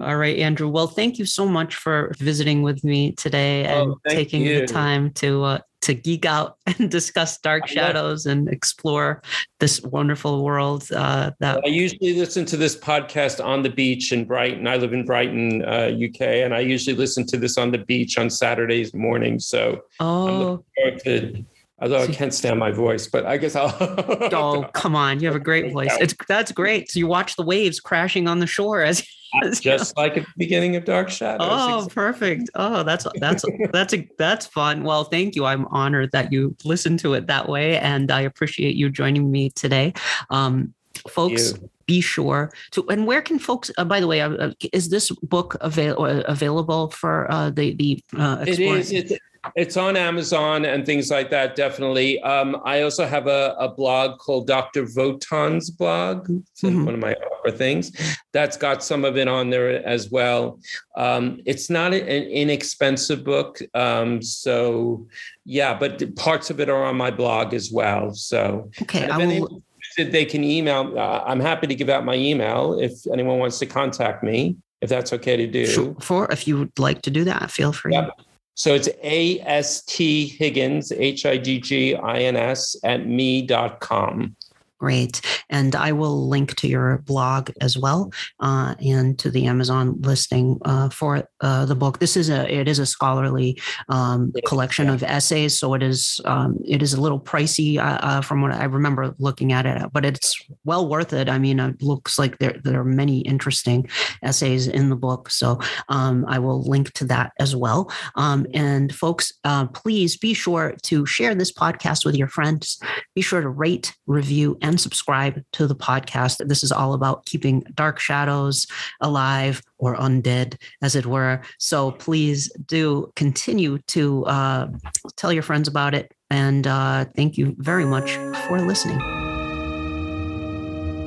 All 0.00 0.16
right 0.16 0.38
andrew. 0.38 0.68
Well 0.68 0.86
thank 0.86 1.18
you 1.18 1.24
so 1.24 1.46
much 1.46 1.74
for 1.74 2.12
visiting 2.18 2.62
with 2.62 2.84
me 2.84 3.12
today 3.12 3.64
and 3.64 3.90
oh, 3.90 3.98
taking 4.08 4.42
you. 4.42 4.60
the 4.60 4.66
time 4.66 5.10
to 5.14 5.42
uh, 5.42 5.58
to 5.82 5.94
geek 5.94 6.24
out 6.24 6.56
and 6.66 6.90
discuss 6.90 7.38
dark 7.38 7.66
shadows 7.66 8.26
and 8.26 8.48
explore 8.48 9.22
this 9.60 9.82
wonderful 9.82 10.44
world. 10.44 10.90
Uh, 10.92 11.30
that 11.40 11.60
I 11.64 11.68
usually 11.68 12.14
listen 12.14 12.44
to 12.46 12.56
this 12.56 12.76
podcast 12.76 13.44
on 13.44 13.62
the 13.62 13.70
beach 13.70 14.12
in 14.12 14.24
Brighton. 14.24 14.66
I 14.66 14.76
live 14.76 14.92
in 14.92 15.04
Brighton, 15.04 15.64
uh, 15.64 15.90
UK, 15.92 16.20
and 16.20 16.54
I 16.54 16.60
usually 16.60 16.96
listen 16.96 17.26
to 17.26 17.36
this 17.36 17.58
on 17.58 17.70
the 17.70 17.78
beach 17.78 18.18
on 18.18 18.30
Saturdays 18.30 18.94
morning 18.94 19.38
So 19.38 19.82
oh. 20.00 20.28
I'm 20.28 20.38
looking 20.40 20.64
forward 20.76 21.04
to 21.04 21.44
Although 21.80 22.02
I 22.02 22.06
can't 22.08 22.34
stand 22.34 22.58
my 22.58 22.72
voice, 22.72 23.06
but 23.06 23.24
I 23.24 23.36
guess 23.36 23.54
I'll. 23.54 23.74
oh, 23.80 24.68
come 24.72 24.96
on! 24.96 25.20
You 25.20 25.28
have 25.28 25.36
a 25.36 25.40
great 25.40 25.72
voice. 25.72 25.96
It's 26.00 26.14
that's 26.26 26.50
great. 26.50 26.90
So 26.90 26.98
you 26.98 27.06
watch 27.06 27.36
the 27.36 27.44
waves 27.44 27.78
crashing 27.78 28.26
on 28.26 28.40
the 28.40 28.48
shore 28.48 28.82
as, 28.82 29.06
as 29.44 29.60
just 29.60 29.96
like 29.96 30.16
at 30.16 30.24
the 30.24 30.32
beginning 30.36 30.74
of 30.74 30.84
Dark 30.84 31.08
Shadows. 31.08 31.46
Oh, 31.48 31.88
perfect! 31.94 32.50
Oh, 32.56 32.82
that's 32.82 33.06
that's 33.20 33.44
that's 33.70 33.94
a 33.94 34.08
that's 34.18 34.46
fun. 34.46 34.82
Well, 34.82 35.04
thank 35.04 35.36
you. 35.36 35.44
I'm 35.44 35.66
honored 35.66 36.10
that 36.10 36.32
you 36.32 36.56
listened 36.64 36.98
to 37.00 37.14
it 37.14 37.28
that 37.28 37.48
way, 37.48 37.78
and 37.78 38.10
I 38.10 38.22
appreciate 38.22 38.74
you 38.74 38.90
joining 38.90 39.30
me 39.30 39.50
today, 39.50 39.94
um, 40.30 40.74
folks 41.08 41.54
be 41.88 42.00
sure 42.02 42.52
to 42.70 42.86
and 42.90 43.06
where 43.06 43.22
can 43.22 43.38
folks 43.38 43.70
uh, 43.78 43.84
by 43.84 43.98
the 43.98 44.06
way 44.06 44.20
uh, 44.20 44.30
uh 44.32 44.52
is 44.74 44.90
this 44.90 45.10
book 45.22 45.56
avail- 45.62 46.02
uh, 46.02 46.20
available 46.28 46.90
for 46.90 47.28
uh, 47.32 47.48
the 47.48 47.74
the 47.76 48.04
uh, 48.16 48.44
it 48.46 48.60
is 48.60 48.92
it, 48.92 49.18
it's 49.56 49.76
on 49.76 49.96
Amazon 49.96 50.64
and 50.64 50.84
things 50.84 51.10
like 51.10 51.30
that, 51.30 51.56
definitely. 51.56 52.20
Um, 52.22 52.60
I 52.64 52.82
also 52.82 53.06
have 53.06 53.26
a, 53.26 53.54
a, 53.58 53.68
blog 53.68 54.18
called 54.18 54.46
Dr. 54.46 54.84
Votan's 54.84 55.70
blog. 55.70 56.28
It's 56.30 56.62
mm-hmm. 56.62 56.84
one 56.84 56.94
of 56.94 57.00
my 57.00 57.14
opera 57.14 57.52
things. 57.52 57.92
That's 58.32 58.56
got 58.56 58.82
some 58.82 59.04
of 59.04 59.16
it 59.16 59.28
on 59.28 59.50
there 59.50 59.86
as 59.86 60.10
well. 60.10 60.58
Um, 60.96 61.40
it's 61.46 61.70
not 61.70 61.92
an 61.92 62.02
inexpensive 62.02 63.24
book. 63.24 63.60
Um, 63.74 64.22
so, 64.22 65.06
yeah, 65.44 65.74
but 65.74 66.14
parts 66.16 66.50
of 66.50 66.60
it 66.60 66.68
are 66.68 66.84
on 66.84 66.96
my 66.96 67.10
blog 67.10 67.54
as 67.54 67.70
well. 67.70 68.14
So, 68.14 68.70
okay. 68.82 69.08
I 69.08 69.18
will... 69.18 69.62
They 69.96 70.24
can 70.24 70.44
email. 70.44 70.96
Uh, 70.96 71.24
I'm 71.26 71.40
happy 71.40 71.66
to 71.66 71.74
give 71.74 71.88
out 71.88 72.04
my 72.04 72.14
email 72.14 72.78
if 72.78 72.92
anyone 73.12 73.38
wants 73.38 73.58
to 73.58 73.66
contact 73.66 74.22
me, 74.22 74.56
if 74.80 74.88
that's 74.88 75.12
okay 75.12 75.36
to 75.36 75.46
do. 75.46 75.66
Sure. 75.66 75.96
For 76.00 76.30
if 76.30 76.46
you 76.46 76.58
would 76.58 76.78
like 76.78 77.02
to 77.02 77.10
do 77.10 77.24
that, 77.24 77.50
feel 77.50 77.72
free. 77.72 77.94
Yep. 77.94 78.10
So 78.58 78.74
it's 78.74 78.88
A-S-T 79.04 80.26
Higgins, 80.36 80.90
H-I-G-G-I-N-S 80.90 82.76
at 82.82 83.06
me.com. 83.06 84.34
Great. 84.78 85.20
And 85.50 85.74
I 85.74 85.90
will 85.90 86.28
link 86.28 86.54
to 86.56 86.68
your 86.68 86.98
blog 86.98 87.50
as 87.60 87.76
well 87.76 88.12
uh, 88.38 88.76
and 88.80 89.18
to 89.18 89.28
the 89.28 89.46
Amazon 89.46 90.00
listing 90.02 90.56
uh, 90.64 90.88
for 90.88 91.28
uh, 91.40 91.66
the 91.66 91.74
book. 91.74 91.98
This 91.98 92.16
is 92.16 92.30
a 92.30 92.48
it 92.48 92.68
is 92.68 92.78
a 92.78 92.86
scholarly 92.86 93.60
um, 93.88 94.32
collection 94.46 94.88
of 94.88 95.02
essays, 95.02 95.58
so 95.58 95.74
it 95.74 95.82
is 95.82 96.20
um, 96.26 96.58
it 96.64 96.80
is 96.80 96.94
a 96.94 97.00
little 97.00 97.18
pricey 97.18 97.78
uh, 97.78 97.98
uh, 98.02 98.20
from 98.20 98.40
what 98.40 98.52
I 98.52 98.64
remember 98.64 99.14
looking 99.18 99.52
at 99.52 99.66
it, 99.66 99.82
but 99.92 100.04
it's 100.04 100.40
well 100.64 100.88
worth 100.88 101.12
it. 101.12 101.28
I 101.28 101.38
mean, 101.38 101.58
it 101.58 101.82
looks 101.82 102.16
like 102.16 102.38
there 102.38 102.60
there 102.62 102.80
are 102.80 102.84
many 102.84 103.20
interesting 103.20 103.88
essays 104.22 104.68
in 104.68 104.90
the 104.90 104.96
book, 104.96 105.28
so 105.28 105.58
um, 105.88 106.24
I 106.28 106.38
will 106.38 106.62
link 106.62 106.92
to 106.94 107.04
that 107.06 107.32
as 107.40 107.56
well. 107.56 107.90
Um, 108.14 108.46
and 108.54 108.94
folks, 108.94 109.32
uh, 109.42 109.66
please 109.66 110.16
be 110.16 110.34
sure 110.34 110.76
to 110.82 111.04
share 111.04 111.34
this 111.34 111.52
podcast 111.52 112.04
with 112.04 112.14
your 112.14 112.28
friends. 112.28 112.80
Be 113.16 113.22
sure 113.22 113.40
to 113.40 113.48
rate, 113.48 113.96
review, 114.06 114.56
and 114.62 114.67
and 114.68 114.80
subscribe 114.80 115.42
to 115.54 115.66
the 115.66 115.74
podcast. 115.74 116.46
This 116.46 116.62
is 116.62 116.70
all 116.70 116.92
about 116.92 117.26
keeping 117.26 117.64
dark 117.74 117.98
shadows 117.98 118.66
alive 119.00 119.62
or 119.78 119.96
undead, 119.96 120.56
as 120.82 120.94
it 120.94 121.06
were. 121.06 121.40
So 121.58 121.92
please 121.92 122.52
do 122.66 123.10
continue 123.16 123.78
to 123.88 124.24
uh, 124.26 124.68
tell 125.16 125.32
your 125.32 125.42
friends 125.42 125.66
about 125.66 125.94
it. 125.94 126.12
And 126.30 126.66
uh, 126.66 127.06
thank 127.16 127.38
you 127.38 127.56
very 127.58 127.86
much 127.86 128.16
for 128.46 128.60
listening. 128.60 129.00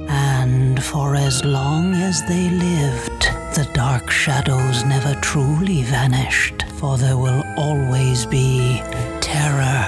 And 0.09 0.83
for 0.83 1.15
as 1.15 1.45
long 1.45 1.93
as 1.93 2.21
they 2.27 2.49
lived, 2.49 3.21
the 3.55 3.69
dark 3.73 4.09
shadows 4.09 4.83
never 4.85 5.13
truly 5.21 5.83
vanished, 5.83 6.63
for 6.79 6.97
there 6.97 7.17
will 7.17 7.43
always 7.57 8.25
be 8.25 8.81
terror 9.21 9.88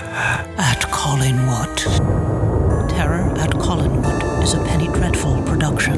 at 0.57 0.81
Collinwood. 0.91 2.52
Terror 2.93 3.33
at 3.39 3.49
Collinwood 3.49 4.43
is 4.43 4.53
a 4.53 4.63
Penny 4.65 4.85
Dreadful 4.85 5.41
production. 5.47 5.97